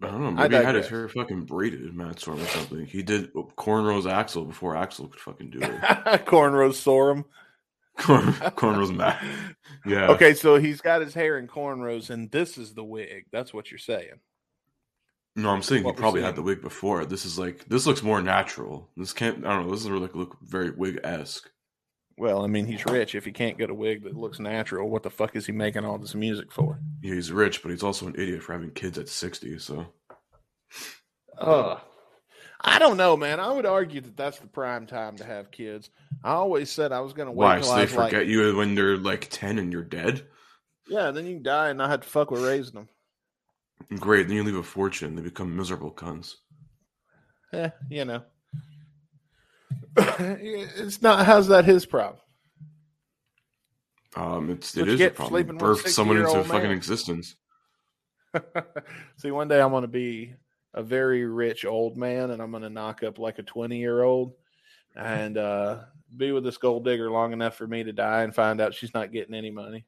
I 0.00 0.06
don't 0.06 0.20
know. 0.20 0.42
I 0.42 0.48
Maybe 0.48 0.58
he 0.58 0.64
had 0.64 0.74
his 0.76 0.88
hair 0.88 1.08
fucking 1.08 1.44
braided, 1.44 1.92
Matt 1.92 2.16
Sorum 2.16 2.42
or 2.42 2.46
something. 2.46 2.86
He 2.86 3.02
did 3.02 3.32
cornrows 3.32 4.04
Axl 4.04 4.46
before 4.46 4.74
Axl 4.74 5.10
could 5.10 5.20
fucking 5.20 5.50
do 5.50 5.58
it. 5.60 5.80
Cornrows 6.24 6.78
Sorum. 6.78 7.24
Corn, 7.98 8.32
cornrows 8.32 8.94
Matt. 8.94 9.22
Yeah. 9.86 10.08
Okay, 10.08 10.34
so 10.34 10.56
he's 10.56 10.80
got 10.80 11.00
his 11.00 11.14
hair 11.14 11.38
in 11.38 11.46
cornrows, 11.46 12.10
and 12.10 12.30
this 12.30 12.58
is 12.58 12.74
the 12.74 12.84
wig. 12.84 13.26
That's 13.32 13.54
what 13.54 13.70
you're 13.70 13.78
saying. 13.78 14.20
No, 15.38 15.50
I'm 15.50 15.62
saying 15.62 15.84
he 15.84 15.92
probably 15.92 16.22
had 16.22 16.34
the 16.34 16.42
wig 16.42 16.60
before. 16.60 17.04
This 17.04 17.24
is 17.24 17.38
like 17.38 17.64
this 17.68 17.86
looks 17.86 18.02
more 18.02 18.20
natural. 18.20 18.90
This 18.96 19.12
can't. 19.12 19.46
I 19.46 19.50
don't 19.54 19.66
know. 19.66 19.70
This 19.70 19.80
doesn't 19.80 19.92
really 19.92 20.10
look 20.12 20.36
very 20.42 20.70
wig 20.70 20.98
esque. 21.04 21.48
Well, 22.16 22.42
I 22.42 22.48
mean, 22.48 22.66
he's 22.66 22.84
rich. 22.84 23.14
If 23.14 23.24
he 23.24 23.30
can't 23.30 23.56
get 23.56 23.70
a 23.70 23.74
wig 23.74 24.02
that 24.02 24.16
looks 24.16 24.40
natural, 24.40 24.90
what 24.90 25.04
the 25.04 25.10
fuck 25.10 25.36
is 25.36 25.46
he 25.46 25.52
making 25.52 25.84
all 25.84 25.98
this 25.98 26.16
music 26.16 26.50
for? 26.50 26.80
Yeah, 27.00 27.14
he's 27.14 27.30
rich, 27.30 27.62
but 27.62 27.70
he's 27.70 27.84
also 27.84 28.08
an 28.08 28.16
idiot 28.18 28.42
for 28.42 28.52
having 28.54 28.72
kids 28.72 28.98
at 28.98 29.08
60. 29.08 29.60
So 29.60 29.86
Uh, 31.38 31.78
I 32.60 32.80
don't 32.80 32.96
know, 32.96 33.16
man. 33.16 33.38
I 33.38 33.52
would 33.52 33.66
argue 33.66 34.00
that 34.00 34.16
that's 34.16 34.40
the 34.40 34.48
prime 34.48 34.86
time 34.88 35.16
to 35.18 35.24
have 35.24 35.52
kids. 35.52 35.90
I 36.24 36.32
always 36.32 36.70
said 36.70 36.90
I 36.90 36.98
was 37.00 37.12
going 37.12 37.26
to 37.26 37.32
wait 37.32 37.44
why? 37.44 37.60
So 37.60 37.70
I 37.70 37.76
they 37.76 37.82
was 37.84 37.94
like, 37.94 38.10
forget 38.10 38.26
you 38.26 38.56
when 38.56 38.74
they're 38.74 38.96
like 38.96 39.28
10 39.30 39.60
and 39.60 39.72
you're 39.72 39.84
dead. 39.84 40.26
yeah, 40.88 41.12
then 41.12 41.26
you 41.26 41.38
die 41.38 41.68
and 41.68 41.80
I 41.80 41.88
had 41.88 42.02
to 42.02 42.08
fuck 42.08 42.32
with 42.32 42.44
raising 42.44 42.74
them. 42.74 42.88
Great. 43.98 44.28
Then 44.28 44.36
you 44.36 44.44
leave 44.44 44.56
a 44.56 44.62
fortune. 44.62 45.14
They 45.16 45.22
become 45.22 45.56
miserable 45.56 45.90
cunts. 45.90 46.34
Eh, 47.52 47.70
you 47.90 48.04
know, 48.04 48.22
it's 49.96 51.00
not. 51.00 51.24
How's 51.24 51.48
that 51.48 51.64
his 51.64 51.86
problem? 51.86 52.20
Um, 54.16 54.50
it's 54.50 54.76
it 54.76 54.86
you 54.86 55.06
a 55.06 55.10
problem. 55.10 55.34
sleeping 55.34 55.54
with 55.54 55.62
a 55.62 55.66
Birth 55.66 55.88
someone 55.88 56.16
into 56.16 56.28
60-year-old 56.28 56.46
fucking 56.48 56.68
man? 56.68 56.76
existence. 56.76 57.36
See, 59.16 59.30
one 59.30 59.48
day 59.48 59.60
I'm 59.60 59.70
going 59.70 59.82
to 59.82 59.88
be 59.88 60.34
a 60.74 60.82
very 60.82 61.24
rich 61.24 61.64
old 61.64 61.96
man, 61.96 62.30
and 62.30 62.42
I'm 62.42 62.50
going 62.50 62.62
to 62.62 62.70
knock 62.70 63.02
up 63.02 63.18
like 63.18 63.38
a 63.38 63.42
20 63.42 63.78
year 63.78 64.02
old, 64.02 64.34
and 64.94 65.38
uh, 65.38 65.80
be 66.16 66.32
with 66.32 66.44
this 66.44 66.58
gold 66.58 66.84
digger 66.84 67.10
long 67.10 67.32
enough 67.32 67.56
for 67.56 67.66
me 67.66 67.84
to 67.84 67.92
die 67.92 68.22
and 68.22 68.34
find 68.34 68.60
out 68.60 68.74
she's 68.74 68.94
not 68.94 69.12
getting 69.12 69.34
any 69.34 69.50
money. 69.50 69.86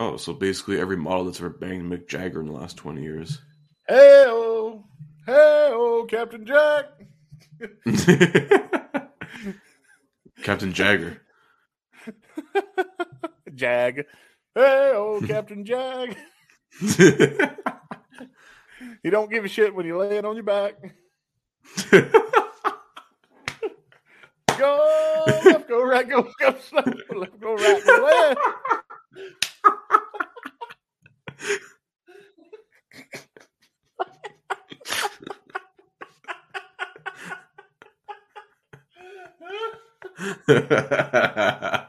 Oh, 0.00 0.16
so 0.16 0.32
basically 0.32 0.80
every 0.80 0.96
model 0.96 1.24
that's 1.24 1.40
ever 1.40 1.50
banged 1.50 1.90
Mick 1.90 2.08
Jagger 2.08 2.40
in 2.40 2.46
the 2.46 2.52
last 2.52 2.76
20 2.76 3.02
years. 3.02 3.40
Hey, 3.88 4.24
oh, 4.28 4.84
hey, 5.26 5.70
oh, 5.72 6.06
Captain 6.08 6.46
Jack. 6.46 6.84
Captain 10.42 10.72
Jagger. 10.72 11.20
Jag. 13.54 14.04
Hey, 14.54 14.92
oh, 14.94 15.20
Captain 15.26 15.64
Jag. 15.64 16.16
You 19.02 19.10
don't 19.10 19.30
give 19.30 19.44
a 19.44 19.48
shit 19.48 19.74
when 19.74 19.86
you 19.86 19.98
lay 19.98 20.18
it 20.18 20.24
on 20.24 20.34
your 20.34 20.44
back. 20.44 20.74
Go 24.58 25.24
left, 25.44 25.68
go 25.68 25.84
right, 25.84 26.08
go 26.08 26.22
go 26.40 26.54
left, 26.72 26.72
go 26.72 27.18
left, 27.18 27.40
go 27.40 27.54
right, 27.54 27.82
go 27.86 28.04
left. 28.04 28.40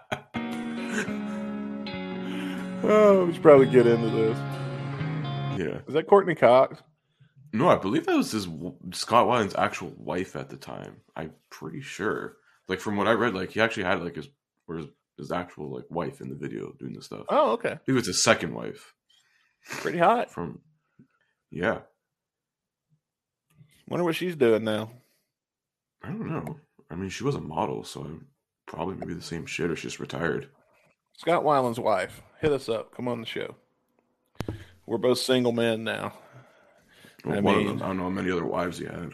Oh, 2.82 3.26
we 3.26 3.34
should 3.34 3.42
probably 3.42 3.68
get 3.68 3.86
into 3.86 4.10
this. 4.10 4.38
yeah. 5.60 5.80
Is 5.88 5.94
that 5.94 6.08
Courteney 6.08 6.36
Cox? 6.36 6.82
No, 7.52 7.68
I 7.68 7.76
believe 7.76 8.06
that 8.06 8.16
was 8.16 8.32
his 8.32 8.48
Scott 8.94 9.28
Weiland's 9.28 9.56
actual 9.56 9.94
wife 9.98 10.36
at 10.36 10.50
the 10.50 10.58
time. 10.58 10.98
I'm 11.16 11.34
pretty 11.50 11.82
sure. 11.82 12.38
Like 12.68 12.80
from 12.80 12.96
what 12.96 13.08
I 13.08 13.14
read, 13.14 13.34
like 13.34 13.52
he 13.52 13.60
actually 13.62 13.84
had 13.84 14.04
like 14.04 14.16
his 14.16 14.30
or 14.68 14.78
his, 14.78 14.88
his 15.20 15.32
actual 15.32 15.70
like 15.74 15.86
wife 15.90 16.22
in 16.22 16.30
the 16.30 16.36
video 16.36 16.74
doing 16.80 16.94
this 16.94 17.06
stuff. 17.06 17.26
Oh, 17.30 17.52
okay. 17.52 17.78
it 17.88 17.92
was 17.92 18.08
his 18.08 18.24
second 18.24 18.54
wife 18.54 18.94
Pretty 19.82 20.00
hot. 20.00 20.32
from 20.32 20.60
Yeah, 21.52 21.80
Wonder 23.88 24.04
what 24.04 24.16
she's 24.16 24.36
doing 24.36 24.64
now. 24.64 24.92
I 26.04 26.08
don't 26.10 26.28
know. 26.30 26.58
I 26.92 26.96
mean, 26.96 27.10
she 27.10 27.24
was 27.24 27.36
a 27.36 27.42
model, 27.42 27.84
so 27.84 28.04
I 28.04 28.08
probably 28.68 28.96
maybe 28.96 29.14
the 29.16 29.22
same 29.22 29.46
shit, 29.46 29.70
or 29.70 29.76
she's 29.76 29.92
just 29.92 30.00
retired. 30.00 30.48
Scott 31.18 31.44
Weiland's 31.44 31.80
wife. 31.80 32.22
Hit 32.40 32.52
us 32.52 32.70
up. 32.70 32.96
Come 32.96 33.08
on 33.08 33.20
the 33.20 33.26
show. 33.28 33.56
We're 34.86 34.98
both 34.98 35.18
single 35.20 35.52
men 35.52 35.84
now. 35.84 36.14
Well, 37.26 37.38
I 37.38 37.42
one 37.42 37.58
mean- 37.58 37.68
of 37.68 37.74
them. 37.80 37.84
I 37.84 37.88
don't 37.88 37.98
know 37.98 38.04
how 38.04 38.10
many 38.10 38.32
other 38.32 38.46
wives 38.46 38.78
he 38.78 38.86
had. 38.86 39.14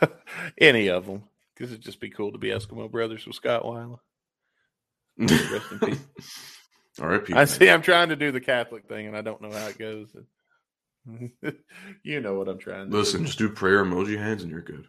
Any 0.58 0.88
of 0.88 1.06
them. 1.06 1.24
Because 1.54 1.70
it'd 1.72 1.84
just 1.84 2.00
be 2.00 2.10
cool 2.10 2.32
to 2.32 2.38
be 2.38 2.48
Eskimo 2.48 2.90
brothers 2.90 3.26
with 3.26 3.36
Scott 3.36 3.62
Weiland. 3.62 3.98
Rest 5.52 5.72
in 5.72 5.78
peace. 5.80 5.98
All 7.00 7.08
right, 7.08 7.22
I 7.34 7.44
see. 7.44 7.68
I'm 7.70 7.82
trying 7.82 8.08
to 8.10 8.16
do 8.16 8.32
the 8.32 8.40
Catholic 8.40 8.88
thing, 8.88 9.06
and 9.06 9.16
I 9.16 9.20
don't 9.20 9.40
know 9.42 9.50
how 9.50 9.66
it 9.68 9.78
goes. 9.78 10.08
you 12.02 12.20
know 12.20 12.34
what 12.34 12.48
I'm 12.48 12.58
trying 12.58 12.90
to 12.90 12.96
Listen, 12.96 13.24
just 13.24 13.38
do 13.38 13.48
prayer 13.48 13.84
emoji 13.84 14.18
hands, 14.18 14.42
and 14.42 14.50
you're 14.50 14.62
good. 14.62 14.86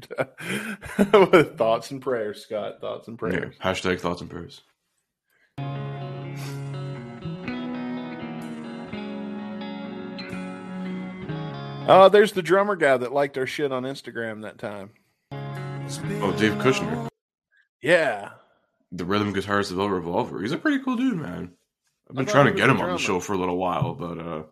do. 0.00 1.44
thoughts 1.56 1.90
and 1.90 2.02
prayers, 2.02 2.42
Scott. 2.42 2.80
Thoughts 2.80 3.08
and 3.08 3.18
Yeah. 3.22 3.28
prayers. 3.28 3.54
Hashtag 3.62 4.00
thoughts 4.00 4.20
and 4.20 4.28
prayers. 4.30 4.62
Oh, 11.90 12.10
there's 12.10 12.32
the 12.32 12.42
drummer 12.42 12.76
guy 12.76 12.98
that 12.98 13.12
liked 13.14 13.38
our 13.38 13.46
shit 13.46 13.72
on 13.72 13.84
Instagram 13.84 14.42
that 14.42 14.58
time. 14.58 14.90
Oh, 15.32 16.34
Dave 16.38 16.52
Kushner, 16.54 17.08
Yeah. 17.80 18.30
The 18.92 19.04
rhythm 19.04 19.34
guitarist 19.34 19.70
of 19.70 19.76
Velvet 19.76 19.94
Revolver. 19.94 20.40
He's 20.40 20.52
a 20.52 20.58
pretty 20.58 20.82
cool 20.82 20.96
dude, 20.96 21.18
man. 21.18 21.52
I've 22.08 22.16
been 22.16 22.26
trying 22.26 22.46
to 22.46 22.52
get 22.52 22.70
him 22.70 22.80
on 22.80 22.90
the 22.90 22.98
show 22.98 23.20
for 23.20 23.34
a 23.34 23.38
little 23.38 23.58
while, 23.58 23.94
but 23.94 24.18
uh 24.18 24.42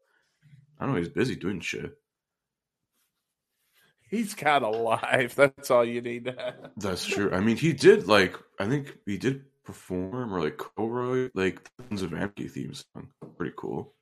I 0.79 0.85
don't 0.85 0.95
know. 0.95 0.99
He's 0.99 1.09
busy 1.09 1.37
doing 1.37 1.61
shit. 1.61 1.97
He's 4.11 4.35
got 4.35 4.63
a 4.63 4.69
life. 4.69 5.35
That's 5.35 5.71
all 5.71 5.85
you 5.85 6.01
need 6.01 6.27
to 6.27 6.33
have. 6.33 6.71
That's 6.77 7.05
true. 7.05 7.33
I 7.33 7.41
mean, 7.41 7.57
he 7.57 7.73
did 7.73 8.07
like 8.07 8.37
I 8.61 8.67
think 8.67 8.97
he 9.07 9.17
did 9.17 9.45
perform 9.65 10.33
or 10.33 10.41
like 10.41 10.59
co-write 10.59 11.33
like 11.35 11.69
Sons 11.89 12.03
of 12.03 12.13
Anarchy 12.13 12.49
theme 12.49 12.75
song. 12.75 13.09
Pretty 13.37 13.55
cool. 13.57 13.95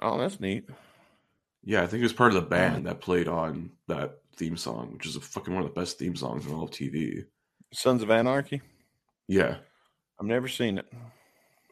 Oh, 0.00 0.18
that's 0.18 0.40
neat. 0.40 0.68
Yeah, 1.64 1.82
I 1.82 1.86
think 1.86 1.98
he 1.98 2.04
was 2.04 2.12
part 2.12 2.34
of 2.34 2.34
the 2.34 2.48
band 2.48 2.86
that 2.86 3.00
played 3.00 3.26
on 3.26 3.70
that 3.88 4.18
theme 4.36 4.56
song, 4.56 4.92
which 4.92 5.06
is 5.06 5.16
a 5.16 5.20
fucking 5.20 5.54
one 5.54 5.64
of 5.64 5.68
the 5.68 5.80
best 5.80 5.98
theme 5.98 6.14
songs 6.14 6.46
in 6.46 6.52
all 6.52 6.64
of 6.64 6.70
TV. 6.70 7.24
Sons 7.72 8.02
of 8.02 8.10
Anarchy. 8.10 8.60
Yeah. 9.28 9.56
I've 10.20 10.26
never 10.26 10.48
seen 10.48 10.78
it. 10.78 10.86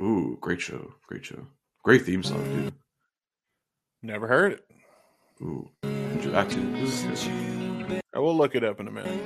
Ooh, 0.03 0.37
great 0.41 0.61
show. 0.61 0.95
Great 1.07 1.25
show. 1.25 1.47
Great 1.83 2.03
theme 2.03 2.23
song, 2.23 2.45
dude. 2.45 2.75
Never 4.03 4.27
heard 4.27 4.53
it. 4.53 4.65
Ooh. 5.41 5.69
Do 5.83 6.31
that 6.31 6.51
too. 6.51 6.73
This 6.73 7.05
is 7.05 7.25
good. 7.25 8.01
I 8.15 8.19
will 8.19 8.37
look 8.37 8.55
it 8.55 8.65
up 8.65 8.81
in 8.81 8.89
a 8.89 8.91
minute. 8.91 9.21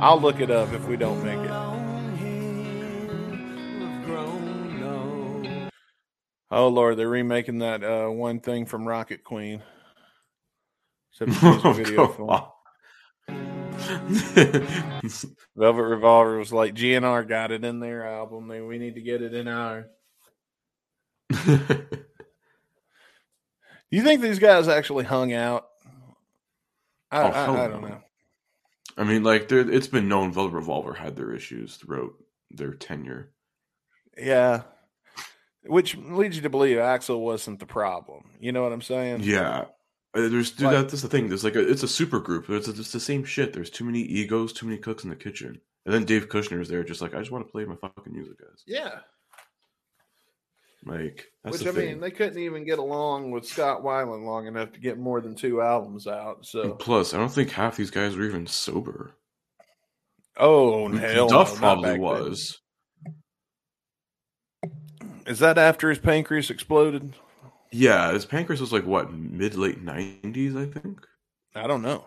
I'll 0.00 0.20
look 0.20 0.40
it 0.40 0.50
up 0.50 0.72
if 0.72 0.86
we 0.86 0.96
don't 0.96 1.22
make 1.24 1.38
it. 1.38 1.50
Oh 6.50 6.68
Lord, 6.68 6.96
they're 6.96 7.08
remaking 7.08 7.58
that 7.58 7.82
uh, 7.82 8.08
one 8.08 8.40
thing 8.40 8.66
from 8.66 8.86
Rocket 8.86 9.24
Queen. 9.24 9.62
Except 11.12 11.32
for 11.40 11.56
the 11.56 11.68
music 11.68 11.86
video 11.86 12.06
film. 12.08 12.30
Velvet 15.56 15.82
Revolver 15.82 16.38
was 16.38 16.52
like 16.52 16.74
GNR 16.74 17.28
got 17.28 17.50
it 17.52 17.64
in 17.64 17.80
their 17.80 18.06
album. 18.06 18.48
They, 18.48 18.60
we 18.60 18.78
need 18.78 18.94
to 18.94 19.00
get 19.00 19.22
it 19.22 19.34
in 19.34 19.48
ours. 19.48 19.86
Do 21.46 21.78
you 23.90 24.02
think 24.02 24.20
these 24.20 24.38
guys 24.38 24.68
actually 24.68 25.04
hung 25.04 25.32
out? 25.32 25.68
I, 27.10 27.22
Oh, 27.22 27.26
I, 27.28 27.64
I 27.64 27.68
don't 27.68 27.82
no. 27.82 27.88
know. 27.88 28.00
I 28.96 29.04
mean, 29.04 29.22
like, 29.24 29.50
it's 29.50 29.88
been 29.88 30.08
known 30.08 30.32
Velvet 30.32 30.54
Revolver 30.54 30.94
had 30.94 31.16
their 31.16 31.32
issues 31.32 31.76
throughout 31.76 32.12
their 32.50 32.72
tenure. 32.74 33.32
Yeah. 34.16 34.62
Which 35.64 35.96
leads 35.96 36.36
you 36.36 36.42
to 36.42 36.50
believe 36.50 36.76
Axl 36.76 37.18
wasn't 37.20 37.58
the 37.58 37.66
problem. 37.66 38.30
You 38.40 38.52
know 38.52 38.62
what 38.62 38.72
I'm 38.72 38.82
saying? 38.82 39.22
Yeah. 39.22 39.66
Uh, 40.14 40.28
There's 40.28 40.52
dude, 40.52 40.66
Like- 40.72 40.88
that's 40.88 41.02
the 41.02 41.08
thing. 41.08 41.28
There's 41.28 41.44
like 41.44 41.56
a, 41.56 41.68
it's 41.68 41.82
a 41.82 41.88
super 41.88 42.20
group. 42.20 42.48
It's, 42.48 42.68
it's 42.68 42.92
the 42.92 43.00
same 43.00 43.24
shit. 43.24 43.52
There's 43.52 43.70
too 43.70 43.84
many 43.84 44.00
egos, 44.00 44.52
too 44.52 44.66
many 44.66 44.78
cooks 44.78 45.02
in 45.04 45.10
the 45.10 45.16
kitchen. 45.16 45.60
And 45.86 45.92
then 45.94 46.04
Dave 46.04 46.28
Kushner 46.28 46.60
is 46.60 46.68
there, 46.68 46.84
just 46.84 47.00
like 47.02 47.14
I 47.14 47.18
just 47.18 47.30
want 47.30 47.46
to 47.46 47.50
play 47.50 47.64
my 47.64 47.74
fucking 47.76 48.12
music, 48.12 48.38
guys. 48.38 48.62
Yeah. 48.66 49.00
Like 50.86 51.26
that's 51.42 51.58
Which 51.58 51.66
I 51.66 51.72
thing. 51.72 51.86
mean, 51.92 52.00
they 52.00 52.10
couldn't 52.10 52.38
even 52.38 52.64
get 52.64 52.78
along 52.78 53.30
with 53.30 53.46
Scott 53.46 53.82
Weiland 53.82 54.24
long 54.26 54.46
enough 54.46 54.72
to 54.72 54.80
get 54.80 54.98
more 54.98 55.20
than 55.20 55.34
two 55.34 55.62
albums 55.62 56.06
out. 56.06 56.44
So, 56.46 56.62
And 56.62 56.78
plus, 56.78 57.12
I 57.14 57.16
don't 57.18 57.30
think 57.32 57.50
half 57.50 57.76
these 57.76 57.90
guys 57.90 58.14
were 58.16 58.24
even 58.24 58.46
sober. 58.46 59.14
oh 60.36 60.88
hell, 60.92 61.28
Duff 61.28 61.54
no, 61.54 61.58
probably 61.58 61.82
back 61.84 61.92
then. 61.92 62.00
was. 62.00 62.58
Is 65.26 65.38
that 65.38 65.56
after 65.56 65.88
his 65.88 65.98
pancreas 65.98 66.50
exploded? 66.50 67.14
Yeah, 67.76 68.12
his 68.12 68.24
pancreas 68.24 68.60
was 68.60 68.72
like 68.72 68.86
what 68.86 69.12
mid 69.12 69.56
late 69.56 69.82
nineties, 69.82 70.54
I 70.54 70.64
think. 70.64 71.00
I 71.56 71.66
don't 71.66 71.82
know. 71.82 72.04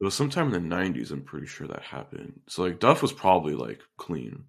It 0.00 0.04
was 0.04 0.14
sometime 0.14 0.46
in 0.46 0.52
the 0.52 0.60
nineties. 0.60 1.10
I'm 1.10 1.20
pretty 1.20 1.46
sure 1.46 1.68
that 1.68 1.82
happened. 1.82 2.40
So 2.48 2.62
like 2.62 2.80
Duff 2.80 3.02
was 3.02 3.12
probably 3.12 3.52
like 3.54 3.80
clean. 3.98 4.44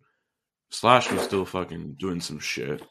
Slash 0.70 1.12
was 1.12 1.22
still 1.24 1.44
fucking 1.44 1.98
doing 2.00 2.22
some 2.22 2.40
shit. 2.40 2.82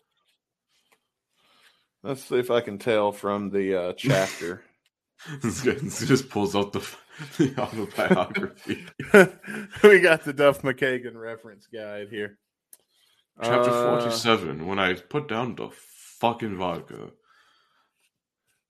Let's 2.03 2.23
see 2.25 2.37
if 2.37 2.51
I 2.51 2.61
can 2.61 2.77
tell 2.77 3.11
from 3.11 3.49
the 3.49 3.75
uh, 3.75 3.93
chapter. 3.95 4.63
this 5.41 5.63
guy 5.63 5.73
just 6.07 6.29
pulls 6.29 6.55
out 6.55 6.75
the, 6.75 6.87
the 7.39 7.59
autobiography. 7.59 8.85
we 9.83 10.01
got 10.01 10.25
the 10.25 10.35
Duff 10.35 10.61
McKagan 10.61 11.15
reference 11.17 11.69
guide 11.73 12.09
here. 12.11 12.37
Chapter 13.43 13.71
Uh, 13.71 13.99
forty-seven. 13.99 14.67
When 14.67 14.79
I 14.79 14.93
put 14.93 15.27
down 15.27 15.55
the 15.55 15.71
fucking 16.21 16.59
vodka. 16.59 17.13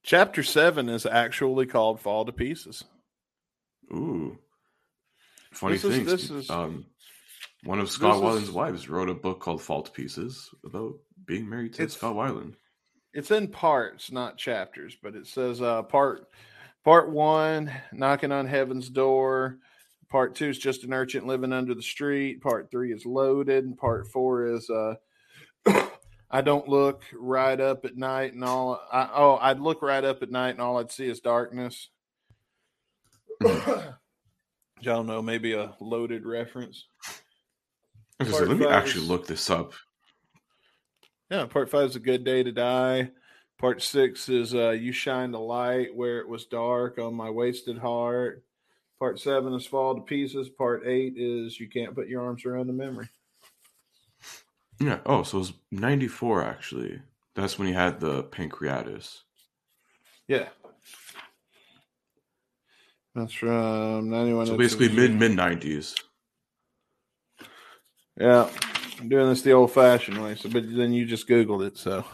Chapter 0.06 0.44
seven 0.44 0.88
is 0.88 1.04
actually 1.04 1.66
called 1.66 2.00
"Fall 2.00 2.24
to 2.24 2.32
Pieces." 2.32 2.84
Ooh. 3.92 4.38
Funny 5.52 5.78
things. 5.78 6.06
this 6.06 6.30
is- 6.30 6.48
um, 6.48 6.86
one 7.64 7.80
of 7.80 7.90
Scott 7.90 8.22
Weiland's 8.22 8.50
wives 8.52 8.88
wrote 8.88 9.08
a 9.08 9.14
book 9.14 9.40
called 9.40 9.60
Fall 9.60 9.82
to 9.82 9.90
Pieces 9.90 10.48
about 10.64 10.94
being 11.24 11.48
married 11.48 11.74
to 11.74 11.88
Scott 11.88 12.14
Weiland. 12.14 12.54
It's 13.14 13.32
in 13.32 13.48
parts, 13.48 14.12
not 14.12 14.38
chapters, 14.38 14.96
but 15.02 15.16
it 15.16 15.26
says 15.26 15.60
uh, 15.60 15.82
part 15.82 16.28
part 16.84 17.10
one, 17.10 17.72
knocking 17.92 18.30
on 18.30 18.46
heaven's 18.46 18.88
door. 18.88 19.58
Part 20.08 20.36
two 20.36 20.50
is 20.50 20.58
just 20.58 20.84
an 20.84 20.92
urchin 20.92 21.26
living 21.26 21.52
under 21.52 21.74
the 21.74 21.82
street. 21.82 22.40
Part 22.40 22.70
three 22.70 22.92
is 22.92 23.04
loaded. 23.04 23.64
And 23.64 23.76
part 23.76 24.06
four 24.06 24.46
is 24.46 24.70
uh, 24.70 24.94
I 26.30 26.40
don't 26.40 26.68
look 26.68 27.02
right 27.14 27.60
up 27.60 27.84
at 27.84 27.96
night 27.96 28.32
and 28.34 28.42
all. 28.44 28.80
I, 28.92 29.08
oh, 29.14 29.38
I'd 29.40 29.60
look 29.60 29.82
right 29.82 30.04
up 30.04 30.22
at 30.22 30.30
night 30.30 30.50
and 30.50 30.60
all 30.60 30.78
I'd 30.78 30.90
see 30.90 31.06
is 31.08 31.20
darkness. 31.20 31.88
I 33.44 33.92
don't 34.82 35.06
know, 35.06 35.22
maybe 35.22 35.52
a 35.54 35.74
loaded 35.80 36.26
reference. 36.26 36.86
I 38.18 38.24
was 38.24 38.32
gonna 38.32 38.32
say, 38.32 38.38
Part 38.38 38.48
let 38.48 38.58
me 38.58 38.64
five 38.64 38.74
actually 38.74 39.02
is- 39.02 39.08
look 39.08 39.26
this 39.26 39.50
up. 39.50 39.72
Yeah, 41.30 41.46
part 41.46 41.70
five 41.70 41.90
is 41.90 41.96
a 41.96 42.00
good 42.00 42.24
day 42.24 42.42
to 42.44 42.52
die. 42.52 43.10
Part 43.58 43.82
six 43.82 44.28
is 44.28 44.54
uh, 44.54 44.70
you 44.70 44.92
shine 44.92 45.32
the 45.32 45.40
light 45.40 45.94
where 45.94 46.18
it 46.20 46.28
was 46.28 46.44
dark 46.46 46.98
on 46.98 47.14
my 47.14 47.30
wasted 47.30 47.78
heart. 47.78 48.44
Part 48.98 49.18
seven 49.18 49.52
is 49.54 49.66
fall 49.66 49.94
to 49.94 50.02
pieces. 50.02 50.48
Part 50.48 50.86
eight 50.86 51.14
is 51.16 51.58
you 51.58 51.68
can't 51.68 51.94
put 51.94 52.08
your 52.08 52.22
arms 52.22 52.44
around 52.44 52.66
the 52.66 52.72
memory. 52.72 53.08
Yeah. 54.80 54.98
Oh, 55.06 55.22
so 55.22 55.38
it 55.38 55.40
was 55.40 55.52
94 55.72 56.44
actually. 56.44 57.00
That's 57.34 57.58
when 57.58 57.68
he 57.68 57.74
had 57.74 58.00
the 58.00 58.24
pancreatitis. 58.24 59.18
Yeah, 60.28 60.48
that's 63.14 63.32
from 63.32 64.10
ninety-one. 64.10 64.46
So 64.46 64.56
basically 64.56 64.88
mid 64.88 65.14
mid 65.14 65.32
90s. 65.32 65.94
Yeah, 68.18 68.50
I'm 68.98 69.08
doing 69.08 69.28
this 69.28 69.42
the 69.42 69.52
old-fashioned 69.52 70.22
way. 70.22 70.34
So, 70.34 70.48
but 70.48 70.64
then 70.74 70.92
you 70.92 71.04
just 71.04 71.28
googled 71.28 71.66
it. 71.66 71.76
So, 71.76 72.04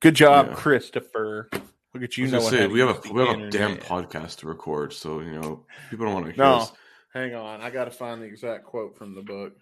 good 0.00 0.14
job, 0.14 0.48
Yeah. 0.48 0.54
Christopher. 0.54 1.50
Look 1.94 2.02
at 2.02 2.16
you 2.16 2.26
know 2.26 2.40
say, 2.40 2.66
we 2.66 2.80
have 2.80 3.06
a 3.06 3.12
we 3.12 3.24
have 3.24 3.38
a 3.38 3.50
damn 3.50 3.76
podcast 3.76 4.38
to 4.38 4.48
record, 4.48 4.92
so 4.92 5.20
you 5.20 5.32
know 5.32 5.66
people 5.90 6.06
don't 6.06 6.14
want 6.14 6.26
to 6.26 6.32
hear 6.32 6.44
No, 6.44 6.56
us. 6.56 6.72
hang 7.12 7.34
on. 7.34 7.60
I 7.60 7.70
got 7.70 7.84
to 7.84 7.90
find 7.90 8.20
the 8.20 8.26
exact 8.26 8.64
quote 8.64 8.96
from 8.96 9.14
the 9.14 9.22
book. 9.22 9.52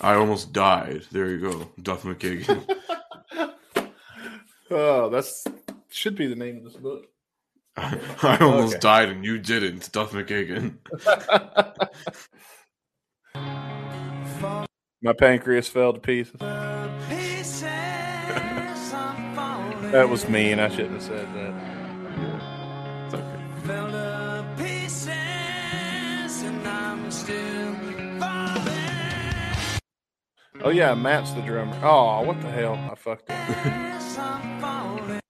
I 0.00 0.14
almost 0.14 0.52
died. 0.52 1.02
There 1.12 1.28
you 1.28 1.38
go, 1.40 1.68
Duff 1.82 2.02
McKagan. 2.02 2.64
oh, 4.70 5.08
that's 5.10 5.44
should 5.90 6.16
be 6.16 6.26
the 6.26 6.36
name 6.36 6.58
of 6.58 6.64
this 6.64 6.76
book. 6.76 7.06
I 7.76 8.38
almost 8.40 8.74
Okay. 8.74 8.80
died 8.80 9.08
and 9.08 9.24
you 9.24 9.38
didn't, 9.38 9.90
Duff 9.92 10.12
McKagan. 10.12 10.76
My 15.02 15.12
pancreas 15.14 15.66
fell 15.68 15.92
to 15.94 16.00
pieces. 16.00 16.36
That 19.92 20.08
was 20.08 20.28
mean. 20.28 20.60
I 20.60 20.68
shouldn't 20.68 20.92
have 20.92 21.02
said 21.02 21.26
that. 21.34 21.79
Oh 30.62 30.68
yeah, 30.68 30.94
Matt's 30.94 31.32
the 31.32 31.40
drummer. 31.40 31.78
Oh, 31.82 32.22
what 32.22 32.38
the 32.42 32.50
hell? 32.50 32.74
I 32.74 32.94
fucked 32.94 33.30
up. 33.30 33.36
I 33.48 35.20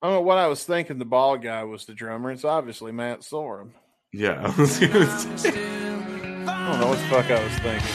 don't 0.00 0.12
know 0.12 0.20
what 0.20 0.38
I 0.38 0.46
was 0.46 0.62
thinking. 0.62 0.98
The 0.98 1.04
bald 1.04 1.42
guy 1.42 1.64
was 1.64 1.84
the 1.84 1.94
drummer. 1.94 2.30
It's 2.30 2.44
obviously 2.44 2.92
Matt 2.92 3.22
Sorum. 3.22 3.70
Yeah, 4.12 4.40
I 4.40 4.60
was 4.60 4.78
gonna 4.78 5.00
I'm 5.00 5.36
say. 5.36 5.48
I 5.50 6.70
don't 6.70 6.80
know 6.80 6.88
what 6.88 6.98
the 6.98 7.04
fuck 7.06 7.28
I 7.28 7.42
was 7.42 7.52
thinking. 7.58 7.88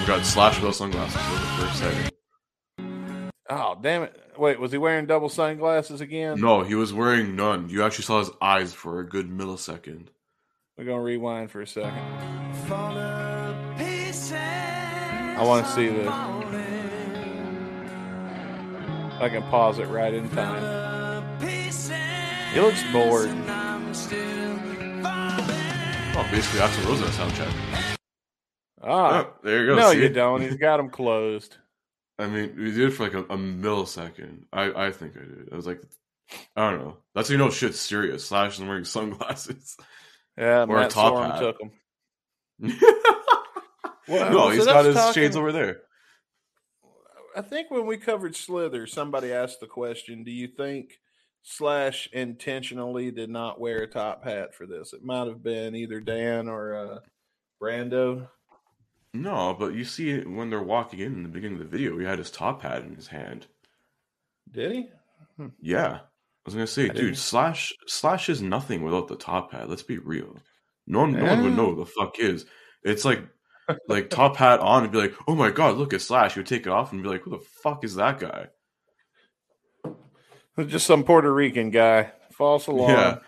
We 0.00 0.06
got 0.06 0.24
Slash 0.24 0.58
with 0.62 0.74
sunglasses 0.74 1.20
for 1.20 1.34
the 1.34 1.46
first 1.58 1.78
second. 1.78 2.10
Oh 3.50 3.78
damn 3.82 4.04
it! 4.04 4.18
Wait, 4.38 4.58
was 4.58 4.72
he 4.72 4.78
wearing 4.78 5.04
double 5.04 5.28
sunglasses 5.28 6.00
again? 6.00 6.40
No, 6.40 6.62
he 6.62 6.74
was 6.74 6.94
wearing 6.94 7.36
none. 7.36 7.68
You 7.68 7.82
actually 7.84 8.04
saw 8.04 8.20
his 8.20 8.30
eyes 8.40 8.72
for 8.72 9.00
a 9.00 9.06
good 9.06 9.28
millisecond. 9.28 10.08
We're 10.82 10.86
gonna 10.94 11.02
rewind 11.04 11.48
for 11.52 11.60
a 11.60 11.66
second. 11.66 11.92
fall 12.66 12.92
to 12.92 13.74
pieces. 13.78 14.32
I 14.32 15.44
want 15.46 15.64
to 15.64 15.70
see 15.70 15.86
this. 15.86 16.08
I 19.20 19.28
can 19.30 19.44
pause 19.44 19.78
it 19.78 19.86
right 19.86 20.12
in 20.12 20.28
time. 20.30 21.38
He 21.40 22.58
looks 22.58 22.82
bored. 22.90 23.30
Oh, 26.14 26.28
basically 26.32 26.58
Axl 26.58 26.84
Rose 26.88 27.00
on 27.00 27.06
a 27.08 27.12
sound 27.12 27.34
check. 27.36 27.54
Ah, 28.82 29.28
Oh, 29.28 29.34
there 29.44 29.60
you 29.60 29.66
go. 29.68 29.76
no, 29.76 29.92
see? 29.92 30.02
you 30.02 30.08
don't. 30.08 30.40
He's 30.40 30.56
got 30.56 30.78
them 30.78 30.90
closed. 30.90 31.58
I 32.18 32.26
mean, 32.26 32.56
we 32.56 32.72
did 32.72 32.88
it 32.88 32.90
for 32.90 33.04
like 33.04 33.14
a, 33.14 33.20
a 33.20 33.38
millisecond. 33.38 34.46
I, 34.52 34.86
I 34.86 34.90
think 34.90 35.16
I 35.16 35.20
did. 35.20 35.48
I 35.52 35.54
was 35.54 35.64
like, 35.68 35.80
I 36.56 36.68
don't 36.72 36.80
know. 36.80 36.96
That's 37.14 37.28
how 37.28 37.34
you 37.34 37.38
know 37.38 37.50
shit's 37.50 37.78
serious. 37.78 38.26
Slash 38.26 38.58
is 38.58 38.64
wearing 38.64 38.82
sunglasses. 38.84 39.76
Yeah, 40.36 40.62
Or 40.68 40.76
a 40.76 40.80
Matt 40.80 40.90
top 40.90 41.12
Sorum 41.14 41.30
hat. 41.32 41.40
took 41.40 41.58
them. 41.58 41.70
no, 44.08 44.30
so 44.32 44.50
he's 44.50 44.64
got 44.66 44.84
his 44.84 44.94
talking- 44.96 45.14
shades 45.14 45.36
over 45.36 45.52
there. 45.52 45.80
I 47.34 47.40
think 47.40 47.70
when 47.70 47.86
we 47.86 47.96
covered 47.96 48.36
Slither, 48.36 48.86
somebody 48.86 49.32
asked 49.32 49.60
the 49.60 49.66
question: 49.66 50.22
Do 50.22 50.30
you 50.30 50.48
think 50.48 50.98
Slash 51.42 52.08
intentionally 52.12 53.10
did 53.10 53.30
not 53.30 53.58
wear 53.60 53.78
a 53.82 53.86
top 53.86 54.24
hat 54.24 54.54
for 54.54 54.66
this? 54.66 54.92
It 54.92 55.02
might 55.02 55.26
have 55.28 55.42
been 55.42 55.74
either 55.74 56.00
Dan 56.00 56.48
or 56.48 56.74
uh, 56.76 56.98
Brando. 57.62 58.28
No, 59.14 59.54
but 59.58 59.74
you 59.74 59.84
see 59.84 60.10
it 60.10 60.28
when 60.30 60.50
they're 60.50 60.62
walking 60.62 61.00
in 61.00 61.12
in 61.14 61.22
the 61.22 61.28
beginning 61.28 61.58
of 61.60 61.70
the 61.70 61.76
video, 61.76 61.98
he 61.98 62.04
had 62.04 62.18
his 62.18 62.30
top 62.30 62.62
hat 62.62 62.82
in 62.82 62.94
his 62.94 63.08
hand. 63.08 63.46
Did 64.50 64.72
he? 64.72 64.88
Yeah. 65.60 66.00
I 66.44 66.48
was 66.48 66.54
gonna 66.54 66.66
say, 66.66 66.84
I 66.84 66.88
didn't- 66.88 67.00
dude, 67.02 67.18
Slash 67.18 67.72
Slash 67.86 68.28
is 68.28 68.42
nothing 68.42 68.82
without 68.82 69.08
the 69.08 69.16
top 69.16 69.52
hat. 69.52 69.68
Let's 69.68 69.82
be 69.84 69.98
real. 69.98 70.36
No 70.86 71.00
one, 71.00 71.12
no 71.12 71.24
one 71.24 71.42
would 71.44 71.56
know 71.56 71.74
who 71.74 71.84
the 71.84 71.86
fuck 71.86 72.18
is. 72.18 72.44
It's 72.82 73.04
like 73.04 73.20
like 73.88 74.10
top 74.10 74.36
hat 74.36 74.58
on 74.60 74.82
and 74.82 74.92
be 74.92 74.98
like, 74.98 75.14
oh 75.28 75.34
my 75.36 75.50
god, 75.50 75.76
look 75.76 75.94
at 75.94 76.00
Slash. 76.02 76.34
You 76.34 76.40
would 76.40 76.48
take 76.48 76.62
it 76.66 76.72
off 76.72 76.92
and 76.92 77.02
be 77.02 77.08
like, 77.08 77.22
who 77.22 77.30
the 77.30 77.44
fuck 77.62 77.84
is 77.84 77.94
that 77.94 78.18
guy? 78.18 78.48
Just 80.66 80.86
some 80.86 81.04
Puerto 81.04 81.32
Rican 81.32 81.70
guy. 81.70 82.10
False 82.32 82.66
Yeah. 82.68 82.74
alarm. 82.74 83.20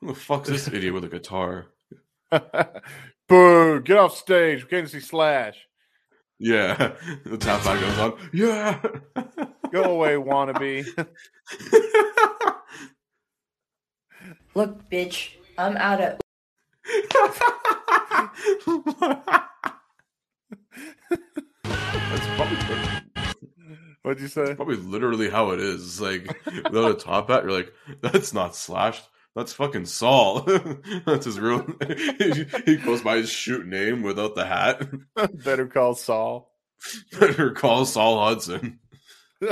Who 0.00 0.06
the 0.08 0.14
fuck's 0.14 0.48
this 0.48 0.68
idiot 0.68 0.94
with 0.94 1.04
a 1.04 1.08
guitar? 1.08 1.66
Boo! 3.28 3.80
Get 3.82 3.96
off 3.98 4.16
stage. 4.16 4.62
We 4.64 4.68
can't 4.70 4.88
see 4.88 5.00
Slash. 5.00 5.56
Yeah. 6.38 6.92
The 7.24 7.36
top 7.38 7.60
hat 7.62 7.80
goes 7.80 7.98
on. 7.98 8.18
Yeah. 8.32 9.46
Go 9.72 9.84
away, 9.84 10.16
wannabe. 10.16 10.84
Look, 14.54 14.90
bitch, 14.90 15.30
I'm 15.56 15.78
out 15.78 16.00
of. 16.02 16.18
That's 21.64 22.26
probably, 22.36 22.58
What'd 24.02 24.20
you 24.20 24.28
say? 24.28 24.54
probably 24.54 24.76
literally 24.76 25.30
how 25.30 25.52
it 25.52 25.60
is. 25.60 25.82
It's 25.82 26.00
like 26.02 26.26
without 26.70 26.90
a 26.92 26.94
top 26.94 27.30
hat, 27.30 27.44
you're 27.44 27.52
like, 27.52 27.72
that's 28.02 28.34
not 28.34 28.54
slashed. 28.54 29.08
That's 29.34 29.54
fucking 29.54 29.86
Saul. 29.86 30.42
that's 31.06 31.24
his 31.24 31.40
real. 31.40 31.64
he 32.66 32.76
goes 32.76 33.00
by 33.00 33.16
his 33.16 33.30
shoot 33.30 33.66
name 33.66 34.02
without 34.02 34.34
the 34.34 34.44
hat. 34.44 34.86
Better 35.42 35.66
call 35.66 35.94
Saul. 35.94 36.52
Better 37.18 37.52
call 37.52 37.86
Saul 37.86 38.22
Hudson. 38.22 38.80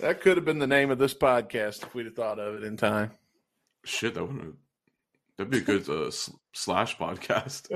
that 0.00 0.20
could 0.22 0.38
have 0.38 0.46
been 0.46 0.58
the 0.58 0.66
name 0.66 0.90
of 0.90 0.96
this 0.96 1.12
podcast 1.12 1.82
if 1.82 1.94
we'd 1.94 2.06
have 2.06 2.14
thought 2.14 2.38
of 2.38 2.54
it 2.54 2.64
in 2.64 2.78
time. 2.78 3.10
Shit, 3.84 4.14
that 4.14 4.24
wouldn't. 4.24 4.54
That'd 5.36 5.50
be 5.50 5.58
a 5.58 5.60
good 5.60 5.86
uh, 5.90 6.10
Slash 6.54 6.96
podcast. 6.96 7.68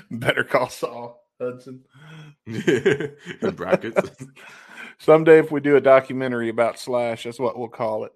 Better 0.10 0.44
call 0.44 0.70
Saul 0.70 1.22
Hudson. 1.38 1.84
In 2.46 3.14
brackets. 3.54 4.10
Someday, 4.98 5.38
if 5.38 5.50
we 5.50 5.60
do 5.60 5.76
a 5.76 5.82
documentary 5.82 6.48
about 6.48 6.78
Slash, 6.78 7.24
that's 7.24 7.38
what 7.38 7.58
we'll 7.58 7.68
call 7.68 8.08
it. 8.08 8.12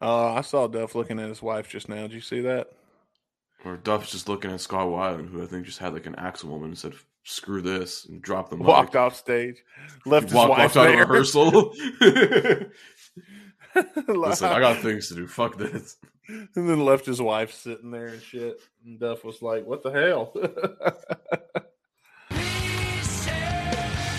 Uh, 0.00 0.32
I 0.34 0.40
saw 0.40 0.66
Duff 0.66 0.94
looking 0.94 1.18
at 1.20 1.28
his 1.28 1.42
wife 1.42 1.68
just 1.68 1.88
now. 1.88 2.02
Did 2.02 2.12
you 2.12 2.20
see 2.20 2.40
that? 2.40 2.68
or 3.64 3.76
Duff's 3.76 4.10
just 4.10 4.26
looking 4.28 4.50
at 4.50 4.60
Scott 4.60 4.86
Weiland, 4.88 5.28
who 5.28 5.42
I 5.42 5.46
think 5.46 5.66
just 5.66 5.78
had 5.78 5.92
like 5.92 6.06
an 6.06 6.14
axle 6.16 6.48
woman 6.48 6.68
and 6.70 6.78
said, 6.78 6.94
"Screw 7.24 7.60
this," 7.60 8.06
and 8.06 8.22
dropped 8.22 8.48
the 8.50 8.56
mic. 8.56 8.66
Walked 8.66 8.96
off 8.96 9.14
stage, 9.16 9.62
left 10.06 10.26
his 10.28 10.34
Walked, 10.34 10.50
wife 10.50 10.74
walked 10.76 10.88
out 10.88 10.94
of 10.94 11.08
rehearsal. 11.08 11.74
Listen, 14.08 14.48
I 14.48 14.60
got 14.60 14.78
things 14.78 15.08
to 15.08 15.14
do. 15.14 15.26
Fuck 15.26 15.58
this. 15.58 15.98
and 16.28 16.48
then 16.54 16.84
left 16.84 17.04
his 17.04 17.20
wife 17.20 17.52
sitting 17.52 17.90
there 17.90 18.06
and 18.06 18.22
shit. 18.22 18.58
And 18.84 18.98
Duff 18.98 19.24
was 19.24 19.42
like, 19.42 19.66
"What 19.66 19.82
the 19.82 19.90
hell?" 19.90 20.32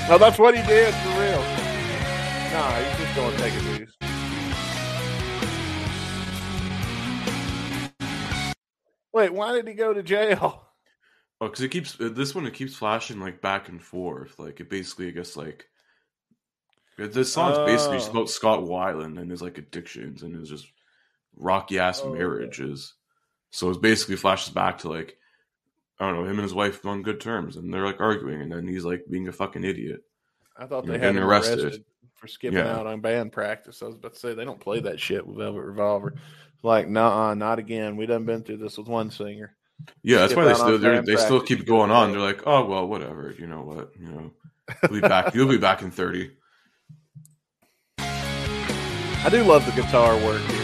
no, 0.07 0.17
that's 0.19 0.37
what 0.37 0.55
he 0.55 0.61
did 0.67 0.93
for 0.93 1.09
real. 1.19 1.41
Nah, 2.53 2.75
he's 2.79 2.97
just 2.99 3.15
going 3.15 3.31
to 3.31 3.37
take 3.41 3.53
a 3.53 3.79
boost. 3.79 4.00
Wait, 9.13 9.33
why 9.33 9.53
did 9.53 9.67
he 9.67 9.73
go 9.73 9.93
to 9.93 10.03
jail? 10.03 10.67
Oh, 11.39 11.47
because 11.47 11.61
it 11.63 11.69
keeps 11.69 11.99
uh, 11.99 12.09
this 12.13 12.35
one. 12.35 12.45
It 12.45 12.53
keeps 12.53 12.75
flashing 12.75 13.19
like 13.19 13.41
back 13.41 13.67
and 13.67 13.81
forth. 13.81 14.37
Like 14.37 14.59
it 14.59 14.69
basically, 14.69 15.07
I 15.07 15.11
guess, 15.11 15.35
like 15.35 15.65
it- 16.99 17.13
this 17.13 17.33
song's 17.33 17.57
basically 17.59 17.97
just 17.97 18.09
Oh. 18.09 18.11
about 18.11 18.29
Scott 18.29 18.59
Weiland 18.59 19.19
and 19.19 19.31
his 19.31 19.41
like 19.41 19.57
addictions 19.57 20.21
and 20.23 20.35
his 20.35 20.49
just 20.49 20.67
rocky 21.35 21.79
ass 21.79 22.01
Oh, 22.03 22.09
okay. 22.09 22.19
marriages. 22.19 22.93
So 23.49 23.69
it 23.71 23.81
basically 23.81 24.17
flashes 24.17 24.53
back 24.53 24.77
to 24.79 24.89
like 24.89 25.17
I 25.99 26.05
don't 26.05 26.15
know 26.15 26.23
him 26.25 26.37
and 26.37 26.43
his 26.43 26.53
wife 26.53 26.85
on 26.85 27.01
good 27.03 27.19
terms, 27.19 27.57
and 27.57 27.73
they're 27.73 27.85
like 27.85 27.99
arguing, 27.99 28.41
and 28.41 28.51
then 28.51 28.67
he's 28.67 28.85
like 28.85 29.05
being 29.09 29.27
a 29.27 29.31
fucking 29.31 29.63
idiot. 29.63 30.03
I 30.57 30.65
thought 30.67 30.85
they 30.85 30.99
had 30.99 31.15
him 31.15 31.23
arrested. 31.23 31.59
arrested. 31.63 31.85
for 32.15 32.27
skipping 32.27 32.59
Yeah. 32.59 32.75
out 32.77 32.85
on 32.85 33.01
band 33.01 33.31
practice. 33.31 33.81
I 33.81 33.85
was 33.87 33.95
about 33.95 34.13
to 34.13 34.19
say 34.19 34.35
they 34.35 34.45
don't 34.45 34.59
play 34.59 34.79
that 34.81 34.99
shit 34.99 35.25
with 35.25 35.37
Velvet 35.37 35.63
Revolver. 35.63 36.13
Like, 36.63 36.87
nah, 36.87 37.33
not 37.33 37.59
again. 37.59 37.97
We 37.97 38.05
done 38.05 38.25
been 38.25 38.43
through 38.43 38.57
this 38.57 38.77
with 38.77 38.87
one 38.87 39.09
singer. 39.09 39.55
Yeah, 40.03 40.19
that's 40.19 40.35
why 40.35 40.45
they 40.45 40.53
still 40.53 40.75
on 40.75 40.81
they're, 40.81 40.93
band 40.93 41.07
they 41.07 41.15
still 41.15 41.41
keep 41.41 41.65
going 41.65 41.89
on. 41.89 42.11
They're 42.11 42.21
like, 42.21 42.43
oh 42.45 42.65
well, 42.65 42.87
whatever. 42.87 43.33
You 43.37 43.47
know 43.47 43.61
what? 43.61 43.91
You 43.99 44.07
know, 44.07 44.31
we'll 44.83 45.01
be 45.01 45.07
back. 45.07 45.33
You'll 45.33 45.49
be 45.49 45.57
back 45.57 45.81
in 45.81 45.89
thirty. 45.89 46.31
I 47.97 49.29
do 49.29 49.43
love 49.43 49.65
the 49.65 49.81
guitar 49.81 50.15
work 50.17 50.41
here. 50.41 50.60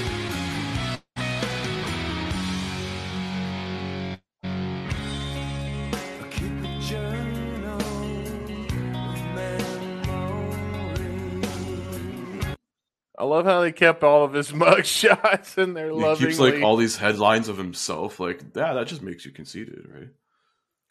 Love 13.37 13.45
how 13.45 13.61
they 13.61 13.71
kept 13.71 14.03
all 14.03 14.23
of 14.23 14.33
his 14.33 14.53
mug 14.53 14.85
shots 14.85 15.57
in 15.57 15.73
there 15.73 15.87
He 15.87 15.91
lovingly. 15.93 16.27
keeps 16.31 16.39
like 16.39 16.61
all 16.63 16.75
these 16.75 16.97
headlines 16.97 17.47
of 17.49 17.57
himself. 17.57 18.19
Like, 18.19 18.41
yeah, 18.55 18.73
that 18.73 18.87
just 18.87 19.01
makes 19.01 19.25
you 19.25 19.31
conceited, 19.31 19.87
right? 19.93 20.09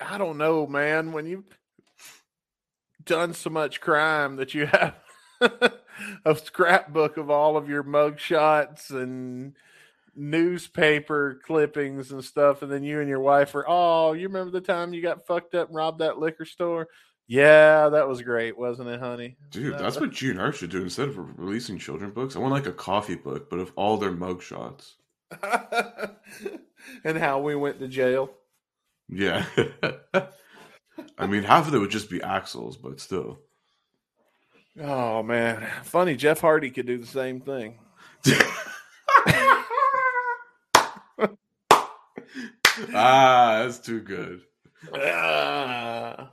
I 0.01 0.19
don't 0.19 0.39
know, 0.39 0.67
man. 0.67 1.13
When 1.13 1.27
you've 1.27 1.45
done 3.05 3.35
so 3.35 3.51
much 3.51 3.81
crime 3.81 4.37
that 4.37 4.55
you 4.55 4.67
have 4.67 4.95
a 6.25 6.37
scrapbook 6.37 7.17
of 7.17 7.31
all 7.31 7.57
of 7.57 7.69
your 7.69 7.83
mug 7.83 8.19
shots 8.19 8.91
and 8.91 9.55
newspaper 10.15 11.41
clippings 11.45 12.13
and 12.13 12.25
stuff, 12.25 12.63
and 12.63 12.71
then 12.71 12.83
you 12.83 13.01
and 13.01 13.09
your 13.09 13.21
wife 13.21 13.55
are, 13.55 13.65
oh, 13.69 14.13
you 14.13 14.29
remember 14.29 14.51
the 14.51 14.61
time 14.61 14.93
you 14.93 15.03
got 15.03 15.27
fucked 15.27 15.55
up 15.55 15.69
and 15.69 15.77
robbed 15.77 16.01
that 16.01 16.19
liquor 16.19 16.45
store? 16.45 16.89
Yeah, 17.29 17.89
that 17.89 18.07
was 18.09 18.23
great, 18.23 18.57
wasn't 18.57 18.89
it, 18.89 19.01
honey? 19.01 19.37
Dude, 19.51 19.75
That- 19.75 19.81
that's 19.81 19.99
what 19.99 20.11
GNR 20.11 20.53
should 20.55 20.71
do 20.71 20.83
instead 20.83 21.09
of 21.09 21.39
releasing 21.39 21.79
children 21.79 22.11
books. 22.13 22.37
I 22.37 22.39
want 22.39 22.53
like 22.53 22.67
a 22.67 22.73
coffee 22.73 23.17
book, 23.17 23.51
but 23.51 23.59
of 23.59 23.73
all 23.77 23.97
their 23.97 24.13
mug 24.13 24.43
shots. 24.43 24.95
and 25.43 27.19
how 27.19 27.41
we 27.41 27.57
went 27.57 27.81
to 27.81 27.89
jail. 27.89 28.31
Yeah. 29.09 29.45
I 31.19 31.27
mean, 31.27 31.43
half 31.43 31.67
of 31.69 31.75
it 31.75 31.79
would 31.79 31.91
just 31.91 32.09
be 32.11 32.23
axles, 32.23 32.77
but 32.77 33.01
still. 33.01 33.41
Oh 34.81 35.23
man, 35.23 35.67
funny. 35.85 36.17
Jeff 36.17 36.41
Hardy 36.41 36.71
could 36.71 36.87
do 36.87 36.99
the 36.99 37.07
same 37.07 37.41
thing. 37.41 37.79
ah, 42.95 43.63
that's 43.63 43.79
too 43.79 44.01
good. 44.01 44.43
Ah. 44.95 46.26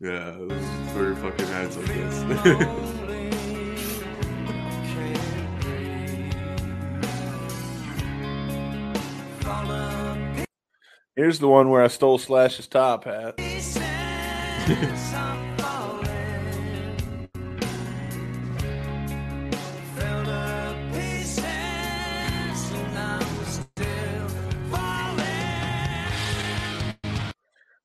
Yeah, 0.00 0.36
let's 0.38 0.92
throw 0.92 1.02
your 1.02 1.16
fucking 1.16 1.46
hands 1.46 1.76
on 1.76 1.84
this. 1.84 3.00
Here's 11.16 11.38
the 11.38 11.48
one 11.48 11.70
where 11.70 11.82
I 11.82 11.86
stole 11.86 12.18
Slash's 12.18 12.66
top 12.66 13.04
hat. 13.04 13.36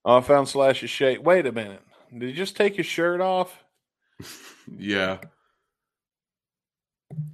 Oh, 0.04 0.18
I 0.18 0.22
found 0.22 0.50
Slash's 0.50 0.90
shape. 0.90 1.22
Wait 1.22 1.46
a 1.46 1.52
minute. 1.52 1.84
Did 2.12 2.30
he 2.30 2.34
just 2.34 2.56
take 2.56 2.76
his 2.76 2.86
shirt 2.86 3.22
off? 3.22 3.64
yeah. 4.78 5.18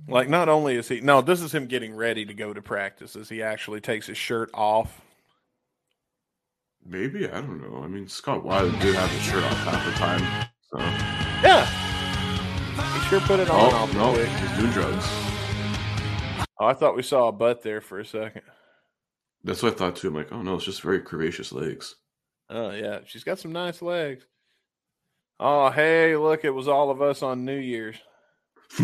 Like, 0.08 0.30
not 0.30 0.48
only 0.50 0.76
is 0.76 0.88
he 0.88 1.02
no, 1.02 1.22
this 1.22 1.42
is 1.42 1.54
him 1.54 1.68
getting 1.68 1.96
ready 1.96 2.26
to 2.26 2.34
go 2.34 2.54
to 2.54 2.62
practice 2.62 3.16
as 3.16 3.30
he 3.30 3.42
actually 3.42 3.82
takes 3.82 4.08
his 4.08 4.18
shirt 4.18 4.50
off. 4.54 5.02
Maybe, 6.86 7.28
I 7.28 7.42
don't 7.42 7.60
know. 7.62 7.82
I 7.84 7.88
mean, 7.88 8.08
Scott 8.08 8.44
Weiland 8.44 8.80
did 8.80 8.94
have 8.96 9.10
his 9.10 9.22
shirt 9.24 9.44
off 9.44 9.58
half 9.64 9.86
the 9.86 9.92
time. 9.94 10.48
So. 10.72 10.78
Yeah. 11.44 11.66
He 12.94 13.00
sure 13.10 13.20
put 13.22 13.40
it 13.40 13.50
on 13.50 13.74
Oh, 13.74 13.76
off 13.76 13.94
no, 13.96 14.14
quick. 14.14 14.28
he's 14.28 14.58
doing 14.60 14.72
drugs. 14.72 15.06
Oh, 16.60 16.66
I 16.68 16.74
thought 16.74 16.96
we 16.96 17.02
saw 17.04 17.28
a 17.28 17.32
butt 17.32 17.64
there 17.64 17.82
for 17.82 18.00
a 18.00 18.06
second. 18.06 18.44
That's 19.44 19.64
what 19.64 19.74
I 19.74 19.76
thought 19.76 19.96
too. 19.96 20.10
I'm 20.10 20.14
like, 20.16 20.32
oh 20.32 20.42
no, 20.42 20.56
it's 20.56 20.66
just 20.66 20.82
very 20.82 21.02
curvaceous 21.02 21.52
legs. 21.52 21.96
Oh 22.50 22.70
yeah, 22.72 23.00
she's 23.06 23.24
got 23.24 23.40
some 23.40 23.52
nice 23.52 23.82
legs. 23.82 24.26
Oh 25.40 25.70
hey, 25.70 26.16
look, 26.16 26.46
it 26.46 26.52
was 26.52 26.68
all 26.68 26.90
of 26.90 27.02
us 27.02 27.22
on 27.22 27.46
New 27.46 27.58
Year's. 27.58 27.98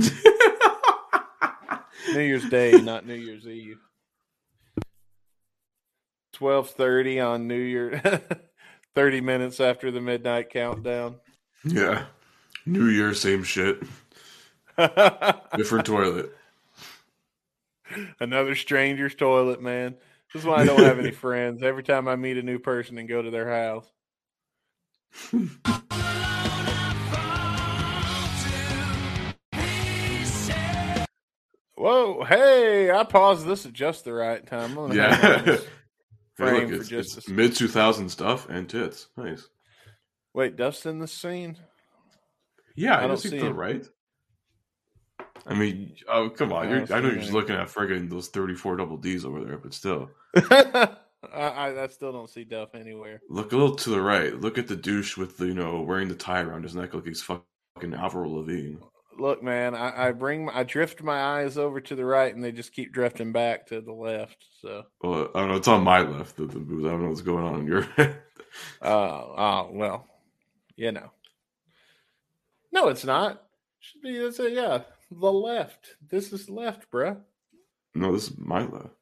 New 2.13 2.19
Year's 2.19 2.49
Day, 2.49 2.71
not 2.81 3.05
New 3.05 3.13
Year's 3.15 3.47
Eve. 3.47 3.79
Twelve 6.33 6.71
thirty 6.71 7.19
on 7.19 7.47
New 7.47 7.59
Year. 7.59 8.01
Thirty 8.95 9.21
minutes 9.21 9.61
after 9.61 9.89
the 9.89 10.01
midnight 10.01 10.49
countdown. 10.49 11.15
yeah. 11.63 12.05
New 12.65 12.87
Year, 12.87 13.13
same 13.13 13.43
shit. 13.43 13.81
Different 15.55 15.85
toilet. 15.85 16.35
Another 18.19 18.55
stranger's 18.55 19.15
toilet, 19.15 19.61
man. 19.61 19.95
This 20.33 20.41
is 20.41 20.47
why 20.47 20.57
I 20.57 20.65
don't 20.65 20.79
have 20.83 20.99
any 20.99 21.11
friends. 21.11 21.63
Every 21.63 21.83
time 21.83 22.07
I 22.07 22.15
meet 22.17 22.37
a 22.37 22.43
new 22.43 22.59
person 22.59 22.97
and 22.97 23.07
go 23.07 23.21
to 23.21 23.31
their 23.31 23.49
house. 23.49 23.89
Whoa, 31.81 32.23
hey, 32.25 32.91
I 32.91 33.03
paused 33.03 33.47
this 33.47 33.65
at 33.65 33.73
just 33.73 34.05
the 34.05 34.13
right 34.13 34.45
time. 34.45 34.77
I'm 34.77 34.89
gonna 34.89 35.15
hang 35.15 35.23
on 35.23 35.31
Yeah. 35.31 35.41
this 35.41 35.65
Hey, 36.37 36.45
frame 36.45 36.55
look, 36.61 36.69
for 36.69 36.75
it's, 36.75 36.87
just 36.89 37.17
it's 37.17 37.27
a- 37.27 37.31
mid 37.31 37.55
2000 37.55 38.07
stuff 38.09 38.47
and 38.49 38.69
tits. 38.69 39.07
Nice. 39.17 39.47
Wait, 40.33 40.55
Dust 40.55 40.85
in 40.85 40.99
the 40.99 41.07
scene? 41.07 41.57
Yeah, 42.75 42.97
I 42.97 43.03
I 43.03 43.07
don't 43.07 43.17
see 43.17 43.37
the 43.39 43.51
right. 43.53 43.85
I 45.45 45.55
mean, 45.55 45.95
oh 46.07 46.29
come 46.29 46.53
on! 46.53 46.67
I 46.67 46.69
You're, 46.69 46.93
I 46.93 46.99
know 46.99 47.09
you're 47.09 47.17
just 47.19 47.33
looking 47.33 47.55
at 47.55 47.67
friggin' 47.67 48.09
those 48.11 48.27
34 48.27 48.77
double 48.77 48.97
D's 48.97 49.25
over 49.25 49.43
there, 49.43 49.57
but 49.57 49.73
still, 49.73 50.09
I, 50.35 50.87
I, 51.33 51.87
still 51.87 52.11
don't 52.11 52.29
see 52.29 52.43
Duff 52.43 52.75
anywhere. 52.75 53.21
look 53.27 53.51
a 53.51 53.57
little 53.57 53.75
to 53.75 53.89
the 53.89 54.01
right. 54.01 54.39
Look 54.39 54.57
at 54.59 54.67
the 54.67 54.75
douche 54.75 55.17
with 55.17 55.37
the 55.37 55.47
you 55.47 55.55
know 55.55 55.81
wearing 55.81 56.09
the 56.09 56.15
tie 56.15 56.41
around 56.41 56.61
his 56.63 56.75
neck 56.75 56.93
like 56.93 57.05
he's 57.07 57.23
fucking 57.23 57.93
Avril 57.95 58.35
Lavigne. 58.35 58.77
Look, 59.17 59.43
man, 59.43 59.75
I, 59.75 60.07
I 60.07 60.11
bring 60.11 60.49
I 60.49 60.63
drift 60.63 61.03
my 61.03 61.19
eyes 61.41 61.57
over 61.57 61.81
to 61.81 61.95
the 61.95 62.05
right, 62.05 62.33
and 62.33 62.43
they 62.43 62.51
just 62.51 62.73
keep 62.73 62.91
drifting 62.93 63.31
back 63.31 63.67
to 63.67 63.81
the 63.81 63.91
left. 63.93 64.45
So, 64.61 64.83
Well, 65.01 65.29
I 65.35 65.39
don't 65.41 65.49
know. 65.49 65.55
It's 65.55 65.67
on 65.67 65.83
my 65.83 66.01
left. 66.01 66.37
The, 66.37 66.45
the 66.45 66.59
booth. 66.59 66.85
I 66.85 66.89
don't 66.91 67.03
know 67.03 67.09
what's 67.09 67.21
going 67.21 67.43
on 67.45 67.59
in 67.61 67.67
your 67.67 67.81
head. 67.97 68.21
uh, 68.81 68.87
oh 68.87 69.69
well, 69.71 70.07
you 70.75 70.91
know. 70.91 71.11
No, 72.71 72.87
it's 72.87 73.05
not. 73.05 73.43
Should 73.79 74.01
be 74.01 74.15
it's 74.15 74.39
a, 74.39 74.49
yeah, 74.49 74.81
the 75.11 75.31
left. 75.31 75.95
This 76.09 76.31
is 76.31 76.49
left, 76.49 76.89
bruh. 76.91 77.17
no, 77.95 78.13
this 78.13 78.29
is 78.29 78.37
my 78.37 78.61
left. 78.65 78.95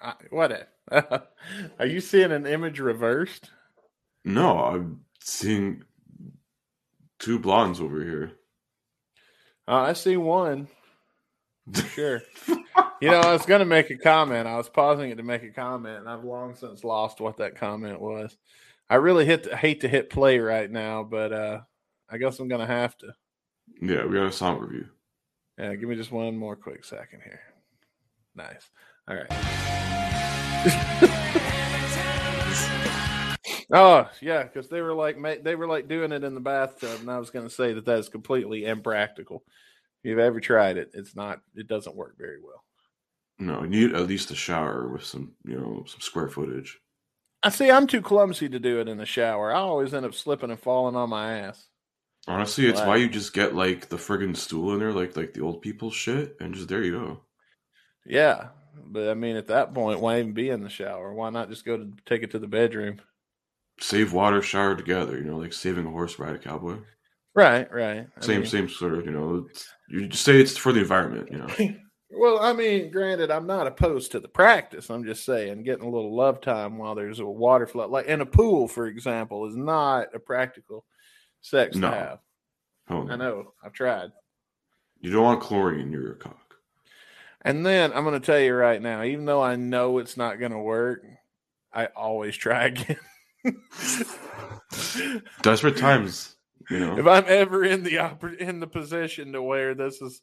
I, 0.00 0.14
what? 0.30 0.66
A, 0.90 1.22
are 1.78 1.86
you 1.86 2.00
seeing 2.00 2.32
an 2.32 2.46
image 2.46 2.80
reversed? 2.80 3.50
No, 4.24 4.58
I'm 4.58 5.00
seeing 5.20 5.82
two 7.22 7.38
blondes 7.38 7.80
over 7.80 8.04
here. 8.04 8.32
Uh, 9.66 9.80
I 9.82 9.94
see 9.94 10.18
one. 10.18 10.68
For 11.72 11.82
sure. 11.82 12.22
you 13.00 13.10
know, 13.10 13.20
I 13.20 13.32
was 13.32 13.46
going 13.46 13.60
to 13.60 13.64
make 13.64 13.88
a 13.90 13.96
comment. 13.96 14.48
I 14.48 14.56
was 14.56 14.68
pausing 14.68 15.10
it 15.10 15.16
to 15.16 15.22
make 15.22 15.44
a 15.44 15.50
comment, 15.50 15.98
and 15.98 16.08
I've 16.08 16.24
long 16.24 16.54
since 16.54 16.84
lost 16.84 17.20
what 17.20 17.36
that 17.38 17.56
comment 17.56 18.00
was. 18.00 18.36
I 18.90 18.96
really 18.96 19.24
hit 19.24 19.44
to, 19.44 19.56
hate 19.56 19.80
to 19.82 19.88
hit 19.88 20.10
play 20.10 20.38
right 20.38 20.68
now, 20.70 21.04
but 21.04 21.32
uh, 21.32 21.60
I 22.10 22.18
guess 22.18 22.40
I'm 22.40 22.48
going 22.48 22.60
to 22.60 22.66
have 22.66 22.98
to. 22.98 23.14
Yeah, 23.80 24.04
we 24.04 24.16
got 24.16 24.26
a 24.26 24.32
song 24.32 24.58
review. 24.58 24.88
Yeah, 25.56 25.74
give 25.76 25.88
me 25.88 25.94
just 25.94 26.12
one 26.12 26.36
more 26.36 26.56
quick 26.56 26.84
second 26.84 27.20
here. 27.24 27.40
Nice. 28.34 28.68
All 29.08 29.16
right. 29.16 29.28
oh 33.72 34.08
yeah, 34.20 34.42
because 34.44 34.68
they 34.68 34.80
were 34.80 34.94
like 34.94 35.16
they 35.42 35.54
were 35.54 35.66
like 35.66 35.88
doing 35.88 36.12
it 36.12 36.24
in 36.24 36.34
the 36.34 36.40
bathtub, 36.40 37.00
and 37.00 37.10
I 37.10 37.18
was 37.18 37.30
going 37.30 37.48
to 37.48 37.54
say 37.54 37.72
that 37.72 37.84
that 37.86 37.98
is 37.98 38.08
completely 38.08 38.64
impractical. 38.64 39.42
If 40.02 40.10
you've 40.10 40.18
ever 40.18 40.40
tried 40.40 40.76
it, 40.76 40.90
it's 40.94 41.16
not. 41.16 41.40
It 41.54 41.68
doesn't 41.68 41.96
work 41.96 42.16
very 42.18 42.38
well. 42.42 42.64
No, 43.38 43.62
you 43.62 43.68
need 43.68 43.94
at 43.94 44.06
least 44.06 44.30
a 44.30 44.34
shower 44.36 44.88
with 44.88 45.04
some, 45.04 45.32
you 45.44 45.56
know, 45.58 45.84
some 45.86 46.00
square 46.00 46.28
footage. 46.28 46.78
I 47.42 47.48
see. 47.50 47.70
I'm 47.70 47.86
too 47.86 48.02
clumsy 48.02 48.48
to 48.48 48.58
do 48.60 48.80
it 48.80 48.88
in 48.88 48.98
the 48.98 49.06
shower. 49.06 49.52
I 49.52 49.58
always 49.58 49.94
end 49.94 50.06
up 50.06 50.14
slipping 50.14 50.50
and 50.50 50.60
falling 50.60 50.94
on 50.96 51.10
my 51.10 51.38
ass. 51.40 51.66
Honestly, 52.28 52.66
it's 52.66 52.80
why 52.80 52.86
Why? 52.88 52.96
you 52.96 53.08
just 53.08 53.32
get 53.32 53.54
like 53.54 53.88
the 53.88 53.96
friggin' 53.96 54.36
stool 54.36 54.72
in 54.74 54.78
there, 54.78 54.92
like 54.92 55.16
like 55.16 55.34
the 55.34 55.42
old 55.42 55.60
people 55.62 55.90
shit, 55.90 56.36
and 56.40 56.54
just 56.54 56.68
there 56.68 56.82
you 56.82 56.92
go. 56.92 57.20
Yeah, 58.06 58.48
but 58.86 59.08
I 59.08 59.14
mean, 59.14 59.36
at 59.36 59.48
that 59.48 59.74
point, 59.74 60.00
why 60.00 60.18
even 60.20 60.32
be 60.32 60.50
in 60.50 60.62
the 60.62 60.68
shower? 60.68 61.12
Why 61.12 61.30
not 61.30 61.48
just 61.48 61.64
go 61.64 61.76
to 61.76 61.92
take 62.06 62.22
it 62.22 62.30
to 62.32 62.38
the 62.38 62.46
bedroom? 62.46 63.00
Save 63.82 64.12
water, 64.12 64.40
shower 64.40 64.74
together. 64.76 65.18
You 65.18 65.24
know, 65.24 65.36
like 65.38 65.52
saving 65.52 65.86
a 65.86 65.90
horse, 65.90 66.18
ride 66.18 66.34
a 66.36 66.38
cowboy. 66.38 66.78
Right, 67.34 67.70
right. 67.72 68.06
I 68.16 68.20
Same 68.20 68.40
mean- 68.42 68.50
same 68.50 68.68
sort 68.68 68.94
of. 68.94 69.04
You 69.06 69.12
know, 69.12 69.46
it's, 69.50 69.68
you 69.88 70.06
just 70.08 70.24
say 70.24 70.40
it's 70.40 70.56
for 70.56 70.72
the 70.72 70.80
environment. 70.80 71.28
You 71.30 71.38
know. 71.38 71.76
Well, 72.14 72.40
I 72.40 72.52
mean, 72.52 72.90
granted, 72.90 73.30
I'm 73.30 73.46
not 73.46 73.66
opposed 73.66 74.12
to 74.12 74.20
the 74.20 74.28
practice. 74.28 74.90
I'm 74.90 75.02
just 75.02 75.24
saying, 75.24 75.62
getting 75.62 75.86
a 75.86 75.90
little 75.90 76.14
love 76.14 76.42
time 76.42 76.76
while 76.76 76.94
there's 76.94 77.20
a 77.20 77.24
water 77.24 77.66
flow, 77.66 77.88
like 77.88 78.04
in 78.04 78.20
a 78.20 78.26
pool, 78.26 78.68
for 78.68 78.86
example, 78.86 79.46
is 79.48 79.56
not 79.56 80.14
a 80.14 80.18
practical 80.18 80.84
sex 81.40 81.74
No. 81.74 81.88
to 81.90 81.96
have. 81.96 82.18
Oh, 82.90 83.08
I 83.08 83.16
know. 83.16 83.54
I've 83.64 83.72
tried. 83.72 84.10
You 85.00 85.10
don't 85.10 85.22
want 85.22 85.40
chlorine 85.40 85.80
in 85.80 85.90
your 85.90 86.12
cock. 86.16 86.36
And 87.40 87.64
then 87.64 87.94
I'm 87.94 88.04
going 88.04 88.20
to 88.20 88.24
tell 88.24 88.38
you 88.38 88.52
right 88.52 88.82
now, 88.82 89.02
even 89.02 89.24
though 89.24 89.40
I 89.42 89.56
know 89.56 89.96
it's 89.96 90.18
not 90.18 90.38
going 90.38 90.52
to 90.52 90.58
work, 90.58 91.00
I 91.72 91.86
always 91.86 92.36
try 92.36 92.64
again. 92.66 92.98
Desperate 95.42 95.76
times. 95.76 96.36
You 96.70 96.78
know. 96.78 96.98
if 96.98 97.06
I'm 97.06 97.24
ever 97.26 97.64
in 97.64 97.82
the 97.82 98.36
in 98.38 98.60
the 98.60 98.66
position 98.66 99.32
to 99.32 99.42
where 99.42 99.74
this 99.74 100.00
is 100.00 100.22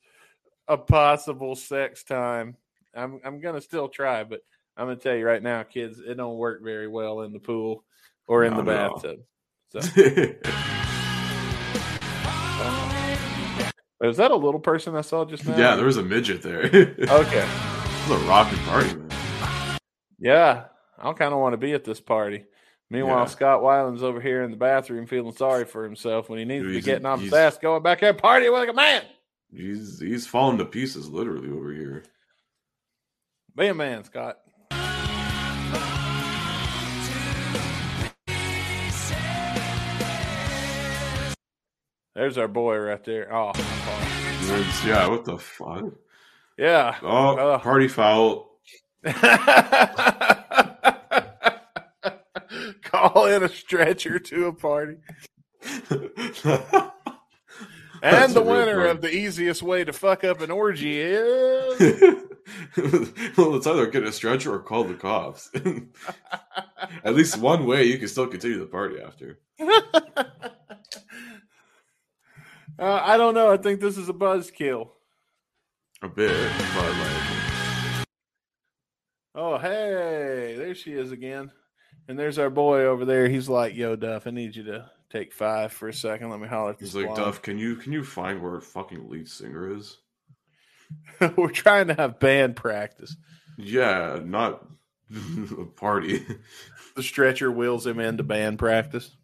a 0.68 0.78
possible 0.78 1.56
sex 1.56 2.04
time, 2.04 2.56
I'm 2.96 3.20
I'm 3.26 3.42
gonna 3.42 3.62
still 3.62 3.90
try. 3.90 4.24
But 4.24 4.42
I'm 4.78 4.86
gonna 4.88 4.96
tell 4.98 5.16
you 5.16 5.26
right 5.26 5.44
now, 5.44 5.64
kids, 5.64 6.00
it 6.00 6.16
don't 6.16 6.38
work 6.38 6.64
very 6.64 6.88
well 6.88 7.22
in 7.22 7.34
the 7.34 7.40
pool 7.40 7.84
or 8.28 8.46
in 8.46 8.52
No, 8.52 8.58
the 8.58 8.64
no. 8.64 8.90
bathtub. 9.02 9.20
So, 9.72 9.80
was 14.02 14.18
that 14.18 14.32
a 14.32 14.36
little 14.36 14.60
person 14.60 14.96
I 14.96 15.02
saw 15.02 15.26
just 15.26 15.46
now? 15.46 15.58
yeah, 15.58 15.76
there 15.76 15.86
was 15.86 15.98
a 15.98 16.04
midget 16.04 16.42
there. 16.42 16.62
it 16.64 17.10
Okay. 17.10 17.48
was 18.08 18.12
a 18.12 18.18
rocking 18.28 18.58
party, 18.60 18.96
man. 18.96 19.10
Yeah, 20.18 20.66
I 20.98 21.14
kind 21.14 21.34
of 21.34 21.40
want 21.40 21.54
to 21.54 21.58
be 21.58 21.74
at 21.74 21.84
this 21.84 22.00
party. 22.00 22.46
Meanwhile, 22.90 23.20
Yeah. 23.20 23.26
Scott 23.26 23.62
Weiland's 23.62 24.02
over 24.04 24.20
here 24.20 24.42
in 24.44 24.52
the 24.52 24.58
bathroom 24.58 25.06
feeling 25.06 25.36
sorry 25.36 25.66
for 25.66 25.84
himself 25.84 26.28
when 26.30 26.40
he 26.40 26.46
needs 26.46 26.64
Dude, 26.64 26.74
to 26.74 26.80
be 26.80 26.84
getting 26.84 27.06
off 27.06 27.22
his 27.22 27.34
ass, 27.34 27.58
going 27.58 27.84
back 27.84 28.02
there 28.02 28.14
partying 28.14 28.52
like 28.52 28.70
a 28.70 28.74
man. 28.74 29.04
He's 29.54 30.00
he's 30.00 30.26
falling 30.28 30.58
to 30.60 30.66
pieces 30.66 31.10
literally 31.10 31.50
over 31.52 31.72
here. 31.74 32.04
Be 33.56 33.68
a 33.68 33.74
man, 33.74 34.04
Scott. 34.04 34.38
There's 42.16 42.38
our 42.38 42.48
boy 42.48 42.78
right 42.78 43.04
there. 43.06 43.34
Oh, 43.34 43.52
yeah, 44.86 45.08
what 45.08 45.26
the 45.26 45.38
fuck? 45.38 45.86
yeah. 46.58 46.98
Oh, 47.02 47.38
Ugh. 47.38 47.62
party 47.62 47.88
foul. 47.88 48.50
Call 53.14 53.26
in 53.28 53.43
a 53.43 53.50
stretcher 53.50 54.20
to 54.20 54.45
a 54.47 54.54
party. 54.54 54.97
And 58.02 58.34
the 58.34 58.41
winner 58.41 58.86
of 58.86 59.02
the 59.02 59.14
easiest 59.14 59.62
way 59.62 59.84
to 59.84 59.93
fuck 59.93 60.24
up 60.24 60.41
an 60.41 60.52
orgy 60.52 61.00
is. 61.00 61.80
well, 63.38 63.56
it's 63.56 63.68
either 63.68 63.88
get 63.88 64.04
a 64.04 64.12
stretcher 64.12 64.54
or 64.54 64.60
call 64.60 64.84
the 64.86 64.93
cops. 64.93 65.52
At 67.04 67.16
least 67.16 67.38
one 67.38 67.66
way, 67.66 67.84
you 67.84 67.97
can 67.97 68.08
still 68.08 68.28
continue 68.28 68.60
the 68.60 68.66
party 68.66 69.02
after. 69.02 69.39
uh, 69.60 70.26
I 72.80 73.18
don't 73.18 73.34
know. 73.34 73.52
I 73.52 73.58
think 73.58 73.82
this 73.82 73.97
is 73.97 74.08
a 74.10 74.14
buzzkill. 74.14 74.89
A 76.02 76.08
bit, 76.08 76.52
but 76.74 76.95
like, 76.97 77.39
Oh, 79.36 79.58
hey, 79.58 80.56
there 80.58 80.74
she 80.76 80.93
is 80.93 81.12
again. 81.12 81.52
And 82.10 82.18
there's 82.18 82.39
our 82.39 82.49
boy 82.49 82.86
over 82.86 83.05
there. 83.05 83.30
He's 83.30 83.47
like, 83.47 83.76
"Yo, 83.76 83.95
Duff, 83.95 84.26
I 84.26 84.32
need 84.32 84.55
you 84.55 84.64
to 84.64 84.89
take 85.12 85.32
five 85.32 85.72
for 85.72 85.88
a 85.88 85.93
second. 85.93 86.32
Let 86.32 86.39
me 86.39 86.47
holler 86.47 86.72
at 86.72 86.80
this." 86.80 86.89
he's 86.89 86.95
like, 86.95 87.05
blonde." 87.05 87.22
Duff, 87.22 87.41
can 87.43 87.60
you 87.60 87.76
can 87.76 87.93
you 87.93 88.03
find 88.03 88.41
where 88.41 88.55
a 88.55 88.62
fucking 88.62 89.07
lead 89.10 89.30
singer 89.30 89.78
is? 89.78 89.97
We're 91.38 91.51
trying 91.51 91.88
to 91.89 91.93
have 91.93 92.20
band 92.20 92.55
practice. 92.55 93.16
Yeah, 93.57 94.20
not 94.26 94.66
a 95.57 95.66
party. 95.66 96.26
The 96.95 97.03
stretcher 97.03 97.49
wheels 97.49 97.88
him 97.88 97.99
into 97.99 98.24
band 98.24 98.60
practice. 98.60 99.16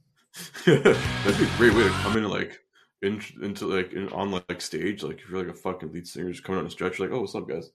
That'd 0.65 0.83
be 0.86 1.43
a 1.43 1.57
great 1.57 1.73
way 1.73 1.83
to 1.83 1.89
come 1.89 2.15
in 2.15 2.29
like 2.29 2.61
in, 3.01 3.21
into 3.41 3.65
like 3.65 3.91
in, 3.91 4.07
on 4.09 4.31
like 4.31 4.61
stage. 4.61 5.03
Like 5.03 5.19
if 5.19 5.29
you're 5.29 5.39
like 5.39 5.53
a 5.53 5.57
fucking 5.57 5.91
lead 5.91 6.07
singer, 6.07 6.31
just 6.31 6.43
coming 6.43 6.59
on 6.59 6.67
a 6.67 6.69
stretcher, 6.69 7.03
like, 7.03 7.11
oh, 7.11 7.21
what's 7.21 7.36
up, 7.36 7.49
guys? 7.49 7.71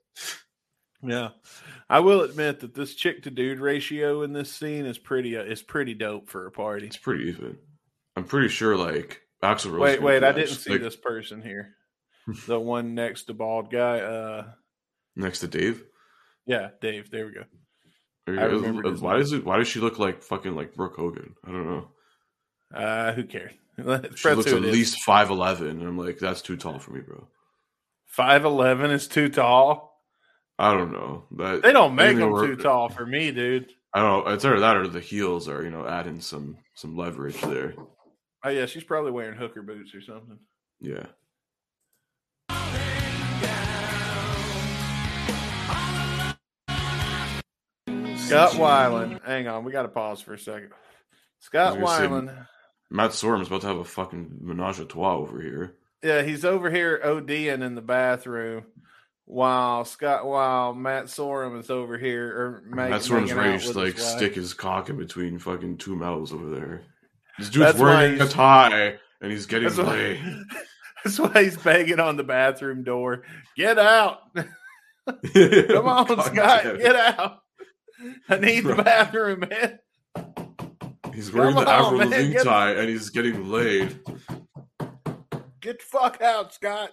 Yeah, 1.02 1.30
I 1.88 2.00
will 2.00 2.20
admit 2.22 2.60
that 2.60 2.74
this 2.74 2.94
chick 2.94 3.22
to 3.22 3.30
dude 3.30 3.58
ratio 3.58 4.22
in 4.22 4.32
this 4.32 4.52
scene 4.52 4.84
is 4.84 4.98
pretty 4.98 5.36
uh, 5.36 5.42
is 5.42 5.62
pretty 5.62 5.94
dope 5.94 6.28
for 6.28 6.46
a 6.46 6.50
party. 6.50 6.86
It's 6.86 6.96
pretty 6.96 7.30
even. 7.30 7.56
I'm 8.16 8.24
pretty 8.24 8.48
sure 8.48 8.76
like 8.76 9.22
Axl 9.42 9.72
Rose. 9.72 9.80
Wait, 9.80 10.02
wait, 10.02 10.22
I 10.22 10.32
didn't 10.32 10.56
see 10.56 10.72
like, 10.72 10.82
this 10.82 10.96
person 10.96 11.42
here. 11.42 11.76
The 12.46 12.60
one 12.60 12.94
next 12.94 13.24
to 13.24 13.34
bald 13.34 13.72
guy. 13.72 14.00
Uh, 14.00 14.44
next 15.16 15.40
to 15.40 15.48
Dave. 15.48 15.82
yeah, 16.46 16.68
Dave. 16.80 17.10
There 17.10 17.26
we 17.26 17.32
go. 17.32 17.44
I 18.28 18.44
remembered 18.44 19.00
why 19.00 19.16
does 19.16 19.32
it? 19.32 19.44
Why 19.44 19.56
does 19.56 19.66
she 19.66 19.80
look 19.80 19.98
like 19.98 20.22
fucking 20.22 20.54
like 20.54 20.74
Brooke 20.74 20.96
Hogan? 20.96 21.34
I 21.44 21.50
don't 21.50 21.66
know. 21.66 21.88
Uh, 22.72 23.12
who 23.12 23.24
cares? 23.24 23.52
She 24.16 24.28
looks 24.28 24.52
at 24.52 24.60
least 24.60 25.00
five 25.00 25.30
eleven, 25.30 25.68
and 25.68 25.82
I'm 25.82 25.96
like, 25.96 26.18
that's 26.18 26.42
too 26.42 26.56
tall 26.56 26.78
for 26.78 26.92
me, 26.92 27.00
bro. 27.00 27.26
five 28.04 28.44
eleven 28.44 28.90
is 28.90 29.08
too 29.08 29.30
tall. 29.30 29.89
I 30.60 30.74
don't 30.74 30.92
know. 30.92 31.24
That 31.38 31.62
They 31.62 31.72
don't 31.72 31.94
make 31.94 32.18
them 32.18 32.34
too 32.34 32.56
tall 32.56 32.90
for 32.90 33.06
me, 33.06 33.30
dude. 33.30 33.72
I 33.94 34.00
don't. 34.02 34.28
It's 34.28 34.44
either 34.44 34.60
that 34.60 34.76
or 34.76 34.86
the 34.88 35.00
heels 35.00 35.48
are 35.48 35.64
you 35.64 35.70
know 35.70 35.86
adding 35.86 36.20
some 36.20 36.58
some 36.74 36.96
leverage 36.98 37.40
there. 37.40 37.74
Oh 38.44 38.50
yeah, 38.50 38.66
she's 38.66 38.84
probably 38.84 39.10
wearing 39.10 39.38
hooker 39.38 39.62
boots 39.62 39.94
or 39.94 40.02
something. 40.02 40.38
Yeah. 40.80 41.06
Scott 48.16 48.52
Weiland. 48.52 49.24
Hang 49.24 49.48
on, 49.48 49.64
we 49.64 49.72
got 49.72 49.82
to 49.82 49.88
pause 49.88 50.20
for 50.20 50.34
a 50.34 50.38
second. 50.38 50.70
Scott 51.40 51.78
I 51.78 51.80
was 51.80 51.98
gonna 51.98 51.98
say- 51.98 52.32
Weiland. 52.32 52.46
Matt 52.92 53.12
Sorum's 53.14 53.46
about 53.46 53.60
to 53.62 53.68
have 53.68 53.76
a 53.78 53.84
fucking 53.84 54.38
menage 54.40 54.80
a 54.80 54.84
trois 54.84 55.14
over 55.14 55.40
here. 55.40 55.76
Yeah, 56.02 56.22
he's 56.22 56.44
over 56.44 56.70
here 56.70 57.00
ODing 57.04 57.62
in 57.62 57.74
the 57.76 57.80
bathroom 57.82 58.64
while 59.30 59.84
Scott, 59.84 60.26
while 60.26 60.74
Matt 60.74 61.04
Sorum 61.04 61.58
is 61.60 61.70
over 61.70 61.96
here. 61.96 62.26
Or 62.36 62.62
make, 62.66 62.90
Matt 62.90 63.02
Sorum's 63.02 63.32
ready 63.32 63.58
to 63.58 63.78
like 63.78 63.94
his 63.94 64.04
stick 64.04 64.34
his 64.34 64.52
cock 64.54 64.90
in 64.90 64.96
between 64.96 65.38
fucking 65.38 65.78
two 65.78 65.94
mouths 65.94 66.32
over 66.32 66.50
there. 66.50 66.82
This 67.38 67.48
dude's 67.48 67.66
That's 67.66 67.78
wearing 67.78 68.20
a 68.20 68.26
tie 68.26 68.98
and 69.20 69.30
he's 69.30 69.46
getting 69.46 69.68
That's 69.68 69.78
why, 69.78 69.94
laid. 69.94 70.20
that's 71.04 71.18
why 71.18 71.44
he's 71.44 71.56
banging 71.56 72.00
on 72.00 72.16
the 72.16 72.24
bathroom 72.24 72.82
door. 72.82 73.22
Get 73.56 73.78
out! 73.78 74.18
Come 74.34 75.86
on, 75.86 76.06
Scott, 76.24 76.64
get 76.78 76.96
out! 76.96 77.42
I 78.28 78.38
need 78.38 78.64
the 78.64 78.82
bathroom, 78.82 79.44
man. 79.48 79.78
He's 81.14 81.32
wearing 81.32 81.54
Come 81.54 81.64
the 81.64 81.70
on, 81.70 81.84
Avril 81.84 82.08
Lavigne 82.08 82.38
tie 82.42 82.72
and 82.72 82.88
he's 82.88 83.10
getting 83.10 83.48
laid. 83.48 84.00
Get 85.60 85.78
the 85.78 85.84
fuck 85.84 86.20
out, 86.20 86.52
Scott. 86.52 86.90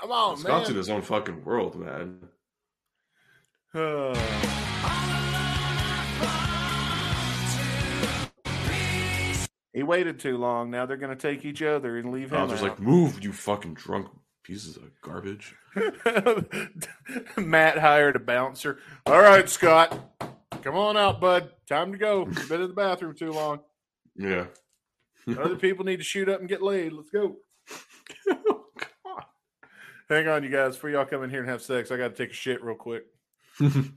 Come 0.00 0.12
on, 0.12 0.36
Scott's 0.36 0.68
in 0.68 0.74
man. 0.74 0.78
his 0.78 0.90
own 0.90 1.02
fucking 1.02 1.44
world, 1.44 1.74
man. 1.76 2.28
Uh, 3.74 4.14
he 9.72 9.82
waited 9.82 10.18
too 10.18 10.36
long. 10.36 10.70
Now 10.70 10.84
they're 10.86 10.96
going 10.98 11.16
to 11.16 11.20
take 11.20 11.44
each 11.44 11.62
other 11.62 11.96
and 11.98 12.12
leave 12.12 12.32
him. 12.32 12.38
I 12.38 12.44
was 12.44 12.62
out. 12.62 12.62
like, 12.62 12.80
move, 12.80 13.24
you 13.24 13.32
fucking 13.32 13.74
drunk 13.74 14.08
pieces 14.42 14.76
of 14.76 14.90
garbage. 15.02 15.54
Matt 17.36 17.78
hired 17.78 18.16
a 18.16 18.20
bouncer. 18.20 18.78
All 19.06 19.20
right, 19.20 19.48
Scott, 19.48 19.98
come 20.62 20.76
on 20.76 20.96
out, 20.96 21.20
bud. 21.20 21.50
Time 21.68 21.92
to 21.92 21.98
go. 21.98 22.26
You've 22.26 22.48
been 22.48 22.60
in 22.60 22.68
the 22.68 22.74
bathroom 22.74 23.14
too 23.14 23.32
long. 23.32 23.60
Yeah. 24.18 24.46
Other 25.28 25.56
people 25.56 25.84
need 25.84 25.98
to 25.98 26.04
shoot 26.04 26.26
up 26.26 26.40
and 26.40 26.48
get 26.48 26.62
laid. 26.62 26.94
Let's 26.94 27.10
go. 27.10 27.36
Hang 30.08 30.28
on, 30.28 30.44
you 30.44 30.50
guys. 30.50 30.76
Before 30.76 30.90
y'all 30.90 31.04
come 31.04 31.24
in 31.24 31.30
here 31.30 31.40
and 31.40 31.48
have 31.48 31.60
sex, 31.60 31.90
I 31.90 31.96
got 31.96 32.14
to 32.14 32.14
take 32.14 32.30
a 32.30 32.34
shit 32.34 32.62
real 32.62 32.76
quick. 32.76 33.06
I 33.60 33.92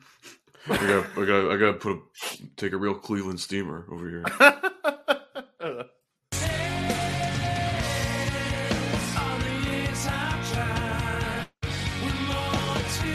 got, 0.68 1.06
I 1.16 1.26
got, 1.26 1.52
I 1.52 1.58
got 1.58 1.74
to 1.74 1.74
put 1.74 1.92
a, 1.92 2.00
take 2.58 2.74
a 2.74 2.78
real 2.78 2.96
Cleveland 2.96 3.40
steamer 3.40 3.86
over 3.92 4.10
here. 4.10 4.24
All 4.26 4.50
the 9.38 9.52
years 9.70 10.08
I've 10.10 10.52
tried, 10.52 11.48
with 12.04 12.20
more 12.28 12.82
to 12.98 13.14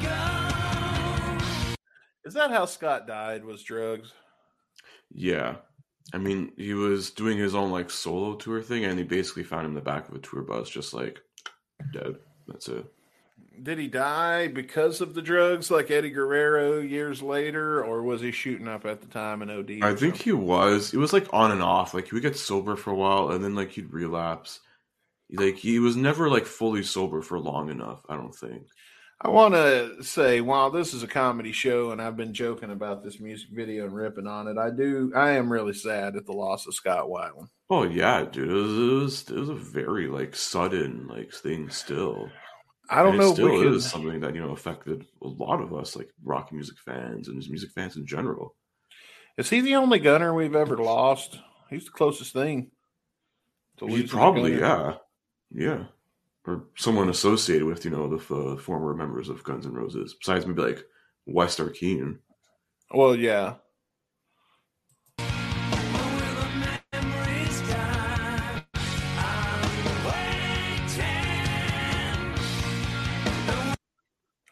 go. 0.00 1.78
Is 2.24 2.34
that 2.34 2.52
how 2.52 2.66
Scott 2.66 3.08
died? 3.08 3.44
Was 3.44 3.64
drugs? 3.64 4.12
Yeah. 5.10 5.56
I 6.14 6.18
mean, 6.18 6.52
he 6.56 6.74
was 6.74 7.10
doing 7.10 7.36
his 7.36 7.56
own 7.56 7.72
like 7.72 7.90
solo 7.90 8.36
tour 8.36 8.62
thing, 8.62 8.84
and 8.84 8.96
he 8.96 9.04
basically 9.04 9.42
found 9.42 9.64
him 9.64 9.72
in 9.72 9.74
the 9.74 9.80
back 9.80 10.08
of 10.08 10.14
a 10.14 10.20
tour 10.20 10.42
bus, 10.42 10.70
just 10.70 10.94
like 10.94 11.20
dead. 11.92 12.16
That's 12.46 12.68
it. 12.68 12.84
Did 13.62 13.78
he 13.78 13.86
die 13.86 14.48
because 14.48 15.00
of 15.00 15.14
the 15.14 15.22
drugs, 15.22 15.70
like 15.70 15.90
Eddie 15.90 16.10
Guerrero 16.10 16.80
years 16.80 17.22
later, 17.22 17.84
or 17.84 18.02
was 18.02 18.20
he 18.20 18.32
shooting 18.32 18.66
up 18.66 18.86
at 18.86 19.00
the 19.00 19.06
time 19.06 19.42
and 19.42 19.50
OD? 19.50 19.82
I 19.82 19.94
think 19.94 20.16
he 20.16 20.32
was. 20.32 20.94
It 20.94 20.98
was 20.98 21.12
like 21.12 21.28
on 21.32 21.52
and 21.52 21.62
off. 21.62 21.94
Like 21.94 22.08
he 22.08 22.14
would 22.14 22.22
get 22.22 22.36
sober 22.36 22.76
for 22.76 22.90
a 22.90 22.94
while, 22.96 23.30
and 23.30 23.44
then 23.44 23.54
like 23.54 23.70
he'd 23.70 23.92
relapse. 23.92 24.60
Like 25.30 25.56
he 25.56 25.78
was 25.78 25.96
never 25.96 26.28
like 26.28 26.46
fully 26.46 26.82
sober 26.82 27.22
for 27.22 27.38
long 27.38 27.70
enough. 27.70 28.02
I 28.08 28.16
don't 28.16 28.34
think. 28.34 28.66
I 29.24 29.28
want 29.28 29.54
to 29.54 30.02
say, 30.02 30.40
while 30.40 30.70
this 30.70 30.92
is 30.92 31.04
a 31.04 31.08
comedy 31.08 31.52
show, 31.52 31.92
and 31.92 32.02
I've 32.02 32.16
been 32.16 32.34
joking 32.34 32.72
about 32.72 33.04
this 33.04 33.20
music 33.20 33.50
video 33.52 33.84
and 33.84 33.94
ripping 33.94 34.26
on 34.26 34.48
it, 34.48 34.58
I 34.58 34.70
do, 34.70 35.12
I 35.14 35.30
am 35.32 35.52
really 35.52 35.74
sad 35.74 36.16
at 36.16 36.26
the 36.26 36.32
loss 36.32 36.66
of 36.66 36.74
Scott 36.74 37.06
Weiland. 37.06 37.46
Oh 37.70 37.84
yeah, 37.84 38.24
dude. 38.24 38.50
It 38.50 38.52
was 38.52 38.78
it 38.78 38.92
was, 38.92 39.30
it 39.30 39.38
was 39.38 39.48
a 39.48 39.54
very 39.54 40.08
like 40.08 40.34
sudden 40.34 41.06
like 41.06 41.32
thing. 41.32 41.70
Still, 41.70 42.28
I 42.90 43.02
don't 43.02 43.12
And 43.12 43.20
know 43.20 43.30
It 43.30 43.34
still 43.34 43.74
is 43.74 43.88
something 43.88 44.20
that 44.20 44.34
you 44.34 44.42
know 44.42 44.50
affected 44.50 45.06
a 45.22 45.28
lot 45.28 45.62
of 45.62 45.72
us, 45.72 45.94
like 45.94 46.10
rock 46.24 46.52
music 46.52 46.76
fans 46.84 47.28
and 47.28 47.36
music 47.48 47.70
fans 47.74 47.96
in 47.96 48.04
general. 48.04 48.56
Is 49.38 49.48
he 49.48 49.60
the 49.60 49.76
only 49.76 50.00
gunner 50.00 50.34
we've 50.34 50.56
ever 50.56 50.76
lost? 50.76 51.38
He's 51.70 51.84
the 51.84 51.92
closest 51.92 52.32
thing. 52.32 52.72
To 53.78 53.86
He 53.86 54.02
probably, 54.02 54.58
yeah, 54.58 54.96
yeah, 55.50 55.84
or 56.46 56.64
someone 56.76 57.08
associated 57.08 57.64
with 57.66 57.84
you 57.84 57.90
know 57.90 58.08
the 58.16 58.34
uh, 58.34 58.56
former 58.56 58.94
members 58.94 59.28
of 59.28 59.44
Guns 59.44 59.66
N' 59.66 59.74
Roses, 59.74 60.14
besides 60.14 60.46
maybe 60.46 60.62
like 60.62 60.84
West 61.26 61.58
Arkeen. 61.58 62.18
Well, 62.92 63.14
yeah. 63.14 63.54
Will 65.18 65.26
the 65.26 66.80
memories 66.92 67.60
die? 67.68 68.64
I'm 68.74 70.06
waiting. 70.06 71.04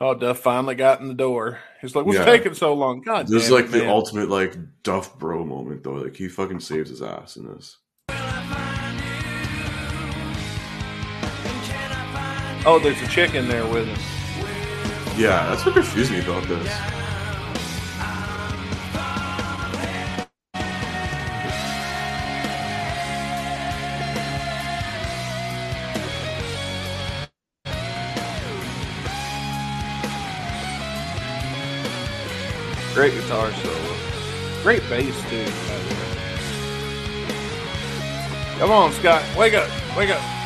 Oh, 0.00 0.14
Duff 0.14 0.38
finally 0.38 0.74
got 0.76 1.00
in 1.00 1.08
the 1.08 1.14
door. 1.14 1.58
He's 1.82 1.94
like, 1.94 2.06
"What's 2.06 2.18
Yeah. 2.18 2.24
taking 2.24 2.54
so 2.54 2.72
long?" 2.74 3.00
God, 3.02 3.26
This 3.26 3.44
is 3.46 3.50
like 3.50 3.66
it, 3.66 3.72
the 3.72 3.88
ultimate 3.88 4.28
like 4.30 4.56
Duff 4.82 5.18
bro 5.18 5.44
moment 5.44 5.82
though. 5.82 5.94
Like 5.94 6.16
he 6.16 6.28
fucking 6.28 6.60
saves 6.60 6.88
his 6.90 7.02
ass 7.02 7.36
in 7.36 7.46
this. 7.46 7.78
Oh, 12.66 12.78
there's 12.78 13.00
a 13.00 13.06
chick 13.06 13.34
in 13.34 13.48
there 13.48 13.66
with 13.66 13.86
him. 13.86 13.96
Yeah, 15.18 15.48
that's 15.48 15.64
what 15.64 15.74
confused 15.74 16.12
me 16.12 16.20
about 16.20 16.42
this. 16.44 16.70
Great 32.92 33.14
guitar 33.14 33.50
solo. 33.52 33.96
Great 34.62 34.82
bass 34.90 35.18
too. 35.30 35.44
by 35.44 35.78
the 35.78 35.94
way. 35.94 36.10
Come 38.58 38.70
on, 38.70 38.92
Scott. 38.92 39.22
Wake 39.38 39.54
up. 39.54 39.70
Wake 39.96 40.10
up. 40.10 40.39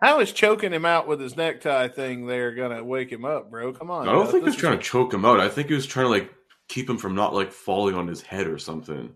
How 0.00 0.20
is 0.20 0.32
choking 0.32 0.72
him 0.72 0.86
out 0.86 1.06
with 1.06 1.20
his 1.20 1.36
necktie 1.36 1.88
thing 1.88 2.26
there 2.26 2.54
gonna 2.54 2.82
wake 2.82 3.12
him 3.12 3.26
up, 3.26 3.50
bro? 3.50 3.74
Come 3.74 3.90
on. 3.90 4.08
I 4.08 4.12
don't 4.12 4.30
think 4.30 4.44
he 4.44 4.48
was 4.48 4.56
trying 4.56 4.78
to 4.78 4.82
choke 4.82 5.12
him 5.12 5.26
out. 5.26 5.40
I 5.40 5.50
think 5.50 5.68
he 5.68 5.74
was 5.74 5.86
trying 5.86 6.06
to 6.06 6.10
like 6.10 6.32
keep 6.68 6.88
him 6.88 6.96
from 6.96 7.14
not 7.14 7.34
like 7.34 7.52
falling 7.52 7.94
on 7.94 8.06
his 8.08 8.22
head 8.22 8.46
or 8.46 8.58
something. 8.58 9.14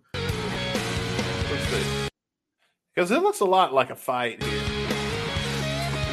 Because 2.94 3.10
it 3.10 3.22
looks 3.22 3.40
a 3.40 3.46
lot 3.46 3.72
like 3.72 3.88
a 3.88 3.96
fight 3.96 4.42
here. 4.42 4.60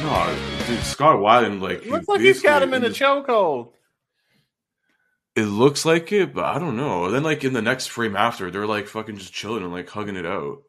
No, 0.02 0.38
dude, 0.66 0.80
Scott 0.80 1.18
Weiland 1.18 1.60
like 1.60 1.78
It 1.78 1.84
he 1.84 1.90
looks 1.90 2.08
like 2.08 2.22
he's 2.22 2.42
got 2.42 2.62
him 2.62 2.72
in 2.72 2.82
a 2.82 2.88
chokehold. 2.88 3.72
It 5.36 5.44
looks 5.44 5.84
like 5.84 6.10
it, 6.12 6.32
but 6.32 6.44
I 6.44 6.58
don't 6.58 6.78
know. 6.78 7.04
And 7.04 7.14
then 7.14 7.22
like 7.22 7.44
in 7.44 7.52
the 7.52 7.62
next 7.62 7.88
frame 7.88 8.16
after, 8.16 8.50
they're 8.50 8.66
like 8.66 8.88
fucking 8.88 9.18
just 9.18 9.34
chilling 9.34 9.64
and 9.64 9.72
like 9.72 9.90
hugging 9.90 10.16
it 10.16 10.26
out. 10.26 10.62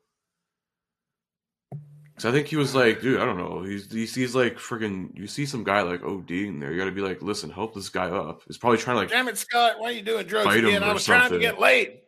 So 2.23 2.29
I 2.29 2.31
think 2.31 2.47
he 2.47 2.55
was 2.55 2.73
like, 2.73 3.01
dude, 3.01 3.19
I 3.19 3.25
don't 3.25 3.37
know. 3.37 3.63
He's 3.63 3.91
he 3.91 4.05
sees 4.05 4.33
like 4.33 4.55
freaking. 4.55 5.09
You 5.13 5.27
see 5.27 5.45
some 5.45 5.65
guy 5.65 5.81
like 5.81 6.03
ODing 6.03 6.57
there. 6.57 6.71
You 6.71 6.77
got 6.77 6.85
to 6.85 6.93
be 6.93 7.01
like, 7.01 7.21
listen, 7.21 7.49
help 7.49 7.75
this 7.75 7.89
guy 7.89 8.09
up. 8.09 8.43
He's 8.47 8.57
probably 8.57 8.77
trying 8.77 8.95
to 8.95 9.01
like 9.01 9.09
Damn 9.09 9.27
it, 9.27 9.37
Scott! 9.37 9.73
Why 9.77 9.89
are 9.89 9.91
you 9.91 10.03
doing 10.03 10.25
drugs 10.25 10.55
again? 10.55 10.83
I 10.83 10.93
was 10.93 11.03
trying 11.03 11.29
to 11.31 11.37
get 11.37 11.59
laid. 11.59 11.99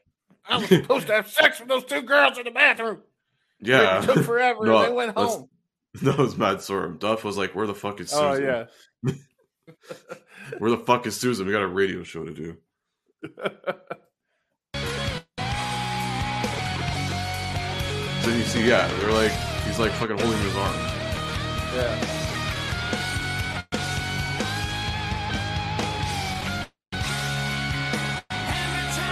I 0.47 0.59
was 0.59 0.69
supposed 0.69 1.07
to 1.07 1.15
have 1.15 1.27
sex 1.27 1.59
with 1.59 1.67
those 1.67 1.83
two 1.83 2.01
girls 2.01 2.37
in 2.37 2.45
the 2.45 2.51
bathroom. 2.51 3.01
yeah. 3.59 4.01
It 4.01 4.05
took 4.05 4.23
forever. 4.23 4.65
No, 4.65 4.77
and 4.77 4.85
they 4.85 4.95
went 4.95 5.17
home. 5.17 5.49
that 6.03 6.17
was 6.17 6.37
Matt 6.37 6.59
Sorum. 6.59 6.97
Duff 6.97 7.25
was 7.25 7.37
like, 7.37 7.53
where 7.53 7.67
the 7.67 7.75
fuck 7.75 7.99
is 7.99 8.13
oh, 8.13 8.35
Susan? 8.35 8.49
Oh 8.49 8.67
yeah. 9.03 9.13
Where 10.59 10.71
the 10.71 10.77
fuck 10.77 11.05
is 11.07 11.17
Susan? 11.17 11.45
We 11.45 11.51
got 11.51 11.61
a 11.61 11.67
radio 11.67 12.03
show 12.03 12.23
to 12.23 12.33
do. 12.33 12.55
So 18.25 18.31
you 18.31 18.43
see, 18.43 18.67
yeah, 18.67 18.87
they're 18.87 19.11
like, 19.11 19.31
he's 19.67 19.77
like 19.77 19.91
fucking 19.91 20.17
holding 20.17 20.39
his 20.39 20.55
arm. 20.55 20.75
Yeah. 21.75 21.95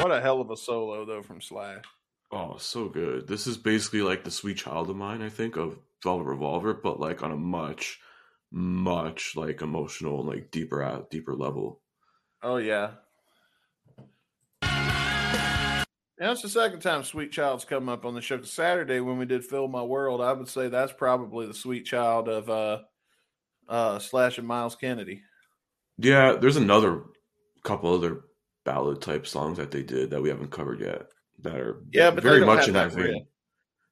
What 0.01 0.11
a 0.11 0.20
hell 0.20 0.41
of 0.41 0.49
a 0.49 0.57
solo 0.57 1.05
though 1.05 1.22
from 1.22 1.41
Slash. 1.41 1.84
Oh, 2.32 2.57
so 2.57 2.89
good. 2.89 3.28
This 3.28 3.45
is 3.45 3.55
basically 3.55 4.01
like 4.01 4.24
the 4.24 4.32
Sweet 4.32 4.57
Child 4.57 4.89
O' 4.89 4.95
Mine, 4.95 5.22
I 5.22 5.30
think, 5.30 5.57
of 5.57 5.78
Velvet 6.01 6.24
Revolver, 6.24 6.74
but 6.74 6.99
like 6.99 7.22
on 7.22 7.32
a 7.32 7.38
much, 7.38 7.99
much 8.51 9.36
like 9.36 9.61
emotional 9.61 10.22
and 10.22 10.28
like 10.28 10.49
deeper 10.49 10.82
at 10.82 11.11
deeper 11.11 11.36
level. 11.36 11.82
Oh 12.41 12.57
yeah. 12.57 12.93
Yeah, 16.24 16.32
it's 16.32 16.41
the 16.41 16.47
second 16.47 16.80
time 16.80 17.03
Sweet 17.03 17.34
Child's 17.34 17.65
come 17.65 17.89
up 17.89 18.05
on 18.05 18.15
the 18.15 18.21
show. 18.21 18.41
Saturday 18.43 19.01
when 19.01 19.17
we 19.17 19.26
did 19.26 19.43
Fill 19.43 19.67
My 19.67 19.84
World, 19.84 20.21
I 20.21 20.32
would 20.32 20.47
say 20.47 20.69
that's 20.69 20.93
probably 20.93 21.47
the 21.47 21.53
Sweet 21.53 21.84
Child 21.86 22.30
of 22.30 22.49
uh 22.49 22.80
uh 23.67 23.99
Slash 23.99 24.38
and 24.38 24.47
Myles 24.47 24.78
Kennedy. 24.78 25.21
Yeah, 25.97 26.38
there's 26.39 26.55
another 26.55 27.03
couple 27.63 27.93
other 27.93 28.21
ballad 28.63 29.01
type 29.01 29.28
songs 29.28 29.57
that 29.57 29.71
they 29.71 29.84
did 29.84 30.11
that 30.11 30.21
we 30.21 30.30
haven't 30.30 30.51
covered 30.51 30.80
yet 30.80 31.07
that 31.39 31.57
are 31.57 31.84
Yeah, 31.91 32.11
but 32.11 32.24
very 32.24 32.45
much 32.45 32.69
in 32.69 32.76
that 32.76 32.93
that 32.93 33.03
vein. 33.03 33.26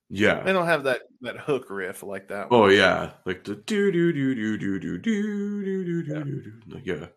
Yeah. 0.10 0.42
They 0.42 0.54
don't 0.54 0.68
have 0.68 0.86
that 0.86 1.02
that 1.24 1.36
hook 1.36 1.70
riff 1.70 2.02
like 2.02 2.30
that 2.30 2.50
one. 2.50 2.62
Oh 2.62 2.68
yeah, 2.68 3.12
like 3.26 3.44
the 3.44 3.56
do 3.56 3.92
do 3.92 4.14
do 4.14 4.34
do 4.34 4.58
do 4.58 4.80
do 4.80 4.98
do 5.00 5.66
do 5.66 5.84
do 5.84 6.04
do 6.06 6.24
do 6.24 6.52
do. 6.66 6.82
Yeah. 6.86 7.08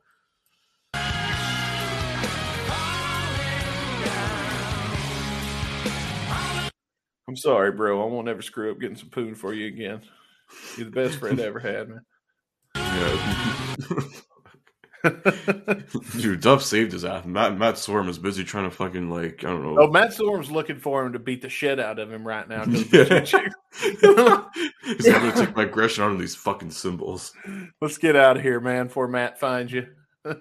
I'm 7.29 7.37
sorry, 7.37 7.73
bro. 7.73 8.03
I 8.03 8.07
won't 8.07 8.29
ever 8.29 8.43
screw 8.43 8.71
up 8.71 8.81
getting 8.81 8.97
some 8.97 9.11
poon 9.11 9.35
for 9.35 9.55
you 9.55 9.67
again. 9.67 10.03
You're 10.77 10.87
the 10.87 10.93
best 10.93 11.19
friend 11.19 11.41
I 11.41 11.45
ever 11.45 11.61
had, 11.61 11.89
man. 11.89 12.01
Yeah. 12.77 14.01
Dude, 16.19 16.41
Duff 16.41 16.63
saved 16.63 16.93
his 16.93 17.05
ass. 17.05 17.27
Matt 17.27 17.59
Matt 17.59 17.75
Sorum 17.75 18.09
is 18.09 18.19
busy 18.19 18.43
trying 18.43 18.65
to 18.65 18.75
fucking 18.75 19.11
like 19.11 19.45
I 19.45 19.49
don't 19.49 19.63
know. 19.63 19.83
oh, 19.83 19.91
Matt 19.91 20.11
Storm's 20.11 20.51
looking 20.51 20.79
for 20.79 21.05
him 21.05 21.13
to 21.13 21.19
beat 21.19 21.43
the 21.43 21.51
shit 21.51 21.79
out 21.79 21.99
of 21.99 22.11
him 22.11 22.27
right 22.27 22.49
now. 22.49 22.65
Yeah. 22.65 23.21
He's 23.21 23.33
like, 23.35 23.53
gonna 24.03 25.33
take 25.35 25.55
my 25.57 25.65
aggression 25.65 26.05
out 26.05 26.11
on 26.11 26.19
these 26.19 26.35
fucking 26.35 26.71
cymbals. 26.71 27.35
Let's 27.83 27.99
get 27.99 28.17
out 28.17 28.39
of 28.39 28.43
here, 28.43 28.61
man, 28.61 28.87
before 28.87 29.09
Matt 29.09 29.39
finds 29.39 29.73
you. 29.73 29.89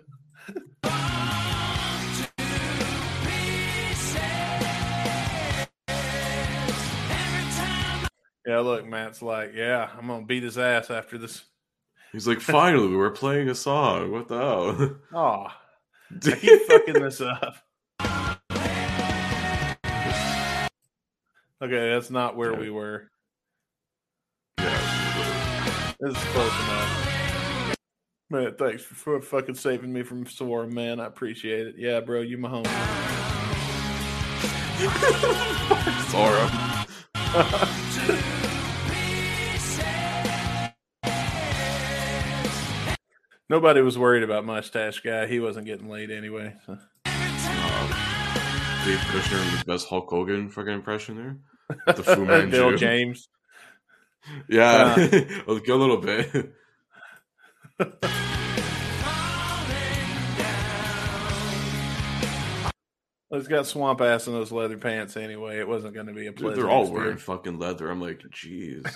Yeah, 8.45 8.59
look, 8.59 8.85
Matt's 8.85 9.21
like, 9.21 9.53
yeah, 9.55 9.89
I'm 9.97 10.07
gonna 10.07 10.25
beat 10.25 10.43
his 10.43 10.57
ass 10.57 10.89
after 10.91 11.17
this. 11.17 11.43
He's 12.11 12.27
like, 12.27 12.41
finally, 12.41 12.95
we're 12.95 13.09
playing 13.11 13.49
a 13.49 13.55
song. 13.55 14.11
What 14.11 14.27
the 14.27 14.37
hell? 14.37 14.95
Oh, 15.13 15.47
I 15.47 16.31
keep 16.35 16.61
fucking 16.67 17.01
this 17.01 17.21
up. 17.21 17.55
Okay, 21.61 21.91
that's 21.93 22.09
not 22.09 22.35
where 22.35 22.51
Yeah. 22.51 22.59
we 22.59 22.69
were. 22.69 23.09
Yeah. 24.59 25.93
This 26.01 26.17
is 26.17 26.23
close 26.25 26.53
enough. 26.65 27.75
Man, 28.29 28.55
thanks 28.59 28.83
for, 28.83 29.21
fucking 29.21 29.55
saving 29.55 29.93
me 29.93 30.03
from 30.03 30.25
Sora, 30.25 30.67
man. 30.67 30.99
I 30.99 31.05
appreciate 31.05 31.67
it. 31.67 31.75
Yeah, 31.77 32.01
bro, 32.01 32.19
you 32.21 32.37
my 32.37 32.49
homie. 32.49 32.65
Sorum. 36.11 37.79
Nobody 43.53 43.81
was 43.81 43.99
worried 43.99 44.23
about 44.23 44.45
Mustache 44.45 45.01
Guy. 45.01 45.27
He 45.27 45.39
wasn't 45.39 45.67
getting 45.67 45.87
laid 45.87 46.09
anyway. 46.09 46.55
so. 46.65 46.73
Dave 47.03 48.97
Kushner 48.97 49.37
with 49.37 49.51
his 49.51 49.63
best 49.63 49.87
Hulk 49.87 50.09
Hogan 50.09 50.49
fucking 50.49 50.73
impression 50.73 51.15
there. 51.15 51.37
The 51.95 52.03
Fu 52.15 52.25
Manchu. 52.25 52.49
Bill 52.49 52.75
James. 52.75 53.29
Yeah, 54.49 54.95
uh, 54.97 55.21
a 55.47 55.53
little 55.53 55.97
bit. 55.97 56.51
He's 63.29 63.47
got 63.47 63.67
swamp 63.67 64.01
ass 64.01 64.25
in 64.25 64.33
those 64.33 64.51
leather 64.51 64.79
pants 64.79 65.15
anyway. 65.15 65.59
It 65.59 65.67
wasn't 65.67 65.93
going 65.93 66.07
to 66.07 66.13
be 66.13 66.25
a 66.25 66.33
pleasant 66.33 66.59
they're 66.59 66.71
all 66.71 66.91
wearing 66.91 67.17
fucking 67.17 67.59
leather. 67.59 67.91
I'm 67.91 68.01
like, 68.01 68.19
jeez. 68.31 68.91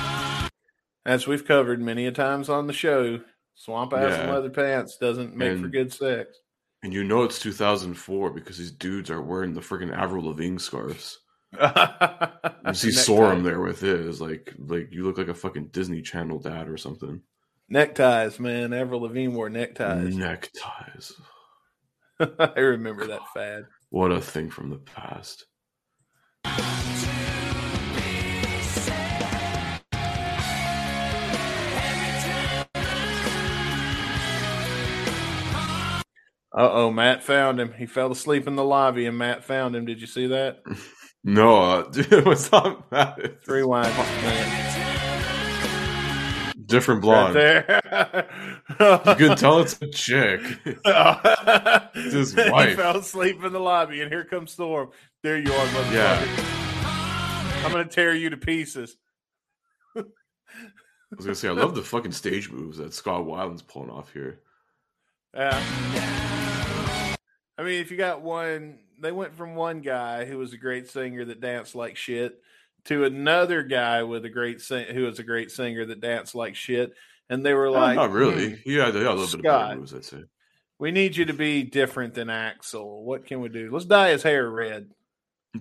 As 1.06 1.26
we've 1.26 1.46
covered 1.46 1.80
many 1.80 2.06
a 2.06 2.12
times 2.12 2.48
on 2.48 2.66
the 2.66 2.72
show, 2.72 3.20
swamp 3.54 3.92
ass 3.92 4.18
and 4.18 4.32
leather 4.32 4.50
pants 4.50 4.96
doesn't 4.96 5.36
make 5.36 5.58
for 5.58 5.68
good 5.68 5.92
sex. 5.92 6.38
And 6.82 6.92
you 6.92 7.04
know 7.04 7.24
it's 7.24 7.38
2004 7.38 8.30
because 8.30 8.58
these 8.58 8.72
dudes 8.72 9.10
are 9.10 9.22
wearing 9.22 9.54
the 9.54 9.60
freaking 9.60 9.94
Avril 9.94 10.26
Lavigne 10.26 10.58
scarves. 10.58 11.18
You 11.52 12.74
see. 12.74 12.88
Sorum 12.88 13.44
there 13.44 13.60
with 13.60 13.80
his 13.80 14.20
like, 14.20 14.54
like 14.58 14.88
you 14.92 15.04
look 15.04 15.18
like 15.18 15.28
a 15.28 15.34
fucking 15.34 15.68
Disney 15.68 16.02
Channel 16.02 16.38
dad 16.40 16.68
or 16.68 16.76
something. 16.76 17.20
Neckties, 17.68 18.40
man. 18.40 18.72
Avril 18.72 19.02
Lavigne 19.02 19.34
wore 19.34 19.50
neckties. 19.50 20.16
Neckties. 20.16 21.12
I 22.38 22.60
remember 22.60 23.06
that 23.06 23.22
fad. 23.34 23.66
What 23.90 24.12
a 24.12 24.20
thing 24.20 24.50
from 24.50 24.70
the 24.70 24.78
past. 24.78 25.46
Uh 36.56 36.70
oh, 36.72 36.90
Matt 36.92 37.22
found 37.24 37.58
him. 37.58 37.72
He 37.76 37.86
fell 37.86 38.12
asleep 38.12 38.46
in 38.46 38.54
the 38.54 38.62
lobby, 38.64 39.06
and 39.06 39.18
Matt 39.18 39.44
found 39.44 39.74
him. 39.74 39.84
Did 39.86 40.00
you 40.00 40.06
see 40.06 40.26
that? 40.28 40.62
No, 41.26 41.56
uh, 41.62 41.82
dude, 41.90 42.12
it 42.12 42.26
was 42.26 42.52
not 42.52 42.92
mad. 42.92 43.38
Rewind, 43.46 43.88
Matt. 43.96 44.74
different 46.66 47.02
Right 47.02 47.32
blonde. 47.32 47.34
there. 47.34 48.28
You 48.78 49.14
can 49.28 49.34
tell 49.38 49.60
it's 49.60 49.80
a 49.80 49.88
chick. 49.88 50.42
it's 50.66 51.94
his 52.12 52.34
He 52.34 52.50
wife. 52.50 52.76
fell 52.76 52.98
asleep 52.98 53.42
in 53.42 53.54
the 53.54 53.58
lobby, 53.58 54.02
and 54.02 54.12
here 54.12 54.24
comes 54.26 54.52
Storm. 54.52 54.90
There 55.22 55.38
you 55.38 55.50
are, 55.50 55.66
motherfucker. 55.68 55.92
Yeah. 55.94 57.62
I'm 57.64 57.72
gonna 57.72 57.86
tear 57.86 58.14
you 58.14 58.28
to 58.28 58.36
pieces. 58.36 58.98
I 59.96 60.02
was 61.16 61.24
gonna 61.24 61.34
say 61.34 61.48
I 61.48 61.52
love 61.52 61.74
the 61.74 61.80
fucking 61.82 62.12
stage 62.12 62.50
moves 62.50 62.76
that 62.76 62.92
Scott 62.92 63.24
Weiland's 63.24 63.62
pulling 63.62 63.88
off 63.88 64.12
here. 64.12 64.40
Yeah. 65.34 67.16
I 67.56 67.62
mean, 67.62 67.80
if 67.80 67.90
you 67.90 67.96
got 67.96 68.22
one, 68.22 68.78
they 69.00 69.12
went 69.12 69.34
from 69.34 69.54
one 69.54 69.80
guy 69.80 70.24
who 70.24 70.38
was 70.38 70.52
a 70.52 70.56
great 70.56 70.88
singer 70.88 71.24
that 71.24 71.40
danced 71.40 71.74
like 71.74 71.96
shit 71.96 72.40
to 72.84 73.04
another 73.04 73.62
guy 73.62 74.02
with 74.02 74.24
a 74.24 74.30
great 74.30 74.60
sing- 74.60 74.94
who 74.94 75.04
was 75.04 75.18
a 75.18 75.24
great 75.24 75.50
singer 75.50 75.86
that 75.86 76.00
danced 76.00 76.34
like 76.34 76.54
shit, 76.54 76.92
and 77.30 77.44
they 77.44 77.54
were 77.54 77.70
like, 77.70 77.96
not 77.96 78.10
really. 78.10 78.44
"Hmm, 78.50 78.50
had, 78.50 78.58
he 78.64 78.74
had 78.74 78.94
a 78.94 78.98
little 78.98 79.14
bit 79.16 79.34
of 79.34 79.40
Scott. 79.40 79.78
moves, 79.78 79.94
I'd 79.94 80.04
say. 80.04 80.24
we 80.78 80.90
need 80.90 81.16
you 81.16 81.24
to 81.26 81.32
be 81.32 81.62
different 81.62 82.14
than 82.14 82.28
Axl. 82.28 83.02
What 83.02 83.26
can 83.26 83.40
we 83.40 83.48
do? 83.48 83.70
Let's 83.72 83.86
dye 83.86 84.10
his 84.10 84.22
hair 84.22 84.48
red." 84.50 84.90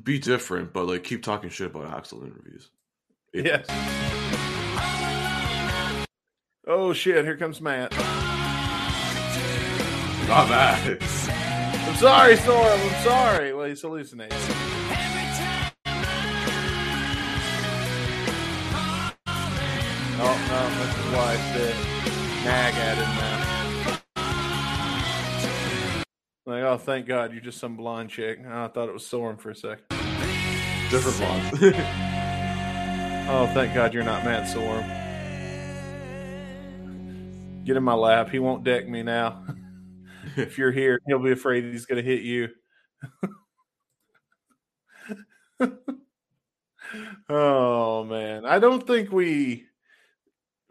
Be 0.04 0.18
different, 0.20 0.74
but 0.74 0.88
like 0.88 1.04
keep 1.04 1.22
talking 1.24 1.50
shit 1.50 1.68
about 1.74 2.04
Axl 2.04 2.24
interviews. 2.26 2.70
Yes. 3.34 3.66
Oh 6.68 6.94
shit! 6.94 7.24
Here 7.26 7.38
comes 7.38 7.62
Matt. 7.62 7.94
I'm 10.30 11.96
sorry, 11.96 12.38
Storm. 12.38 12.66
I'm 12.66 13.04
sorry. 13.04 13.54
Well, 13.54 13.68
he's 13.68 13.82
hallucinating. 13.82 14.38
Oh 20.26 20.38
no, 20.48 20.70
that's 20.80 20.96
his 20.96 21.14
wife 21.14 21.44
that 21.54 21.76
nag 22.46 22.76
at 22.76 22.98
him 22.98 23.16
now. 23.18 23.44
Like, 26.46 26.64
oh, 26.64 26.78
thank 26.78 27.08
God, 27.08 27.32
you're 27.32 27.42
just 27.42 27.58
some 27.60 27.76
blonde 27.78 28.10
chick. 28.10 28.40
Oh, 28.46 28.66
I 28.66 28.68
thought 28.68 28.90
it 28.90 28.94
was 28.94 29.06
Storm 29.06 29.38
for 29.38 29.50
a 29.52 29.56
second. 29.56 29.86
Different 30.90 31.18
blonde. 31.18 31.76
Oh, 33.26 33.48
thank 33.54 33.74
God 33.74 33.94
you're 33.94 34.04
not 34.04 34.26
Matt 34.26 34.50
Storm. 34.50 34.84
Get 37.64 37.78
in 37.78 37.84
my 37.84 37.94
lap. 37.94 38.30
He 38.30 38.40
won't 38.40 38.66
deck 38.66 38.90
me 38.90 39.02
now. 39.02 39.46
if 40.38 40.58
you're 40.58 40.72
here, 40.72 41.00
he'll 41.08 41.20
be 41.20 41.32
afraid 41.32 41.64
he's 41.64 41.86
going 41.86 42.04
to 42.04 42.10
hit 42.10 42.24
you. 42.24 42.50
oh 47.30 48.04
man, 48.04 48.46
I 48.46 48.60
don't 48.60 48.86
think 48.86 49.12
we 49.12 49.66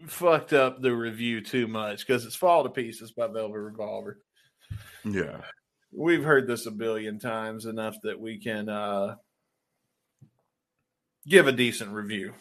fucked 0.07 0.53
up 0.53 0.81
the 0.81 0.95
review 0.95 1.41
too 1.41 1.67
much 1.67 2.07
because 2.07 2.25
it's 2.25 2.37
"Fall 2.37 2.63
to 2.65 2.71
Pieces" 2.71 3.13
by 3.13 3.27
Velvet 3.27 3.59
Revolver. 3.59 4.21
yeah. 5.05 5.41
We've 5.95 6.25
heard 6.25 6.47
this 6.47 6.65
a 6.65 6.71
billion 6.71 7.19
times 7.19 7.67
enough 7.67 7.97
that 8.03 8.19
we 8.19 8.39
can 8.39 8.71
uh, 8.71 9.17
give 11.27 11.47
a 11.47 11.53
decent 11.53 11.93
review. 11.93 12.33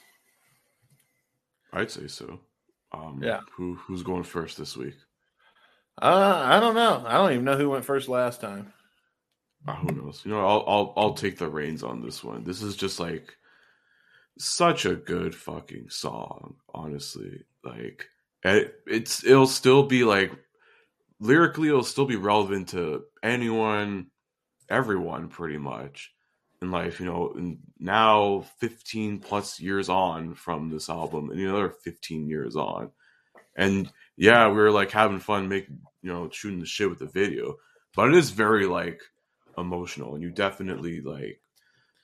I'd 1.73 1.91
say 1.91 2.07
so. 2.07 2.39
Um, 2.93 3.19
Yeah. 3.21 3.41
Who 3.53 3.75
who's 3.75 4.03
going 4.03 4.23
first 4.23 4.57
this 4.57 4.77
week? 4.77 4.95
Uh, 6.01 6.41
I 6.45 6.59
don't 6.59 6.73
know. 6.75 7.03
I 7.05 7.13
don't 7.13 7.33
even 7.33 7.45
know 7.45 7.57
who 7.57 7.69
went 7.69 7.85
first 7.85 8.09
last 8.09 8.41
time. 8.41 8.73
Uh, 9.67 9.75
who 9.75 9.91
knows? 9.91 10.21
You 10.25 10.31
know, 10.31 10.45
I'll 10.45 10.63
I'll 10.67 10.93
I'll 10.97 11.13
take 11.13 11.37
the 11.37 11.49
reins 11.49 11.83
on 11.83 12.01
this 12.01 12.23
one. 12.23 12.43
This 12.43 12.63
is 12.63 12.75
just 12.75 12.99
like 12.99 13.35
such 14.39 14.85
a 14.85 14.95
good 14.95 15.35
fucking 15.35 15.89
song, 15.89 16.55
honestly. 16.73 17.43
Like 17.63 18.07
it, 18.43 18.75
it's 18.87 19.23
it'll 19.23 19.45
still 19.45 19.83
be 19.83 20.03
like 20.03 20.31
lyrically 21.19 21.67
it'll 21.67 21.83
still 21.83 22.05
be 22.05 22.15
relevant 22.15 22.69
to 22.69 23.03
anyone, 23.21 24.07
everyone 24.69 25.29
pretty 25.29 25.57
much 25.57 26.11
in 26.61 26.71
life, 26.71 26.99
you 26.99 27.05
know, 27.05 27.57
now 27.79 28.45
15 28.59 29.19
plus 29.19 29.59
years 29.59 29.89
on 29.89 30.33
from 30.33 30.69
this 30.69 30.89
album 30.89 31.29
and 31.29 31.39
another 31.39 31.69
15 31.69 32.27
years 32.27 32.55
on. 32.55 32.91
And 33.55 33.91
yeah, 34.21 34.47
we 34.47 34.55
were 34.55 34.71
like 34.71 34.91
having 34.91 35.19
fun 35.19 35.49
making, 35.49 35.79
you 36.03 36.11
know, 36.11 36.29
shooting 36.31 36.59
the 36.59 36.65
shit 36.65 36.89
with 36.89 36.99
the 36.99 37.07
video, 37.07 37.55
but 37.95 38.09
it 38.09 38.15
is 38.15 38.29
very 38.29 38.65
like 38.67 39.01
emotional 39.57 40.13
and 40.13 40.23
you 40.23 40.29
definitely 40.31 41.01
like 41.01 41.41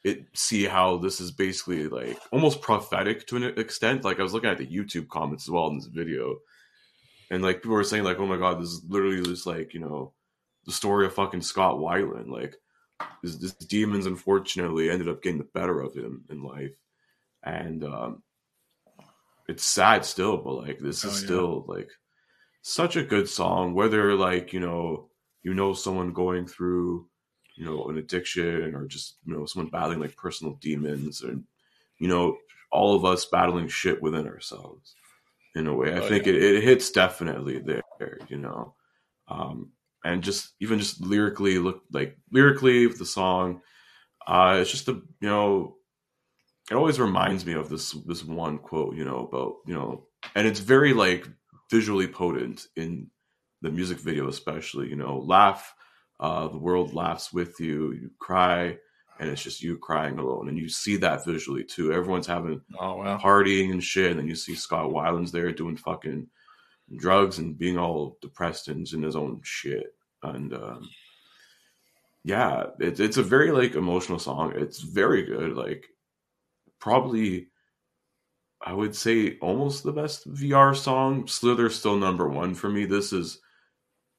it 0.04 0.26
see 0.34 0.66
how 0.66 0.98
this 0.98 1.22
is 1.22 1.32
basically 1.32 1.88
like 1.88 2.18
almost 2.32 2.62
prophetic 2.62 3.26
to 3.26 3.38
an 3.38 3.44
extent 3.58 4.04
like 4.04 4.20
i 4.20 4.24
was 4.24 4.34
looking 4.34 4.50
at 4.50 4.58
the 4.58 4.68
youtube 4.68 5.08
comments 5.08 5.46
as 5.46 5.50
well 5.50 5.68
in 5.68 5.78
this 5.78 5.86
video 5.88 6.36
and 7.32 7.42
like 7.42 7.58
people 7.62 7.72
were 7.72 7.84
saying 7.86 8.04
like 8.04 8.20
oh 8.20 8.28
my 8.28 8.38
god 8.38 8.60
this 8.60 8.70
is 8.70 8.82
literally 8.90 9.22
just 9.24 9.48
like 9.48 9.74
you 9.74 9.80
know 9.80 10.14
the 10.66 10.72
story 10.74 11.06
of 11.06 11.14
fucking 11.14 11.42
scott 11.42 11.76
weiland 11.78 12.30
like 12.30 12.54
this, 13.24 13.38
this 13.38 13.54
demons 13.54 14.06
unfortunately 14.06 14.90
ended 14.90 15.08
up 15.08 15.24
getting 15.24 15.40
the 15.40 15.48
better 15.54 15.80
of 15.80 15.96
him 15.96 16.26
in 16.30 16.44
life 16.44 16.76
and 17.44 17.84
um 17.86 18.22
it's 19.48 19.64
sad 19.64 20.04
still 20.04 20.38
but 20.38 20.54
like 20.54 20.80
this 20.80 21.04
is 21.06 21.06
Oh, 21.06 21.20
yeah. 21.20 21.26
still 21.26 21.66
like 21.68 21.90
such 22.62 22.96
a 22.96 23.04
good 23.04 23.30
song 23.30 23.74
whether 23.74 24.14
like 24.16 24.54
you 24.54 24.60
know 24.60 25.10
you 25.44 25.54
know 25.54 25.74
someone 25.74 26.12
going 26.14 26.46
through 26.46 27.08
you 27.56 27.66
know 27.66 27.86
an 27.88 27.98
addiction 27.98 28.76
or 28.76 28.86
just 28.88 29.18
you 29.26 29.34
know 29.34 29.46
someone 29.46 29.70
battling 29.72 30.00
like 30.00 30.16
personal 30.16 30.56
demons 30.56 31.22
and 31.22 31.44
you 32.00 32.08
know 32.08 32.38
all 32.72 32.96
of 32.96 33.06
us 33.06 33.26
battling 33.26 33.68
shit 33.68 34.02
within 34.02 34.28
ourselves 34.28 34.96
in 35.56 35.68
a 35.68 35.74
way. 35.74 35.96
I 35.96 36.02
Oh, 36.02 36.08
think 36.08 36.28
it, 36.28 36.36
it 36.36 36.64
hits 36.64 36.92
definitely 36.92 37.60
there 37.60 38.20
you 38.30 38.38
know? 38.38 38.76
Um 39.28 39.72
and 40.04 40.24
just 40.24 40.54
even 40.60 40.80
just 40.80 41.02
lyrically 41.02 41.60
look 41.60 41.84
like 41.92 42.18
lyrically 42.32 42.88
with 42.88 43.00
the 43.00 43.06
song 43.06 43.62
uh 44.28 44.60
it's 44.62 44.72
just 44.72 44.88
a 44.90 44.94
you 44.94 45.30
know 45.30 45.78
it 46.70 46.76
always 46.76 47.00
reminds 47.00 47.46
me 47.46 47.54
of 47.54 47.70
this 47.70 47.92
this 48.06 48.24
one 48.24 48.58
quote 48.58 48.96
you 48.96 49.06
know 49.06 49.28
about 49.28 49.56
you 49.66 49.74
know 49.74 50.08
and 50.36 50.48
it's 50.48 50.60
very 50.60 50.94
like 50.94 51.28
visually 51.70 52.08
potent 52.08 52.68
in 52.76 53.10
the 53.62 53.70
music 53.72 54.00
video 54.00 54.28
especially 54.28 54.88
you 54.88 54.96
know 54.96 55.20
laugh 55.20 55.74
uh 56.20 56.48
the 56.48 56.58
world 56.58 56.94
laughs 56.94 57.34
with 57.34 57.60
you 57.60 57.92
you 57.94 58.10
cry 58.20 58.78
and 59.20 59.30
it's 59.30 59.42
just 59.42 59.64
you 59.64 59.78
crying 59.78 60.20
alone 60.20 60.48
and 60.48 60.58
you 60.58 60.70
see 60.70 60.96
that 60.98 61.26
visually 61.26 61.64
too 61.64 61.92
everyone's 61.92 62.28
having 62.28 62.62
Oh 62.80 62.98
wow. 62.98 63.18
partying 63.18 63.72
and 63.72 63.84
shit 63.84 64.12
and 64.12 64.20
then 64.20 64.28
you 64.28 64.36
see 64.36 64.56
scott 64.56 64.92
weiland's 64.92 65.32
there 65.32 65.52
doing 65.52 65.76
fucking 65.78 66.28
drugs 66.98 67.40
and 67.40 67.58
being 67.58 67.78
all 67.78 68.18
depressed 68.22 68.68
and 68.70 68.88
in 68.94 69.02
his 69.04 69.16
own 69.16 69.42
shit 69.44 69.88
and 70.24 70.54
um 70.54 70.90
yeah 72.24 72.66
it's 72.80 73.00
it's 73.00 73.18
a 73.18 73.24
very 73.24 73.52
like 73.52 73.76
emotional 73.76 74.20
song 74.20 74.54
it's 74.56 74.80
very 74.80 75.24
good 75.24 75.54
like 75.54 75.86
probably 76.80 77.48
I 78.62 78.74
would 78.74 78.96
say 78.96 79.38
almost 79.40 79.84
the 79.84 79.92
best 79.92 80.32
VR 80.32 80.76
song. 80.76 81.28
Slither's 81.28 81.78
still 81.78 81.98
number 81.98 82.28
one 82.28 82.56
for 82.56 82.70
me. 82.70 82.86
This 82.86 83.14
is 83.14 83.40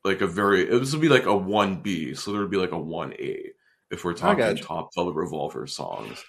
like 0.04 0.20
a 0.20 0.26
very 0.26 0.64
this 0.64 0.92
would 0.92 1.00
be 1.00 1.08
like 1.08 1.26
a 1.26 1.36
one 1.36 1.82
B. 1.82 2.14
Slither 2.14 2.40
would 2.40 2.50
be 2.50 2.56
like 2.56 2.72
a 2.72 2.78
one 2.78 3.12
A 3.14 3.50
if 3.90 4.04
we're 4.04 4.14
talking 4.14 4.56
top 4.56 4.94
Velvet 4.94 5.14
Revolver 5.14 5.66
songs. 5.66 6.24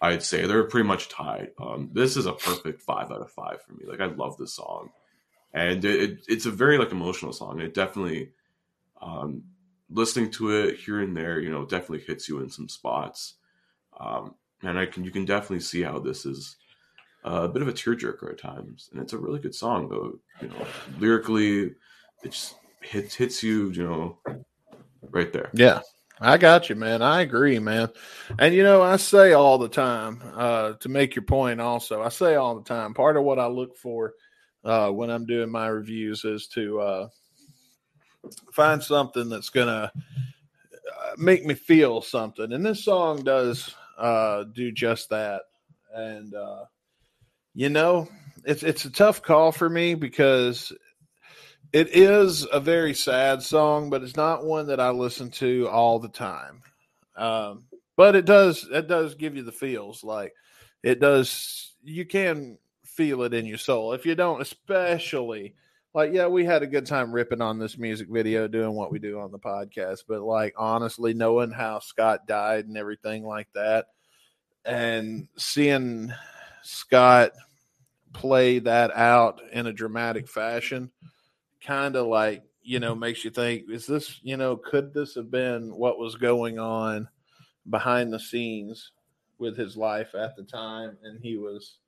I'd 0.00 0.22
say 0.22 0.46
they're 0.46 0.64
pretty 0.64 0.86
much 0.86 1.08
tied. 1.08 1.50
Um, 1.60 1.90
this 1.92 2.16
is 2.16 2.26
a 2.26 2.32
perfect 2.32 2.82
five 2.82 3.10
out 3.10 3.20
of 3.20 3.30
five 3.32 3.60
for 3.62 3.72
me. 3.72 3.84
Like 3.86 4.00
I 4.00 4.06
love 4.06 4.36
this 4.36 4.54
song, 4.54 4.90
and 5.52 5.84
it, 5.84 6.02
it, 6.02 6.18
it's 6.28 6.46
a 6.46 6.50
very 6.50 6.78
like 6.78 6.92
emotional 6.92 7.32
song. 7.32 7.60
It 7.60 7.74
definitely, 7.74 8.30
um, 9.02 9.42
listening 9.90 10.30
to 10.32 10.50
it 10.50 10.78
here 10.78 11.00
and 11.00 11.16
there, 11.16 11.40
you 11.40 11.50
know, 11.50 11.64
definitely 11.64 12.04
hits 12.06 12.28
you 12.28 12.40
in 12.40 12.50
some 12.50 12.68
spots. 12.68 13.34
Um, 13.98 14.36
and 14.62 14.78
I 14.78 14.86
can 14.86 15.04
you 15.04 15.10
can 15.10 15.24
definitely 15.24 15.60
see 15.60 15.82
how 15.82 15.98
this 15.98 16.24
is 16.24 16.56
a 17.24 17.48
bit 17.48 17.62
of 17.62 17.68
a 17.68 17.72
tearjerker 17.72 18.30
at 18.30 18.38
times, 18.38 18.88
and 18.92 19.00
it's 19.00 19.12
a 19.12 19.18
really 19.18 19.40
good 19.40 19.54
song 19.54 19.88
though. 19.88 20.18
You 20.40 20.48
know, 20.48 20.66
lyrically, 20.98 21.74
it 22.22 22.30
just 22.30 22.56
hits 22.80 23.14
hits 23.14 23.42
you, 23.42 23.70
you 23.70 23.84
know, 23.84 24.18
right 25.10 25.32
there. 25.32 25.50
Yeah, 25.52 25.80
I 26.20 26.38
got 26.38 26.68
you, 26.68 26.76
man. 26.76 27.02
I 27.02 27.22
agree, 27.22 27.58
man. 27.58 27.88
And 28.38 28.54
you 28.54 28.62
know, 28.62 28.82
I 28.82 28.96
say 28.96 29.32
all 29.32 29.58
the 29.58 29.68
time 29.68 30.20
uh, 30.34 30.72
to 30.74 30.88
make 30.88 31.14
your 31.14 31.24
point. 31.24 31.60
Also, 31.60 32.02
I 32.02 32.08
say 32.08 32.36
all 32.36 32.54
the 32.54 32.64
time. 32.64 32.94
Part 32.94 33.16
of 33.16 33.24
what 33.24 33.38
I 33.38 33.46
look 33.46 33.76
for 33.76 34.14
uh, 34.64 34.90
when 34.90 35.10
I'm 35.10 35.26
doing 35.26 35.50
my 35.50 35.68
reviews 35.68 36.24
is 36.24 36.46
to 36.48 36.80
uh, 36.80 37.08
find 38.52 38.82
something 38.82 39.28
that's 39.28 39.50
gonna 39.50 39.92
uh, 39.94 41.10
make 41.16 41.44
me 41.44 41.54
feel 41.54 42.00
something. 42.00 42.52
And 42.52 42.64
this 42.64 42.84
song 42.84 43.22
does 43.22 43.74
uh, 43.96 44.44
do 44.52 44.72
just 44.72 45.10
that. 45.10 45.42
And 45.94 46.34
uh, 46.34 46.64
you 47.54 47.68
know, 47.68 48.08
it's 48.44 48.62
it's 48.62 48.84
a 48.84 48.90
tough 48.90 49.22
call 49.22 49.52
for 49.52 49.68
me 49.68 49.94
because 49.94 50.72
it 51.72 51.88
is 51.94 52.46
a 52.50 52.60
very 52.60 52.94
sad 52.94 53.42
song, 53.42 53.90
but 53.90 54.02
it's 54.02 54.16
not 54.16 54.44
one 54.44 54.68
that 54.68 54.80
I 54.80 54.90
listen 54.90 55.30
to 55.32 55.68
all 55.68 55.98
the 55.98 56.08
time. 56.08 56.62
Um, 57.16 57.64
but 57.96 58.16
it 58.16 58.24
does 58.24 58.66
it 58.70 58.88
does 58.88 59.14
give 59.14 59.36
you 59.36 59.42
the 59.42 59.52
feels 59.52 60.04
like 60.04 60.32
it 60.82 61.00
does. 61.00 61.74
You 61.82 62.06
can 62.06 62.58
feel 62.84 63.22
it 63.22 63.34
in 63.34 63.46
your 63.46 63.58
soul. 63.58 63.92
If 63.92 64.06
you 64.06 64.14
don't, 64.14 64.40
especially 64.40 65.54
like, 65.94 66.12
yeah, 66.12 66.26
we 66.26 66.44
had 66.44 66.62
a 66.62 66.66
good 66.66 66.86
time 66.86 67.12
ripping 67.12 67.40
on 67.40 67.58
this 67.58 67.78
music 67.78 68.08
video, 68.08 68.46
doing 68.46 68.74
what 68.74 68.92
we 68.92 68.98
do 68.98 69.20
on 69.20 69.32
the 69.32 69.38
podcast. 69.38 70.04
But 70.06 70.22
like, 70.22 70.54
honestly, 70.56 71.14
knowing 71.14 71.50
how 71.50 71.80
Scott 71.80 72.26
died 72.26 72.66
and 72.66 72.76
everything 72.76 73.24
like 73.24 73.48
that, 73.54 73.86
and 74.64 75.28
seeing 75.36 76.12
Scott 76.70 77.32
play 78.12 78.58
that 78.58 78.94
out 78.94 79.40
in 79.52 79.66
a 79.66 79.72
dramatic 79.72 80.28
fashion, 80.28 80.90
kind 81.62 81.96
of 81.96 82.06
like, 82.06 82.42
you 82.62 82.78
know, 82.78 82.94
makes 82.94 83.24
you 83.24 83.30
think, 83.30 83.64
is 83.70 83.86
this, 83.86 84.20
you 84.22 84.36
know, 84.36 84.54
could 84.54 84.92
this 84.92 85.14
have 85.14 85.30
been 85.30 85.74
what 85.74 85.98
was 85.98 86.16
going 86.16 86.58
on 86.58 87.08
behind 87.70 88.12
the 88.12 88.20
scenes 88.20 88.92
with 89.38 89.56
his 89.56 89.78
life 89.78 90.14
at 90.14 90.36
the 90.36 90.42
time? 90.42 90.98
And 91.02 91.18
he 91.22 91.38
was 91.38 91.78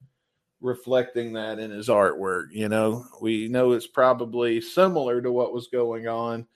reflecting 0.63 1.35
that 1.35 1.59
in 1.59 1.71
his 1.71 1.89
artwork. 1.89 2.47
You 2.51 2.71
know, 2.71 3.05
we 3.21 3.49
know 3.49 3.73
it's 3.73 3.87
probably 3.87 4.63
similar 4.63 5.21
to 5.21 5.31
what 5.31 5.53
was 5.53 5.69
going 5.69 6.09
on 6.09 6.47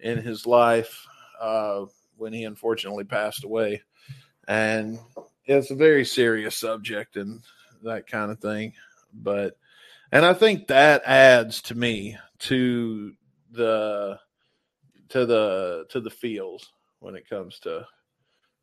in 0.00 0.18
his 0.18 0.46
life 0.46 1.06
uh, 1.40 1.86
when 2.18 2.34
he 2.34 2.44
unfortunately 2.44 3.04
passed 3.04 3.44
away. 3.44 3.80
And 4.48 4.98
it's 5.46 5.70
a 5.70 5.76
very 5.76 6.04
serious 6.04 6.58
subject 6.58 7.16
and 7.16 7.40
that 7.84 8.06
kind 8.06 8.30
of 8.30 8.40
thing. 8.40 8.74
But, 9.12 9.56
and 10.12 10.24
I 10.24 10.34
think 10.34 10.68
that 10.68 11.02
adds 11.04 11.62
to 11.62 11.74
me 11.74 12.16
to 12.40 13.12
the, 13.50 14.18
to 15.10 15.26
the, 15.26 15.86
to 15.90 16.00
the 16.00 16.10
feels 16.10 16.72
when 17.00 17.14
it 17.14 17.28
comes 17.28 17.58
to 17.60 17.86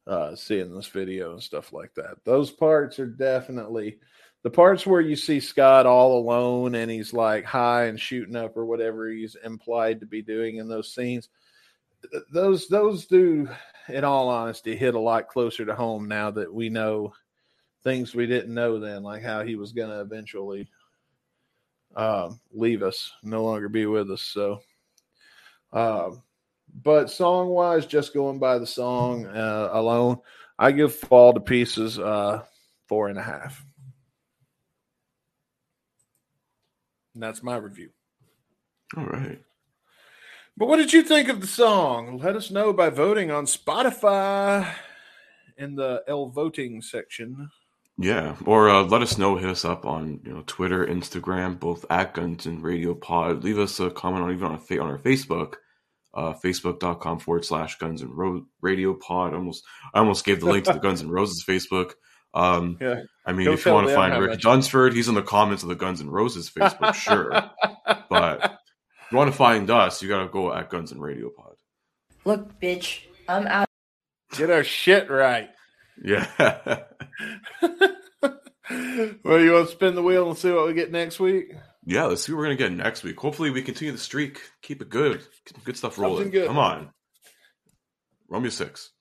uh, 0.08 0.36
seeing 0.36 0.74
this 0.74 0.88
video 0.88 1.34
and 1.34 1.44
stuff 1.44 1.74
like 1.74 1.94
that. 1.96 2.24
Those 2.24 2.52
parts 2.52 3.00
are 3.00 3.08
definitely 3.08 4.00
the 4.44 4.50
parts 4.50 4.86
where 4.86 5.02
you 5.02 5.16
see 5.16 5.40
Scott 5.40 5.86
all 5.86 6.20
alone 6.20 6.76
and 6.76 6.90
he's 6.90 7.12
like 7.12 7.44
high 7.44 7.86
and 7.86 8.00
shooting 8.00 8.36
up 8.36 8.56
or 8.56 8.66
whatever 8.66 9.10
he's 9.10 9.36
implied 9.44 10.00
to 10.00 10.06
be 10.06 10.22
doing 10.22 10.58
in 10.58 10.70
those 10.70 10.94
scenes. 10.94 11.28
Those 12.32 12.68
those 12.68 13.08
do, 13.08 13.50
in 13.90 14.04
all 14.04 14.30
honesty, 14.30 14.76
hit 14.76 14.94
a 14.96 15.00
lot 15.00 15.28
closer 15.28 15.66
to 15.66 15.76
home 15.76 16.08
now 16.08 16.32
that 16.32 16.54
we 16.54 16.70
know 16.70 17.14
things 17.88 18.14
we 18.14 18.28
didn't 18.28 18.54
know 18.54 18.80
then, 18.80 19.02
like 19.02 19.24
how 19.24 19.44
he 19.44 19.56
was 19.56 19.72
going 19.72 19.90
to 19.90 20.02
eventually 20.02 20.68
um, 21.96 22.38
leave 22.52 22.84
us, 22.84 23.14
no 23.24 23.46
longer 23.46 23.70
be 23.70 23.86
with 23.86 24.12
us. 24.12 24.22
So, 24.22 24.60
um, 25.72 26.22
but 26.84 27.10
song 27.10 27.48
wise, 27.48 27.86
just 27.86 28.14
going 28.14 28.40
by 28.40 28.58
the 28.58 28.68
song 28.68 29.26
uh, 29.28 29.70
alone, 29.72 30.20
I 30.60 30.74
give 30.74 30.94
Fall 30.94 31.34
to 31.34 31.40
Pieces 31.40 31.98
uh, 31.98 32.44
four 32.88 33.08
and 33.08 33.18
a 33.18 33.24
half. 33.24 33.66
And 37.14 37.24
that's 37.24 37.42
my 37.42 37.56
review. 37.56 37.92
All 38.98 39.06
right. 39.06 39.40
But 40.58 40.68
what 40.68 40.78
did 40.78 40.92
you 40.92 41.04
think 41.04 41.30
of 41.30 41.40
the 41.40 41.48
song? 41.48 42.18
Let 42.18 42.36
us 42.36 42.52
know 42.52 42.74
by 42.74 42.90
voting 42.90 43.32
on 43.32 43.46
Spotify 43.46 44.70
in 45.58 45.76
the 45.76 46.04
L 46.06 46.28
voting 46.28 46.82
section. 46.82 47.50
Yeah, 48.00 48.36
or 48.46 48.70
uh, 48.70 48.84
let 48.84 49.02
us 49.02 49.18
know. 49.18 49.38
Hit 49.38 49.50
us 49.50 49.66
up 49.66 49.86
on 49.86 50.20
you 50.24 50.32
know 50.34 50.44
Twitter, 50.46 50.86
Instagram, 50.86 51.60
both 51.60 51.84
at 51.90 52.14
Guns 52.14 52.46
and 52.46 52.62
Radio 52.64 52.94
Pod. 52.94 53.44
Leave 53.44 53.58
us 53.58 53.80
a 53.80 53.90
comment 53.90 54.24
on 54.24 54.32
even 54.32 54.44
on, 54.50 54.56
a 54.56 54.60
fa- 54.60 54.80
on 54.80 54.88
our 54.88 55.00
Facebook, 55.00 55.56
uh, 56.14 56.34
facebook.com 56.34 57.18
forward 57.20 57.44
slash 57.44 57.78
Guns 57.80 58.04
and 58.04 58.16
Ro- 58.16 58.46
Radio 58.62 58.94
Pod. 58.94 59.34
Almost, 59.34 59.64
I 59.96 60.00
almost 60.00 60.26
gave 60.26 60.42
the 60.42 60.46
link 60.46 60.66
to 60.66 60.74
the 60.74 60.80
Guns 60.80 61.02
and 61.02 61.12
Roses 61.12 61.44
Facebook. 61.44 61.94
Um, 62.36 62.78
Yeah. 62.82 63.02
I 63.26 63.34
mean, 63.34 63.46
Go 63.48 63.54
if 63.54 63.66
you 63.66 63.74
want 63.74 63.88
to 63.88 63.96
find 63.96 64.14
Rick 64.22 64.30
much- 64.32 64.42
Dunsford, 64.44 64.94
he's 64.94 65.08
in 65.08 65.16
the 65.16 65.24
comments 65.24 65.64
of 65.64 65.70
the 65.70 65.76
Guns 65.76 66.00
and 66.00 66.14
Roses 66.14 66.52
Facebook, 66.52 66.94
sure. 66.94 67.32
but 68.10 68.44
if 68.44 69.12
you 69.12 69.18
want 69.18 69.32
to 69.32 69.36
find 69.38 69.72
us, 69.72 70.04
you 70.04 70.08
got 70.08 70.22
to 70.22 70.30
go 70.30 70.54
at 70.54 70.70
Guns 70.70 70.92
and 70.92 71.02
Radio 71.02 71.30
Pod. 71.36 71.56
Look, 72.26 72.62
bitch, 72.62 73.00
I'm 73.28 73.48
out. 73.48 73.68
Get 74.38 74.52
our 74.52 74.64
shit 74.64 75.10
right. 75.10 75.50
Yeah. 76.04 76.28
well, 79.24 79.40
you 79.42 79.54
want 79.54 79.68
to 79.68 79.72
spin 79.72 79.96
the 79.96 80.04
wheel 80.04 80.30
and 80.30 80.38
see 80.38 80.52
what 80.52 80.68
we 80.68 80.74
get 80.74 80.92
next 80.92 81.20
week? 81.20 81.54
yeah, 81.86 82.04
let's 82.06 82.24
see 82.24 82.34
what 82.34 82.40
we're 82.40 82.46
going 82.46 82.58
to 82.58 82.64
get 82.64 82.72
next 82.74 83.04
week. 83.04 83.18
Hopefully, 83.20 83.50
we 83.50 83.62
continue 83.62 83.94
the 83.94 83.98
streak. 83.98 84.42
Keep 84.62 84.82
it 84.82 84.90
good. 84.90 85.26
Keep 85.46 85.64
good 85.64 85.78
stuff 85.78 85.98
rolling. 85.98 86.30
good. 86.30 86.48
Come 86.48 86.58
on. 86.58 86.90
Romeo 88.30 88.50
6. 88.50 88.92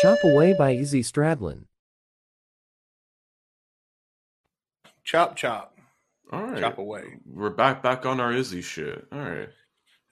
Chop 0.00 0.18
Away 0.24 0.54
by 0.54 0.70
Izzy 0.70 1.02
Stradlin. 1.02 1.64
Chop, 5.04 5.36
chop. 5.36 5.77
All 6.30 6.42
right. 6.42 6.60
Chop 6.60 6.78
away. 6.78 7.16
We're 7.24 7.50
back 7.50 7.82
back 7.82 8.04
on 8.04 8.20
our 8.20 8.32
Izzy 8.32 8.60
shit. 8.60 9.06
All 9.10 9.18
right. 9.18 9.48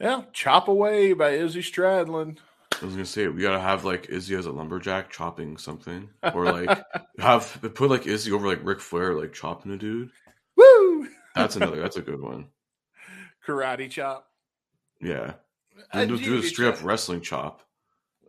Yeah, 0.01 0.22
Chop 0.32 0.68
Away 0.68 1.12
by 1.12 1.30
Izzy 1.30 1.62
Stradlin. 1.62 2.38
I 2.80 2.84
was 2.84 2.94
gonna 2.94 3.06
say 3.06 3.26
we 3.28 3.43
gotta 3.43 3.60
have 3.60 3.84
like 3.84 4.09
Izzy 4.09 4.34
as 4.34 4.47
a 4.47 4.52
lumberjack 4.52 5.10
chopping 5.10 5.56
something, 5.56 6.09
or 6.34 6.44
like 6.44 6.82
have 7.18 7.59
put 7.74 7.90
like 7.90 8.06
Izzy 8.06 8.32
over 8.32 8.47
like 8.47 8.60
Ric 8.62 8.80
Flair 8.80 9.14
like 9.14 9.32
chopping 9.32 9.72
a 9.72 9.76
dude. 9.78 10.10
Woo! 10.56 11.09
That's 11.34 11.56
another. 11.56 11.80
that's 11.80 11.97
a 11.97 12.02
good 12.02 12.20
one. 12.20 12.48
Karate 13.47 13.90
chop. 13.90 14.26
Yeah, 15.01 15.34
and 15.93 16.09
do, 16.09 16.18
do 16.18 16.38
a 16.38 16.43
straight 16.43 16.68
up 16.68 16.84
wrestling 16.84 17.20
chop, 17.22 17.62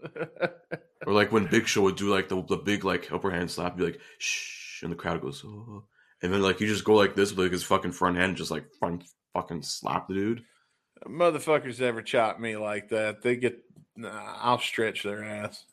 or 0.15 1.14
like 1.14 1.31
when 1.31 1.47
Big 1.47 1.68
Show 1.68 1.81
would 1.84 1.95
do 1.97 2.14
like 2.14 2.30
the 2.30 2.41
the 2.43 2.57
big 2.57 2.85
like 2.85 3.11
upper 3.11 3.31
hand 3.31 3.51
slap, 3.51 3.77
be 3.77 3.84
like 3.84 3.99
shh, 4.18 4.84
and 4.84 4.91
the 4.91 4.95
crowd 4.95 5.22
goes, 5.22 5.43
oh. 5.45 5.84
And 6.22 6.34
then 6.34 6.41
like 6.41 6.60
you 6.60 6.68
just 6.68 6.84
go 6.84 6.95
like 6.95 7.15
this 7.15 7.31
with 7.31 7.45
like 7.45 7.52
his 7.52 7.64
fucking 7.64 7.91
front 7.91 8.18
hand, 8.18 8.38
just 8.38 8.52
like 8.52 8.65
front 8.80 9.03
fucking 9.34 9.61
slap 9.61 10.07
the 10.07 10.14
dude. 10.14 10.44
Motherfuckers 11.06 11.81
ever 11.81 12.02
chop 12.02 12.39
me 12.39 12.57
like 12.57 12.89
that, 12.89 13.22
they 13.22 13.35
get. 13.35 13.64
Nah, 13.95 14.35
I'll 14.39 14.60
stretch 14.60 15.03
their 15.03 15.23
ass. 15.23 15.64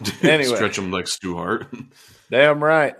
Anyway. 0.22 0.54
stretch 0.54 0.76
them 0.76 0.92
like 0.92 1.08
Stu 1.08 1.34
Hart. 1.36 1.66
Damn 2.30 2.62
right. 2.62 2.94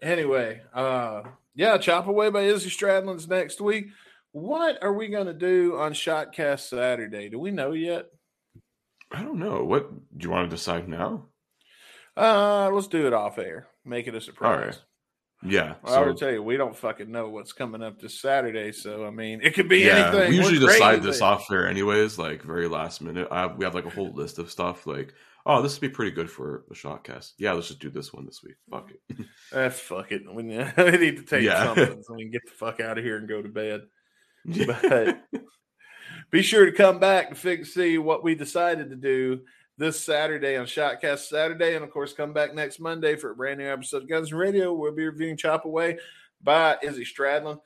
Anyway, 0.00 0.62
uh 0.72 1.22
yeah, 1.54 1.78
Chop 1.78 2.06
Away 2.06 2.30
by 2.30 2.42
Izzy 2.42 2.70
Stradlin's 2.70 3.28
next 3.28 3.60
week. 3.60 3.88
What 4.32 4.82
are 4.82 4.92
we 4.92 5.08
gonna 5.08 5.34
do 5.34 5.76
on 5.76 5.92
Shotcast 5.92 6.68
Saturday? 6.68 7.28
Do 7.28 7.38
we 7.40 7.50
know 7.50 7.72
yet? 7.72 8.06
I 9.10 9.22
don't 9.22 9.40
know. 9.40 9.64
What 9.64 9.90
do 10.16 10.24
you 10.24 10.30
want 10.30 10.48
to 10.48 10.56
decide 10.56 10.88
now? 10.88 11.26
Uh 12.16 12.70
let's 12.72 12.86
do 12.86 13.06
it 13.08 13.12
off 13.12 13.38
air. 13.38 13.66
Make 13.84 14.06
it 14.06 14.14
a 14.14 14.20
surprise. 14.20 14.80
Yeah. 15.42 15.74
Well, 15.82 15.94
I 15.94 15.96
so- 15.96 16.06
would 16.06 16.16
tell 16.18 16.30
you, 16.32 16.42
we 16.42 16.56
don't 16.56 16.76
fucking 16.76 17.10
know 17.10 17.28
what's 17.28 17.52
coming 17.52 17.82
up 17.82 17.98
this 17.98 18.20
Saturday, 18.20 18.72
so 18.72 19.06
I 19.06 19.10
mean, 19.10 19.40
it 19.42 19.54
could 19.54 19.68
be 19.68 19.80
yeah, 19.80 20.08
anything. 20.08 20.30
we 20.30 20.36
usually 20.36 20.58
decide 20.58 21.02
this 21.02 21.22
off 21.22 21.46
there 21.48 21.66
anyways, 21.66 22.18
like 22.18 22.42
very 22.42 22.68
last 22.68 23.00
minute. 23.00 23.28
I 23.30 23.46
we 23.46 23.64
have 23.64 23.74
like 23.74 23.86
a 23.86 23.90
whole 23.90 24.12
list 24.12 24.38
of 24.38 24.50
stuff 24.50 24.86
like, 24.86 25.14
oh, 25.46 25.62
this 25.62 25.74
would 25.74 25.80
be 25.80 25.94
pretty 25.94 26.10
good 26.10 26.30
for 26.30 26.64
the 26.68 26.74
shotcast. 26.74 27.32
Yeah, 27.38 27.52
let's 27.52 27.68
just 27.68 27.80
do 27.80 27.90
this 27.90 28.12
one 28.12 28.26
this 28.26 28.42
week. 28.42 28.56
Fuck 28.70 28.90
it. 28.90 29.26
Eh, 29.52 29.68
fuck 29.70 30.12
it. 30.12 30.22
We 30.34 30.42
need, 30.44 30.58
to 30.76 31.22
take 31.22 31.42
Yeah. 31.42 31.64
something 31.64 32.02
so 32.02 32.14
we 32.14 32.22
can 32.22 32.30
get 32.30 32.44
the 32.44 32.52
fuck 32.52 32.78
out 32.80 32.98
of 32.98 33.04
here 33.04 33.16
and 33.16 33.28
go 33.28 33.42
to 33.42 33.48
bed. 33.48 33.82
But 34.66 35.22
be 36.30 36.42
sure 36.42 36.66
to 36.66 36.72
come 36.72 36.98
back 36.98 37.28
and 37.28 37.36
fix, 37.38 37.74
see 37.74 37.98
what 37.98 38.22
we 38.22 38.34
decided 38.34 38.90
to 38.90 38.96
do 38.96 39.40
this 39.80 39.98
Saturday 39.98 40.58
on 40.58 40.66
Shotcast 40.66 41.20
Saturday. 41.20 41.74
And 41.74 41.82
of 41.82 41.90
course, 41.90 42.12
come 42.12 42.34
back 42.34 42.54
next 42.54 42.80
Monday 42.80 43.16
for 43.16 43.30
a 43.30 43.34
brand 43.34 43.58
new 43.58 43.66
episode 43.66 44.02
of 44.02 44.10
Guns 44.10 44.30
and 44.30 44.38
Radio. 44.38 44.74
We'll 44.74 44.94
be 44.94 45.06
reviewing 45.06 45.38
Chop 45.38 45.64
Away 45.64 45.98
by 46.42 46.76
Izzy 46.82 47.06
Stradlin. 47.06 47.58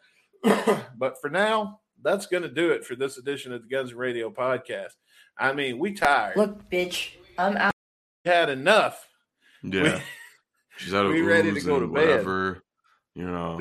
but 0.97 1.21
for 1.21 1.29
now, 1.29 1.81
that's 2.01 2.27
going 2.27 2.45
to 2.45 2.49
do 2.49 2.71
it 2.71 2.85
for 2.85 2.95
this 2.95 3.19
edition 3.19 3.53
of 3.53 3.63
the 3.63 3.69
Guns 3.69 3.91
and 3.91 3.99
Radio 3.99 4.31
podcast. 4.31 4.93
I 5.37 5.55
mean, 5.55 5.81
we 5.81 5.93
tired. 5.93 6.37
Look, 6.37 6.71
bitch, 6.71 7.15
I'm 7.37 7.57
out. 7.57 7.75
We 8.25 8.31
had 8.31 8.49
enough. 8.49 9.09
yeah, 9.65 10.01
she's 10.77 10.95
out 10.95 11.07
of 11.07 11.13
we 11.13 11.21
ready 11.21 11.53
to 11.53 11.61
go 11.61 11.79
and 11.79 11.89
to 11.89 11.93
bed. 11.93 12.09
whatever. 12.09 12.63
You 13.17 13.27
know, 13.27 13.61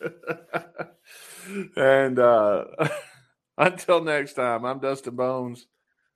and 1.76 2.18
uh, 2.18 2.64
until 3.58 4.02
next 4.02 4.32
time, 4.32 4.64
I'm 4.64 4.80
Dustin 4.80 5.14
Bones. 5.14 5.68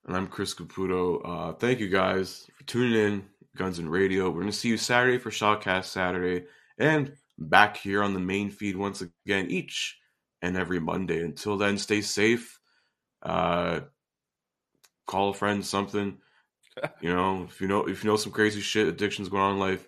And 0.07 0.17
I'm 0.17 0.27
Chris 0.27 0.55
Caputo. 0.55 1.21
Uh, 1.25 1.53
thank 1.55 1.81
you 1.81 1.89
guys 1.89 2.49
for 2.57 2.65
tuning 2.65 2.95
in, 2.95 3.25
Guns 3.57 3.79
and 3.79 3.91
Radio. 3.91 4.31
We're 4.31 4.41
gonna 4.41 4.53
see 4.53 4.69
you 4.69 4.77
Saturday 4.77 5.19
for 5.19 5.31
Shotcast 5.31 5.85
Saturday, 5.87 6.47
and 6.79 7.13
back 7.39 7.77
here 7.77 8.03
on 8.03 8.15
the 8.15 8.21
main 8.21 8.51
feed 8.51 8.77
once 8.77 9.03
again 9.03 9.47
each 9.51 9.99
and 10.41 10.57
every 10.57 10.81
Monday. 10.81 11.23
Until 11.23 11.57
then, 11.57 11.79
stay 11.79 12.01
safe. 12.01 12.59
Uh, 13.23 13.81
call 15.07 15.31
a 15.31 15.35
friend, 15.35 15.65
something. 15.65 16.19
You 17.03 17.13
know, 17.15 17.43
if 17.51 17.61
you 17.61 17.69
know 17.69 17.85
if 17.87 18.03
you 18.03 18.09
know 18.09 18.17
some 18.17 18.33
crazy 18.33 18.63
shit, 18.63 18.89
addictions 18.89 19.29
going 19.29 19.43
on 19.43 19.53
in 19.53 19.59
life, 19.59 19.87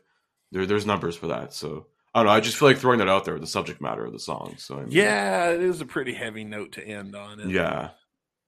there 0.53 0.67
there's 0.67 0.85
numbers 0.85 1.17
for 1.17 1.29
that. 1.29 1.55
So 1.55 1.87
I 2.15 2.19
don't 2.19 2.27
know. 2.27 2.33
I 2.33 2.41
just 2.41 2.59
feel 2.59 2.69
like 2.69 2.77
throwing 2.77 2.99
that 2.99 3.09
out 3.09 3.25
there, 3.25 3.39
the 3.39 3.47
subject 3.47 3.81
matter 3.81 4.05
of 4.05 4.13
the 4.13 4.19
song. 4.19 4.57
So 4.59 4.75
I 4.77 4.81
mean, 4.81 4.91
Yeah, 4.91 5.49
it 5.49 5.63
is 5.63 5.81
a 5.81 5.87
pretty 5.87 6.13
heavy 6.13 6.45
note 6.45 6.73
to 6.73 6.87
end 6.87 7.17
on. 7.17 7.39
isn't 7.41 7.51
it? 7.51 7.55
yeah. 7.55 7.89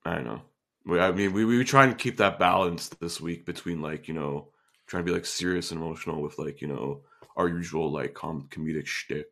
I 0.04 0.20
know. 0.20 0.42
We, 0.86 1.00
I 1.00 1.10
mean, 1.12 1.32
we 1.32 1.44
we 1.44 1.64
try 1.64 1.84
and 1.84 1.98
keep 1.98 2.18
that 2.18 2.38
balance 2.38 2.88
this 2.88 3.20
week 3.20 3.44
between 3.44 3.82
like 3.82 4.06
you 4.08 4.14
know 4.14 4.48
trying 4.86 5.04
to 5.04 5.10
be 5.10 5.14
like 5.14 5.26
serious 5.26 5.72
and 5.72 5.80
emotional 5.80 6.22
with 6.22 6.38
like 6.38 6.60
you 6.60 6.68
know 6.68 7.02
our 7.36 7.48
usual 7.48 7.90
like 7.92 8.14
com- 8.14 8.48
comedic 8.50 8.86
shtick. 8.86 9.26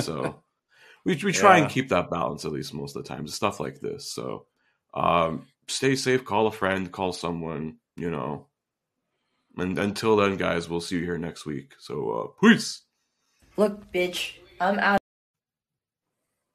So 0.00 0.42
we 1.04 1.14
we 1.24 1.32
try 1.32 1.56
Yeah. 1.56 1.62
and 1.64 1.72
keep 1.72 1.88
that 1.88 2.10
balance 2.10 2.44
at 2.44 2.52
least 2.52 2.74
most 2.74 2.94
of 2.96 3.02
the 3.02 3.08
time. 3.08 3.26
Stuff 3.26 3.60
like 3.60 3.80
this. 3.80 4.12
So 4.12 4.46
um, 4.92 5.46
stay 5.68 5.96
safe. 5.96 6.24
Call 6.24 6.46
a 6.46 6.52
friend. 6.52 6.92
Call 6.92 7.12
someone. 7.12 7.78
You 7.96 8.10
know. 8.10 8.46
And 9.56 9.78
until 9.78 10.16
then, 10.16 10.36
guys, 10.36 10.68
we'll 10.68 10.80
see 10.80 10.98
you 10.98 11.04
here 11.04 11.18
next 11.18 11.44
week. 11.44 11.74
So 11.80 12.10
uh, 12.10 12.26
peace. 12.46 12.82
Look, 13.56 13.92
bitch, 13.92 14.34
I'm 14.60 14.78
out. 14.78 14.99